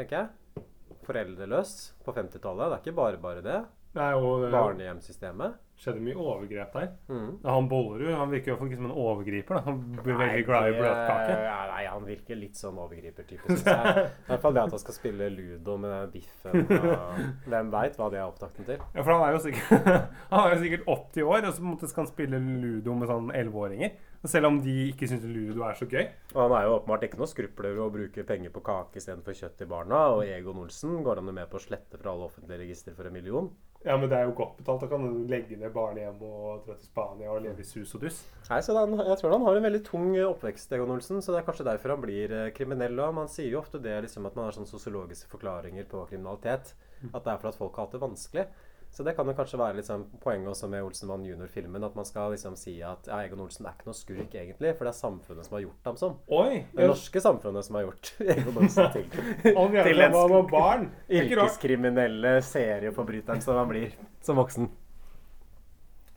Tenker 0.00 0.16
jeg. 0.16 0.64
Foreldreløs 1.04 1.74
på 2.06 2.12
50-tallet. 2.16 2.70
Det 2.70 2.76
er 2.76 2.80
ikke 2.80 2.96
bare 2.96 3.18
bare 3.20 3.42
det. 3.44 3.58
Nei, 3.98 4.12
og 4.14 4.46
eh, 4.46 4.52
Barnehjemssystemet. 4.54 5.58
skjedde 5.80 6.00
mye 6.04 6.14
overgrep 6.14 6.76
der. 6.76 6.86
Mm. 7.10 7.30
Han 7.44 7.68
Bollerud 7.68 8.14
han 8.14 8.30
virker 8.30 8.52
jo 8.52 8.56
ikke 8.64 8.78
som 8.78 8.86
en 8.86 8.94
overgriper. 8.94 9.58
Da. 9.58 9.62
Han 9.66 9.80
blir 9.98 10.16
veldig 10.16 10.44
glad 10.46 10.68
i 10.70 10.76
bløtkake. 10.78 11.34
Nei, 11.72 11.82
han 11.90 12.06
virker 12.06 12.38
litt 12.38 12.56
sånn 12.56 12.78
overgripertype, 12.80 13.44
syns 13.50 13.66
jeg. 13.66 14.04
I 14.24 14.30
hvert 14.30 14.44
fall 14.46 14.56
det 14.56 14.62
at 14.62 14.76
han 14.76 14.82
skal 14.86 14.96
spille 14.96 15.30
ludo 15.34 15.76
med 15.82 15.92
den 15.96 16.14
biffen. 16.14 16.64
Og 16.78 17.50
hvem 17.50 17.72
veit 17.74 18.00
hva 18.00 18.08
det 18.14 18.22
er 18.22 18.28
opptakten 18.28 18.70
til. 18.70 18.80
Ja, 18.94 19.02
for 19.02 19.12
han 19.16 19.26
er 19.26 19.36
jo 19.36 19.42
sikkert, 19.44 19.90
han 20.32 20.46
er 20.46 20.54
jo 20.54 20.62
sikkert 20.64 20.88
80 20.96 21.28
år, 21.34 21.50
og 21.50 21.60
så 21.82 21.92
skal 21.92 22.06
han 22.06 22.12
spille 22.14 22.40
ludo 22.46 22.96
med 23.02 23.12
sånn 23.12 23.34
11-åringer. 23.34 23.98
Selv 24.28 24.50
om 24.50 24.58
de 24.60 24.74
ikke 24.90 25.08
syns 25.08 25.24
ludo 25.24 25.64
er 25.64 25.78
så 25.78 25.86
gøy. 25.88 26.04
Og 26.34 26.42
han 26.42 26.52
er 26.58 26.66
jo 26.66 26.74
åpenbart 26.76 27.06
ikke 27.06 27.20
noe 27.20 27.30
skrupler 27.30 27.78
å 27.80 27.88
bruke 27.92 28.24
penger 28.28 28.52
på 28.52 28.60
kake 28.66 29.00
istedenfor 29.00 29.36
kjøtt 29.38 29.56
til 29.62 29.70
barna. 29.70 30.02
Og 30.12 30.26
Egon 30.28 30.60
Olsen 30.60 30.98
går 31.06 31.22
han 31.22 31.30
jo 31.30 31.36
med 31.38 31.48
på 31.48 31.56
å 31.56 31.64
slette 31.64 32.00
fra 32.00 32.12
alle 32.12 32.28
offentlige 32.28 32.60
registre 32.60 32.92
for 32.98 33.08
en 33.08 33.16
million. 33.16 33.48
Ja, 33.80 33.94
men 33.96 34.10
det 34.12 34.18
er 34.18 34.26
jo 34.28 34.34
godt 34.36 34.58
betalt. 34.58 34.82
Da 34.84 34.90
kan 34.90 35.06
du 35.06 35.22
legge 35.30 35.56
ned 35.56 35.72
barnehjem 35.72 36.20
og 36.20 36.66
dra 36.66 36.74
til 36.76 36.84
Spania 36.90 37.30
og 37.32 37.40
leve 37.46 37.64
i 37.64 37.68
sus 37.68 37.94
og 37.96 38.04
dus. 38.04 38.18
Nei, 38.50 38.60
så 38.60 38.76
den, 38.76 38.98
Jeg 39.00 39.16
tror 39.22 39.32
han 39.32 39.46
har 39.46 39.56
en 39.56 39.68
veldig 39.70 39.80
tung 39.86 40.10
oppvekst, 40.26 40.74
Egon 40.76 40.92
Olsen, 40.92 41.22
så 41.24 41.32
det 41.32 41.40
er 41.40 41.46
kanskje 41.48 41.68
derfor 41.70 41.94
han 41.94 42.04
blir 42.04 42.34
eh, 42.36 42.50
kriminell 42.52 43.00
òg. 43.00 43.16
Man 43.16 43.32
sier 43.32 43.48
jo 43.48 43.62
ofte 43.62 43.80
det 43.80 43.96
liksom 44.04 44.28
at 44.28 44.36
man 44.36 44.50
har 44.50 44.58
sånne 44.58 44.68
sosiologiske 44.68 45.32
forklaringer 45.32 45.88
på 45.88 46.04
kriminalitet. 46.12 46.74
At 47.08 47.24
det 47.24 47.32
er 47.32 47.40
for 47.40 47.48
at 47.48 47.56
folk 47.56 47.78
har 47.78 47.88
hatt 47.88 47.96
det 47.96 48.04
vanskelig. 48.04 48.44
Så 48.90 49.04
det 49.06 49.12
kan 49.14 49.28
jo 49.30 49.32
kanskje 49.38 49.58
være 49.60 49.76
liksom 49.78 50.02
poenget 50.20 50.50
også 50.50 50.66
med 50.68 50.82
Olsenmann 50.82 51.22
junior-filmen. 51.24 51.84
At 51.86 51.94
man 51.94 52.04
skal 52.08 52.32
liksom 52.34 52.56
si 52.58 52.72
at 52.82 53.06
ja, 53.06 53.20
Egon 53.22 53.44
Olsen 53.44 53.68
er 53.68 53.76
ikke 53.76 53.86
noe 53.86 53.94
skurk, 53.94 54.34
egentlig. 54.34 54.72
For 54.74 54.88
det 54.88 54.90
er 54.90 54.98
samfunnet 54.98 55.46
som 55.46 55.54
har 55.56 55.62
gjort 55.62 55.86
ham 55.86 56.00
sånn. 56.00 56.16
Oi! 56.34 56.64
Det 56.74 56.88
norske 56.90 57.22
samfunnet 57.22 57.68
som 57.68 57.78
har 57.78 57.86
gjort 57.86 58.10
Egon 58.34 58.58
Olsen 58.64 58.90
til, 58.96 59.06
til 59.86 60.02
en 60.08 60.18
barn. 60.50 60.88
Yrkeskriminelle 61.06 62.34
serieforbryteren 62.50 63.44
som 63.46 63.60
han 63.62 63.70
blir 63.70 63.94
som 64.26 64.40
voksen. 64.42 64.66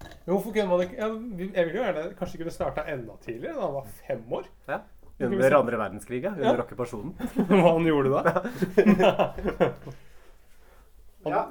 Men 0.04 0.34
Hvorfor 0.34 0.52
kunne 0.56 0.68
man 0.72 0.82
ikke 0.84 0.98
Jeg 0.98 1.66
vil 1.68 1.78
jo 1.78 1.84
gjerne 1.84 2.04
kanskje 2.20 2.40
kunne 2.42 2.52
starta 2.56 2.84
enda 2.92 3.16
tidligere, 3.24 3.56
da 3.60 3.68
han 3.68 3.78
var 3.78 3.88
fem 4.08 4.36
år. 4.40 4.50
Ja. 4.68 4.82
Under 5.24 5.56
andre 5.60 5.78
verdenskrig, 5.80 6.24
ja. 6.26 6.32
Under 6.34 6.58
Ja. 6.58 6.64
okkupasjonen. 6.66 7.14
Hva 7.54 7.74
han 7.78 7.86
gjorde 7.86 8.10
da? 8.18 8.24
Ja. 11.24 11.44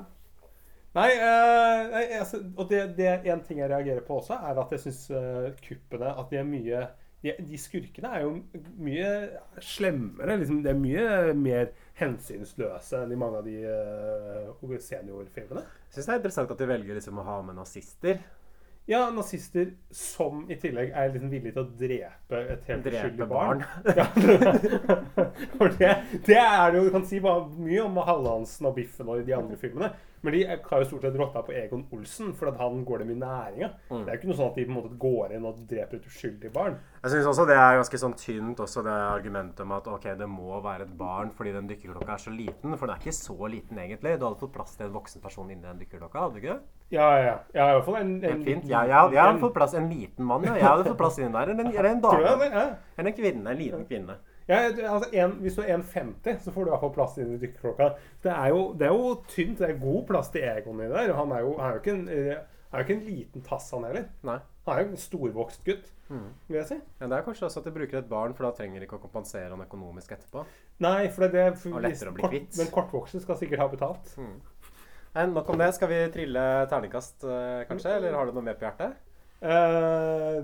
Nei, 0.93 1.09
uh, 1.17 1.87
nei 1.93 2.03
altså, 2.19 2.43
og 2.57 2.67
det, 2.69 2.83
det 2.99 3.07
er 3.09 3.31
en 3.33 3.45
ting 3.47 3.63
jeg 3.63 3.71
reagerer 3.73 4.03
på 4.05 4.19
også, 4.21 4.37
er 4.37 4.61
at 4.61 4.75
jeg 4.75 4.83
syns 4.83 5.07
kuppene 5.65 6.11
At 6.21 6.29
de 6.29 6.37
er 6.37 6.45
mye 6.45 6.83
de, 7.23 7.33
de 7.47 7.59
skurkene 7.61 8.11
er 8.11 8.25
jo 8.25 8.33
mye 8.83 9.11
slemmere. 9.63 10.37
Liksom, 10.41 10.61
de 10.65 10.73
er 10.73 10.79
mye 10.79 11.35
mer 11.39 11.73
hensynsløse 12.01 12.99
enn 12.99 13.15
i 13.15 13.19
mange 13.19 13.39
av 13.39 13.47
de 13.47 13.59
uh, 13.63 14.79
seniorfilmene. 14.83 15.63
Jeg 15.63 15.97
syns 15.97 16.09
det 16.09 16.15
er 16.17 16.23
interessant 16.23 16.55
at 16.55 16.63
de 16.63 16.71
velger 16.73 16.99
liksom 16.99 17.21
å 17.23 17.27
ha 17.29 17.41
med 17.47 17.61
nazister. 17.61 18.23
Ja, 18.91 19.05
nazister 19.15 19.69
som 19.95 20.49
i 20.51 20.57
tillegg 20.59 20.91
er 20.91 21.13
liksom 21.13 21.31
villige 21.31 21.55
til 21.55 21.63
å 21.63 21.75
drepe 21.79 22.41
et 22.51 22.65
helt 22.67 22.89
uskyldig 22.91 23.29
barn. 23.31 23.63
barn. 23.87 24.25
For 25.61 25.77
det, 25.79 25.93
det 26.27 26.41
er 26.41 26.73
det 26.73 26.81
jo 26.81 26.89
Du 26.89 26.97
kan 26.97 27.07
si 27.07 27.21
mye 27.23 27.85
om 27.85 28.01
Hallandsen 28.03 28.67
og 28.67 28.75
Biffen 28.81 29.13
og 29.13 29.23
de 29.23 29.37
andre 29.39 29.61
filmene. 29.61 29.93
Men 30.23 30.35
de 30.37 30.41
har 30.47 30.83
jo 30.83 30.87
stort 30.87 31.03
sett 31.03 31.17
rotta 31.19 31.41
på 31.43 31.53
Egon 31.59 31.81
Olsen, 31.93 32.29
for 32.39 32.47
at 32.53 32.59
han 32.63 32.85
går 32.87 33.03
dem 33.03 33.11
i 33.11 33.15
næringa. 33.19 33.71
Mm. 33.91 34.05
Det 34.05 34.13
er 34.13 34.15
jo 34.15 34.19
ikke 34.21 34.29
noe 34.31 34.37
sånn 34.39 34.51
at 34.53 34.59
de 34.61 34.65
på 34.69 34.71
en 34.71 34.77
måte 34.77 34.99
går 35.03 35.33
inn 35.35 35.49
og 35.49 35.63
dreper 35.71 35.99
et 35.99 36.07
uskyldig 36.07 36.53
barn. 36.55 36.77
Jeg 37.03 37.11
syns 37.17 37.27
også 37.33 37.47
det 37.49 37.57
er 37.59 37.79
ganske 37.81 38.01
sånn 38.05 38.15
tynt, 38.21 38.63
også 38.63 38.85
det 38.87 38.95
argumentet 38.95 39.65
om 39.67 39.75
at 39.75 39.89
ok, 39.91 40.07
det 40.21 40.29
må 40.31 40.61
være 40.63 40.87
et 40.87 40.95
barn 40.99 41.33
fordi 41.35 41.53
den 41.57 41.67
dykkerklokka 41.73 42.15
er 42.15 42.23
så 42.23 42.31
liten. 42.31 42.77
For 42.79 42.87
den 42.87 42.95
er 42.95 43.03
ikke 43.03 43.17
så 43.19 43.51
liten, 43.51 43.83
egentlig. 43.83 44.15
Du 44.21 44.29
hadde 44.29 44.39
fått 44.45 44.55
plass 44.55 44.77
til 44.79 44.87
en 44.87 44.95
voksen 44.95 45.25
person 45.27 45.51
inni 45.51 45.67
den 45.67 45.83
dykkerklokka, 45.83 46.27
hadde 46.29 46.39
du 46.39 46.43
ikke? 46.45 46.59
Ja, 46.93 47.09
ja. 47.19 47.37
ja 47.57 47.67
i 47.71 47.77
hvert 47.79 47.87
fall 47.89 47.97
en, 48.05 48.15
En 48.25 48.45
fint. 48.45 48.65
Ja, 48.69 48.85
jeg, 48.87 48.95
hadde- 48.95 49.17
jeg 49.17 49.25
hadde 49.27 49.43
fått 49.43 49.55
plass 49.59 49.75
en 49.75 49.89
liten 49.91 50.25
mann, 50.29 50.45
ja. 50.47 50.55
Jeg 50.55 50.69
hadde 50.69 50.87
fått 50.87 51.01
plass 51.03 51.19
inni 51.19 51.33
der. 51.35 51.51
Eller 51.57 51.89
en, 51.91 51.97
en 51.97 52.03
dame. 52.07 52.51
Eller 52.99 53.11
en 53.11 53.17
kvinne. 53.17 53.51
En 53.51 53.59
liten 53.59 53.87
kvinne. 53.89 54.19
Ja, 54.49 54.57
altså 54.91 55.09
en, 55.13 55.33
hvis 55.43 55.55
du 55.55 55.63
er 55.63 55.77
1,50, 55.79 56.41
så 56.45 56.51
får 56.55 56.65
du 56.65 56.71
i 56.71 56.73
hvert 56.75 56.81
fall 56.83 56.95
plass 56.97 57.19
inn 57.23 57.35
i 57.37 57.39
dykkerklokka. 57.43 57.91
Det 58.25 58.33
er, 58.33 58.49
jo, 58.51 58.63
det 58.79 58.87
er 58.89 58.95
jo 58.97 59.13
tynt. 59.31 59.59
Det 59.63 59.69
er 59.71 59.79
god 59.83 60.07
plass 60.09 60.31
til 60.35 60.43
Egon 60.49 60.81
i 60.83 60.89
der. 60.91 61.13
Han 61.15 61.31
er 61.33 61.45
jo, 61.45 61.53
han 61.59 61.69
er 61.71 61.77
jo 61.77 61.83
ikke, 61.85 61.95
en, 61.99 62.09
eh, 62.09 62.41
er 62.73 62.79
jo 62.83 62.87
ikke 62.87 62.97
en 62.99 63.07
liten 63.07 63.45
tass, 63.47 63.71
han 63.77 63.85
heller. 63.87 64.09
Nei. 64.27 64.39
Han 64.67 64.75
er 64.79 64.83
jo 64.85 64.91
en 64.95 64.97
storvokst 65.09 65.65
gutt, 65.67 65.91
Mm. 66.13 66.27
vil 66.49 66.57
jeg 66.59 66.67
si. 66.69 66.77
Ja, 67.01 67.07
det 67.09 67.17
er 67.17 67.23
kanskje 67.25 67.47
også 67.47 67.61
at 67.63 67.65
de 67.65 67.71
bruker 67.73 67.99
et 68.03 68.09
barn, 68.11 68.35
for 68.37 68.45
da 68.45 68.51
trenger 68.53 68.83
de 68.83 68.85
ikke 68.85 68.99
å 68.99 69.01
kompensere 69.01 69.49
han 69.49 69.63
økonomisk 69.65 70.11
etterpå. 70.13 70.43
Nei, 70.85 71.07
for 71.09 71.25
det, 71.25 71.33
det 71.33 71.57
for 71.57 71.79
bli 71.81 71.93
kort, 72.21 72.31
kvitt. 72.35 72.59
Men 72.59 72.69
kortvokste 72.75 73.23
skal 73.23 73.39
sikkert 73.41 73.63
ha 73.63 73.69
betalt. 73.73 74.11
Mm. 74.21 74.35
Nei, 75.15 75.25
nok 75.33 75.49
om 75.55 75.63
det. 75.63 75.71
Skal 75.79 75.89
vi 75.89 76.01
trille 76.13 76.45
terningkast, 76.69 77.25
eh, 77.25 77.63
kanskje? 77.71 77.95
Eller 77.97 78.13
har 78.19 78.27
du 78.29 78.33
noe 78.37 78.45
mer 78.45 78.59
på 78.61 78.67
hjertet? 78.69 78.93
Eh, 79.41 80.43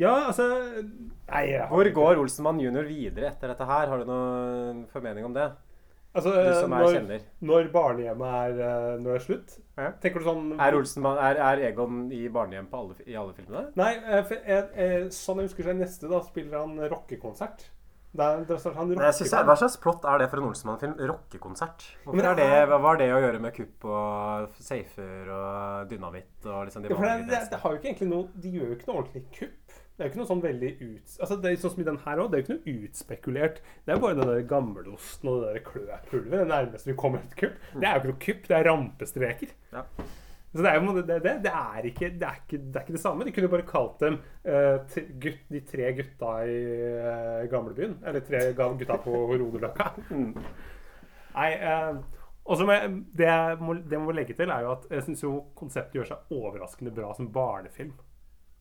ja, 0.00 0.14
altså 0.28 0.48
Nei, 0.84 1.44
jeg 1.52 1.68
Hvor 1.70 1.90
går 1.98 2.22
Olsenmann 2.22 2.60
jr. 2.60 2.84
videre 2.88 3.30
etter 3.30 3.52
dette 3.52 3.68
her? 3.68 3.90
Har 3.90 4.02
du 4.02 4.08
noen 4.08 4.84
formening 4.92 5.28
om 5.28 5.36
det? 5.36 5.52
altså, 6.14 6.32
er 6.32 6.68
når, 6.70 7.22
når 7.42 7.68
barnehjemmet 7.74 8.34
er, 8.38 8.58
eh, 8.62 8.88
når 9.02 9.08
det 9.08 9.14
er 9.14 9.24
slutt 9.24 9.54
Ja. 9.74 9.88
Tenker 10.02 10.22
du 10.22 10.28
sånn 10.28 10.52
Er, 10.54 10.76
Olsenmann, 10.78 11.18
er, 11.18 11.40
er 11.42 11.62
Egon 11.70 12.04
i 12.14 12.24
barnehjem 12.32 12.68
på 12.70 12.82
alle, 12.82 12.98
i 13.06 13.16
alle 13.18 13.34
filmene? 13.36 13.70
Nei, 13.78 13.92
eh, 13.98 14.34
eh, 14.44 14.68
eh, 14.86 14.98
sånn 15.14 15.42
jeg 15.42 15.50
husker 15.50 15.70
seg 15.70 15.80
neste, 15.80 16.10
da 16.10 16.22
spiller 16.26 16.60
han 16.62 16.78
rockekonsert. 16.92 17.70
Han 18.14 18.44
jeg 18.94 19.46
hva 19.48 19.56
slags 19.58 19.74
plott 19.82 20.04
er 20.06 20.20
det 20.22 20.28
for 20.30 20.38
en 20.38 20.46
Olsenmann-film? 20.52 20.92
Rockekonsert? 21.10 21.86
Hva 22.04 22.14
Men 22.14 22.28
er 22.30 22.36
det 23.00 23.08
å 23.10 23.18
gjøre 23.24 23.40
med 23.42 23.56
kupp 23.56 23.86
og 23.90 24.60
safer 24.62 25.32
og 25.34 25.88
dynamitt 25.90 26.46
og 26.46 26.68
liksom 26.68 26.84
de 26.84 26.92
det, 26.94 27.16
det, 27.32 27.40
det 27.50 27.58
har 27.64 27.74
jo 27.74 27.80
ikke 27.80 27.90
egentlig 27.90 28.10
noe 28.12 28.28
De 28.44 28.52
gjør 28.54 28.70
jo 28.70 28.76
ikke 28.78 28.90
noe 28.92 29.00
ordentlig 29.02 29.24
kupp. 29.34 29.63
Det 29.94 30.02
er 30.02 30.08
jo 30.08 30.10
ikke 30.10 30.18
noe 30.18 30.26
sånn 30.26 30.42
veldig 30.42 30.68
ut... 30.80 31.12
Altså, 31.22 31.36
det 31.38 31.50
er 31.50 31.58
sånn 31.62 31.72
som 31.76 31.82
i 31.84 31.86
den 31.86 32.00
her 32.02 32.18
òg. 32.18 32.30
Det 32.32 32.36
er 32.36 32.40
jo 32.40 32.44
ikke 32.44 32.54
noe 32.56 32.88
utspekulert. 32.88 33.60
Det 33.84 33.92
er 33.92 33.98
jo 33.98 34.02
bare 34.02 34.16
den 34.18 34.30
der 34.32 34.46
gammelosten 34.50 35.28
og 35.30 35.36
det 35.44 35.52
der 35.52 35.64
kløpulver. 35.68 36.32
Det 36.34 36.46
nærmeste 36.50 36.90
vi 36.90 36.96
kommer 36.98 37.22
et 37.22 37.36
kupp. 37.38 37.60
Det 37.76 37.86
er 37.86 37.92
jo 37.92 38.00
ikke 38.00 38.10
noe 38.10 38.22
kupp, 38.24 38.48
det 38.48 38.56
er 38.56 38.66
rampestreker. 38.66 39.52
Ja. 39.76 39.84
Så 40.54 40.62
det 40.62 40.70
er 40.70 40.80
jo 40.80 40.94
det, 40.96 41.04
det, 41.22 41.34
det, 41.44 41.52
er 41.52 41.86
ikke, 41.86 42.08
det, 42.14 42.26
er 42.26 42.40
ikke, 42.40 42.58
det 42.58 42.80
er 42.80 42.86
ikke 42.86 42.96
det 42.96 43.02
samme. 43.04 43.26
De 43.26 43.34
kunne 43.36 43.50
bare 43.52 43.66
kalt 43.66 44.02
dem 44.02 44.16
uh, 44.46 44.96
gutt, 45.22 45.44
de 45.50 45.60
tre 45.66 45.92
gutta 45.98 46.32
i 46.46 46.56
uh, 46.98 47.46
gamlebyen. 47.50 47.94
Eller 48.06 48.26
tre 48.26 48.42
gutta 48.54 48.96
på 49.02 49.20
Rodeløkka. 49.30 49.88
Nei, 51.34 51.48
uh, 51.62 52.02
og 52.44 52.58
så 52.58 52.66
må 52.66 52.74
jeg, 52.76 52.90
det, 53.18 53.26
jeg 53.30 53.60
må, 53.62 53.78
det 53.78 53.96
jeg 53.96 54.02
må 54.04 54.14
legge 54.18 54.34
til, 54.38 54.50
er 54.50 54.66
jo 54.66 54.74
at 54.74 54.90
jeg 54.90 55.06
syns 55.06 55.22
jo 55.22 55.36
konseptet 55.58 56.00
gjør 56.00 56.10
seg 56.10 56.34
overraskende 56.34 56.94
bra 56.94 57.14
som 57.14 57.30
barnefilm. 57.34 57.94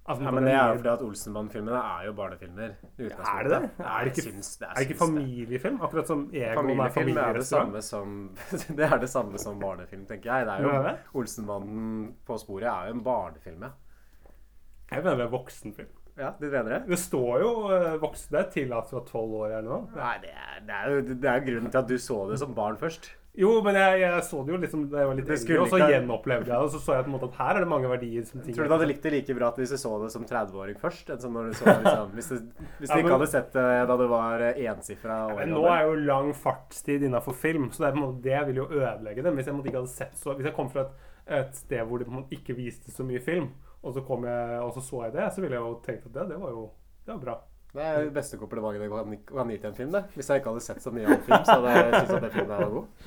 Altså, 0.04 0.24
Ja, 0.26 0.32
men 0.36 0.44
det 0.44 0.52
er 0.52 0.68
jo 0.68 0.80
fordi 0.82 0.90
at 0.92 1.02
Olsenmann-filmene 1.06 1.80
er 1.80 2.06
jo 2.10 2.14
barnefilmer. 2.18 2.74
Er 3.00 3.44
det 3.48 3.52
det? 3.52 3.70
Er 3.80 4.04
det 4.04 4.12
ikke, 4.12 4.26
syns 4.26 4.58
det, 4.58 4.68
er 4.68 4.74
det 4.74 4.82
ikke 4.82 4.94
det. 4.94 5.00
familiefilm? 5.00 5.78
Akkurat 5.82 6.08
som 6.12 6.26
Egon 6.34 6.44
er 6.44 6.58
Familiefilm 6.58 7.18
er 7.24 7.40
det? 7.40 7.46
Det 8.78 8.86
er 8.90 8.98
det 9.00 9.10
samme 9.10 9.40
som 9.40 9.60
barnefilm, 9.60 10.06
tenker 10.10 10.34
jeg. 10.34 10.46
Det 10.46 10.54
er 10.58 10.62
jo 10.68 10.74
Ja, 10.74 10.82
det. 10.90 10.96
Olsenmannen 11.14 12.14
på 12.28 12.38
sporet 12.42 12.68
er 12.68 12.90
jo 12.90 12.98
en 12.98 13.04
barnefilm, 13.04 13.64
ja. 13.64 13.72
Jeg 14.92 15.04
mener 15.04 15.16
det 15.16 15.26
er 15.26 15.32
voksenfilm. 15.32 15.94
Ja, 16.18 16.30
du 16.40 16.46
mener 16.46 16.70
det? 16.70 16.82
Det 16.92 17.00
står 17.00 17.40
jo 17.42 17.52
uh, 17.72 18.02
voksen. 18.02 18.36
Det 18.36 18.40
er 18.42 18.50
tillatt 18.54 18.90
fra 18.92 19.02
tolv 19.08 19.40
år 19.40 19.56
eller 19.58 19.70
noe. 19.70 19.88
Nei, 19.96 20.18
det 20.22 20.34
er, 20.36 20.60
det 20.68 20.76
er 20.78 20.92
jo 20.92 21.02
det 21.10 21.30
er 21.32 21.46
grunnen 21.48 21.72
til 21.72 21.80
at 21.82 21.90
du 21.90 21.98
så 21.98 22.20
det 22.30 22.38
som 22.44 22.54
barn 22.54 22.78
først. 22.78 23.10
Jo, 23.34 23.50
men 23.66 23.74
jeg, 23.74 24.02
jeg 24.04 24.26
så 24.28 24.40
det 24.46 24.54
jo 24.54 24.58
liksom 24.62 24.82
da 24.92 25.00
jeg 25.02 25.10
var 25.10 25.16
litt 25.18 25.26
Det 25.26 25.36
eldre, 25.40 25.56
og 25.64 25.72
så 25.72 25.78
gjenopplevde 25.90 26.52
jeg 26.52 26.54
det. 26.54 26.66
Og 26.68 26.70
så 26.70 26.82
så 26.84 26.98
jeg 27.00 27.06
på 27.08 27.10
en 27.10 27.16
måte 27.16 27.30
at 27.32 27.38
her 27.40 27.58
er 27.58 27.66
det 27.66 27.70
mange 27.72 27.90
verdier 27.90 28.28
som 28.28 28.44
ting 28.44 28.54
Tror 28.54 28.68
du 28.68 28.70
du 28.70 28.76
hadde 28.76 28.90
likt 28.92 29.08
det 29.08 29.14
like 29.16 29.36
bra 29.40 29.48
at 29.50 29.58
hvis 29.58 29.74
du 29.74 29.78
så 29.82 29.94
det 30.04 30.10
som 30.14 30.28
30-åring 30.30 30.78
først? 30.82 31.10
enn 31.10 31.24
som 31.24 31.34
når 31.34 31.48
du 31.50 31.56
så 31.58 31.66
det 31.66 31.80
liksom, 31.88 32.12
Hvis 32.14 32.30
du, 32.30 32.36
hvis 32.78 32.92
du 32.92 32.94
Ja, 32.94 33.00
ikke 33.02 33.16
hadde 33.16 33.30
sett 33.32 33.50
det 33.58 33.66
da 33.90 33.98
du 33.98 34.06
var 34.12 34.44
eh, 34.46 34.60
ensifra 34.70 35.18
år 35.32 35.42
Men 35.42 35.56
nå 35.56 35.64
er 35.72 35.82
jo 35.88 35.96
lang 36.12 36.30
fartstid 36.44 37.08
innafor 37.10 37.34
film, 37.34 37.72
så 37.74 37.86
det, 37.86 37.90
er 37.90 37.96
på 37.96 38.02
en 38.02 38.06
måte, 38.06 38.22
det 38.28 38.44
vil 38.52 38.62
jo 38.62 38.68
ødelegge 38.70 39.26
det. 39.26 39.34
Hvis 39.40 39.50
jeg 39.50 39.58
ikke 39.64 39.80
hadde 39.80 39.96
sett 39.96 40.22
så 40.22 40.38
Hvis 40.38 40.52
jeg 40.52 40.58
kom 40.60 40.70
fra 40.70 40.86
et, 40.86 41.10
et 41.40 41.58
sted 41.58 41.82
hvor 41.90 42.04
det 42.04 42.38
ikke 42.38 42.58
viste 42.60 42.94
så 42.94 43.08
mye 43.08 43.24
film, 43.24 43.50
og 43.82 43.98
så, 43.98 44.06
kom 44.06 44.30
jeg, 44.30 44.62
og 44.62 44.78
så 44.78 44.86
så 44.86 45.08
jeg 45.08 45.18
det, 45.18 45.26
så 45.34 45.42
ville 45.42 45.58
jeg 45.58 45.66
jo 45.66 45.74
tenkt 45.84 46.06
at 46.06 46.14
det, 46.22 46.30
det 46.36 46.40
var 46.40 46.54
jo 46.54 46.70
det 47.04 47.12
var 47.16 47.24
bra. 47.26 47.36
Det 47.74 47.82
er 47.82 48.04
det 48.04 48.14
beste 48.14 48.38
komplimentet 48.38 48.82
jeg 48.84 48.90
kan, 48.92 49.18
kan 49.38 49.50
gi 49.50 49.58
til 49.58 49.70
en 49.72 49.76
film. 49.76 49.92
det. 49.96 50.04
Hvis 50.14 50.30
jeg 50.30 50.36
ikke 50.42 50.50
hadde 50.52 50.62
sett 50.62 50.82
så 50.84 50.92
mye 50.94 51.06
annen 51.08 51.24
film, 51.26 51.46
så 51.46 51.52
hadde 51.58 51.70
jeg 51.74 51.94
syntes 51.94 52.16
at 52.16 52.22
den 52.22 52.32
filmen 52.32 52.58
var 52.58 52.70
god. 52.70 52.86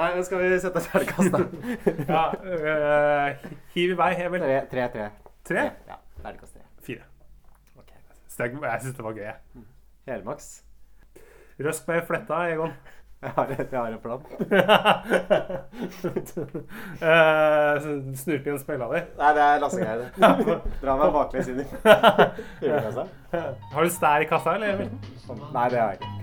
Nei, 0.00 0.08
men 0.14 0.24
skal 0.24 0.38
vi 0.42 0.58
sette 0.62 0.80
terningkast, 0.86 1.32
da? 1.34 1.38
Ja, 2.08 2.22
øh, 2.42 3.30
hiv 3.74 3.90
i 3.94 3.96
vei, 3.98 4.12
Emil. 4.24 4.40
Tre, 4.46 4.60
tre. 4.72 4.84
tre. 4.94 5.04
Tre? 5.50 5.62
Ja, 5.90 5.96
terningkast 6.22 6.52
tre. 6.56 6.62
Fire. 6.86 7.04
Okay. 7.78 7.98
Jeg 8.38 8.80
syns 8.82 8.96
det 8.96 9.04
var 9.04 9.12
gøy. 9.18 9.24
jeg. 9.28 9.36
Helmaks. 10.08 10.46
Røsk 11.60 11.82
med 11.88 12.00
fletta, 12.08 12.36
Egon. 12.54 12.72
Jeg 13.22 13.30
har, 13.36 13.46
jeg 13.48 13.66
har 13.72 13.86
en 13.86 13.98
plan. 14.00 14.20
uh, 17.04 17.80
Snurpe 18.16 18.48
igjen 18.48 18.58
spella 18.62 18.86
di. 18.94 19.00
Nei, 19.18 19.30
det 19.36 19.42
er 19.44 19.58
Lasse 19.60 19.80
Geir. 19.82 20.00
Dra 20.80 20.92
meg 21.02 21.10
baklengs 21.18 21.48
inn 21.52 21.60
i 21.60 21.66
julekassa. 22.64 23.04
Har 23.74 23.82
du 23.84 23.90
stær 23.92 24.20
i 24.24 24.26
kassa, 24.30 24.50
eller, 24.56 24.72
Nei, 25.52 25.66
det 25.68 25.78
har 25.82 25.90
jeg 25.92 26.00
ikke. 26.00 26.16